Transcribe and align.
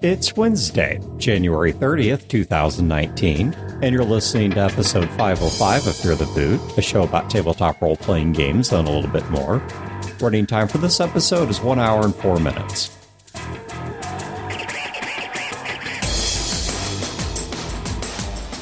It's 0.00 0.36
Wednesday, 0.36 1.00
January 1.16 1.72
30th, 1.72 2.28
2019, 2.28 3.52
and 3.82 3.92
you're 3.92 4.04
listening 4.04 4.52
to 4.52 4.60
episode 4.60 5.08
505 5.10 5.86
of 5.88 5.96
Fear 5.96 6.14
the 6.14 6.26
Boot, 6.26 6.60
a 6.78 6.82
show 6.82 7.02
about 7.02 7.28
tabletop 7.28 7.82
role 7.82 7.96
playing 7.96 8.32
games 8.32 8.72
and 8.72 8.86
a 8.86 8.90
little 8.92 9.10
bit 9.10 9.28
more. 9.28 9.60
Running 10.20 10.46
time 10.46 10.68
for 10.68 10.78
this 10.78 11.00
episode 11.00 11.48
is 11.48 11.60
one 11.60 11.80
hour 11.80 12.04
and 12.04 12.14
four 12.14 12.38
minutes. 12.38 12.97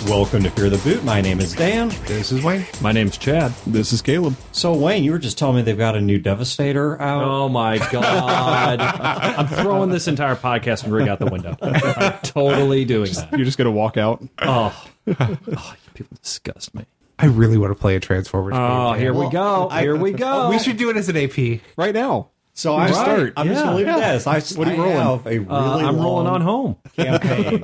Welcome 0.07 0.45
to 0.45 0.50
Fear 0.50 0.70
the 0.70 0.79
Boot. 0.79 1.02
My 1.04 1.20
name 1.20 1.41
is 1.41 1.52
Dan. 1.52 1.88
This 2.06 2.30
is 2.30 2.43
Wayne. 2.45 2.64
My 2.80 2.93
name's 2.93 3.18
Chad. 3.18 3.52
This 3.66 3.93
is 3.93 4.00
Caleb. 4.02 4.36
So, 4.52 4.73
Wayne, 4.75 5.02
you 5.02 5.11
were 5.11 5.18
just 5.18 5.36
telling 5.36 5.56
me 5.56 5.62
they've 5.62 5.77
got 5.77 5.96
a 5.96 6.00
new 6.00 6.18
Devastator 6.18 7.00
out. 7.00 7.25
Oh 7.25 7.48
my 7.48 7.79
god! 7.91 8.80
I'm 8.80 9.48
throwing 9.48 9.91
this 9.91 10.06
entire 10.06 10.37
podcast 10.37 10.84
and 10.84 10.92
rig 10.92 11.09
out 11.09 11.19
the 11.19 11.27
window. 11.27 11.56
I'm 11.61 12.19
totally 12.23 12.84
doing 12.84 13.11
that. 13.14 13.33
You're 13.33 13.45
just 13.45 13.59
gonna 13.59 13.70
walk 13.73 13.97
out. 13.97 14.23
Oh, 14.42 14.87
oh 15.19 15.74
people 15.95 16.16
disgust 16.23 16.75
me. 16.75 16.86
I 17.19 17.27
really 17.27 17.59
want 17.59 17.73
to 17.73 17.80
play 17.80 17.97
a 17.97 18.00
Transformers 18.00 18.55
Oh, 18.56 18.92
game. 18.92 19.00
here 19.00 19.14
we 19.14 19.28
go. 19.30 19.69
I- 19.70 19.80
Here 19.83 19.97
we 19.97 20.12
go. 20.12 20.50
We 20.50 20.59
should 20.59 20.77
do 20.77 20.91
it 20.91 20.97
as 20.97 21.09
an 21.09 21.16
AP. 21.16 21.61
right 21.77 21.95
now. 21.95 22.28
So 22.59 22.74
I'm, 22.74 22.91
Right. 22.91 22.95
start. 22.95 23.33
I'm 23.37 23.46
just 23.48 23.62
going 23.62 23.70
to 23.73 23.77
leave 23.77 23.96
it 23.96 24.02
as 24.02 24.27
I, 24.27 24.41
What 24.41 24.66
are 24.66 24.74
you 24.74 24.83
I 24.83 24.87
rolling? 24.87 24.97
have 25.19 25.27
a 25.27 25.38
really 25.38 25.47
Uh, 25.48 25.77
I'm 25.88 25.97
rolling 25.98 26.27
on 26.27 26.41
home. 26.41 26.77
campaign 26.97 27.62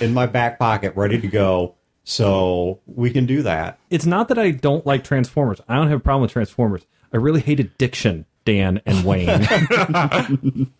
in 0.00 0.14
my 0.14 0.26
back 0.26 0.58
pocket, 0.58 0.94
ready 0.96 1.20
to 1.20 1.26
go. 1.26 1.74
So 2.04 2.78
we 2.86 3.10
can 3.10 3.26
do 3.26 3.42
that. 3.42 3.80
It's 3.90 4.06
not 4.06 4.28
that 4.28 4.38
I 4.38 4.52
don't 4.52 4.86
like 4.86 5.02
Transformers. 5.02 5.60
I 5.68 5.74
don't 5.74 5.88
have 5.88 5.96
a 5.98 6.02
problem 6.02 6.22
with 6.22 6.30
Transformers. 6.30 6.86
I 7.12 7.16
really 7.16 7.40
hate 7.40 7.58
addiction, 7.58 8.26
Dan 8.44 8.80
and 8.86 9.04
Wayne. 9.04 9.28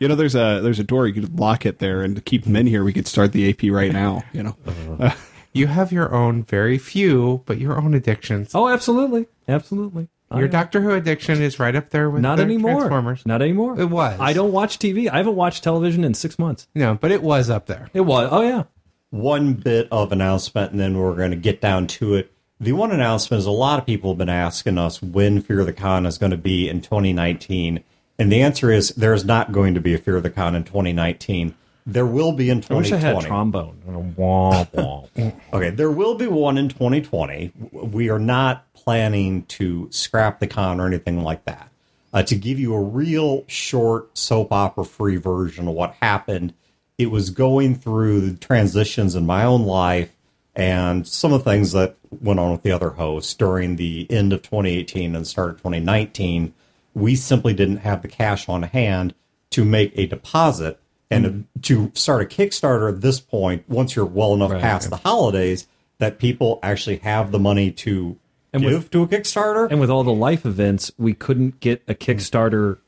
You 0.00 0.06
know, 0.06 0.14
there's 0.14 0.36
a 0.36 0.60
there's 0.62 0.78
a 0.78 0.84
door 0.84 1.08
you 1.08 1.12
could 1.12 1.40
lock 1.40 1.66
it 1.66 1.80
there, 1.80 2.02
and 2.02 2.24
keep 2.24 2.44
them 2.44 2.54
in 2.54 2.68
here, 2.68 2.84
we 2.84 2.92
could 2.92 3.08
start 3.08 3.32
the 3.32 3.50
AP 3.50 3.64
right 3.74 3.92
now. 3.92 4.22
You 4.32 4.44
know, 4.44 5.12
You 5.52 5.66
have 5.66 5.90
your 5.90 6.14
own, 6.14 6.44
very 6.44 6.78
few, 6.78 7.42
but 7.46 7.58
your 7.58 7.76
own 7.76 7.94
addictions. 7.94 8.54
oh, 8.54 8.68
absolutely, 8.68 9.26
absolutely. 9.48 10.08
Your 10.34 10.44
I- 10.44 10.48
Doctor 10.48 10.80
Who 10.80 10.90
addiction 10.92 11.40
is 11.42 11.58
right 11.58 11.74
up 11.74 11.90
there 11.90 12.10
with 12.10 12.22
not 12.22 12.36
the 12.36 12.42
anymore. 12.44 12.72
Transformers. 12.80 13.24
Not 13.26 13.42
anymore. 13.42 13.78
It 13.80 13.86
was. 13.90 14.18
I 14.20 14.32
don't 14.32 14.52
watch 14.52 14.78
TV. 14.78 15.08
I 15.10 15.16
haven't 15.18 15.36
watched 15.36 15.62
television 15.64 16.04
in 16.04 16.14
six 16.14 16.38
months. 16.38 16.68
No, 16.74 16.94
but 17.00 17.10
it 17.10 17.22
was 17.22 17.48
up 17.50 17.66
there. 17.66 17.88
It 17.94 18.02
was. 18.02 18.28
Oh 18.30 18.42
yeah. 18.42 18.64
One 19.10 19.54
bit 19.54 19.88
of 19.90 20.12
announcement, 20.12 20.72
and 20.72 20.78
then 20.80 20.98
we're 20.98 21.14
going 21.16 21.30
to 21.30 21.36
get 21.36 21.60
down 21.62 21.86
to 21.88 22.14
it. 22.14 22.30
The 22.60 22.72
one 22.72 22.90
announcement 22.90 23.38
is 23.38 23.46
a 23.46 23.50
lot 23.50 23.78
of 23.78 23.86
people 23.86 24.10
have 24.10 24.18
been 24.18 24.28
asking 24.28 24.76
us 24.78 25.00
when 25.00 25.40
Fear 25.40 25.64
the 25.64 25.72
Con 25.72 26.04
is 26.04 26.18
going 26.18 26.32
to 26.32 26.36
be 26.36 26.68
in 26.68 26.82
2019. 26.82 27.82
And 28.18 28.32
the 28.32 28.42
answer 28.42 28.70
is 28.70 28.90
there 28.90 29.14
is 29.14 29.24
not 29.24 29.52
going 29.52 29.74
to 29.74 29.80
be 29.80 29.94
a 29.94 29.98
Fear 29.98 30.20
the 30.20 30.28
Con 30.28 30.54
in 30.56 30.64
2019. 30.64 31.54
There 31.86 32.04
will 32.04 32.32
be 32.32 32.50
in 32.50 32.58
I 32.68 32.74
wish 32.74 32.88
I 32.92 32.98
2020. 33.00 33.00
had 33.00 33.24
a 33.24 33.26
trombone. 33.26 34.14
Womp, 34.18 34.72
womp. 34.72 35.34
Okay, 35.54 35.70
there 35.70 35.90
will 35.90 36.16
be 36.16 36.26
one 36.26 36.58
in 36.58 36.68
2020. 36.68 37.52
We 37.72 38.10
are 38.10 38.18
not 38.18 38.66
planning 38.88 39.42
to 39.42 39.86
scrap 39.90 40.40
the 40.40 40.46
con 40.46 40.80
or 40.80 40.86
anything 40.86 41.22
like 41.22 41.44
that. 41.44 41.68
Uh, 42.10 42.22
to 42.22 42.34
give 42.34 42.58
you 42.58 42.72
a 42.72 42.80
real 42.80 43.44
short 43.46 44.16
soap 44.16 44.50
opera 44.50 44.82
free 44.82 45.16
version 45.16 45.68
of 45.68 45.74
what 45.74 45.92
happened, 46.00 46.54
it 46.96 47.10
was 47.10 47.28
going 47.28 47.74
through 47.74 48.18
the 48.22 48.34
transitions 48.38 49.14
in 49.14 49.26
my 49.26 49.44
own 49.44 49.66
life 49.66 50.16
and 50.56 51.06
some 51.06 51.34
of 51.34 51.44
the 51.44 51.50
things 51.50 51.72
that 51.72 51.96
went 52.22 52.40
on 52.40 52.50
with 52.50 52.62
the 52.62 52.72
other 52.72 52.88
hosts 52.88 53.34
during 53.34 53.76
the 53.76 54.06
end 54.08 54.32
of 54.32 54.40
2018 54.40 55.14
and 55.14 55.26
start 55.26 55.50
of 55.50 55.56
2019. 55.58 56.54
We 56.94 57.14
simply 57.14 57.52
didn't 57.52 57.76
have 57.78 58.00
the 58.00 58.08
cash 58.08 58.48
on 58.48 58.62
hand 58.62 59.14
to 59.50 59.66
make 59.66 59.92
a 59.96 60.06
deposit 60.06 60.80
and 61.10 61.44
to 61.60 61.92
start 61.94 62.22
a 62.22 62.24
Kickstarter 62.24 62.88
at 62.90 63.02
this 63.02 63.20
point, 63.20 63.64
once 63.68 63.94
you're 63.94 64.06
well 64.06 64.32
enough 64.32 64.52
Right. 64.52 64.62
past 64.62 64.88
the 64.88 64.96
holidays, 64.96 65.66
that 65.98 66.18
people 66.18 66.58
actually 66.62 66.96
have 66.98 67.32
the 67.32 67.38
money 67.38 67.70
to 67.70 68.16
And 68.52 68.62
give 68.62 68.72
with- 68.72 68.90
to 68.92 69.02
a 69.02 69.06
Kickstarter. 69.06 69.70
and 69.70 69.80
with 69.80 69.90
all 69.90 70.04
the 70.04 70.12
life 70.12 70.46
events, 70.46 70.90
we 70.98 71.12
couldn't 71.14 71.60
get 71.60 71.82
a 71.88 71.94
Kickstarter 71.94 72.78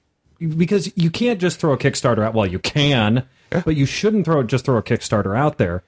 because 0.56 0.91
you 0.97 1.10
can't 1.10 1.38
just 1.41 1.60
throw 1.60 1.72
a 1.72 1.76
Kickstarter 1.78 2.25
out. 2.25 2.32
Well, 2.34 2.47
you 2.47 2.59
can, 2.59 3.25
but 3.50 3.76
you 3.76 3.84
shouldn't 3.87 4.25
throw 4.25 4.43
just 4.43 4.65
throw 4.65 4.76
a 4.78 4.82
Kickstarter 4.82 5.37
out 5.37 5.59
there. 5.59 5.82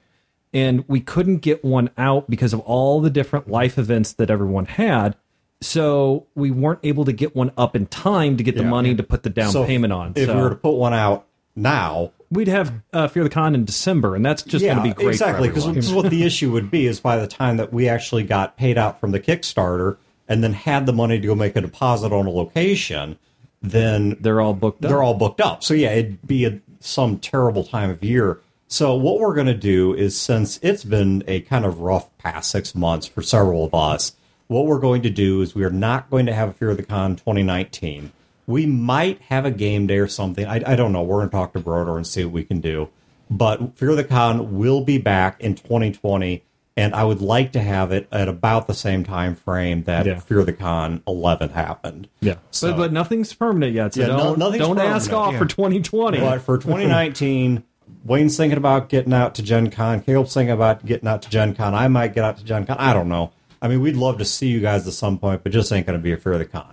And 0.53 0.85
we 0.87 0.99
couldn't 0.99 1.37
get 1.37 1.65
one 1.65 1.89
out 1.97 2.29
because 2.29 2.53
of 2.53 2.59
all 2.59 3.01
the 3.01 3.09
different 3.09 3.49
life 3.49 3.79
events 3.79 4.13
that 4.13 4.29
everyone 4.29 4.65
had. 4.65 5.15
So 5.61 6.27
we 6.35 6.51
weren't 6.51 6.81
able 6.83 7.05
to 7.05 7.11
get 7.13 7.35
one 7.35 7.51
up 7.57 7.75
in 7.75 7.87
time 7.87 8.37
to 8.37 8.43
get 8.43 8.55
the 8.55 8.61
Yeah. 8.63 8.69
money 8.69 8.93
to 8.93 9.01
put 9.01 9.23
the 9.23 9.29
down 9.31 9.49
So 9.51 9.65
payment 9.65 9.91
on. 9.93 10.13
If 10.15 10.27
so 10.27 10.35
we 10.35 10.41
were 10.41 10.49
to 10.49 10.55
put 10.55 10.73
one 10.73 10.93
out 10.93 11.25
now, 11.55 12.11
we'd 12.33 12.47
have 12.47 12.73
uh, 12.91 13.07
Fear 13.07 13.23
the 13.23 13.29
Con 13.29 13.55
in 13.55 13.65
December, 13.65 14.15
and 14.15 14.25
that's 14.25 14.43
just 14.43 14.65
going 14.65 14.77
to 14.77 14.83
be 14.83 14.93
great. 14.93 15.09
exactly. 15.09 15.47
Because 15.47 15.93
what 15.93 16.09
the 16.09 16.23
issue 16.23 16.51
would 16.51 16.69
be 16.69 16.87
is 16.87 16.99
by 16.99 17.17
the 17.17 17.27
time 17.27 17.57
that 17.57 17.71
we 17.71 17.87
actually 17.87 18.23
got 18.23 18.57
paid 18.57 18.77
out 18.77 18.99
from 18.99 19.11
the 19.11 19.19
Kickstarter 19.19 19.97
and 20.27 20.43
then 20.43 20.53
had 20.53 20.85
the 20.85 20.93
money 20.93 21.19
to 21.19 21.27
go 21.27 21.35
make 21.35 21.55
a 21.55 21.61
deposit 21.61 22.11
on 22.11 22.25
a 22.25 22.29
location, 22.29 23.17
then 23.61 24.17
they're 24.19 24.41
all 24.41 24.53
booked 24.53 24.83
up. 24.83 24.89
they're 24.89 25.03
all 25.03 25.13
booked 25.13 25.41
up. 25.41 25.63
So 25.63 25.73
yeah, 25.73 25.91
it'd 25.91 26.25
be 26.27 26.45
a, 26.45 26.59
some 26.79 27.19
terrible 27.19 27.63
time 27.63 27.89
of 27.89 28.03
year. 28.03 28.39
So 28.67 28.95
what 28.95 29.19
we're 29.19 29.35
going 29.35 29.47
to 29.47 29.53
do 29.53 29.93
is, 29.93 30.19
since 30.19 30.59
it's 30.63 30.83
been 30.83 31.23
a 31.27 31.41
kind 31.41 31.63
of 31.63 31.79
rough 31.79 32.15
past 32.17 32.49
six 32.49 32.73
months 32.73 33.05
for 33.05 33.21
several 33.21 33.63
of 33.63 33.73
us, 33.75 34.13
what 34.47 34.65
we're 34.65 34.79
going 34.79 35.03
to 35.03 35.09
do 35.09 35.41
is 35.41 35.53
we 35.53 35.63
are 35.63 35.69
not 35.69 36.09
going 36.09 36.25
to 36.25 36.33
have 36.33 36.49
a 36.49 36.53
Fear 36.53 36.71
of 36.71 36.77
the 36.77 36.83
Con 36.83 37.15
2019. 37.15 38.11
We 38.47 38.65
might 38.65 39.21
have 39.29 39.45
a 39.45 39.51
game 39.51 39.87
day 39.87 39.97
or 39.99 40.07
something. 40.07 40.45
I, 40.45 40.61
I 40.73 40.75
don't 40.75 40.91
know. 40.91 41.01
We're 41.01 41.19
going 41.19 41.29
to 41.29 41.31
talk 41.35 41.53
to 41.53 41.59
Broder 41.59 41.95
and 41.97 42.05
see 42.05 42.23
what 42.25 42.33
we 42.33 42.43
can 42.43 42.59
do. 42.59 42.89
But 43.29 43.77
Fear 43.77 43.95
the 43.95 44.03
Con 44.03 44.57
will 44.57 44.81
be 44.81 44.97
back 44.97 45.39
in 45.39 45.55
2020, 45.55 46.43
and 46.75 46.93
I 46.93 47.03
would 47.05 47.21
like 47.21 47.53
to 47.53 47.61
have 47.61 47.91
it 47.91 48.07
at 48.11 48.27
about 48.27 48.67
the 48.67 48.73
same 48.73 49.03
time 49.05 49.35
frame 49.35 49.83
that 49.83 50.05
Yeah. 50.05 50.19
Fear 50.19 50.43
the 50.43 50.53
Con 50.53 51.01
11 51.07 51.49
happened. 51.51 52.09
yeah, 52.19 52.35
So- 52.51 52.71
but, 52.71 52.77
but 52.77 52.93
nothing's 52.93 53.33
permanent 53.33 53.73
yet. 53.73 53.93
So 53.93 54.01
Yeah, 54.01 54.07
no- 54.07 54.17
don't 54.17 54.39
nothing's 54.39 54.59
don't 54.67 54.77
ask 54.79 55.09
permanent, 55.09 55.27
off 55.27 55.33
yeah. 55.33 55.39
for 55.39 55.45
2020. 55.45 56.19
But 56.19 56.41
for 56.41 56.57
2019, 56.57 57.63
Wayne's 58.05 58.35
thinking 58.35 58.57
about 58.57 58.89
getting 58.89 59.13
out 59.13 59.35
to 59.35 59.41
Gen 59.41 59.69
Con. 59.71 60.01
Caleb's 60.01 60.33
thinking 60.33 60.51
about 60.53 60.85
getting 60.85 61.07
out 61.07 61.21
to 61.21 61.29
Gen 61.29 61.55
Con. 61.55 61.73
I 61.73 61.87
might 61.87 62.13
get 62.13 62.25
out 62.25 62.37
to 62.37 62.43
Gen 62.43 62.65
Con. 62.65 62.75
I 62.77 62.91
don't 62.93 63.07
know. 63.07 63.31
I 63.61 63.69
mean, 63.69 63.79
we'd 63.81 63.95
love 63.95 64.17
to 64.17 64.25
see 64.25 64.47
you 64.47 64.59
guys 64.59 64.85
at 64.85 64.93
some 64.93 65.17
point, 65.17 65.41
but 65.43 65.53
just 65.53 65.71
ain't 65.71 65.87
going 65.87 65.97
to 65.97 66.03
be 66.03 66.11
a 66.11 66.17
Fear 66.17 66.37
the 66.39 66.45
Con. 66.45 66.65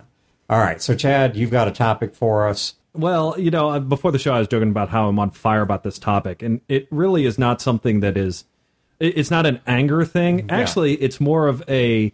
All 0.50 0.58
right. 0.58 0.82
So, 0.82 0.96
Chad, 0.96 1.36
you've 1.36 1.52
got 1.52 1.68
a 1.68 1.70
topic 1.70 2.16
for 2.16 2.48
us. 2.48 2.74
Well, 2.92 3.38
you 3.38 3.52
know, 3.52 3.70
uh, 3.70 3.78
before 3.78 4.10
the 4.10 4.18
show, 4.18 4.34
I 4.34 4.40
was 4.40 4.48
joking 4.48 4.70
about 4.70 4.88
how 4.88 5.08
I'm 5.08 5.18
on 5.20 5.30
fire 5.30 5.62
about 5.62 5.84
this 5.84 5.96
topic, 5.96 6.42
and 6.42 6.60
it 6.68 6.88
really 6.90 7.24
is 7.24 7.38
not 7.38 7.62
something 7.62 8.00
that 8.00 8.16
is. 8.16 8.44
It's 8.98 9.30
not 9.30 9.46
an 9.46 9.60
anger 9.64 10.04
thing. 10.04 10.50
Actually, 10.50 10.94
it's 10.94 11.20
more 11.20 11.46
of 11.46 11.62
a, 11.68 12.12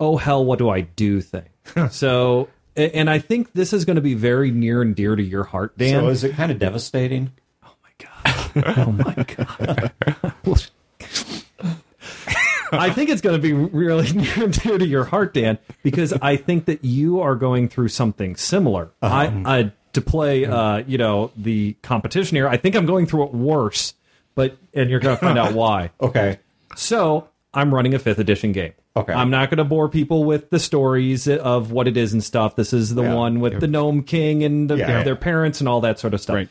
oh 0.00 0.16
hell, 0.16 0.44
what 0.44 0.58
do 0.58 0.68
I 0.68 0.80
do 0.80 1.20
thing. 1.20 1.48
so, 1.90 2.48
and 2.74 3.08
I 3.08 3.20
think 3.20 3.52
this 3.52 3.72
is 3.72 3.84
going 3.84 3.96
to 3.96 4.02
be 4.02 4.14
very 4.14 4.50
near 4.50 4.82
and 4.82 4.96
dear 4.96 5.14
to 5.14 5.22
your 5.22 5.44
heart, 5.44 5.78
Dan. 5.78 6.00
So, 6.00 6.08
is 6.08 6.24
it 6.24 6.34
kind 6.34 6.50
of 6.50 6.58
devastating? 6.58 7.30
Oh 7.64 7.74
my 7.84 8.64
god! 8.64 8.74
oh 8.78 8.92
my 8.92 9.24
god. 9.36 9.92
I 12.72 12.90
think 12.90 13.10
it's 13.10 13.20
going 13.20 13.36
to 13.36 13.42
be 13.42 13.52
really 13.52 14.10
near 14.12 14.44
and 14.44 14.52
dear 14.62 14.78
to 14.78 14.86
your 14.86 15.04
heart, 15.04 15.34
Dan, 15.34 15.58
because 15.82 16.12
I 16.14 16.36
think 16.36 16.66
that 16.66 16.84
you 16.84 17.20
are 17.20 17.34
going 17.34 17.68
through 17.68 17.88
something 17.88 18.36
similar. 18.36 18.90
I, 19.02 19.26
I 19.44 19.72
to 19.94 20.00
play, 20.00 20.44
uh, 20.46 20.78
you 20.86 20.98
know, 20.98 21.32
the 21.36 21.74
competition 21.82 22.36
here. 22.36 22.48
I 22.48 22.56
think 22.56 22.76
I'm 22.76 22.86
going 22.86 23.06
through 23.06 23.24
it 23.24 23.34
worse, 23.34 23.94
but 24.34 24.56
and 24.74 24.88
you're 24.90 25.00
going 25.00 25.16
to 25.16 25.20
find 25.20 25.38
out 25.38 25.52
why. 25.54 25.90
Okay. 26.00 26.38
So 26.76 27.28
I'm 27.52 27.74
running 27.74 27.94
a 27.94 27.98
fifth 27.98 28.18
edition 28.20 28.52
game. 28.52 28.72
Okay. 28.96 29.12
I'm 29.12 29.30
not 29.30 29.50
going 29.50 29.58
to 29.58 29.64
bore 29.64 29.88
people 29.88 30.22
with 30.24 30.50
the 30.50 30.58
stories 30.60 31.26
of 31.28 31.72
what 31.72 31.88
it 31.88 31.96
is 31.96 32.12
and 32.12 32.22
stuff. 32.22 32.54
This 32.56 32.72
is 32.72 32.94
the 32.94 33.02
Yeah. 33.02 33.14
one 33.14 33.40
with 33.40 33.60
the 33.60 33.66
gnome 33.66 34.02
king 34.04 34.42
and 34.44 34.70
the, 34.70 34.76
Yeah. 34.76 35.02
their 35.02 35.16
parents 35.16 35.60
and 35.60 35.68
all 35.68 35.80
that 35.82 35.98
sort 35.98 36.14
of 36.14 36.20
stuff. 36.20 36.34
Right. 36.36 36.48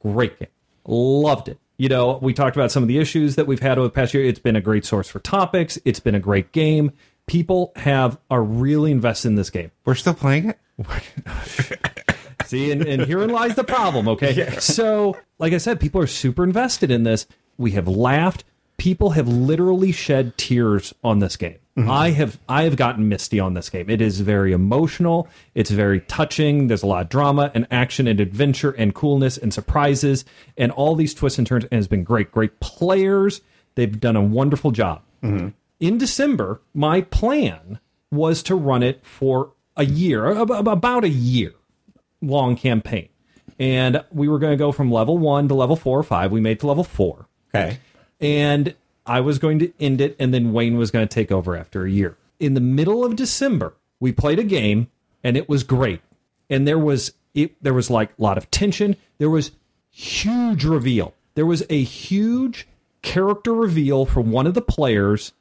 Great 0.00 0.38
game. 0.38 0.48
Loved 0.86 1.48
it. 1.48 1.58
You 1.76 1.88
know, 1.88 2.18
we 2.22 2.32
talked 2.32 2.56
about 2.56 2.70
some 2.70 2.84
of 2.84 2.88
the 2.88 2.98
issues 2.98 3.34
that 3.36 3.46
we've 3.46 3.60
had 3.60 3.78
over 3.78 3.88
the 3.88 3.92
past 3.92 4.14
year. 4.14 4.24
It's 4.24 4.38
been 4.38 4.56
a 4.56 4.60
great 4.60 4.84
source 4.84 5.08
for 5.08 5.18
topics. 5.18 5.78
It's 5.84 6.00
been 6.00 6.14
a 6.14 6.20
great 6.20 6.52
game. 6.52 6.92
People 7.26 7.72
have 7.76 8.18
are 8.30 8.42
really 8.42 8.92
invested 8.92 9.28
in 9.28 9.34
this 9.34 9.50
game. 9.50 9.70
We're 9.84 9.94
still 9.94 10.14
playing 10.14 10.50
it? 10.50 10.58
See, 12.44 12.70
and, 12.70 12.82
and 12.82 13.02
herein 13.02 13.30
lies 13.30 13.54
the 13.54 13.64
problem, 13.64 14.06
okay? 14.08 14.50
So, 14.58 15.16
like 15.38 15.52
I 15.52 15.58
said, 15.58 15.80
people 15.80 16.00
are 16.00 16.06
super 16.06 16.44
invested 16.44 16.90
in 16.90 17.02
this. 17.02 17.26
We 17.56 17.72
have 17.72 17.88
laughed. 17.88 18.44
People 18.76 19.10
have 19.10 19.26
literally 19.26 19.92
shed 19.92 20.36
tears 20.36 20.94
on 21.02 21.20
this 21.20 21.36
game. 21.36 21.58
Mm-hmm. 21.76 21.90
I 21.90 22.10
have 22.10 22.38
I 22.48 22.62
have 22.62 22.76
gotten 22.76 23.08
misty 23.08 23.40
on 23.40 23.54
this 23.54 23.68
game. 23.68 23.90
It 23.90 24.00
is 24.00 24.20
very 24.20 24.52
emotional. 24.52 25.28
It's 25.56 25.70
very 25.70 26.00
touching. 26.02 26.68
There's 26.68 26.84
a 26.84 26.86
lot 26.86 27.02
of 27.02 27.08
drama 27.08 27.50
and 27.52 27.66
action 27.70 28.06
and 28.06 28.20
adventure 28.20 28.70
and 28.70 28.94
coolness 28.94 29.36
and 29.36 29.52
surprises 29.52 30.24
and 30.56 30.70
all 30.70 30.94
these 30.94 31.14
twists 31.14 31.36
and 31.38 31.46
turns. 31.46 31.64
And 31.72 31.78
it's 31.80 31.88
been 31.88 32.04
great. 32.04 32.30
Great 32.30 32.60
players. 32.60 33.40
They've 33.74 33.98
done 33.98 34.14
a 34.14 34.22
wonderful 34.22 34.70
job. 34.70 35.02
Mm-hmm. 35.22 35.48
In 35.80 35.98
December, 35.98 36.60
my 36.74 37.00
plan 37.00 37.80
was 38.12 38.44
to 38.44 38.54
run 38.54 38.84
it 38.84 39.04
for 39.04 39.50
a 39.76 39.84
year, 39.84 40.30
ab- 40.40 40.52
ab- 40.52 40.68
about 40.68 41.02
a 41.02 41.08
year 41.08 41.54
long 42.22 42.54
campaign. 42.54 43.08
and 43.58 44.04
we 44.12 44.28
were 44.28 44.38
going 44.38 44.52
to 44.52 44.56
go 44.56 44.70
from 44.70 44.92
level 44.92 45.18
one 45.18 45.48
to 45.48 45.54
level 45.54 45.74
four 45.74 45.98
or 45.98 46.02
five. 46.04 46.30
We 46.30 46.40
made 46.40 46.60
to 46.60 46.68
level 46.68 46.84
four, 46.84 47.26
Okay. 47.52 47.78
and 48.20 48.74
I 49.06 49.20
was 49.20 49.38
going 49.38 49.58
to 49.60 49.72
end 49.78 50.00
it, 50.00 50.16
and 50.18 50.32
then 50.32 50.52
Wayne 50.52 50.76
was 50.76 50.90
going 50.90 51.06
to 51.06 51.14
take 51.14 51.30
over 51.30 51.56
after 51.56 51.84
a 51.84 51.90
year. 51.90 52.16
In 52.40 52.54
the 52.54 52.60
middle 52.60 53.04
of 53.04 53.16
December, 53.16 53.74
we 54.00 54.12
played 54.12 54.38
a 54.38 54.44
game, 54.44 54.88
and 55.22 55.36
it 55.36 55.48
was 55.48 55.62
great. 55.62 56.00
And 56.50 56.66
there 56.66 56.78
was 56.78 57.12
it, 57.34 57.62
there 57.62 57.74
was 57.74 57.90
like 57.90 58.10
a 58.18 58.22
lot 58.22 58.38
of 58.38 58.50
tension. 58.50 58.96
There 59.18 59.30
was 59.30 59.52
huge 59.90 60.64
reveal. 60.64 61.14
There 61.34 61.46
was 61.46 61.64
a 61.68 61.82
huge 61.82 62.66
character 63.02 63.52
reveal 63.52 64.06
from 64.06 64.30
one 64.30 64.46
of 64.46 64.54
the 64.54 64.62
players 64.62 65.32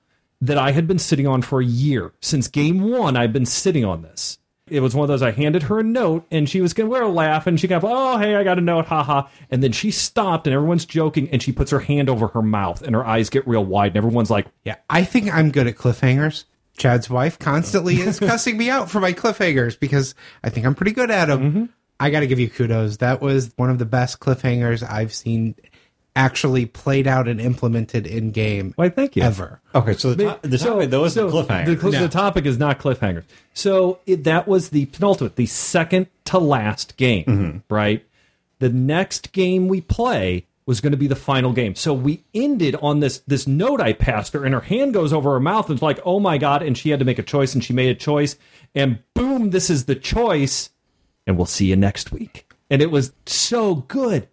that 0.41 0.57
I 0.57 0.71
had 0.71 0.87
been 0.87 0.99
sitting 0.99 1.27
on 1.27 1.41
for 1.41 1.61
a 1.61 1.65
year. 1.65 2.11
Since 2.19 2.47
game 2.49 2.81
one, 2.81 3.15
I've 3.15 3.31
been 3.31 3.45
sitting 3.45 3.85
on 3.85 4.01
this. 4.01 4.39
It 4.73 4.79
was 4.79 4.95
one 4.95 5.03
of 5.03 5.07
those 5.07 5.21
I 5.21 5.31
handed 5.31 5.63
her 5.63 5.79
a 5.79 5.83
note 5.83 6.25
and 6.31 6.49
she 6.49 6.59
was 6.59 6.73
going 6.73 6.87
to 6.87 6.91
wear 6.91 7.03
a 7.03 7.07
laugh 7.07 7.45
and 7.45 7.59
she 7.59 7.67
got, 7.67 7.83
oh, 7.83 8.17
hey, 8.17 8.35
I 8.35 8.43
got 8.43 8.57
a 8.57 8.61
note, 8.61 8.85
haha. 8.87 9.27
And 9.51 9.61
then 9.61 9.71
she 9.71 9.91
stopped 9.91 10.47
and 10.47 10.53
everyone's 10.53 10.85
joking 10.85 11.29
and 11.29 11.41
she 11.43 11.51
puts 11.51 11.71
her 11.71 11.79
hand 11.79 12.09
over 12.09 12.27
her 12.29 12.41
mouth 12.41 12.81
and 12.81 12.95
her 12.95 13.05
eyes 13.05 13.29
get 13.29 13.47
real 13.47 13.63
wide 13.63 13.91
and 13.91 13.97
everyone's 13.97 14.31
like, 14.31 14.47
Yeah, 14.63 14.77
I 14.89 15.03
think 15.03 15.33
I'm 15.33 15.51
good 15.51 15.67
at 15.67 15.75
cliffhangers. 15.75 16.45
Chad's 16.75 17.09
wife 17.09 17.37
constantly 17.37 18.01
is 18.01 18.19
cussing 18.19 18.57
me 18.57 18.69
out 18.69 18.89
for 18.89 18.99
my 18.99 19.13
cliffhangers 19.13 19.79
because 19.79 20.15
I 20.43 20.49
think 20.49 20.65
I'm 20.65 20.75
pretty 20.75 20.93
good 20.93 21.11
at 21.11 21.25
them. 21.25 21.41
Mm-hmm. 21.41 21.65
I 21.99 22.09
got 22.09 22.21
to 22.21 22.27
give 22.27 22.39
you 22.39 22.49
kudos. 22.49 22.97
That 22.97 23.21
was 23.21 23.53
one 23.55 23.69
of 23.69 23.77
the 23.77 23.85
best 23.85 24.19
cliffhangers 24.19 24.83
I've 24.87 25.13
seen 25.13 25.55
actually 26.15 26.65
played 26.65 27.07
out 27.07 27.27
and 27.27 27.41
implemented 27.41 28.05
in 28.05 28.31
game 28.31 28.73
why, 28.75 28.89
thank 28.89 29.15
you. 29.15 29.23
ever. 29.23 29.59
Okay. 29.73 29.93
So 29.93 30.13
the, 30.13 30.37
to- 30.41 30.47
the 30.47 30.57
topic 30.57 30.89
though 30.91 31.05
is 31.05 31.15
the 31.15 31.27
cliffhanger. 31.27 31.65
The, 31.65 31.77
cl- 31.79 31.91
No. 31.93 31.99
the 32.01 32.09
topic 32.09 32.45
is 32.45 32.57
not 32.59 32.79
cliffhangers. 32.79 33.23
So 33.53 33.99
it, 34.05 34.23
that 34.25 34.47
was 34.47 34.69
the 34.69 34.85
penultimate, 34.87 35.35
the 35.37 35.45
second 35.47 36.07
to 36.25 36.37
last 36.39 36.97
game, 36.97 37.25
Mm-hmm. 37.25 37.57
right? 37.73 38.05
The 38.59 38.69
next 38.69 39.31
game 39.33 39.67
we 39.67 39.81
play 39.81 40.45
was 40.65 40.79
going 40.79 40.91
to 40.91 40.97
be 40.97 41.07
the 41.07 41.15
final 41.17 41.51
game. 41.51 41.75
So 41.75 41.93
we 41.93 42.23
ended 42.33 42.75
on 42.81 43.01
this 43.01 43.17
this 43.27 43.45
note 43.47 43.81
I 43.81 43.91
passed 43.91 44.31
her, 44.31 44.45
and 44.45 44.53
her 44.53 44.61
hand 44.61 44.93
goes 44.93 45.11
over 45.11 45.31
her 45.33 45.39
mouth, 45.41 45.67
and 45.67 45.75
it's 45.75 45.81
like, 45.83 45.99
oh 46.05 46.21
my 46.21 46.37
god! 46.37 46.61
And 46.63 46.77
she 46.77 46.89
had 46.91 46.99
to 46.99 47.05
make 47.05 47.19
a 47.19 47.23
choice, 47.23 47.53
and 47.53 47.61
she 47.61 47.73
made 47.73 47.89
a 47.89 47.95
choice, 47.99 48.37
and 48.73 48.99
boom, 49.15 49.49
this 49.49 49.69
is 49.69 49.83
the 49.85 49.95
choice, 49.95 50.69
and 51.27 51.35
we'll 51.35 51.45
see 51.47 51.65
you 51.65 51.75
next 51.75 52.13
week. 52.13 52.49
And 52.69 52.81
it 52.81 52.91
was 52.91 53.11
so 53.25 53.75
good. 53.75 54.29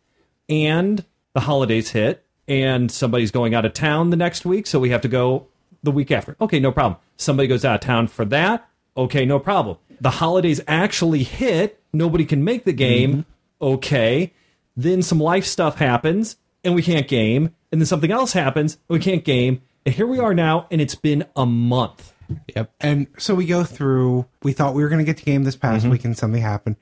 And 0.48 1.04
the 1.34 1.40
holidays 1.40 1.90
hit, 1.90 2.24
and 2.48 2.90
somebody's 2.90 3.30
going 3.30 3.54
out 3.54 3.64
of 3.64 3.72
town 3.72 4.10
the 4.10 4.16
next 4.16 4.44
week, 4.44 4.66
so 4.66 4.78
we 4.80 4.90
have 4.90 5.00
to 5.02 5.08
go 5.08 5.46
the 5.82 5.90
week 5.90 6.10
after. 6.10 6.36
Okay, 6.40 6.60
no 6.60 6.72
problem. 6.72 7.00
Somebody 7.16 7.48
goes 7.48 7.64
out 7.64 7.76
of 7.76 7.80
town 7.80 8.06
for 8.08 8.24
that. 8.26 8.68
Okay, 8.96 9.24
no 9.24 9.38
problem. 9.38 9.76
The 10.00 10.10
holidays 10.10 10.60
actually 10.66 11.22
hit. 11.22 11.80
Nobody 11.92 12.24
can 12.24 12.42
make 12.42 12.64
the 12.64 12.72
game. 12.72 13.24
Okay. 13.60 14.32
Then 14.76 15.02
some 15.02 15.20
life 15.20 15.44
stuff 15.44 15.76
happens, 15.76 16.36
and 16.64 16.74
we 16.74 16.82
can't 16.82 17.06
game. 17.06 17.54
And 17.70 17.80
then 17.80 17.86
something 17.86 18.10
else 18.10 18.32
happens, 18.32 18.74
and 18.88 18.98
we 18.98 19.00
can't 19.00 19.24
game. 19.24 19.62
And 19.86 19.94
here 19.94 20.06
we 20.06 20.18
are 20.18 20.34
now, 20.34 20.66
and 20.70 20.80
it's 20.80 20.94
been 20.94 21.24
a 21.36 21.46
month. 21.46 22.14
Yep. 22.54 22.72
And 22.80 23.06
so 23.18 23.34
we 23.34 23.46
go 23.46 23.64
through. 23.64 24.26
We 24.42 24.52
thought 24.52 24.74
we 24.74 24.82
were 24.82 24.88
going 24.88 24.98
to 25.00 25.04
get 25.04 25.18
to 25.18 25.24
game 25.24 25.44
this 25.44 25.56
past 25.56 25.82
Mm-hmm. 25.82 25.92
week, 25.92 26.04
and 26.04 26.16
something 26.16 26.42
happened. 26.42 26.76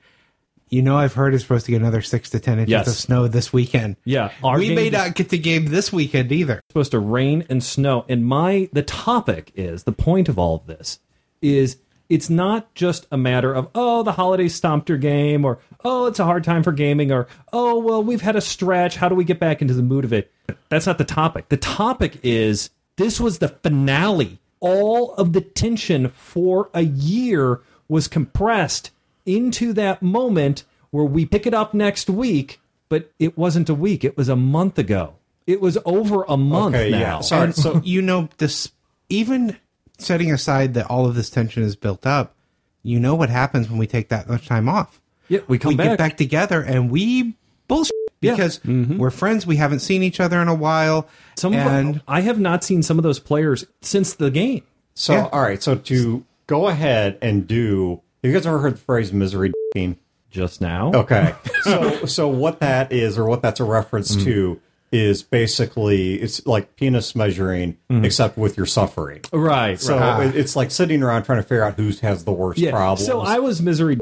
You 0.69 0.81
know, 0.81 0.97
I've 0.97 1.13
heard 1.13 1.33
it's 1.33 1.43
supposed 1.43 1.65
to 1.65 1.71
get 1.71 1.81
another 1.81 2.01
six 2.01 2.29
to 2.31 2.39
ten 2.39 2.59
inches 2.59 2.71
Yes. 2.71 2.87
of 2.87 2.93
snow 2.93 3.27
this 3.27 3.51
weekend. 3.51 3.95
Yeah, 4.05 4.31
we 4.43 4.73
may 4.73 4.89
not 4.89 5.15
get 5.15 5.29
to 5.29 5.37
game 5.37 5.65
this 5.65 5.91
weekend 5.91 6.31
either. 6.31 6.61
supposed 6.69 6.91
to 6.91 6.99
rain 6.99 7.45
and 7.49 7.63
snow. 7.63 8.05
And 8.07 8.25
my 8.25 8.69
the 8.73 8.83
topic 8.83 9.51
is 9.55 9.83
the 9.83 9.91
point 9.91 10.29
of 10.29 10.37
all 10.37 10.55
of 10.55 10.67
this 10.67 10.99
is 11.41 11.77
it's 12.09 12.29
not 12.29 12.73
just 12.75 13.05
a 13.11 13.17
matter 13.17 13.53
of 13.53 13.67
oh 13.75 14.03
the 14.03 14.11
holidays 14.13 14.53
stomped 14.55 14.89
your 14.89 14.97
game 14.97 15.45
or 15.45 15.59
oh 15.85 16.05
it's 16.07 16.19
a 16.19 16.25
hard 16.25 16.43
time 16.43 16.63
for 16.63 16.71
gaming 16.71 17.11
or 17.11 17.27
oh 17.53 17.77
well 17.79 18.03
we've 18.03 18.21
had 18.21 18.35
a 18.35 18.41
stretch 18.41 18.95
how 18.97 19.07
do 19.07 19.15
we 19.15 19.23
get 19.23 19.39
back 19.39 19.61
into 19.61 19.73
the 19.75 19.83
mood 19.83 20.03
of 20.03 20.11
it 20.11 20.31
that's 20.69 20.85
not 20.87 20.97
the 20.97 21.05
topic 21.05 21.47
the 21.49 21.55
topic 21.57 22.19
is 22.23 22.71
this 22.97 23.19
was 23.21 23.37
the 23.37 23.47
finale 23.47 24.39
all 24.59 25.13
of 25.13 25.31
the 25.33 25.39
tension 25.41 26.09
for 26.09 26.69
a 26.73 26.81
year 26.81 27.61
was 27.87 28.07
compressed 28.07 28.89
into 29.35 29.73
that 29.73 30.01
moment 30.01 30.63
where 30.91 31.05
we 31.05 31.25
pick 31.25 31.45
it 31.45 31.53
up 31.53 31.73
next 31.73 32.09
week 32.09 32.59
but 32.89 33.11
it 33.19 33.37
wasn't 33.37 33.69
a 33.69 33.73
week 33.75 34.03
it 34.03 34.17
was 34.17 34.27
a 34.29 34.35
month 34.35 34.77
ago 34.79 35.13
it 35.45 35.61
was 35.61 35.77
over 35.85 36.23
a 36.27 36.37
month 36.37 36.75
Okay, 36.75 36.89
now. 36.91 36.99
yeah. 36.99 37.19
Sorry. 37.21 37.43
And 37.45 37.55
So 37.55 37.81
you 37.83 38.01
know 38.01 38.29
this 38.37 38.71
even 39.09 39.57
setting 39.97 40.31
aside 40.31 40.73
that 40.75 40.85
all 40.87 41.05
of 41.05 41.15
this 41.15 41.29
tension 41.29 41.63
is 41.63 41.75
built 41.75 42.05
up 42.05 42.35
you 42.83 42.99
know 42.99 43.13
what 43.15 43.29
happens 43.29 43.69
when 43.69 43.77
we 43.77 43.85
take 43.87 44.09
that 44.09 44.27
much 44.29 44.47
time 44.47 44.67
off 44.69 44.99
Yeah, 45.27 45.39
we 45.47 45.59
come 45.59 45.69
we 45.69 45.75
back. 45.75 45.87
get 45.89 45.97
back 45.97 46.17
together 46.17 46.61
and 46.61 46.89
we 46.89 47.35
bullshit 47.67 47.93
Yeah. 48.21 48.31
because 48.33 48.59
mm-hmm. 48.59 48.97
we're 48.97 49.11
friends 49.11 49.45
we 49.45 49.57
haven't 49.57 49.79
seen 49.81 50.01
each 50.01 50.19
other 50.19 50.41
in 50.41 50.47
a 50.47 50.55
while 50.55 51.07
Some 51.37 51.53
and 51.53 51.97
our, 51.97 52.01
I 52.17 52.21
have 52.21 52.39
not 52.39 52.63
seen 52.63 52.81
some 52.81 52.97
of 52.97 53.03
those 53.03 53.19
players 53.19 53.65
since 53.81 54.13
the 54.13 54.31
game. 54.31 54.63
So, 54.95 55.13
Yeah. 55.13 55.29
all 55.31 55.41
right. 55.41 55.61
So, 55.63 55.75
to 55.75 56.25
go 56.47 56.67
ahead 56.67 57.17
and 57.21 57.47
do, 57.47 58.01
you 58.23 58.33
guys 58.33 58.45
ever 58.45 58.59
heard 58.59 58.73
the 58.75 58.79
phrase 58.79 59.11
"misery"? 59.13 59.49
d***ing? 59.49 59.97
Just 60.31 60.61
now, 60.61 60.91
Okay. 60.93 61.33
So, 61.63 62.05
so 62.05 62.27
what 62.27 62.59
that 62.59 62.91
is, 62.91 63.17
or 63.17 63.25
what 63.25 63.41
that's 63.41 63.59
a 63.59 63.63
reference 63.63 64.15
Mm. 64.15 64.23
to, 64.25 64.61
is 64.91 65.23
basically 65.23 66.15
it's 66.15 66.45
like 66.47 66.75
penis 66.75 67.15
measuring, 67.15 67.77
except 67.89 68.37
with 68.37 68.55
your 68.57 68.65
suffering. 68.67 69.21
right? 69.33 69.79
So 69.79 69.97
right. 69.99 70.33
it's 70.35 70.55
like 70.55 70.69
sitting 70.71 71.01
around 71.03 71.23
trying 71.23 71.39
to 71.39 71.43
figure 71.43 71.63
out 71.63 71.75
who 71.75 71.89
has 72.01 72.25
the 72.25 72.31
worst 72.31 72.59
Yeah. 72.59 72.71
problems. 72.71 73.05
So 73.07 73.21
I 73.21 73.39
was 73.39 73.61
misery 73.61 73.97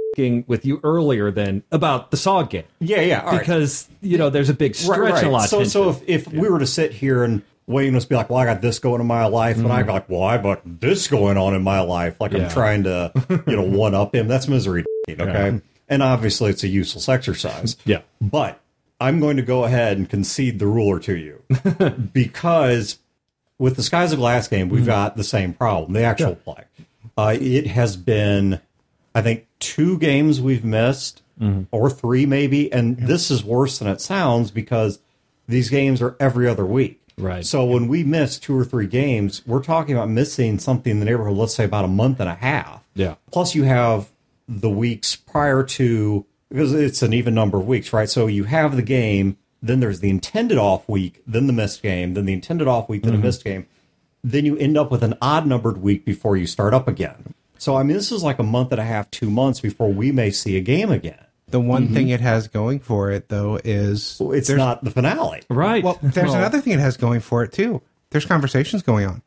with 0.48 0.66
you 0.66 0.80
earlier 0.84 1.30
than 1.31 1.64
about 1.72 2.10
the 2.12 2.18
Saw 2.18 2.42
game 2.44 2.64
yeah, 2.80 3.02
yeah. 3.02 3.22
All 3.22 3.31
right. 3.34 3.40
because 3.40 3.88
you 4.02 4.18
know 4.18 4.30
there's 4.31 4.50
a 4.50 4.54
big 4.54 4.74
stretch 4.75 5.24
a 5.24 5.30
lot. 5.30 5.48
So, 5.50 5.64
so 5.64 5.90
if, 5.90 6.02
if 6.08 6.28
we 6.34 6.50
were 6.50 6.58
to 6.60 6.66
sit 6.68 6.92
here 6.92 7.24
and 7.24 7.42
Wayne 7.68 7.94
was 7.94 8.06
be 8.06 8.16
like, 8.16 8.30
"Well, 8.30 8.40
I 8.40 8.46
got 8.46 8.62
this 8.62 8.80
going 8.80 9.02
in 9.02 9.08
my 9.08 9.25
life," 9.25 9.58
and 9.58 9.72
I 9.72 9.81
Mm-hmm. 9.81 9.90
like, 9.92 10.10
"Well, 10.10 10.24
I 10.24 10.38
got 10.38 10.62
this 10.66 11.08
going 11.08 11.38
on 11.38 11.54
in 11.54 11.62
my 11.64 11.81
life," 11.81 12.19
like 12.22 12.31
Yeah. 12.31 12.46
I'm 12.46 12.50
trying 12.50 12.84
to, 12.84 13.12
you 13.46 13.56
know, 13.56 13.64
one 13.78 13.94
up 13.94 14.16
him. 14.16 14.28
That's 14.28 14.48
misery. 14.48 14.84
Okay, 15.10 15.62
and 15.88 16.04
obviously 16.04 16.50
it's 16.50 16.64
a 16.64 16.68
useless 16.68 17.08
exercise. 17.08 17.78
Yeah. 17.86 18.00
but 18.19 18.60
I'm 19.00 19.19
going 19.22 19.38
to 19.38 19.44
go 19.44 19.64
ahead 19.64 19.98
and 19.98 20.10
concede 20.10 20.60
the 20.60 20.68
ruler 20.68 21.00
to 21.02 21.16
you 21.16 21.42
because 22.14 22.98
with 23.60 23.75
the 23.75 23.84
Skies 23.84 24.12
of 24.12 24.19
Glass 24.19 24.48
game, 24.48 24.69
we've 24.69 24.86
got 24.86 25.16
the 25.18 25.24
same 25.24 25.54
problem. 25.54 25.94
The 25.94 26.04
actual 26.04 26.36
play. 26.36 26.64
Uh, 27.18 27.36
it 27.40 27.68
has 27.68 27.96
been, 27.98 28.60
I 29.16 29.22
think, 29.22 29.48
two 29.60 29.98
games 29.98 30.40
we've 30.42 30.64
missed, 30.66 31.22
Mm-hmm. 31.40 31.64
or 31.69 31.92
three 31.92 32.26
maybe, 32.26 32.74
and 32.74 32.97
this 32.97 33.30
is 33.30 33.44
worse 33.44 33.78
than 33.78 33.88
it 33.88 34.02
sounds 34.02 34.50
because 34.50 34.97
these 35.47 35.69
games 35.69 36.02
are 36.02 36.16
every 36.19 36.47
other 36.47 36.66
week. 36.66 37.00
Right. 37.18 37.45
So 37.45 37.66
when 37.66 37.88
we 37.88 38.04
miss 38.04 38.38
two 38.38 38.57
or 38.57 38.64
three 38.64 38.86
games, 38.88 39.42
we're 39.47 39.64
talking 39.64 39.95
about 39.95 40.09
missing 40.09 40.59
something 40.59 40.92
in 40.92 41.00
the 41.00 41.06
neighborhood. 41.06 41.36
Let's 41.36 41.56
say 41.56 41.66
about 41.66 41.86
a 41.86 41.88
month 41.90 42.19
and 42.19 42.30
a 42.30 42.36
half. 42.36 42.83
Yeah. 42.94 43.16
Plus, 43.31 43.56
you 43.56 43.64
have 43.64 44.09
the 44.47 44.69
weeks 44.69 45.16
prior 45.16 45.64
to 45.64 46.26
because 46.50 46.74
it's 46.74 47.02
an 47.02 47.14
even 47.14 47.33
number 47.33 47.57
of 47.57 47.68
weeks, 47.68 47.92
right? 47.92 48.09
So 48.09 48.28
you 48.28 48.45
have 48.45 48.76
the 48.76 48.81
game, 48.81 49.38
then 49.62 49.80
there's 49.81 50.00
the 50.00 50.09
intended 50.09 50.57
off 50.57 50.88
week, 50.88 51.21
then 51.28 51.47
the 51.47 51.54
missed 51.54 51.81
game, 51.81 52.14
then 52.14 52.26
the 52.26 52.33
intended 52.33 52.68
off 52.68 52.88
week, 52.88 53.04
then 53.04 53.14
Mm-hmm. 53.14 53.21
a 53.21 53.26
missed 53.26 53.44
game. 53.44 53.68
Then 54.24 54.45
you 54.45 54.57
end 54.57 54.78
up 54.78 54.90
with 54.92 55.04
an 55.04 55.16
odd 55.21 55.45
numbered 55.47 55.81
week 55.81 56.06
before 56.06 56.38
you 56.38 56.47
start 56.47 56.74
up 56.74 56.88
again. 56.88 57.33
So 57.57 57.76
I 57.76 57.83
mean, 57.83 57.97
this 57.97 58.12
is 58.12 58.24
like 58.24 58.40
a 58.40 58.44
month 58.44 58.71
and 58.71 58.80
a 58.80 58.83
half, 58.86 59.09
two 59.12 59.30
months 59.30 59.59
before 59.59 59.92
we 59.92 60.12
may 60.12 60.31
see 60.31 60.56
a 60.57 60.62
game 60.62 60.92
again. 60.92 61.26
The 61.49 61.59
one 61.59 61.85
mm-hmm. 61.85 61.94
thing 61.94 62.09
it 62.09 62.21
has 62.21 62.47
going 62.47 62.80
for 62.80 63.09
it 63.11 63.30
though 63.30 63.59
is 63.63 64.18
It's 64.21 64.49
not 64.49 64.83
the 64.83 64.92
finale. 64.92 65.42
right. 65.49 65.83
Well, 65.83 65.97
there's 66.01 66.27
Well, 66.30 66.35
another 66.35 66.59
thing 66.61 66.73
it 66.73 66.80
has 66.80 66.97
going 66.97 67.19
for 67.21 67.44
it 67.44 67.51
too. 67.51 67.81
There's 68.11 68.25
conversations 68.25 68.81
going 68.83 69.06
on 69.06 69.21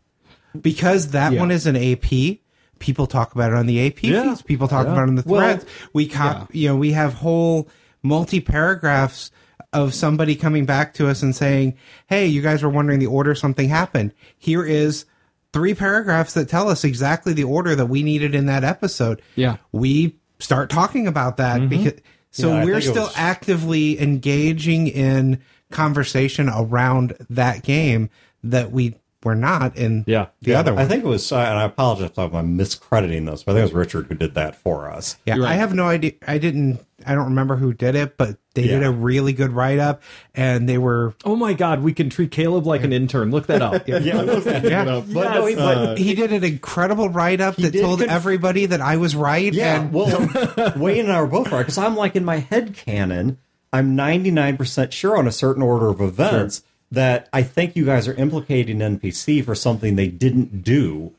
because 0.60 1.08
that 1.08 1.32
Yeah. 1.32 1.40
one 1.40 1.50
is 1.50 1.66
an 1.66 1.76
AP. 1.76 2.40
People 2.78 3.06
talk 3.06 3.34
about 3.34 3.52
it 3.52 3.56
on 3.56 3.66
the 3.66 3.78
AP 3.80 4.08
Yeah. 4.08 4.22
feeds. 4.24 4.42
People 4.42 4.68
talk 4.68 4.86
Yeah. 4.86 4.92
about 4.92 5.02
it 5.04 5.08
on 5.08 5.14
the 5.16 5.22
Well, 5.26 5.40
threads. 5.40 5.64
we 5.92 6.06
cop, 6.06 6.54
you 6.54 6.68
know, 6.68 6.76
we 6.76 6.92
have 6.92 7.14
whole 7.14 7.68
multi 8.02 8.40
paragraphs 8.40 9.30
of 9.72 9.94
somebody 9.94 10.34
coming 10.34 10.64
back 10.64 10.94
to 10.94 11.06
us 11.08 11.22
and 11.22 11.34
saying, 11.36 11.74
"Hey, 12.08 12.26
you 12.26 12.42
guys 12.42 12.62
were 12.62 12.68
wondering 12.70 12.98
the 12.98 13.06
order 13.06 13.34
something 13.34 13.68
happened. 13.68 14.12
Here 14.38 14.64
is." 14.64 15.04
Three 15.52 15.74
paragraphs 15.74 16.34
that 16.34 16.48
tell 16.48 16.68
us 16.68 16.84
exactly 16.84 17.32
the 17.32 17.42
order 17.42 17.74
that 17.74 17.86
we 17.86 18.04
needed 18.04 18.36
in 18.36 18.46
that 18.46 18.62
episode. 18.62 19.20
Yeah. 19.34 19.56
We 19.72 20.14
start 20.40 20.70
talking 20.70 21.06
about 21.06 21.36
that 21.36 21.68
because 21.68 21.94
so 22.30 22.48
Yeah, 22.56 22.64
we're 22.64 22.80
still 22.80 23.04
was- 23.04 23.12
actively 23.16 24.00
engaging 24.00 24.86
in 24.88 25.38
conversation 25.70 26.48
around 26.48 27.14
that 27.30 27.62
game 27.62 28.10
that 28.42 28.72
we 28.72 28.94
were 29.22 29.34
not 29.36 29.76
in 29.76 30.02
Yeah. 30.06 30.26
the 30.42 30.52
Yeah, 30.52 30.60
other 30.60 30.72
one. 30.74 30.82
I 30.82 30.88
think 30.88 31.04
it 31.04 31.06
was, 31.06 31.30
uh, 31.30 31.36
and 31.38 31.58
I 31.58 31.64
apologize 31.64 32.10
if 32.16 32.18
I'm 32.34 32.56
miscrediting 32.56 33.26
this, 33.30 33.42
but 33.42 33.52
I 33.52 33.54
think 33.56 33.70
it 33.70 33.74
was 33.74 33.86
Richard 33.86 34.06
who 34.08 34.14
did 34.14 34.34
that 34.34 34.56
for 34.56 34.90
us. 34.90 35.16
yeah, 35.26 35.34
right. 35.34 35.50
I 35.50 35.54
have 35.54 35.74
no 35.74 35.84
idea. 35.86 36.12
I 36.26 36.38
didn't. 36.38 36.80
I 37.06 37.14
don't 37.14 37.26
remember 37.26 37.56
who 37.56 37.72
did 37.72 37.94
it, 37.94 38.16
but 38.16 38.36
they 38.54 38.66
did 38.66 38.82
a 38.82 38.90
really 38.90 39.32
good 39.32 39.52
write 39.52 39.78
up, 39.78 40.02
and 40.34 40.68
they 40.68 40.78
were. 40.78 41.14
oh 41.24 41.36
my 41.36 41.52
God, 41.52 41.82
we 41.82 41.92
can 41.92 42.10
treat 42.10 42.30
Caleb 42.30 42.66
like 42.66 42.82
an 42.84 42.92
intern. 42.92 43.30
Look 43.30 43.46
that 43.46 43.62
up. 43.62 43.70
Yeah, 43.88 43.98
Yeah. 43.98 45.02
but 45.06 45.34
no, 45.34 45.46
he, 45.46 45.54
uh, 45.56 45.84
but 45.86 45.98
he 45.98 46.14
did 46.14 46.32
an 46.32 46.42
incredible 46.44 47.08
write 47.08 47.40
up 47.40 47.56
that 47.56 47.72
told 47.72 48.00
good- 48.00 48.08
everybody 48.08 48.66
that 48.66 48.80
I 48.80 48.96
was 48.96 49.14
right. 49.16 49.52
Yeah, 49.52 49.80
and 49.82 49.92
well, 49.92 50.28
Wayne 50.76 51.00
and 51.06 51.12
I 51.12 51.20
were 51.20 51.26
both 51.26 51.50
right 51.52 51.60
because 51.60 51.78
I'm 51.78 51.96
like 51.96 52.16
in 52.16 52.24
my 52.24 52.36
head 52.36 52.74
canon. 52.74 53.38
I'm 53.72 53.96
99% 53.96 54.90
sure 54.92 55.16
on 55.16 55.28
a 55.28 55.32
certain 55.32 55.62
order 55.62 55.88
of 55.88 56.00
events 56.00 56.62
that 56.90 57.28
I 57.32 57.44
think 57.44 57.76
you 57.76 57.84
guys 57.84 58.08
are 58.08 58.14
implicating 58.14 58.78
NPC 58.78 59.44
for 59.44 59.54
something 59.54 59.94
they 59.94 60.08
didn't 60.08 60.62
do. 60.64 61.12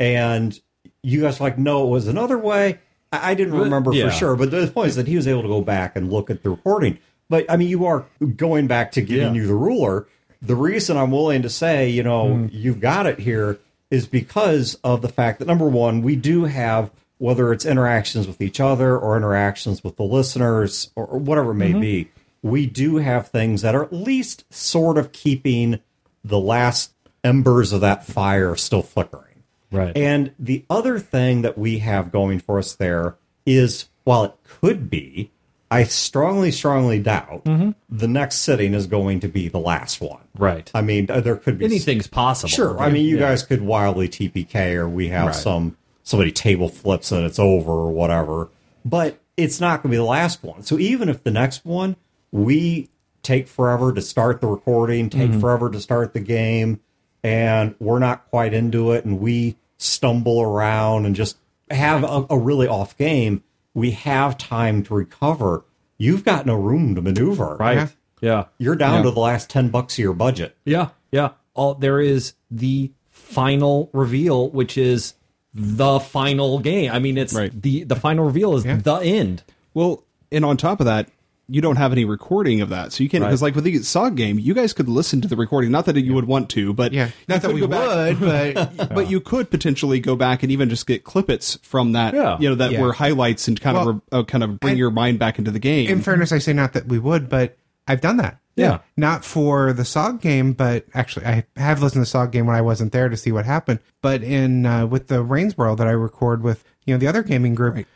And 0.00 0.58
you 1.02 1.20
guys 1.20 1.38
are 1.40 1.44
like, 1.44 1.58
no, 1.58 1.86
it 1.86 1.90
was 1.90 2.06
another 2.08 2.38
way. 2.38 2.78
I, 3.12 3.30
I 3.30 3.34
didn't 3.34 3.54
remember 3.54 3.92
yeah. 3.92 4.06
for 4.06 4.10
sure. 4.14 4.36
But 4.36 4.50
the 4.50 4.66
point 4.68 4.88
is 4.88 4.96
that 4.96 5.06
he 5.08 5.16
was 5.16 5.26
able 5.28 5.42
to 5.42 5.48
go 5.48 5.60
back 5.62 5.96
and 5.96 6.10
look 6.12 6.30
at 6.30 6.42
the 6.42 6.50
recording. 6.50 6.98
But 7.28 7.50
I 7.50 7.56
mean, 7.56 7.68
you 7.68 7.84
are 7.86 8.06
going 8.36 8.66
back 8.66 8.92
to 8.92 9.02
giving 9.02 9.34
Yeah. 9.34 9.42
you 9.42 9.46
the 9.46 9.54
ruler. 9.54 10.06
The 10.40 10.54
reason 10.56 10.96
I'm 10.96 11.10
willing 11.10 11.42
to 11.42 11.50
say, 11.50 11.88
you 11.90 12.02
know, 12.02 12.26
Mm. 12.26 12.50
you've 12.52 12.80
got 12.80 13.06
it 13.06 13.18
here 13.20 13.58
is 13.90 14.06
because 14.06 14.76
of 14.84 15.02
the 15.02 15.08
fact 15.08 15.38
that 15.38 15.48
number 15.48 15.66
one, 15.68 16.02
we 16.02 16.14
do 16.16 16.44
have 16.44 16.90
whether 17.18 17.52
it's 17.52 17.66
interactions 17.66 18.26
with 18.28 18.40
each 18.40 18.60
other 18.60 18.96
or 18.96 19.16
interactions 19.16 19.82
with 19.82 19.96
the 19.96 20.04
listeners 20.04 20.90
or, 20.94 21.04
or 21.06 21.18
whatever 21.18 21.50
it 21.50 21.54
may 21.54 21.70
Mm-hmm. 21.70 21.80
be, 21.80 22.08
we 22.42 22.66
do 22.66 22.98
have 22.98 23.28
things 23.28 23.62
that 23.62 23.74
are 23.74 23.82
at 23.82 23.92
least 23.92 24.44
sort 24.54 24.96
of 24.96 25.10
keeping 25.10 25.80
the 26.22 26.38
last 26.38 26.92
embers 27.24 27.72
of 27.72 27.80
that 27.80 28.06
fire 28.06 28.54
still 28.54 28.82
flickering. 28.82 29.27
Right. 29.70 29.96
And 29.96 30.32
the 30.38 30.64
other 30.70 30.98
thing 30.98 31.42
that 31.42 31.58
we 31.58 31.78
have 31.78 32.10
going 32.10 32.38
for 32.40 32.58
us 32.58 32.74
there 32.74 33.16
is 33.44 33.88
while 34.04 34.24
it 34.24 34.34
could 34.44 34.88
be, 34.90 35.30
I 35.70 35.84
strongly, 35.84 36.50
strongly 36.50 36.98
doubt 36.98 37.44
Mm-hmm. 37.44 37.70
the 37.90 38.08
next 38.08 38.36
sitting 38.36 38.72
is 38.72 38.86
going 38.86 39.20
to 39.20 39.28
be 39.28 39.48
the 39.48 39.58
last 39.58 40.00
one. 40.00 40.22
Right. 40.38 40.70
I 40.74 40.80
mean, 40.80 41.06
there 41.06 41.36
could 41.36 41.58
be 41.58 41.66
Anything's 41.66 42.06
possible. 42.06 42.48
Sure. 42.48 42.78
I 42.80 42.90
mean, 42.90 43.04
you 43.04 43.16
Yeah. 43.16 43.28
guys 43.28 43.42
could 43.42 43.60
wildly 43.60 44.08
TPK, 44.08 44.74
or 44.76 44.88
we 44.88 45.08
have 45.08 45.26
Right. 45.26 45.34
some 45.34 45.76
somebody 46.02 46.32
table 46.32 46.70
flips 46.70 47.12
and 47.12 47.26
it's 47.26 47.38
over, 47.38 47.70
or 47.70 47.90
whatever. 47.92 48.48
But 48.82 49.18
it's 49.36 49.60
not 49.60 49.82
going 49.82 49.90
to 49.90 49.94
be 49.94 49.96
the 49.98 50.04
last 50.04 50.42
one. 50.42 50.62
So 50.62 50.78
even 50.78 51.10
if 51.10 51.22
the 51.22 51.30
next 51.30 51.66
one 51.66 51.96
we 52.32 52.88
take 53.22 53.46
forever 53.46 53.92
to 53.92 54.00
start 54.00 54.40
the 54.40 54.46
recording, 54.46 55.10
take 55.10 55.30
Mm-hmm. 55.32 55.40
forever 55.40 55.68
to 55.70 55.80
start 55.80 56.14
the 56.14 56.20
game, 56.20 56.80
and 57.28 57.74
we're 57.78 57.98
not 57.98 58.28
quite 58.30 58.54
into 58.54 58.92
it, 58.92 59.04
and 59.04 59.20
we 59.20 59.56
stumble 59.76 60.40
around 60.40 61.04
and 61.06 61.14
just 61.14 61.36
have 61.70 62.02
a, 62.02 62.26
a 62.30 62.38
really 62.38 62.66
off 62.66 62.96
game, 62.96 63.42
we 63.74 63.90
have 63.92 64.38
time 64.38 64.82
to 64.84 64.94
recover. 64.94 65.64
You've 65.98 66.24
got 66.24 66.46
no 66.46 66.54
room 66.54 66.94
to 66.94 67.02
maneuver. 67.02 67.56
Right. 67.56 67.76
Yeah. 67.76 67.88
Yeah. 68.20 68.44
You're 68.58 68.76
down 68.76 68.96
Yeah. 68.98 69.02
to 69.02 69.10
the 69.10 69.20
last 69.20 69.50
ten 69.50 69.68
bucks 69.68 69.94
of 69.94 70.02
your 70.02 70.14
budget. 70.14 70.56
Yeah, 70.64 70.88
yeah. 71.12 71.30
All 71.54 71.74
there 71.74 72.00
is 72.00 72.32
the 72.50 72.90
final 73.10 73.90
reveal, 73.92 74.48
which 74.50 74.78
is 74.78 75.14
the 75.54 76.00
final 76.00 76.58
game. 76.60 76.90
I 76.90 76.98
mean, 76.98 77.18
it's 77.18 77.34
Right. 77.34 77.52
the 77.62 77.84
the 77.84 77.96
final 77.96 78.24
reveal 78.24 78.56
is 78.56 78.64
the 78.64 79.00
end. 79.04 79.42
Well, 79.74 80.04
and 80.32 80.44
on 80.44 80.56
top 80.56 80.80
of 80.80 80.86
that, 80.86 81.08
you 81.50 81.60
don't 81.62 81.76
have 81.76 81.92
any 81.92 82.04
recording 82.04 82.60
of 82.60 82.68
that, 82.68 82.92
so 82.92 83.02
you 83.02 83.08
can't. 83.08 83.22
Right. 83.22 83.28
Because 83.30 83.40
like 83.42 83.54
with 83.54 83.64
the 83.64 83.74
SOG 83.76 84.16
game, 84.16 84.38
you 84.38 84.52
guys 84.54 84.72
could 84.74 84.88
listen 84.88 85.20
to 85.22 85.28
the 85.28 85.36
recording. 85.36 85.70
Not 85.70 85.86
that 85.86 85.96
you 85.96 86.14
would 86.14 86.26
want 86.26 86.50
to, 86.50 86.72
but 86.74 86.92
Yeah, 86.92 87.10
not 87.26 87.40
that 87.42 87.52
we 87.54 87.66
back- 87.66 88.20
would, 88.20 88.76
but 88.76 88.94
but 88.94 89.10
you 89.10 89.20
could 89.20 89.50
potentially 89.50 89.98
go 89.98 90.14
back 90.14 90.42
and 90.42 90.52
even 90.52 90.68
just 90.68 90.86
get 90.86 91.04
clippets 91.04 91.58
from 91.64 91.92
that. 91.92 92.12
Yeah. 92.14 92.36
you 92.38 92.48
know 92.50 92.54
that 92.56 92.72
Yeah. 92.72 92.82
were 92.82 92.92
highlights 92.92 93.48
and 93.48 93.60
kind 93.60 93.76
Well, 93.76 93.88
of 93.88 94.02
uh, 94.12 94.24
kind 94.24 94.44
of 94.44 94.60
bring 94.60 94.76
your 94.76 94.90
mind 94.90 95.18
back 95.18 95.38
into 95.38 95.50
the 95.50 95.58
game. 95.58 95.88
in 95.88 96.02
fairness, 96.02 96.32
I 96.32 96.38
say 96.38 96.52
not 96.52 96.74
that 96.74 96.86
we 96.86 96.98
would, 96.98 97.28
but 97.30 97.56
I've 97.86 98.00
done 98.02 98.18
that. 98.18 98.38
Yeah. 98.54 98.80
Not 98.96 99.24
for 99.24 99.72
the 99.72 99.84
SOG 99.84 100.20
game, 100.20 100.52
but 100.52 100.84
actually, 100.92 101.24
I 101.26 101.44
have 101.56 101.80
listened 101.80 102.04
to 102.04 102.12
the 102.12 102.18
SOG 102.18 102.32
game 102.32 102.44
when 102.44 102.56
I 102.56 102.60
wasn't 102.60 102.92
there 102.92 103.08
to 103.08 103.16
see 103.16 103.30
what 103.32 103.46
happened. 103.46 103.78
But 104.02 104.22
in 104.22 104.66
uh, 104.66 104.84
with 104.86 105.06
the 105.06 105.24
Rainsboro 105.24 105.76
that 105.78 105.86
I 105.86 105.92
record 105.92 106.42
with, 106.42 106.64
you 106.84 106.92
know, 106.92 106.98
the 106.98 107.06
other 107.06 107.22
gaming 107.22 107.54
group, 107.54 107.86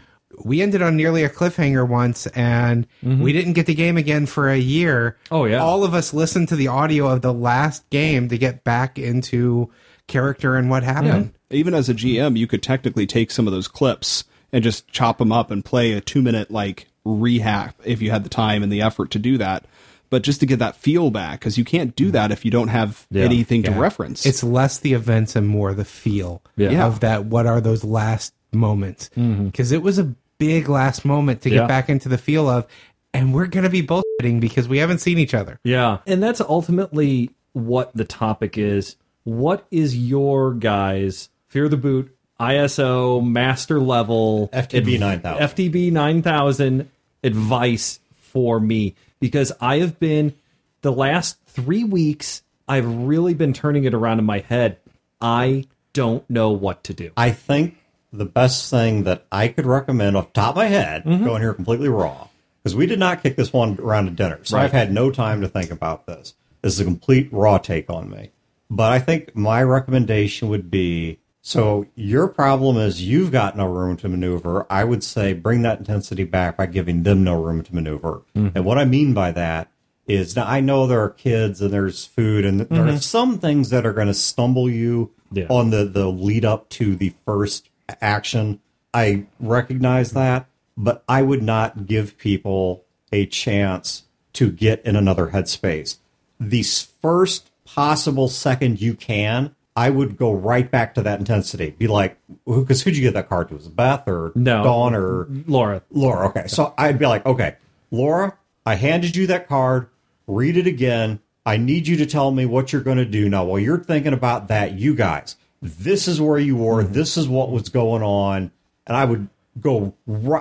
we 0.45 0.63
ended 0.63 0.83
on 0.83 0.97
nearly 0.97 1.25
a 1.25 1.31
cliffhanger 1.31 1.89
once, 1.89 2.27
and 2.29 2.87
we 3.03 3.09
mm-hmm. 3.09 3.27
didn't 3.27 3.53
get 3.55 3.67
the 3.67 3.75
game 3.75 3.97
again 3.97 4.27
for 4.27 4.49
a 4.49 4.59
year. 4.59 5.17
Oh, 5.31 5.45
yeah. 5.45 5.59
all 5.59 5.85
of 5.85 5.95
us 5.95 6.13
listened 6.13 6.49
to 6.49 6.57
the 6.57 6.69
audio 6.69 7.09
of 7.09 7.23
the 7.23 7.33
last 7.33 7.89
game 7.91 8.29
to 8.29 8.39
get 8.39 8.65
back 8.65 8.99
into 8.99 9.71
character 10.07 10.57
and 10.57 10.69
what 10.69 10.83
happened. 10.83 11.33
even 11.51 11.75
as 11.75 11.89
a 11.89 11.95
GM, 11.95 12.37
you 12.37 12.47
could 12.47 12.63
technically 12.63 13.07
take 13.07 13.31
some 13.31 13.47
of 13.47 13.53
those 13.53 13.69
clips 13.69 14.25
and 14.53 14.63
just 14.63 14.89
chop 14.89 15.19
them 15.19 15.33
up 15.33 15.51
and 15.51 15.65
play 15.65 15.93
a 15.93 16.01
two 16.01 16.23
minute 16.23 16.51
like 16.51 16.89
rehab 17.05 17.75
if 17.85 18.03
you 18.03 18.11
had 18.11 18.25
the 18.25 18.31
time 18.31 18.63
and 18.63 18.71
the 18.71 18.83
effort 18.83 19.11
to 19.13 19.19
do 19.19 19.39
that. 19.39 19.65
But 20.11 20.23
just 20.23 20.41
to 20.41 20.47
get 20.47 20.59
that 20.59 20.77
feel 20.77 21.11
back, 21.11 21.41
because 21.41 21.57
you 21.57 21.65
can't 21.65 21.97
do 21.97 22.05
mm-hmm. 22.05 22.13
that 22.13 22.33
if 22.33 22.45
you 22.45 22.51
don't 22.51 22.69
have 22.69 23.07
Yeah. 23.11 23.25
anything 23.25 23.63
to 23.63 23.71
reference. 23.71 24.27
It's 24.27 24.45
less 24.45 24.79
the 24.79 24.93
events 24.93 25.35
and 25.35 25.49
more 25.49 25.73
the 25.73 25.87
feel 25.87 26.43
Yeah. 26.57 26.85
of 26.87 27.01
that. 27.01 27.25
What 27.25 27.47
are 27.47 27.63
those 27.63 27.83
last 27.83 28.35
moments? 28.53 29.09
Mm-hmm. 29.17 29.47
Because 29.47 29.73
it 29.73 29.83
was 29.83 29.99
a 29.99 30.15
big 30.47 30.69
last 30.69 31.05
moment 31.05 31.43
to 31.43 31.51
get 31.51 31.57
Yeah. 31.57 31.67
back 31.67 31.89
into 31.89 32.09
the 32.09 32.19
feel 32.19 32.49
of, 32.49 32.67
and 33.15 33.33
we're 33.33 33.47
going 33.47 33.65
to 33.65 33.71
be 33.71 33.83
bullshitting 33.83 34.41
because 34.41 34.67
we 34.69 34.79
haven't 34.79 34.99
seen 34.99 35.19
each 35.19 35.35
other. 35.35 35.61
Yeah, 35.65 35.99
and 36.07 36.23
that's 36.23 36.41
ultimately 36.41 37.31
what 37.53 37.91
the 37.95 38.05
topic 38.05 38.59
is. 38.59 38.97
What 39.25 39.67
is 39.71 39.97
your 39.97 40.53
guys' 40.55 41.29
Fear 41.49 41.69
the 41.69 41.77
Boot 41.77 42.17
ISO 42.41 43.25
master 43.25 43.79
level 43.79 44.49
FTB 44.53 44.99
9000. 44.99 45.49
FTB 45.49 45.93
nine 45.93 46.23
thousand 46.23 46.89
advice 47.23 48.01
for 48.15 48.59
me 48.59 48.95
because 49.21 49.53
I 49.61 49.79
have 49.79 50.01
been 50.01 50.35
the 50.81 50.91
last 50.93 51.39
three 51.47 51.85
weeks. 51.85 52.43
I've 52.67 52.87
really 52.87 53.35
been 53.35 53.53
turning 53.53 53.85
it 53.85 53.95
around 53.95 54.19
in 54.19 54.25
my 54.25 54.41
head. 54.41 54.79
I 55.21 55.67
don't 55.93 56.29
know 56.31 56.51
what 56.51 56.83
to 56.85 56.95
do. 56.95 57.11
I 57.17 57.31
think 57.31 57.77
the 58.13 58.25
best 58.25 58.71
thing 58.71 59.05
that 59.05 59.27
I 59.33 59.49
could 59.49 59.67
recommend 59.67 60.17
off 60.17 60.33
the 60.33 60.41
top 60.41 60.51
of 60.51 60.57
my 60.57 60.67
head, 60.67 61.05
Mm-hmm. 61.05 61.25
going 61.25 61.43
here 61.43 61.55
completely 61.55 61.89
raw, 61.89 62.29
because 62.63 62.77
we 62.77 62.87
did 62.87 62.99
not 62.99 63.23
kick 63.23 63.37
this 63.37 63.53
one 63.53 63.79
around 63.81 64.09
at 64.09 64.17
dinner. 64.17 64.41
So 64.45 64.57
Right. 64.57 64.65
I've 64.65 64.73
had 64.73 64.93
no 64.93 65.11
time 65.11 65.41
to 65.41 65.49
think 65.49 65.71
about 65.71 66.07
this. 66.07 66.35
This 66.63 66.75
is 66.75 66.81
a 66.81 66.85
complete 66.85 67.29
raw 67.33 67.59
take 67.59 67.89
on 67.91 68.11
me. 68.11 68.31
But 68.71 68.93
I 68.93 68.99
think 69.01 69.35
my 69.37 69.63
recommendation 69.63 70.49
would 70.49 70.71
be 70.71 71.19
so 71.45 71.87
your 71.97 72.29
problem 72.29 72.77
is 72.77 73.03
you've 73.03 73.33
got 73.33 73.57
no 73.57 73.67
room 73.67 73.97
to 73.97 74.09
maneuver. 74.09 74.65
I 74.71 74.85
would 74.85 75.03
say 75.03 75.33
bring 75.33 75.63
that 75.63 75.81
intensity 75.81 76.23
back 76.23 76.57
by 76.57 76.67
giving 76.67 77.03
them 77.03 77.25
no 77.25 77.35
room 77.43 77.63
to 77.65 77.75
maneuver. 77.75 78.23
Mm-hmm. 78.37 78.57
And 78.57 78.65
what 78.65 78.79
I 78.79 78.85
mean 78.85 79.13
by 79.13 79.33
that 79.33 79.69
is 80.07 80.37
now 80.37 80.47
I 80.47 80.61
know 80.61 80.87
there 80.87 81.03
are 81.03 81.11
kids 81.11 81.61
and 81.61 81.73
there's 81.73 82.07
food 82.07 82.45
and 82.45 82.61
there 82.61 82.87
are 82.87 82.97
some 82.99 83.39
things 83.39 83.71
that 83.71 83.85
are 83.85 83.93
going 83.93 84.07
to 84.09 84.15
stumble 84.15 84.69
you 84.71 85.11
Mm-hmm. 85.33 85.39
Yeah. 85.39 85.47
on 85.49 85.71
the 85.71 85.85
the 85.87 86.09
lead 86.11 86.45
up 86.45 86.69
to 86.71 86.95
the 86.95 87.15
first 87.25 87.71
action. 88.01 88.61
I 88.95 89.27
recognize 89.41 90.13
that, 90.13 90.47
but 90.77 91.03
I 91.09 91.23
would 91.23 91.43
not 91.43 91.87
give 91.87 92.19
people 92.19 92.85
a 93.13 93.27
chance 93.27 94.05
to 94.35 94.51
get 94.51 94.85
in 94.85 94.97
another 94.97 95.29
headspace. 95.29 95.99
The 96.41 96.63
first 96.63 97.51
possible 97.65 98.29
second 98.29 98.81
you 98.81 98.95
can, 98.95 99.55
I 99.75 99.91
would 99.91 100.17
go 100.17 100.33
right 100.33 100.71
back 100.71 100.95
to 100.95 101.03
that 101.03 101.19
intensity. 101.19 101.71
Be 101.71 101.87
like, 101.87 102.19
because 102.47 102.83
who'd 102.83 102.97
you 102.97 103.03
get 103.03 103.15
that 103.15 103.29
card 103.29 103.49
to? 103.49 103.55
Was 103.55 103.67
it 103.67 103.77
Beth 103.77 104.07
or 104.07 104.33
No. 104.35 104.63
Dawn 104.63 104.95
or 104.95 105.27
Laura, 105.47 105.83
Laura? 105.91 106.29
Okay, 106.29 106.47
so 106.47 106.75
I'd 106.77 106.99
be 106.99 107.07
like, 107.07 107.25
okay, 107.25 107.57
Laura, 107.91 108.37
I 108.67 108.75
handed 108.75 109.17
you 109.17 109.27
that 109.29 109.49
card. 109.49 109.89
Read 110.27 110.57
it 110.57 110.67
again. 110.67 111.21
I 111.45 111.57
need 111.57 111.89
you 111.89 111.97
to 111.97 112.07
tell 112.07 112.31
me 112.31 112.47
what 112.47 112.73
you're 112.73 112.83
going 112.83 112.99
to 112.99 113.05
do 113.05 113.29
now. 113.29 113.45
While 113.45 113.59
you're 113.59 113.83
thinking 113.83 114.13
about 114.13 114.49
that, 114.49 114.73
you 114.73 114.95
guys, 114.95 115.37
this 115.63 116.09
is 116.09 116.21
where 116.21 116.39
you 116.39 116.57
were. 116.57 116.83
Mm-hmm. 116.83 116.93
This 116.93 117.17
is 117.17 117.29
what 117.29 117.51
was 117.51 117.69
going 117.69 118.03
on, 118.03 118.51
and 118.87 118.97
I 118.97 119.05
would 119.05 119.29
go. 119.61 119.95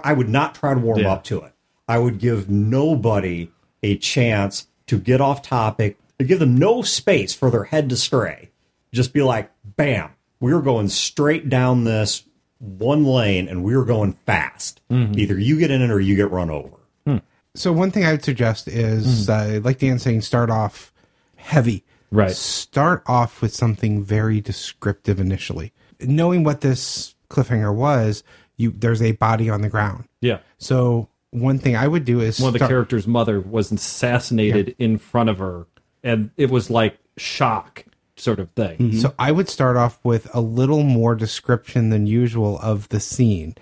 I 0.04 0.14
would 0.14 0.30
not 0.30 0.56
try 0.56 0.74
to 0.74 0.80
warm 0.80 1.00
Yeah. 1.00 1.14
up 1.14 1.24
to 1.26 1.42
it. 1.42 1.54
I 1.88 2.00
would 2.00 2.18
give 2.20 2.50
nobody 2.50 3.50
a 3.84 3.98
chance 3.98 4.68
to 4.88 4.98
get 4.98 5.22
off 5.22 5.42
topic. 5.42 5.98
To 6.18 6.26
give 6.26 6.40
them 6.40 6.58
no 6.58 6.82
space 6.82 7.34
for 7.34 7.50
their 7.50 7.66
head 7.66 7.90
to 7.90 7.96
stray. 7.96 8.50
Just 8.92 9.12
be 9.14 9.22
like, 9.24 9.52
bam, 9.64 10.12
we're 10.40 10.62
going 10.62 10.90
straight 10.90 11.50
down 11.50 11.84
this 11.84 12.24
one 12.60 13.06
lane, 13.06 13.48
and 13.48 13.64
we're 13.64 13.86
going 13.86 14.14
fast. 14.14 14.82
Mm-hmm. 14.92 15.20
Either 15.20 15.40
you 15.40 15.58
get 15.58 15.72
in 15.72 15.82
it 15.82 15.90
or 15.90 16.00
you 16.00 16.16
get 16.16 16.30
run 16.30 16.50
over. 16.50 16.78
Hmm. 17.08 17.18
So 17.56 17.74
one 17.74 17.90
thing 17.92 18.06
I 18.06 18.12
would 18.12 18.24
suggest 18.24 18.68
is, 18.68 19.26
hmm. 19.26 19.32
uh, 19.32 19.60
like 19.64 19.80
Dan's 19.80 20.04
saying, 20.04 20.22
start 20.22 20.50
off 20.50 20.94
heavy. 21.38 21.84
Right. 22.12 22.32
Start 22.32 23.04
off 23.08 23.42
with 23.42 23.54
something 23.54 24.04
very 24.04 24.42
descriptive 24.42 25.20
initially. 25.20 25.72
Knowing 26.02 26.44
what 26.44 26.62
this 26.62 27.16
cliffhanger 27.30 27.74
was, 27.74 28.24
you 28.58 28.72
there's 28.72 29.02
a 29.02 29.14
body 29.14 29.50
on 29.50 29.62
the 29.62 29.70
ground. 29.70 30.06
yeah. 30.20 30.40
So 30.58 31.08
one 31.32 31.58
thing 31.58 31.78
I 31.78 31.88
would 31.88 32.04
do 32.06 32.20
is 32.20 32.40
One 32.40 32.50
of 32.50 32.54
the 32.54 32.60
start- 32.60 32.70
characters' 32.70 33.08
mother 33.08 33.40
was 33.40 33.72
assassinated 33.72 34.76
in 34.78 34.98
front 34.98 35.30
of 35.30 35.40
her, 35.40 35.66
and 36.04 36.30
it 36.38 36.50
was 36.50 36.70
like 36.70 36.98
shock 37.18 37.86
sort 38.18 38.40
of 38.40 38.52
thing. 38.52 38.78
Mm-hmm. 38.78 39.00
So 39.00 39.14
I 39.18 39.32
would 39.32 39.50
start 39.50 39.78
off 39.78 39.98
with 40.04 40.34
a 40.36 40.42
little 40.42 40.84
more 40.84 41.16
description 41.16 41.90
than 41.90 42.06
usual 42.06 42.60
of 42.60 42.90
the 42.90 43.00
scene, 43.00 43.56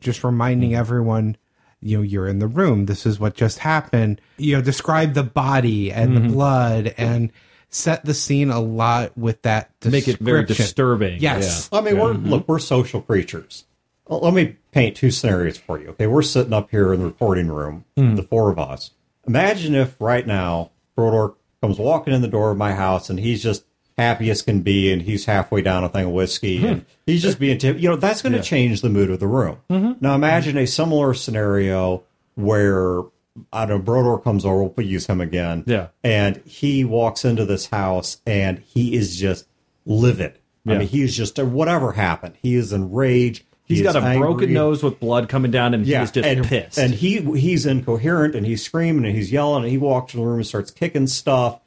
just 0.00 0.22
reminding 0.24 0.70
mm. 0.70 0.78
everyone, 0.78 1.36
you 1.80 1.98
know, 1.98 2.02
you're 2.02 2.28
in 2.28 2.38
the 2.38 2.46
room. 2.46 2.86
This 2.86 3.04
is 3.04 3.18
what 3.18 3.34
just 3.34 3.58
happened. 3.58 4.20
You 4.38 4.56
know, 4.56 4.62
describe 4.62 5.14
the 5.14 5.24
body 5.24 5.92
and 5.92 6.16
the 6.16 6.20
mm-hmm. 6.20 6.32
blood 6.32 6.94
and 6.96 7.32
set 7.68 8.04
the 8.04 8.14
scene 8.14 8.50
a 8.50 8.60
lot 8.60 9.16
with 9.16 9.42
that. 9.42 9.70
Make 9.84 10.08
it 10.08 10.18
very 10.18 10.44
disturbing. 10.44 11.20
Yes. 11.20 11.68
I 11.72 11.80
mean, 11.80 11.98
we're 11.98 12.12
look, 12.12 12.48
we're 12.48 12.58
social 12.58 13.02
creatures. 13.02 13.64
Well, 14.06 14.20
let 14.20 14.34
me 14.34 14.56
paint 14.70 14.96
two 14.96 15.10
scenarios 15.10 15.58
for 15.58 15.80
you. 15.80 15.88
Okay, 15.88 16.06
we're 16.06 16.22
sitting 16.22 16.52
up 16.52 16.70
here 16.70 16.92
in 16.92 17.00
the 17.00 17.06
recording 17.06 17.48
room, 17.48 17.84
hmm. 17.96 18.14
the 18.14 18.22
four 18.22 18.50
of 18.50 18.58
us. 18.58 18.92
Imagine 19.26 19.74
if 19.74 20.00
right 20.00 20.26
now 20.26 20.70
Brodor 20.96 21.34
comes 21.60 21.78
walking 21.78 22.14
in 22.14 22.22
the 22.22 22.28
door 22.28 22.52
of 22.52 22.56
my 22.56 22.72
house 22.72 23.10
and 23.10 23.18
he's 23.18 23.42
just 23.42 23.64
happy 23.98 24.30
as 24.30 24.42
can 24.42 24.60
be 24.60 24.92
and 24.92 25.02
he's 25.02 25.24
halfway 25.24 25.62
down 25.62 25.82
a 25.82 25.88
thing 25.88 26.06
of 26.06 26.12
whiskey 26.12 26.58
hmm. 26.58 26.66
and 26.66 26.86
he's 27.06 27.22
just 27.22 27.38
being 27.38 27.56
tip 27.56 27.78
you 27.80 27.88
know 27.88 27.96
that's 27.96 28.20
going 28.20 28.34
to 28.34 28.42
change 28.42 28.82
the 28.82 28.90
mood 28.90 29.10
of 29.10 29.18
the 29.20 29.26
room 29.26 29.56
mm-hmm. 29.70 29.92
now 30.00 30.14
imagine 30.14 30.58
a 30.58 30.66
similar 30.66 31.14
scenario 31.14 32.04
where 32.34 33.04
i 33.52 33.66
don't 33.66 33.84
know 33.84 33.92
brodor 33.92 34.22
comes 34.22 34.44
over 34.44 34.64
we'll 34.64 34.86
use 34.86 35.06
him 35.06 35.20
again 35.20 35.64
Yeah. 35.66 35.88
and 36.02 36.36
he 36.44 36.84
walks 36.84 37.24
into 37.24 37.44
this 37.44 37.66
house 37.66 38.20
and 38.26 38.58
he 38.60 38.94
is 38.96 39.16
just 39.16 39.46
livid 39.84 40.38
i 40.66 40.70
mean 40.78 40.88
he 40.88 41.02
is 41.02 41.16
just 41.16 41.38
whatever 41.38 41.92
happened 41.92 42.34
he 42.42 42.54
is 42.54 42.72
enraged 42.72 43.44
He's 43.66 43.78
He 43.78 43.84
got 43.84 43.96
a 43.96 44.18
broken 44.18 44.52
nose 44.52 44.80
with 44.84 45.00
blood 45.00 45.28
coming 45.28 45.50
down, 45.50 45.74
and 45.74 45.84
he's 45.84 46.12
just 46.12 46.24
and, 46.24 46.46
pissed. 46.46 46.78
And 46.78 46.94
he 46.94 47.18
he's 47.36 47.66
incoherent 47.66 48.36
and 48.36 48.46
he's 48.46 48.62
screaming 48.62 49.04
and 49.04 49.14
he's 49.14 49.32
yelling 49.32 49.64
and 49.64 49.72
he 49.72 49.76
walks 49.76 50.14
in 50.14 50.20
the 50.20 50.26
room 50.26 50.36
and 50.36 50.46
starts 50.46 50.70
kicking 50.70 51.08
stuff. 51.08 51.58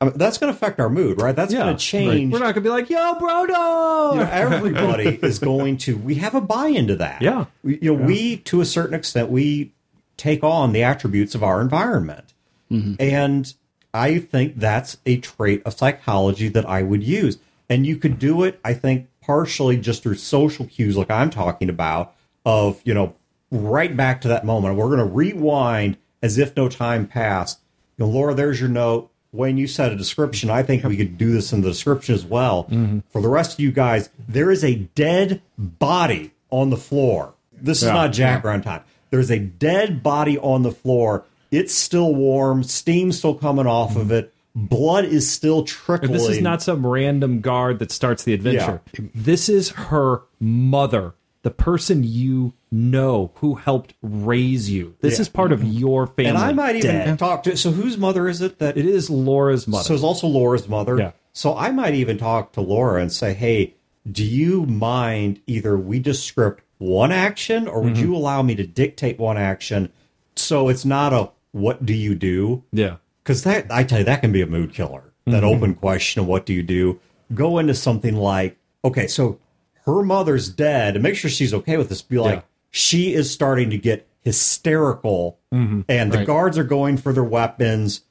I 0.00 0.04
mean, 0.04 0.14
that's 0.16 0.38
going 0.38 0.52
to 0.52 0.56
affect 0.56 0.78
our 0.78 0.88
mood, 0.88 1.20
right? 1.20 1.34
That's 1.34 1.52
yeah, 1.52 1.64
going 1.64 1.76
to 1.76 1.82
change. 1.82 2.32
We're 2.32 2.38
not 2.38 2.54
gonna 2.54 2.62
be 2.62 2.70
like, 2.70 2.88
"Yo, 2.88 3.14
Brodo." 3.16 4.12
you 4.12 4.20
know, 4.20 4.28
everybody 4.30 5.08
is 5.22 5.40
going 5.40 5.78
to. 5.78 5.96
We 5.96 6.14
have 6.16 6.36
a 6.36 6.40
buy 6.40 6.68
into 6.68 6.94
that. 6.96 7.20
Yeah. 7.20 7.46
We, 7.64 7.80
you 7.82 7.96
know, 7.96 8.04
we 8.06 8.36
to 8.36 8.60
a 8.60 8.64
certain 8.64 8.94
extent 8.94 9.28
we 9.28 9.72
take 10.20 10.44
on 10.44 10.72
the 10.72 10.82
attributes 10.82 11.34
of 11.34 11.42
our 11.42 11.60
environment, 11.60 12.34
mm-hmm. 12.70 12.94
and 13.00 13.54
I 13.94 14.18
think 14.18 14.56
that's 14.56 14.98
a 15.06 15.16
trait 15.16 15.62
of 15.64 15.74
psychology 15.74 16.48
that 16.48 16.68
I 16.68 16.82
would 16.82 17.02
use. 17.02 17.38
And 17.68 17.86
you 17.86 17.96
could 17.96 18.18
do 18.18 18.42
it, 18.42 18.60
I 18.64 18.74
think, 18.74 19.08
partially 19.22 19.76
just 19.76 20.02
through 20.02 20.16
social 20.16 20.66
cues, 20.66 20.96
like 20.96 21.10
I'm 21.10 21.30
talking 21.30 21.68
about, 21.68 22.14
of 22.44 22.80
you 22.84 22.94
know, 22.94 23.14
right 23.50 23.96
back 23.96 24.20
to 24.20 24.28
that 24.28 24.44
moment. 24.44 24.76
We're 24.76 24.86
going 24.86 24.98
to 24.98 25.04
rewind 25.04 25.96
as 26.22 26.36
if 26.36 26.56
no 26.56 26.68
time 26.68 27.06
passed. 27.06 27.60
You 27.96 28.04
know, 28.04 28.10
Laura, 28.10 28.34
there's 28.34 28.60
your 28.60 28.68
note. 28.68 29.10
When 29.32 29.56
you 29.56 29.68
said 29.68 29.92
a 29.92 29.96
description, 29.96 30.50
I 30.50 30.64
think 30.64 30.82
we 30.82 30.96
could 30.96 31.16
do 31.16 31.30
this 31.32 31.52
in 31.52 31.60
the 31.60 31.68
description 31.68 32.14
as 32.14 32.24
well. 32.24 32.64
Mm-hmm. 32.64 33.00
For 33.10 33.22
the 33.22 33.28
rest 33.28 33.54
of 33.54 33.60
you 33.60 33.70
guys, 33.70 34.10
there 34.28 34.50
is 34.50 34.64
a 34.64 34.74
dead 34.74 35.40
body 35.56 36.32
on 36.50 36.70
the 36.70 36.76
floor. 36.76 37.34
This 37.52 37.82
is 37.82 37.88
not 37.88 38.12
Jack 38.12 38.44
around 38.44 38.62
time. 38.62 38.82
There's 39.10 39.30
a 39.30 39.38
dead 39.38 40.02
body 40.02 40.38
on 40.38 40.62
the 40.62 40.70
floor. 40.72 41.24
It's 41.50 41.74
still 41.74 42.14
warm. 42.14 42.62
Steam's 42.62 43.18
still 43.18 43.34
coming 43.34 43.66
off 43.66 43.96
of 43.96 44.10
it. 44.12 44.32
Blood 44.54 45.04
is 45.04 45.30
still 45.30 45.64
trickling. 45.64 46.12
This 46.12 46.28
is 46.28 46.40
not 46.40 46.62
some 46.62 46.86
random 46.86 47.40
guard 47.40 47.78
that 47.80 47.90
starts 47.92 48.24
the 48.24 48.34
adventure. 48.34 48.80
This 49.14 49.48
is 49.48 49.70
her 49.70 50.22
mother, 50.40 51.14
the 51.42 51.50
person 51.50 52.02
you 52.04 52.52
know 52.70 53.30
who 53.36 53.54
helped 53.56 53.94
raise 54.02 54.68
you. 54.70 54.94
This 55.00 55.18
Yeah. 55.18 55.22
is 55.22 55.28
part 55.28 55.52
of 55.52 55.62
your 55.64 56.06
family. 56.06 56.30
And 56.30 56.38
I 56.38 56.52
might 56.52 56.76
even 56.76 56.90
dead. 56.90 57.18
talk 57.18 57.42
to. 57.44 57.56
So 57.56 57.70
whose 57.72 57.96
mother 57.98 58.28
is 58.28 58.40
it 58.40 58.58
that 58.58 58.76
It 58.76 58.86
is 58.86 59.08
Laura's 59.10 59.66
mother. 59.68 59.84
So 59.84 59.94
it's 59.94 60.02
also 60.04 60.26
Laura's 60.26 60.68
mother. 60.68 60.98
Yeah. 60.98 61.10
So 61.32 61.56
I 61.56 61.70
might 61.70 61.94
even 61.94 62.18
talk 62.18 62.52
to 62.52 62.60
Laura 62.60 63.00
and 63.00 63.12
say, 63.12 63.34
hey, 63.34 63.74
do 64.10 64.24
you 64.24 64.66
mind 64.66 65.40
either 65.46 65.76
we 65.76 66.00
just 66.00 66.24
script 66.24 66.64
one 66.80 67.12
action 67.12 67.68
or 67.68 67.78
Mm-hmm. 67.78 67.84
would 67.88 67.98
you 67.98 68.16
allow 68.16 68.42
me 68.42 68.54
to 68.56 68.66
dictate 68.66 69.18
one 69.18 69.36
action 69.38 69.92
so 70.36 70.68
it's 70.68 70.84
not 70.84 71.12
a 71.12 71.30
what 71.52 71.84
do 71.86 71.92
you 71.94 72.14
do? 72.14 72.64
yeah. 72.72 72.96
Because 73.22 73.42
that, 73.44 73.66
I 73.70 73.84
tell 73.84 73.98
you, 73.98 74.04
that 74.06 74.22
can 74.22 74.32
be 74.32 74.40
a 74.40 74.46
mood 74.46 74.72
killer. 74.74 75.12
That 75.26 75.42
Mm-hmm. 75.42 75.44
open 75.46 75.74
question 75.74 76.22
of 76.22 76.26
what 76.26 76.46
do 76.46 76.52
you 76.54 76.62
do? 76.62 76.98
Go 77.34 77.58
into 77.58 77.74
something 77.74 78.16
like, 78.16 78.56
okay, 78.84 79.06
so 79.06 79.38
her 79.84 80.02
mother's 80.02 80.48
dead 80.48 80.96
and 80.96 81.02
make 81.02 81.16
sure 81.16 81.30
she's 81.30 81.52
okay 81.54 81.76
with 81.76 81.88
this. 81.90 82.02
Be 82.02 82.18
like, 82.18 82.36
Yeah. 82.36 82.42
she 82.70 83.12
is 83.14 83.30
starting 83.30 83.70
to 83.70 83.78
get 83.78 84.06
hysterical 84.22 85.38
Mm-hmm. 85.52 85.80
and 85.88 86.12
the 86.12 86.24
guards 86.24 86.56
are 86.58 86.64
going 86.64 86.96
for 86.96 87.12
their 87.12 87.24
weapons. 87.24 88.02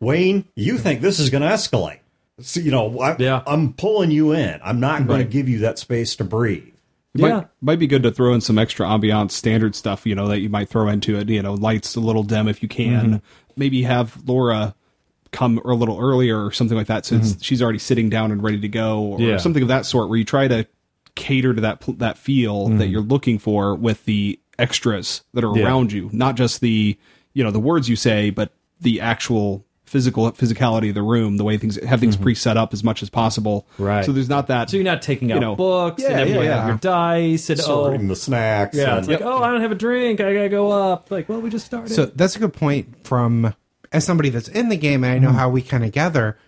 Wayne, 0.00 0.44
you 0.54 0.78
think 0.78 1.00
this 1.00 1.18
is 1.18 1.28
going 1.30 1.42
to 1.42 1.48
escalate. 1.48 1.98
So, 2.40 2.60
you 2.60 2.70
know, 2.70 2.98
I, 3.00 3.16
Yeah. 3.18 3.42
I'm 3.46 3.72
pulling 3.72 4.10
you 4.12 4.32
in. 4.32 4.60
I'm 4.62 4.78
not 4.80 5.06
going 5.06 5.18
to 5.20 5.24
give 5.28 5.48
you 5.48 5.58
that 5.60 5.78
space 5.78 6.14
to 6.16 6.24
breathe. 6.24 6.73
It 7.14 7.20
Yeah. 7.20 7.28
might, 7.28 7.48
might 7.60 7.78
be 7.78 7.86
good 7.86 8.02
to 8.02 8.10
throw 8.10 8.34
in 8.34 8.40
some 8.40 8.58
extra 8.58 8.86
ambiance 8.86 9.30
standard 9.32 9.74
stuff, 9.74 10.04
you 10.06 10.14
know, 10.14 10.28
that 10.28 10.40
you 10.40 10.48
might 10.48 10.68
throw 10.68 10.88
into 10.88 11.16
it. 11.16 11.28
You 11.28 11.42
know, 11.42 11.54
lights 11.54 11.94
a 11.96 12.00
little 12.00 12.22
dim 12.22 12.48
if 12.48 12.62
you 12.62 12.68
can. 12.68 13.06
Mm-hmm. 13.06 13.16
Maybe 13.56 13.82
have 13.84 14.22
Laura 14.26 14.74
come 15.30 15.58
a 15.64 15.74
little 15.74 15.98
earlier 15.98 16.44
or 16.44 16.52
something 16.52 16.76
like 16.76 16.86
that, 16.88 17.06
since 17.06 17.32
mm-hmm. 17.32 17.40
she's 17.40 17.62
already 17.62 17.78
sitting 17.78 18.08
down 18.08 18.30
and 18.30 18.42
ready 18.42 18.60
to 18.60 18.68
go, 18.68 19.00
or 19.00 19.20
Yeah. 19.20 19.36
something 19.36 19.62
of 19.62 19.68
that 19.68 19.86
sort, 19.86 20.08
where 20.08 20.18
you 20.18 20.24
try 20.24 20.48
to 20.48 20.66
cater 21.14 21.54
to 21.54 21.60
that 21.60 21.82
that 21.98 22.18
feel 22.18 22.66
that 22.68 22.74
mm-hmm. 22.74 22.92
you're 22.92 23.00
looking 23.00 23.38
for 23.38 23.74
with 23.74 24.04
the 24.04 24.38
extras 24.58 25.22
that 25.34 25.44
are 25.44 25.56
Yeah. 25.56 25.64
around 25.66 25.92
you, 25.92 26.10
not 26.12 26.36
just 26.36 26.60
the 26.60 26.96
you 27.32 27.44
know 27.44 27.50
the 27.50 27.60
words 27.60 27.88
you 27.88 27.96
say, 27.96 28.30
but 28.30 28.52
the 28.80 29.00
actual 29.00 29.63
physical 29.84 30.30
physicality 30.32 30.88
of 30.88 30.94
the 30.94 31.02
room, 31.02 31.36
the 31.36 31.44
way 31.44 31.58
things 31.58 31.82
have 31.84 32.00
things 32.00 32.16
mm-hmm. 32.16 32.24
pre-set 32.24 32.56
up 32.56 32.72
as 32.72 32.82
much 32.82 33.02
as 33.02 33.10
possible. 33.10 33.66
Right. 33.78 34.04
So 34.04 34.12
there's 34.12 34.28
not 34.28 34.48
that. 34.48 34.70
So 34.70 34.76
you're 34.76 34.84
not 34.84 35.02
taking 35.02 35.30
out 35.30 35.40
know, 35.40 35.56
books 35.56 36.02
yeah, 36.02 36.10
and 36.10 36.20
everyone 36.20 36.46
yeah, 36.46 36.54
have 36.56 36.64
yeah. 36.64 36.68
your 36.68 36.78
dice 36.78 37.50
and 37.50 37.60
oh 37.66 37.96
the 37.96 38.16
snacks. 38.16 38.76
yeah, 38.76 38.90
and- 38.90 38.98
it's 39.00 39.08
like 39.08 39.20
oh 39.20 39.42
I 39.42 39.50
don't 39.50 39.60
have 39.60 39.72
a 39.72 39.76
drink 39.76 40.20
I 40.20 40.34
gotta 40.34 40.48
go 40.48 40.70
up 40.70 41.10
like 41.10 41.28
well 41.28 41.40
we 41.40 41.50
just 41.50 41.66
started 41.66 41.92
So 41.92 42.06
that's 42.06 42.34
a 42.36 42.38
good 42.38 42.54
point 42.54 43.06
from 43.06 43.54
as 43.92 44.04
somebody 44.04 44.30
that's 44.30 44.48
in 44.48 44.68
the 44.68 44.76
game 44.76 45.04
and 45.04 45.12
I 45.12 45.18
know 45.18 45.28
mm-hmm. 45.28 45.38
how 45.38 45.50
we 45.50 45.62
kind 45.62 45.84
of 45.84 45.92
gather. 45.92 46.38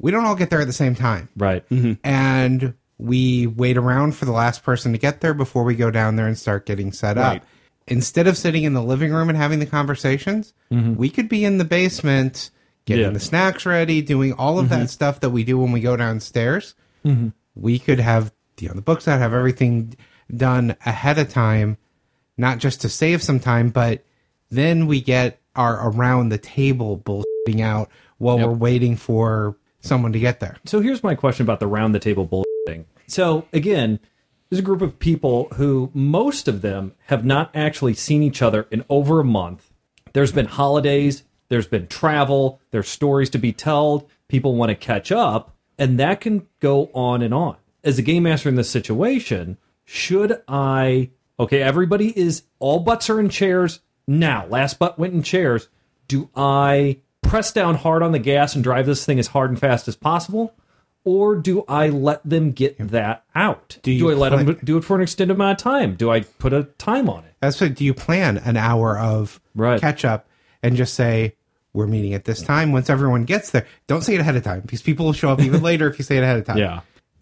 We 0.00 0.10
don't 0.10 0.24
all 0.24 0.36
get 0.36 0.50
there 0.50 0.60
at 0.60 0.66
the 0.66 0.72
same 0.72 0.94
time. 0.94 1.28
right 1.36 1.68
mm-hmm. 1.68 1.94
And 2.02 2.74
we 2.96 3.46
wait 3.46 3.76
around 3.76 4.16
for 4.16 4.24
the 4.24 4.32
last 4.32 4.64
person 4.64 4.92
to 4.92 4.98
get 4.98 5.20
there 5.20 5.34
before 5.34 5.62
we 5.62 5.76
go 5.76 5.90
down 5.90 6.16
there 6.16 6.26
and 6.26 6.38
start 6.38 6.66
getting 6.66 6.92
set 6.92 7.16
Right. 7.16 7.36
up. 7.36 7.46
Instead 7.86 8.26
of 8.26 8.36
sitting 8.36 8.64
in 8.64 8.74
the 8.74 8.82
living 8.82 9.12
room 9.12 9.28
and 9.28 9.38
having 9.38 9.60
the 9.60 9.66
conversations, 9.66 10.52
we 10.70 11.08
could 11.08 11.28
be 11.28 11.44
in 11.44 11.58
the 11.58 11.64
basement 11.64 12.50
getting 12.88 13.04
Yeah. 13.04 13.10
the 13.10 13.20
snacks 13.20 13.66
ready, 13.66 14.00
doing 14.02 14.32
all 14.32 14.58
of 14.58 14.70
that 14.70 14.76
mm-hmm. 14.76 14.86
stuff 14.86 15.20
that 15.20 15.30
we 15.30 15.44
do 15.44 15.58
when 15.58 15.72
we 15.72 15.80
go 15.80 15.96
downstairs. 15.96 16.74
Mm-hmm. 17.04 17.28
We 17.54 17.78
could 17.78 18.00
have 18.00 18.32
you 18.58 18.68
know 18.68 18.74
the 18.74 18.82
books 18.82 19.06
out, 19.06 19.20
have 19.20 19.34
everything 19.34 19.94
done 20.34 20.74
ahead 20.84 21.18
of 21.18 21.28
time, 21.28 21.76
not 22.36 22.58
just 22.58 22.80
to 22.80 22.88
save 22.88 23.22
some 23.22 23.38
time, 23.38 23.68
but 23.70 24.04
then 24.50 24.86
we 24.86 25.00
get 25.00 25.40
our 25.54 25.88
around 25.90 26.30
the 26.30 26.38
table 26.38 26.98
bullshitting 26.98 27.60
out 27.60 27.90
while 28.16 28.38
we're 28.38 28.50
waiting 28.50 28.96
for 28.96 29.56
someone 29.80 30.12
to 30.12 30.18
get 30.18 30.40
there. 30.40 30.56
So 30.64 30.80
here's 30.80 31.02
my 31.02 31.14
question 31.14 31.44
about 31.44 31.60
the 31.60 31.66
round 31.66 31.94
the 31.94 32.00
table 32.00 32.26
bullshitting. 32.26 32.84
So 33.06 33.46
again, 33.52 34.00
there's 34.48 34.60
a 34.60 34.62
group 34.62 34.82
of 34.82 34.98
people 34.98 35.48
who 35.54 35.90
most 35.94 36.48
of 36.48 36.62
them 36.62 36.94
have 37.06 37.24
not 37.24 37.50
actually 37.54 37.94
seen 37.94 38.22
each 38.22 38.40
other 38.42 38.66
in 38.70 38.84
over 38.88 39.20
a 39.20 39.24
month. 39.24 39.70
There's 40.14 40.32
been 40.32 40.46
holidays, 40.46 41.22
there's 41.48 41.66
been 41.66 41.86
travel, 41.86 42.60
there's 42.70 42.88
stories 42.88 43.30
to 43.30 43.38
be 43.38 43.52
told, 43.52 44.08
people 44.28 44.54
want 44.54 44.70
to 44.70 44.74
catch 44.76 45.10
up, 45.12 45.54
and 45.78 45.98
that 45.98 46.20
can 46.20 46.46
go 46.60 46.90
on 46.94 47.22
and 47.22 47.32
on. 47.32 47.56
As 47.84 47.98
a 47.98 48.02
game 48.02 48.24
master 48.24 48.48
in 48.48 48.56
this 48.56 48.70
situation, 48.70 49.56
should 49.84 50.42
I 50.48 51.10
okay, 51.40 51.62
everybody 51.62 52.18
is 52.18 52.42
all 52.58 52.80
butts 52.80 53.08
are 53.08 53.20
in 53.20 53.28
chairs 53.28 53.80
now. 54.06 54.46
Last 54.46 54.78
butt 54.78 54.98
went 54.98 55.14
in 55.14 55.22
chairs. 55.22 55.68
Do 56.08 56.28
I 56.34 56.98
press 57.22 57.52
down 57.52 57.76
hard 57.76 58.02
on 58.02 58.12
the 58.12 58.18
gas 58.18 58.54
and 58.54 58.64
drive 58.64 58.86
this 58.86 59.04
thing 59.06 59.18
as 59.18 59.28
hard 59.28 59.50
and 59.50 59.58
fast 59.58 59.86
as 59.88 59.96
possible? 59.96 60.54
Or 61.04 61.36
do 61.36 61.64
I 61.68 61.88
let 61.88 62.28
them 62.28 62.50
get 62.52 62.76
that 62.90 63.24
out? 63.34 63.78
Do, 63.82 63.92
you 63.92 64.10
I 64.10 64.14
let 64.14 64.32
plan- 64.32 64.46
them 64.46 64.58
do 64.64 64.76
it 64.76 64.84
for 64.84 64.96
an 64.96 65.02
extended 65.02 65.34
amount 65.34 65.60
of 65.60 65.62
time? 65.62 65.94
Do 65.94 66.10
I 66.10 66.20
put 66.20 66.52
a 66.52 66.64
time 66.76 67.08
on 67.08 67.24
it? 67.24 67.34
That's 67.40 67.60
what 67.60 67.74
do 67.76 67.84
you 67.84 67.94
plan 67.94 68.36
an 68.38 68.56
hour 68.56 68.98
of 68.98 69.40
Right. 69.54 69.80
catch 69.80 70.04
up 70.04 70.27
and 70.62 70.76
just 70.76 70.94
say 70.94 71.34
we're 71.72 71.86
meeting 71.86 72.14
at 72.14 72.24
this 72.24 72.42
time 72.42 72.72
once 72.72 72.90
everyone 72.90 73.24
gets 73.24 73.50
there. 73.50 73.66
Don't 73.86 74.02
say 74.02 74.14
it 74.14 74.20
ahead 74.20 74.36
of 74.36 74.42
time 74.42 74.60
because 74.60 74.82
people 74.82 75.06
will 75.06 75.12
show 75.12 75.30
up 75.30 75.40
even 75.40 75.62
later 75.62 75.88
if 75.88 75.98
you 75.98 76.04
say 76.04 76.16
it 76.16 76.22
ahead 76.22 76.38
of 76.38 76.46
time. 76.46 76.58
Yeah. 76.58 76.80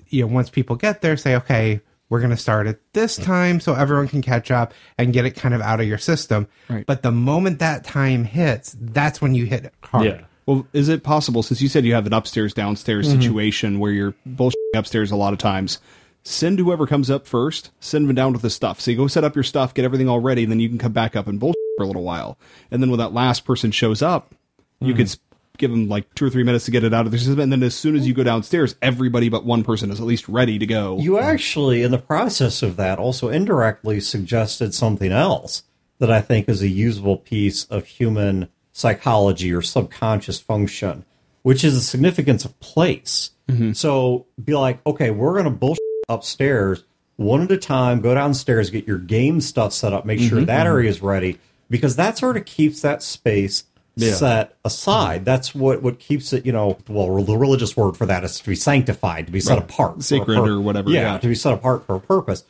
You 0.08 0.22
know, 0.22 0.32
once 0.32 0.50
people 0.50 0.76
get 0.76 1.02
there, 1.02 1.16
say, 1.16 1.34
okay, 1.36 1.80
we're 2.08 2.20
going 2.20 2.30
to 2.30 2.36
start 2.36 2.68
at 2.68 2.78
this 2.92 3.18
mm. 3.18 3.24
time 3.24 3.60
so 3.60 3.74
everyone 3.74 4.06
can 4.06 4.22
catch 4.22 4.50
up 4.50 4.72
and 4.96 5.12
get 5.12 5.24
it 5.24 5.32
kind 5.32 5.54
of 5.54 5.60
out 5.60 5.80
of 5.80 5.88
your 5.88 5.98
system. 5.98 6.46
Right. 6.68 6.86
But 6.86 7.02
the 7.02 7.10
moment 7.10 7.58
that 7.58 7.84
time 7.84 8.24
hits, 8.24 8.76
that's 8.80 9.20
when 9.20 9.34
you 9.34 9.46
hit 9.46 9.64
it 9.64 9.74
hard. 9.82 10.06
Yeah. 10.06 10.20
Well, 10.46 10.64
is 10.72 10.88
it 10.88 11.02
possible, 11.02 11.42
since 11.42 11.60
you 11.60 11.68
said 11.68 11.84
you 11.84 11.94
have 11.94 12.06
an 12.06 12.12
upstairs 12.12 12.54
downstairs 12.54 13.08
mm-hmm. 13.08 13.20
situation 13.20 13.80
where 13.80 13.90
you're 13.90 14.14
bullshitting 14.28 14.76
upstairs 14.76 15.10
a 15.10 15.16
lot 15.16 15.32
of 15.32 15.40
times, 15.40 15.80
send 16.26 16.58
whoever 16.58 16.86
comes 16.86 17.08
up 17.08 17.26
first, 17.26 17.70
send 17.78 18.08
them 18.08 18.14
down 18.14 18.32
with 18.32 18.42
the 18.42 18.50
stuff. 18.50 18.80
So 18.80 18.90
you 18.90 18.96
go 18.96 19.06
set 19.06 19.24
up 19.24 19.34
your 19.34 19.44
stuff, 19.44 19.74
get 19.74 19.84
everything 19.84 20.08
all 20.08 20.18
ready, 20.18 20.42
and 20.42 20.50
then 20.50 20.60
you 20.60 20.68
can 20.68 20.78
come 20.78 20.92
back 20.92 21.14
up 21.14 21.28
and 21.28 21.38
bullshit 21.38 21.56
for 21.76 21.84
a 21.84 21.86
little 21.86 22.02
while. 22.02 22.36
And 22.70 22.82
then 22.82 22.90
when 22.90 22.98
that 22.98 23.12
last 23.12 23.44
person 23.44 23.70
shows 23.70 24.02
up, 24.02 24.34
you 24.80 24.92
could 24.92 25.08
hmm. 25.08 25.36
give 25.56 25.70
them 25.70 25.88
like 25.88 26.12
two 26.14 26.26
or 26.26 26.30
three 26.30 26.42
minutes 26.42 26.64
to 26.64 26.72
get 26.72 26.82
it 26.82 26.92
out 26.92 27.06
of 27.06 27.12
their 27.12 27.18
system. 27.18 27.38
And 27.38 27.52
then 27.52 27.62
as 27.62 27.76
soon 27.76 27.94
as 27.94 28.06
you 28.06 28.12
go 28.12 28.24
downstairs, 28.24 28.74
everybody 28.82 29.28
but 29.28 29.44
one 29.44 29.62
person 29.62 29.90
is 29.90 30.00
at 30.00 30.06
least 30.06 30.28
ready 30.28 30.58
to 30.58 30.66
go. 30.66 30.98
You 30.98 31.18
actually, 31.18 31.82
in 31.82 31.92
the 31.92 31.98
process 31.98 32.62
of 32.62 32.76
that, 32.76 32.98
also 32.98 33.28
indirectly 33.28 34.00
suggested 34.00 34.74
something 34.74 35.12
else 35.12 35.62
that 35.98 36.10
I 36.10 36.20
think 36.20 36.48
is 36.48 36.60
a 36.60 36.68
usable 36.68 37.16
piece 37.18 37.64
of 37.66 37.86
human 37.86 38.48
psychology 38.72 39.54
or 39.54 39.62
subconscious 39.62 40.40
function, 40.40 41.04
which 41.42 41.64
is 41.64 41.74
the 41.74 41.80
significance 41.80 42.44
of 42.44 42.58
place. 42.58 43.30
Mm-hmm. 43.48 43.72
So 43.72 44.26
be 44.42 44.54
like, 44.54 44.84
okay, 44.84 45.10
we're 45.10 45.32
going 45.32 45.44
to 45.44 45.50
bullshit 45.50 45.85
upstairs 46.08 46.84
one 47.16 47.42
at 47.42 47.50
a 47.50 47.56
time, 47.56 48.00
go 48.00 48.14
downstairs, 48.14 48.70
get 48.70 48.86
your 48.86 48.98
game 48.98 49.40
stuff 49.40 49.72
set 49.72 49.92
up, 49.92 50.04
make 50.04 50.20
sure 50.20 50.38
mm-hmm, 50.38 50.46
that 50.46 50.60
mm-hmm. 50.60 50.74
area 50.74 50.90
is 50.90 51.02
ready, 51.02 51.38
because 51.70 51.96
that 51.96 52.18
sort 52.18 52.36
of 52.36 52.44
keeps 52.44 52.82
that 52.82 53.02
space 53.02 53.64
Yeah. 53.94 54.12
set 54.12 54.56
aside. 54.64 55.20
Mm-hmm. 55.20 55.24
That's 55.24 55.54
what 55.54 55.82
what 55.82 55.98
keeps 55.98 56.32
it. 56.34 56.44
You 56.44 56.52
know, 56.52 56.78
well, 56.88 57.24
the 57.24 57.36
religious 57.36 57.76
word 57.76 57.96
for 57.96 58.04
that 58.06 58.22
is 58.24 58.38
to 58.38 58.46
be 58.46 58.54
sanctified, 58.54 59.26
to 59.26 59.32
be 59.32 59.40
set 59.40 59.58
apart, 59.58 59.94
for 59.94 60.00
a 60.00 60.02
Sacred 60.02 60.38
or 60.38 60.60
whatever, 60.60 60.90
Yeah, 60.90 61.12
yeah. 61.12 61.18
to 61.18 61.28
be 61.28 61.34
set 61.34 61.54
apart 61.54 61.86
for 61.86 61.96
a 61.96 62.00
purpose. 62.00 62.44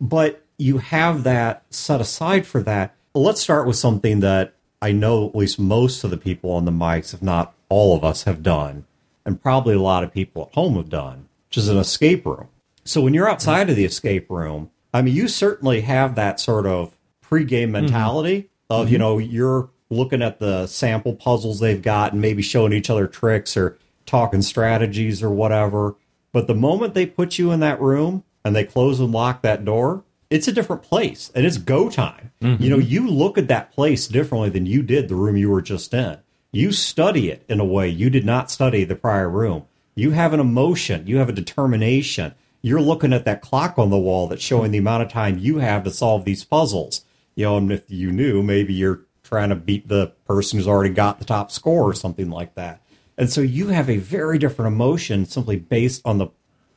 But 0.00 0.42
you 0.56 0.78
have 0.78 1.24
that 1.24 1.64
set 1.70 2.00
aside 2.00 2.46
for 2.46 2.62
that. 2.62 2.94
Let's 3.14 3.40
start 3.40 3.66
with 3.66 3.76
something 3.76 4.20
that 4.20 4.54
I 4.80 4.92
know 4.92 5.28
at 5.28 5.34
least 5.34 5.58
most 5.58 6.04
of 6.04 6.10
the 6.10 6.16
people 6.16 6.50
on 6.50 6.64
the 6.64 6.70
mics, 6.70 7.12
if 7.12 7.22
not 7.22 7.54
all 7.68 7.96
of 7.96 8.04
us, 8.04 8.24
have 8.24 8.42
done, 8.44 8.84
and 9.24 9.42
probably 9.42 9.74
a 9.74 9.80
lot 9.80 10.04
of 10.04 10.12
people 10.12 10.42
at 10.42 10.54
home 10.54 10.76
have 10.76 10.88
done, 10.88 11.26
which 11.48 11.58
is 11.58 11.68
an 11.68 11.78
escape 11.78 12.24
room. 12.24 12.48
So 12.84 13.00
when 13.00 13.14
you're 13.14 13.28
outside 13.28 13.70
of 13.70 13.76
the 13.76 13.84
escape 13.84 14.30
room, 14.30 14.70
I 14.92 15.02
mean, 15.02 15.14
you 15.14 15.26
certainly 15.28 15.80
have 15.82 16.14
that 16.14 16.38
sort 16.38 16.66
of 16.66 16.96
pregame 17.24 17.64
mm-hmm. 17.64 17.72
mentality 17.72 18.50
of, 18.70 18.90
you 18.90 18.98
mm-hmm. 18.98 19.02
know, 19.02 19.18
you're 19.18 19.70
looking 19.90 20.22
at 20.22 20.38
the 20.38 20.66
sample 20.66 21.14
puzzles 21.14 21.60
they've 21.60 21.82
got 21.82 22.12
and 22.12 22.20
maybe 22.20 22.42
showing 22.42 22.72
each 22.72 22.90
other 22.90 23.06
tricks 23.06 23.56
or 23.56 23.78
talking 24.06 24.42
strategies 24.42 25.22
or 25.22 25.30
whatever. 25.30 25.96
But 26.32 26.46
the 26.46 26.54
moment 26.54 26.94
they 26.94 27.06
put 27.06 27.38
you 27.38 27.50
in 27.52 27.60
that 27.60 27.80
room 27.80 28.24
and 28.44 28.54
they 28.54 28.64
close 28.64 29.00
and 29.00 29.12
lock 29.12 29.42
that 29.42 29.64
door, 29.64 30.04
it's 30.30 30.48
a 30.48 30.52
different 30.52 30.82
place 30.82 31.30
and 31.34 31.46
it's 31.46 31.58
go 31.58 31.88
time. 31.88 32.32
Mm-hmm. 32.40 32.62
You 32.62 32.70
know, 32.70 32.78
you 32.78 33.08
look 33.08 33.38
at 33.38 33.48
that 33.48 33.72
place 33.72 34.08
differently 34.08 34.50
than 34.50 34.66
you 34.66 34.82
did 34.82 35.08
the 35.08 35.14
room 35.14 35.36
you 35.36 35.50
were 35.50 35.62
just 35.62 35.94
in. 35.94 36.18
You 36.52 36.72
study 36.72 37.30
it 37.30 37.44
in 37.48 37.60
a 37.60 37.64
way 37.64 37.88
you 37.88 38.10
did 38.10 38.24
not 38.24 38.50
study 38.50 38.84
the 38.84 38.96
prior 38.96 39.28
room. 39.28 39.64
You 39.94 40.10
have 40.10 40.32
an 40.32 40.40
emotion, 40.40 41.06
you 41.06 41.18
have 41.18 41.28
a 41.28 41.32
determination. 41.32 42.34
You're 42.64 42.80
looking 42.80 43.12
at 43.12 43.26
that 43.26 43.42
clock 43.42 43.78
on 43.78 43.90
the 43.90 43.98
wall 43.98 44.26
that's 44.26 44.40
showing 44.40 44.70
the 44.70 44.78
amount 44.78 45.02
of 45.02 45.10
time 45.10 45.36
you 45.36 45.58
have 45.58 45.84
to 45.84 45.90
solve 45.90 46.24
these 46.24 46.44
puzzles. 46.44 47.04
You 47.34 47.44
know, 47.44 47.58
and 47.58 47.70
if 47.70 47.90
you 47.90 48.10
knew, 48.10 48.42
maybe 48.42 48.72
you're 48.72 49.02
trying 49.22 49.50
to 49.50 49.54
beat 49.54 49.88
the 49.88 50.12
person 50.24 50.58
who's 50.58 50.66
already 50.66 50.94
got 50.94 51.18
the 51.18 51.26
top 51.26 51.50
score 51.50 51.82
or 51.82 51.92
something 51.92 52.30
like 52.30 52.54
that. 52.54 52.80
And 53.18 53.28
so 53.28 53.42
you 53.42 53.68
have 53.68 53.90
a 53.90 53.98
very 53.98 54.38
different 54.38 54.72
emotion 54.72 55.26
simply 55.26 55.56
based 55.56 56.00
on 56.06 56.16
the 56.16 56.28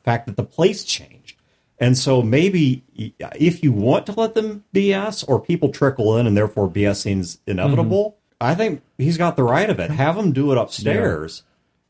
fact 0.03 0.25
that 0.25 0.35
the 0.35 0.43
place 0.43 0.83
changed. 0.83 1.37
And 1.79 1.97
so 1.97 2.21
maybe 2.21 2.83
if 3.17 3.63
you 3.63 3.71
want 3.71 4.07
to 4.07 4.11
let 4.11 4.33
them 4.35 4.65
BS 4.73 5.23
or 5.25 5.39
people 5.39 5.69
trickle 5.69 6.17
in 6.17 6.27
and 6.27 6.35
therefore 6.35 6.69
BSing's 6.69 7.39
inevitable, 7.47 8.17
I 8.41 8.55
think 8.55 8.81
he's 8.97 9.17
got 9.17 9.37
the 9.37 9.43
right 9.43 9.69
of 9.69 9.79
it. 9.79 9.89
Have 9.91 10.17
them 10.17 10.33
do 10.33 10.51
it 10.51 10.57
upstairs. 10.57 11.43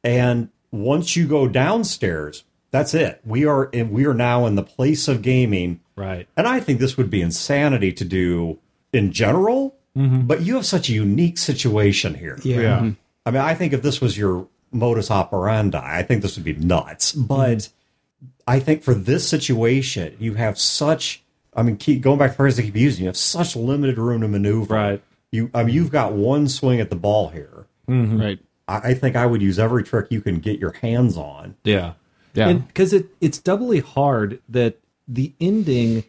And 0.03 0.49
once 0.71 1.15
you 1.15 1.27
go 1.27 1.47
downstairs, 1.47 2.43
that's 2.71 2.93
it. 2.93 3.21
We 3.25 3.45
are 3.45 3.65
in, 3.65 3.91
we 3.91 4.05
are 4.05 4.13
now 4.13 4.45
in 4.45 4.55
the 4.55 4.63
place 4.63 5.07
of 5.07 5.21
gaming. 5.21 5.79
Right. 5.95 6.27
And 6.35 6.47
I 6.47 6.59
think 6.59 6.79
this 6.79 6.97
would 6.97 7.09
be 7.09 7.21
insanity 7.21 7.93
to 7.93 8.05
do 8.05 8.59
in 8.93 9.11
general, 9.11 9.75
mm-hmm. 9.95 10.21
but 10.21 10.41
you 10.41 10.55
have 10.55 10.65
such 10.65 10.89
a 10.89 10.93
unique 10.93 11.37
situation 11.37 12.13
here. 12.13 12.39
Yeah. 12.43 12.91
I 13.25 13.31
mean, 13.31 13.41
I 13.41 13.55
think 13.55 13.73
if 13.73 13.81
this 13.81 13.99
was 13.99 14.17
your 14.17 14.47
modus 14.71 15.09
operandi, 15.09 15.79
I 15.81 16.03
think 16.03 16.21
this 16.21 16.35
would 16.35 16.45
be 16.45 16.53
nuts. 16.53 17.13
But 17.13 17.57
mm-hmm. 17.57 18.25
I 18.47 18.59
think 18.59 18.83
for 18.83 18.93
this 18.93 19.27
situation, 19.27 20.15
you 20.19 20.35
have 20.35 20.59
such. 20.59 21.23
I 21.55 21.63
mean, 21.63 21.77
keep 21.77 22.01
going 22.01 22.19
back 22.19 22.29
to 22.29 22.33
the 22.33 22.37
phrase 22.37 22.59
I 22.59 22.63
keep 22.63 22.75
using. 22.75 23.03
You 23.03 23.07
have 23.07 23.17
such 23.17 23.55
limited 23.55 23.97
room 23.97 24.21
to 24.21 24.27
maneuver. 24.27 24.75
Right. 24.75 25.03
You, 25.31 25.49
I 25.53 25.63
mean, 25.63 25.73
you've 25.73 25.91
got 25.91 26.13
one 26.13 26.47
swing 26.47 26.79
at 26.79 26.89
the 26.89 26.95
ball 26.95 27.29
here. 27.29 27.65
Mm-hmm. 27.89 28.21
Right. 28.21 28.39
I, 28.67 28.77
I 28.77 28.93
think 28.93 29.15
I 29.15 29.25
would 29.25 29.41
use 29.41 29.57
every 29.57 29.83
trick 29.83 30.07
you 30.11 30.21
can 30.21 30.39
get 30.39 30.59
your 30.59 30.73
hands 30.73 31.17
on. 31.17 31.55
Yeah. 31.63 31.93
Yeah. 32.37 32.53
Because 32.53 32.93
it, 32.93 33.07
it's 33.19 33.39
doubly 33.39 33.79
hard 33.79 34.39
that 34.49 34.79
the 35.07 35.33
ending 35.39 36.03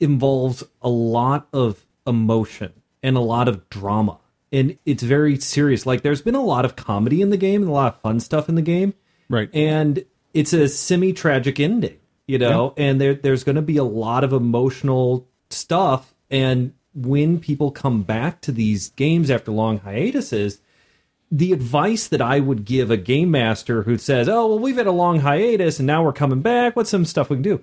involves 0.00 0.64
a 0.82 0.88
lot 0.88 1.48
of 1.52 1.84
emotion 2.06 2.72
and 3.02 3.16
a 3.16 3.20
lot 3.20 3.48
of 3.48 3.68
drama. 3.68 4.18
And 4.50 4.78
it's 4.86 5.02
very 5.02 5.38
serious. 5.38 5.84
Like, 5.84 6.02
there's 6.02 6.22
been 6.22 6.34
a 6.34 6.42
lot 6.42 6.64
of 6.64 6.76
comedy 6.76 7.20
in 7.20 7.30
the 7.30 7.36
game 7.36 7.62
and 7.62 7.70
a 7.70 7.74
lot 7.74 7.94
of 7.94 8.00
fun 8.00 8.20
stuff 8.20 8.48
in 8.48 8.54
the 8.54 8.62
game. 8.62 8.94
Right. 9.28 9.50
And 9.52 10.04
it's 10.32 10.52
a 10.52 10.68
semi 10.68 11.12
tragic 11.12 11.58
ending, 11.60 11.98
you 12.26 12.38
know, 12.38 12.72
and 12.76 13.00
there, 13.00 13.14
there's 13.14 13.44
going 13.44 13.56
to 13.56 13.62
be 13.62 13.76
a 13.76 13.84
lot 13.84 14.24
of 14.24 14.32
emotional 14.32 15.28
stuff. 15.50 16.14
And 16.30 16.72
when 16.94 17.40
people 17.40 17.70
come 17.70 18.02
back 18.02 18.40
to 18.42 18.52
these 18.52 18.90
games 18.90 19.30
after 19.30 19.50
long 19.50 19.78
hiatuses, 19.80 20.60
the 21.30 21.52
advice 21.52 22.06
that 22.08 22.20
I 22.22 22.40
would 22.40 22.64
give 22.64 22.90
a 22.90 22.96
game 22.96 23.30
master 23.30 23.82
who 23.82 23.98
says, 23.98 24.28
"Oh, 24.28 24.46
well, 24.48 24.58
we've 24.58 24.76
had 24.76 24.86
a 24.86 24.92
long 24.92 25.20
hiatus 25.20 25.78
and 25.80 25.86
now 25.86 26.04
we're 26.04 26.12
coming 26.12 26.40
back. 26.42 26.76
What's 26.76 26.90
some 26.90 27.04
stuff 27.04 27.30
we 27.30 27.36
can 27.36 27.42
do?" 27.42 27.60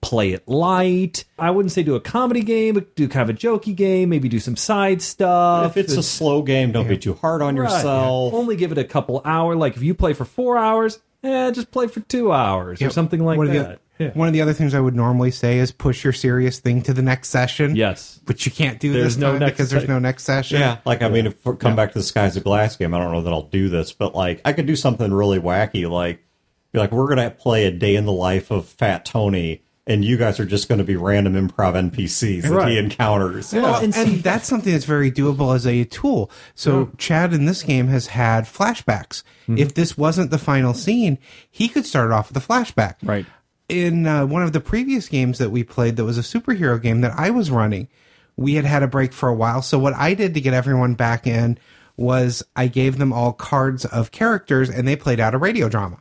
Play 0.00 0.30
it 0.30 0.46
light. 0.46 1.24
I 1.38 1.50
wouldn't 1.50 1.72
say 1.72 1.82
do 1.82 1.96
a 1.96 2.00
comedy 2.00 2.42
game, 2.42 2.74
but 2.74 2.94
do 2.94 3.08
kind 3.08 3.28
of 3.28 3.34
a 3.34 3.38
jokey 3.38 3.74
game. 3.74 4.10
Maybe 4.10 4.28
do 4.28 4.38
some 4.38 4.54
side 4.54 5.02
stuff. 5.02 5.76
If 5.76 5.84
it's 5.84 5.96
a 5.96 6.04
slow 6.04 6.42
game, 6.42 6.70
don't 6.70 6.86
be 6.86 6.96
too 6.96 7.14
hard 7.14 7.42
on 7.42 7.56
Right. 7.56 7.64
yourself. 7.68 8.32
Only 8.32 8.54
give 8.54 8.70
it 8.70 8.78
a 8.78 8.84
couple 8.84 9.20
hour. 9.24 9.56
Like 9.56 9.76
if 9.76 9.82
you 9.82 9.94
play 9.94 10.12
for 10.12 10.24
four 10.24 10.56
hours, 10.56 11.00
eh, 11.22 11.50
just 11.50 11.70
play 11.70 11.86
for 11.86 12.00
two 12.00 12.32
hours 12.32 12.80
or 12.82 12.90
something 12.90 13.24
like 13.24 13.38
one 13.38 13.46
of 13.48 13.52
the- 13.52 13.58
that. 13.60 13.80
Yeah. 13.98 14.10
One 14.14 14.28
of 14.28 14.32
the 14.32 14.40
other 14.42 14.52
things 14.52 14.74
I 14.74 14.80
would 14.80 14.94
normally 14.94 15.32
say 15.32 15.58
is 15.58 15.72
push 15.72 16.04
your 16.04 16.12
serious 16.12 16.60
thing 16.60 16.82
to 16.82 16.94
the 16.94 17.02
next 17.02 17.30
session. 17.30 17.74
Yes. 17.74 18.20
But 18.24 18.46
you 18.46 18.52
can't 18.52 18.78
do 18.78 18.92
There's 18.92 19.14
this 19.14 19.16
no 19.16 19.32
time 19.32 19.40
next 19.40 19.50
because 19.54 19.70
there's 19.70 19.82
se- 19.82 19.88
no 19.88 19.98
next 19.98 20.22
session. 20.22 20.60
Yeah, 20.60 20.76
like 20.84 21.02
I 21.02 21.08
mean, 21.08 21.26
if 21.26 21.44
we 21.44 21.56
come 21.56 21.74
back 21.74 21.90
to 21.94 21.98
the 21.98 22.04
Skies 22.04 22.36
of 22.36 22.44
Glass 22.44 22.76
game, 22.76 22.94
I 22.94 22.98
don't 22.98 23.10
know 23.10 23.22
that 23.22 23.32
I'll 23.32 23.42
do 23.48 23.68
this, 23.68 23.92
but 23.92 24.14
like 24.14 24.40
I 24.44 24.52
could 24.52 24.66
do 24.66 24.76
something 24.76 25.12
really 25.12 25.40
wacky, 25.40 25.90
like 25.90 26.24
be 26.70 26.78
like 26.78 26.92
we're 26.92 27.08
gonna 27.08 27.30
play 27.32 27.64
a 27.64 27.72
day 27.72 27.96
in 27.96 28.04
the 28.04 28.12
life 28.12 28.52
of 28.52 28.66
Fat 28.68 29.04
Tony, 29.04 29.62
and 29.88 30.04
you 30.04 30.16
guys 30.16 30.38
are 30.38 30.44
just 30.44 30.68
going 30.68 30.78
to 30.78 30.84
be 30.84 30.94
random 30.94 31.34
improv 31.34 31.72
NPCs 31.90 32.42
that 32.42 32.50
Right. 32.52 32.68
he 32.72 32.78
encounters. 32.78 33.52
Well, 33.52 33.82
and, 33.82 33.96
and 33.96 34.22
that's 34.22 34.46
something 34.46 34.72
that's 34.72 34.84
very 34.84 35.10
doable 35.10 35.54
as 35.56 35.66
a 35.66 35.84
tool. 35.84 36.30
So 36.54 36.92
Chad 36.98 37.32
in 37.32 37.46
this 37.46 37.62
game 37.64 37.88
has 37.88 38.08
had 38.08 38.44
flashbacks. 38.44 39.22
Mm-hmm. 39.48 39.58
If 39.58 39.74
this 39.74 39.98
wasn't 39.98 40.30
the 40.30 40.38
final 40.38 40.74
scene, 40.74 41.18
he 41.50 41.68
could 41.68 41.86
start 41.86 42.12
off 42.12 42.32
with 42.32 42.36
a 42.44 42.46
flashback. 42.46 42.94
Right. 43.02 43.26
In 43.68 44.06
uh, 44.06 44.26
one 44.26 44.42
of 44.42 44.52
the 44.52 44.60
previous 44.60 45.08
games 45.08 45.38
that 45.38 45.50
we 45.50 45.64
played, 45.64 45.96
that 45.96 46.04
was 46.04 46.16
a 46.18 46.22
superhero 46.22 46.80
game 46.80 47.00
that 47.00 47.12
I 47.18 47.30
was 47.30 47.50
running, 47.50 47.88
we 48.36 48.54
had 48.54 48.64
had 48.64 48.82
a 48.82 48.86
break 48.88 49.12
for 49.12 49.28
a 49.28 49.34
while. 49.34 49.62
So 49.62 49.78
what 49.78 49.94
I 49.94 50.14
did 50.14 50.34
to 50.34 50.40
get 50.40 50.54
everyone 50.54 50.94
back 50.94 51.26
in 51.26 51.58
was 51.96 52.42
I 52.54 52.68
gave 52.68 52.96
them 52.98 53.12
all 53.12 53.32
cards 53.32 53.84
of 53.84 54.10
characters, 54.12 54.70
and 54.70 54.86
they 54.86 54.96
played 54.96 55.18
out 55.18 55.34
a 55.34 55.38
radio 55.38 55.68
drama. 55.68 56.00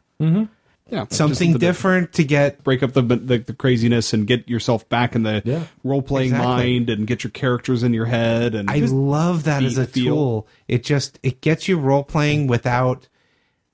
Yeah. 0.89 1.05
Something 1.09 1.53
to 1.53 1.59
different 1.59 2.13
to 2.13 2.23
get 2.23 2.63
Break 2.63 2.81
up 2.83 2.93
the, 2.93 3.01
the 3.01 3.37
the 3.39 3.53
craziness 3.53 4.13
and 4.13 4.25
get 4.25 4.47
yourself 4.49 4.87
back 4.89 5.15
in 5.15 5.23
the 5.23 5.41
Yeah. 5.45 5.63
role 5.83 6.01
playing 6.01 6.29
Exactly. 6.29 6.47
mind 6.47 6.89
and 6.89 7.05
get 7.07 7.23
your 7.23 7.31
characters 7.31 7.83
in 7.83 7.93
your 7.93 8.05
head 8.05 8.55
and 8.55 8.69
I 8.69 8.77
love 8.79 9.43
that 9.45 9.59
be 9.59 9.65
as 9.65 9.77
a 9.77 9.85
feel. 9.85 10.15
tool. 10.15 10.47
It 10.67 10.83
just 10.83 11.19
it 11.23 11.41
gets 11.41 11.67
you 11.67 11.77
role 11.77 12.03
playing 12.03 12.47
without 12.47 13.07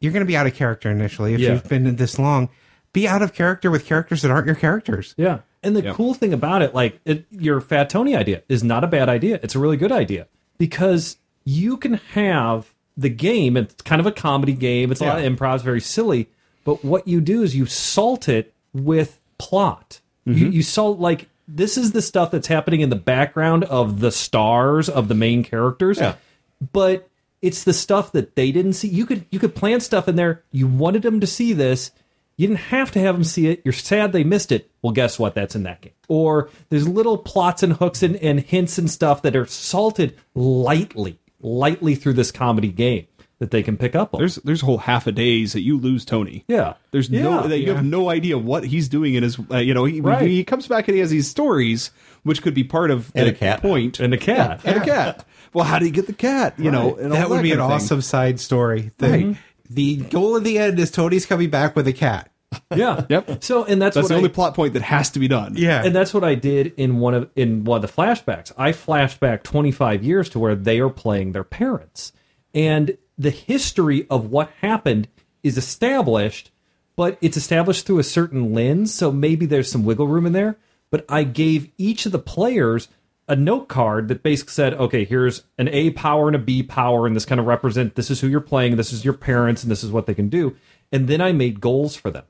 you're 0.01 0.11
going 0.11 0.25
to 0.25 0.27
be 0.27 0.35
out 0.35 0.47
of 0.47 0.53
character 0.55 0.89
initially 0.91 1.33
if 1.33 1.39
Yeah. 1.39 1.53
you've 1.53 1.67
been 1.69 1.95
this 1.95 2.17
long. 2.19 2.49
Be 2.93 3.07
out 3.07 3.21
of 3.21 3.33
character 3.33 3.71
with 3.71 3.85
characters 3.85 4.21
that 4.21 4.29
aren't 4.31 4.45
your 4.45 4.55
characters. 4.55 5.13
Yeah. 5.17 5.39
And 5.63 5.75
the 5.75 5.83
Yeah. 5.83 5.93
cool 5.93 6.13
thing 6.13 6.33
about 6.33 6.61
it, 6.61 6.73
like 6.75 6.99
it, 7.05 7.25
your 7.31 7.61
Fat 7.61 7.89
Tony 7.89 8.15
idea 8.15 8.43
is 8.49 8.63
not 8.63 8.83
a 8.83 8.87
bad 8.87 9.07
idea. 9.07 9.39
It's 9.43 9.55
a 9.55 9.59
really 9.59 9.77
good 9.77 9.91
idea 9.91 10.27
because 10.57 11.17
you 11.45 11.77
can 11.77 11.93
have 12.13 12.73
the 12.97 13.09
game. 13.09 13.55
It's 13.57 13.75
kind 13.83 13.99
of 13.99 14.05
a 14.05 14.11
comedy 14.11 14.53
game. 14.53 14.91
It's 14.91 15.01
a 15.01 15.05
lot 15.05 15.19
of 15.19 15.25
improv, 15.25 15.55
it's 15.55 15.63
very 15.63 15.81
silly. 15.81 16.29
But 16.63 16.83
what 16.83 17.07
you 17.07 17.21
do 17.21 17.43
is 17.43 17.55
you 17.55 17.65
salt 17.65 18.29
it 18.29 18.53
with 18.73 19.19
plot. 19.37 19.99
You, 20.25 20.33
mm-hmm. 20.33 20.51
you 20.51 20.63
salt 20.63 20.99
like 20.99 21.27
this 21.47 21.77
is 21.77 21.91
the 21.91 22.01
stuff 22.01 22.31
that's 22.31 22.47
happening 22.47 22.81
in 22.81 22.89
the 22.89 22.95
background 22.95 23.65
of 23.65 23.99
the 23.99 24.11
stars 24.11 24.89
of 24.89 25.07
the 25.07 25.15
main 25.15 25.43
characters. 25.43 25.99
Yeah. 25.99 26.15
But 26.71 27.09
it's 27.41 27.65
the 27.65 27.73
stuff 27.73 28.13
that 28.13 28.35
they 28.35 28.51
didn't 28.51 28.73
see. 28.73 28.87
You 28.87 29.05
could 29.05 29.25
you 29.29 29.39
could 29.39 29.55
plant 29.55 29.83
stuff 29.83 30.07
in 30.07 30.15
there. 30.15 30.43
You 30.51 30.67
wanted 30.67 31.01
them 31.01 31.19
to 31.19 31.27
see 31.27 31.53
this. 31.53 31.91
You 32.37 32.47
didn't 32.47 32.61
have 32.61 32.91
to 32.91 32.99
have 32.99 33.15
them 33.15 33.23
see 33.23 33.47
it. 33.47 33.61
You're 33.63 33.73
sad 33.73 34.11
they 34.11 34.23
missed 34.23 34.51
it. 34.51 34.71
Well, 34.81 34.93
guess 34.93 35.19
what? 35.19 35.35
That's 35.35 35.55
in 35.55 35.63
that 35.63 35.81
game. 35.81 35.93
Or 36.07 36.49
there's 36.69 36.87
little 36.87 37.17
plots 37.17 37.61
and 37.61 37.73
hooks 37.73 38.01
and, 38.01 38.15
and 38.15 38.39
hints 38.39 38.79
and 38.79 38.89
stuff 38.89 39.21
that 39.21 39.35
are 39.35 39.45
salted 39.45 40.17
lightly, 40.33 41.19
lightly 41.41 41.93
through 41.93 42.13
this 42.13 42.31
comedy 42.31 42.69
game 42.69 43.05
that 43.39 43.51
they 43.51 43.63
can 43.63 43.75
pick 43.77 43.95
up 43.95 44.13
on. 44.13 44.19
there's 44.19 44.35
there's 44.35 44.61
a 44.61 44.65
whole 44.65 44.77
half 44.77 45.05
a 45.07 45.11
days 45.11 45.53
that 45.53 45.61
you 45.61 45.77
lose 45.77 46.05
Tony. 46.05 46.45
yeah. 46.47 46.73
There's 46.91 47.09
no 47.09 47.41
Yeah. 47.41 47.47
that 47.47 47.59
you 47.59 47.73
have 47.73 47.83
no 47.83 48.09
idea 48.09 48.37
what 48.37 48.63
he's 48.63 48.87
doing 48.89 49.15
in 49.15 49.23
his 49.23 49.37
uh, 49.51 49.57
you 49.57 49.73
know 49.73 49.85
he, 49.85 49.99
Right. 50.01 50.27
he 50.29 50.43
comes 50.43 50.67
back 50.67 50.87
and 50.87 50.95
he 50.95 51.01
has 51.01 51.09
these 51.09 51.27
stories 51.29 51.91
which 52.23 52.41
could 52.41 52.53
be 52.53 52.63
part 52.63 52.89
of 52.91 53.11
And 53.15 53.27
the 53.27 53.31
a 53.31 53.35
cat. 53.35 53.61
point 53.61 53.99
And 53.99 54.13
a 54.13 54.17
cat. 54.17 54.61
and 54.63 54.77
a 54.81 54.85
cat. 54.85 55.25
Well, 55.53 55.65
how 55.65 55.77
do 55.79 55.85
you 55.85 55.91
get 55.91 56.07
the 56.07 56.13
cat? 56.13 56.55
You 56.57 56.71
know, 56.71 56.95
and 56.95 57.11
all 57.11 57.19
that 57.19 57.29
would 57.29 57.43
be 57.43 57.51
an 57.51 57.57
thing. 57.59 57.65
awesome 57.71 58.01
side 58.01 58.39
story. 58.39 58.91
Thing. 58.97 59.27
Right. 59.33 59.37
the 59.69 59.95
goal 59.97 60.35
of 60.35 60.43
the 60.43 60.57
end 60.57 60.79
is 60.79 60.89
Tony's 60.91 61.25
coming 61.25 61.49
back 61.49 61.75
with 61.75 61.87
a 61.87 61.93
cat. 61.93 62.29
Yeah. 62.75 63.05
Yep. 63.09 63.43
So 63.43 63.63
and 63.65 63.81
that's, 63.81 63.95
That's 63.95 64.03
what 64.05 64.07
the 64.09 64.13
I- 64.13 64.17
only 64.17 64.29
plot 64.29 64.53
point 64.55 64.73
that 64.73 64.83
has 64.83 65.09
to 65.11 65.19
be 65.19 65.27
done. 65.27 65.55
Yeah. 65.57 65.83
and 65.83 65.93
that's 65.95 66.13
what 66.13 66.23
I 66.23 66.35
did 66.35 66.73
in 66.77 66.97
one 66.99 67.13
of 67.15 67.29
in 67.35 67.63
one 67.65 67.83
of 67.83 67.95
the 67.95 68.01
flashbacks. 68.01 68.51
I 68.57 68.71
flashed 68.71 69.19
back 69.19 69.43
25 69.43 70.03
years 70.03 70.29
to 70.29 70.39
where 70.39 70.55
they 70.55 70.79
are 70.79 70.89
playing 70.89 71.31
their 71.33 71.43
parents, 71.43 72.13
and 72.53 72.95
the 73.17 73.29
history 73.29 74.07
of 74.09 74.29
what 74.31 74.51
happened 74.61 75.07
is 75.43 75.57
established, 75.57 76.51
but 76.95 77.17
it's 77.21 77.37
established 77.37 77.85
through 77.85 77.99
a 77.99 78.03
certain 78.03 78.53
lens. 78.53 78.93
So 78.93 79.11
maybe 79.11 79.45
there's 79.45 79.71
some 79.71 79.83
wiggle 79.83 80.07
room 80.07 80.25
in 80.25 80.33
there. 80.33 80.57
But 80.89 81.05
I 81.09 81.23
gave 81.23 81.71
each 81.77 82.05
of 82.05 82.11
the 82.11 82.19
players 82.19 82.87
a 83.27 83.35
note 83.35 83.67
card 83.67 84.09
that 84.09 84.21
basically 84.21 84.51
said, 84.51 84.73
okay, 84.73 85.05
here's 85.05 85.43
an 85.57 85.69
A 85.69 85.91
power 85.91 86.27
and 86.27 86.35
a 86.35 86.39
B 86.39 86.61
power, 86.61 87.07
and 87.07 87.15
this 87.15 87.25
kind 87.25 87.39
of 87.39 87.47
represent 87.47 87.95
this 87.95 88.11
is 88.11 88.21
who 88.21 88.27
you're 88.27 88.41
playing, 88.41 88.75
this 88.75 88.93
is 88.93 89.05
your 89.05 89.13
parents, 89.13 89.63
and 89.63 89.71
this 89.71 89.83
is 89.83 89.91
what 89.91 90.05
they 90.05 90.13
can 90.13 90.29
do. 90.29 90.55
And 90.91 91.07
then 91.07 91.21
I 91.21 91.31
made 91.31 91.61
goals 91.61 91.95
for 91.95 92.11
them. 92.11 92.25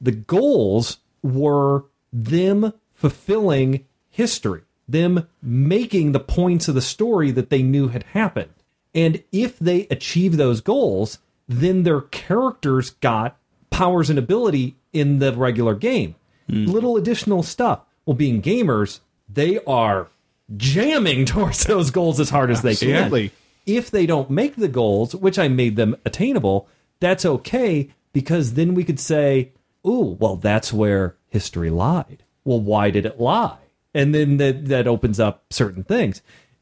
The 0.00 0.12
goals 0.12 0.98
were 1.22 1.84
them 2.12 2.72
fulfilling 2.92 3.84
history, 4.08 4.62
them 4.88 5.28
making 5.42 6.12
the 6.12 6.20
points 6.20 6.66
of 6.66 6.74
the 6.74 6.80
story 6.80 7.30
that 7.30 7.50
they 7.50 7.62
knew 7.62 7.88
had 7.88 8.02
happened. 8.04 8.50
And 8.98 9.22
if 9.30 9.60
they 9.60 9.86
achieve 9.92 10.36
those 10.36 10.60
goals, 10.60 11.20
then 11.46 11.84
their 11.84 12.00
characters 12.00 12.90
got 12.90 13.38
powers 13.70 14.10
and 14.10 14.18
ability 14.18 14.74
in 14.92 15.20
the 15.20 15.32
regular 15.32 15.76
game. 15.76 16.16
Hmm. 16.50 16.64
Little 16.64 16.96
additional 16.96 17.44
stuff. 17.44 17.82
Well, 18.04 18.16
being 18.16 18.42
gamers, 18.42 18.98
they 19.28 19.60
are 19.68 20.08
jamming 20.56 21.26
towards 21.26 21.62
those 21.62 21.92
goals 21.92 22.18
as 22.18 22.30
hard 22.30 22.50
as 22.50 22.62
they 22.62 22.70
Absolutely. 22.70 23.28
can. 23.28 23.38
If 23.66 23.88
they 23.88 24.04
don't 24.04 24.30
make 24.30 24.56
the 24.56 24.66
goals, 24.66 25.14
which 25.14 25.38
I 25.38 25.46
made 25.46 25.76
them 25.76 25.94
attainable, 26.04 26.66
that's 26.98 27.24
okay 27.24 27.90
because 28.12 28.54
then 28.54 28.74
we 28.74 28.82
could 28.82 28.98
say, 28.98 29.52
"Ooh, 29.86 30.16
well, 30.18 30.34
that's 30.34 30.72
where 30.72 31.14
history 31.28 31.70
lied." 31.70 32.24
Well, 32.44 32.60
why 32.60 32.90
did 32.90 33.06
it 33.06 33.20
lie? 33.20 33.58
And 33.94 34.12
then 34.12 34.38
that 34.38 34.66
that 34.66 34.88
opens 34.88 35.20
up 35.20 35.44
certain 35.50 35.84
things. 35.84 36.20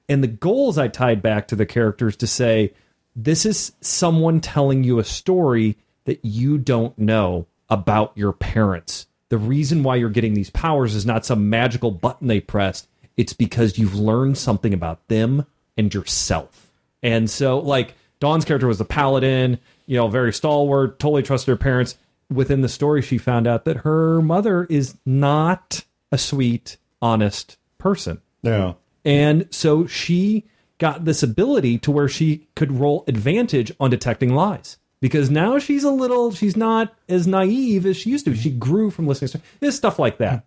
And 0.09 0.23
the 0.23 0.29
goals 0.29 0.79
I 0.79 0.89
tied 0.89 1.23
back 1.23 1.49
to 1.49 1.57
the 1.57 1.67
characters 1.67 2.17
to 2.17 2.27
say, 2.27 2.73
this 3.15 3.47
is 3.47 3.73
someone 3.81 4.41
telling 4.41 4.85
you 4.85 4.99
a 4.99 5.05
story 5.05 5.77
that 6.05 6.25
you 6.25 6.59
don't 6.59 6.97
know 6.99 7.47
about 7.69 8.13
your 8.15 8.33
parents. 8.33 9.07
The 9.29 9.39
reason 9.39 9.83
why 9.83 9.97
you're 9.97 10.11
getting 10.11 10.35
these 10.35 10.51
powers 10.51 10.95
is 10.95 11.05
not 11.07 11.27
some 11.27 11.51
magical 11.51 11.91
button 11.91 12.29
they 12.29 12.41
pressed. 12.41 12.89
It's 13.17 13.33
because 13.33 13.79
you've 13.79 13.95
learned 13.95 14.39
something 14.39 14.73
about 14.73 15.09
them 15.09 15.47
and 15.77 15.93
yourself. 15.93 16.71
And 17.03 17.29
so, 17.29 17.59
like, 17.59 17.95
Dawn's 18.21 18.45
character 18.45 18.67
was 18.67 18.79
the 18.79 18.85
paladin, 18.85 19.59
you 19.87 19.97
know, 19.97 20.09
very 20.09 20.33
stalwart, 20.33 20.99
totally 20.99 21.23
trusted 21.23 21.49
her 21.49 21.57
parents. 21.57 21.97
Within 22.31 22.61
the 22.61 22.69
story, 22.69 23.03
she 23.03 23.19
found 23.19 23.47
out 23.47 23.65
that 23.65 23.79
her 23.79 24.21
mother 24.21 24.65
is 24.65 24.97
not 25.05 25.85
a 26.13 26.19
sweet, 26.19 26.77
honest 27.01 27.57
person. 27.79 28.21
Yeah. 28.43 28.75
And 29.07 29.49
so 29.51 29.87
she 29.87 30.45
got 30.79 31.05
this 31.05 31.23
ability 31.23 31.79
to 31.79 31.91
where 31.91 32.09
she 32.09 32.49
could 32.57 32.73
roll 32.73 33.05
advantage 33.07 33.73
on 33.81 33.89
detecting 33.89 34.35
lies. 34.35 34.77
Because 35.01 35.31
now 35.31 35.59
she's 35.59 35.85
a 35.85 35.91
little, 35.91 36.33
she's 36.33 36.57
not 36.57 36.95
as 37.09 37.27
naive 37.27 37.87
as 37.87 37.97
she 37.97 38.11
used 38.11 38.25
to 38.25 38.33
be. 38.33 38.37
She 38.37 38.51
grew 38.51 38.91
from 38.91 39.07
listening 39.07 39.29
to 39.31 39.41
this 39.61 39.77
stuff 39.77 39.99
like 39.99 40.19
that. 40.19 40.45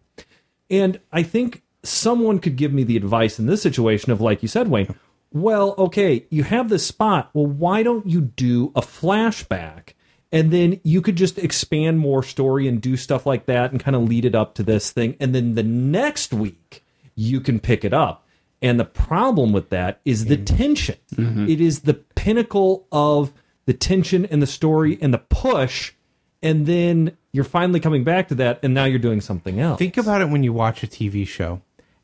And 0.69 0.99
I 1.11 1.23
think 1.23 1.63
someone 1.83 2.39
could 2.39 2.57
give 2.57 2.73
me 2.73 2.83
the 2.83 2.97
advice 2.97 3.39
in 3.39 3.45
this 3.45 3.61
situation 3.61 4.11
of, 4.11 4.21
like 4.21 4.41
you 4.41 4.47
said, 4.47 4.67
Wayne, 4.67 4.93
well, 5.31 5.75
okay, 5.77 6.25
you 6.29 6.43
have 6.43 6.69
this 6.69 6.85
spot. 6.85 7.29
Well, 7.33 7.45
why 7.45 7.83
don't 7.83 8.07
you 8.07 8.21
do 8.21 8.71
a 8.75 8.81
flashback? 8.81 9.93
And 10.31 10.51
then 10.51 10.81
you 10.83 11.01
could 11.01 11.15
just 11.15 11.37
expand 11.37 11.99
more 11.99 12.23
story 12.23 12.67
and 12.67 12.81
do 12.81 12.97
stuff 12.97 13.25
like 13.25 13.45
that 13.45 13.71
and 13.71 13.79
kind 13.79 13.95
of 13.95 14.03
lead 14.03 14.25
it 14.25 14.35
up 14.35 14.55
to 14.55 14.63
this 14.63 14.91
thing. 14.91 15.15
And 15.19 15.33
then 15.33 15.55
the 15.55 15.63
next 15.63 16.33
week, 16.33 16.83
you 17.15 17.39
can 17.39 17.59
pick 17.59 17.85
it 17.85 17.93
up. 17.93 18.25
And 18.61 18.79
the 18.79 18.85
problem 18.85 19.53
with 19.53 19.69
that 19.69 20.01
is 20.03 20.25
the 20.25 20.35
mm-hmm. 20.35 20.57
tension. 20.57 20.97
Mm-hmm. 21.15 21.47
It 21.47 21.61
is 21.61 21.81
the 21.81 21.93
pinnacle 21.93 22.87
of 22.91 23.33
the 23.65 23.73
tension 23.73 24.25
and 24.25 24.41
the 24.41 24.47
story 24.47 24.97
and 25.01 25.13
the 25.13 25.19
push. 25.19 25.93
And 26.41 26.65
then 26.65 27.17
you're 27.31 27.43
finally 27.43 27.79
coming 27.79 28.03
back 28.03 28.27
to 28.29 28.35
that, 28.35 28.59
and 28.63 28.73
now 28.73 28.85
you're 28.85 28.99
doing 28.99 29.21
something 29.21 29.59
else. 29.59 29.77
Think 29.77 29.97
about 29.97 30.21
it 30.21 30.29
when 30.29 30.43
you 30.43 30.51
watch 30.51 30.83
a 30.83 30.87
TV 30.87 31.27
show 31.27 31.61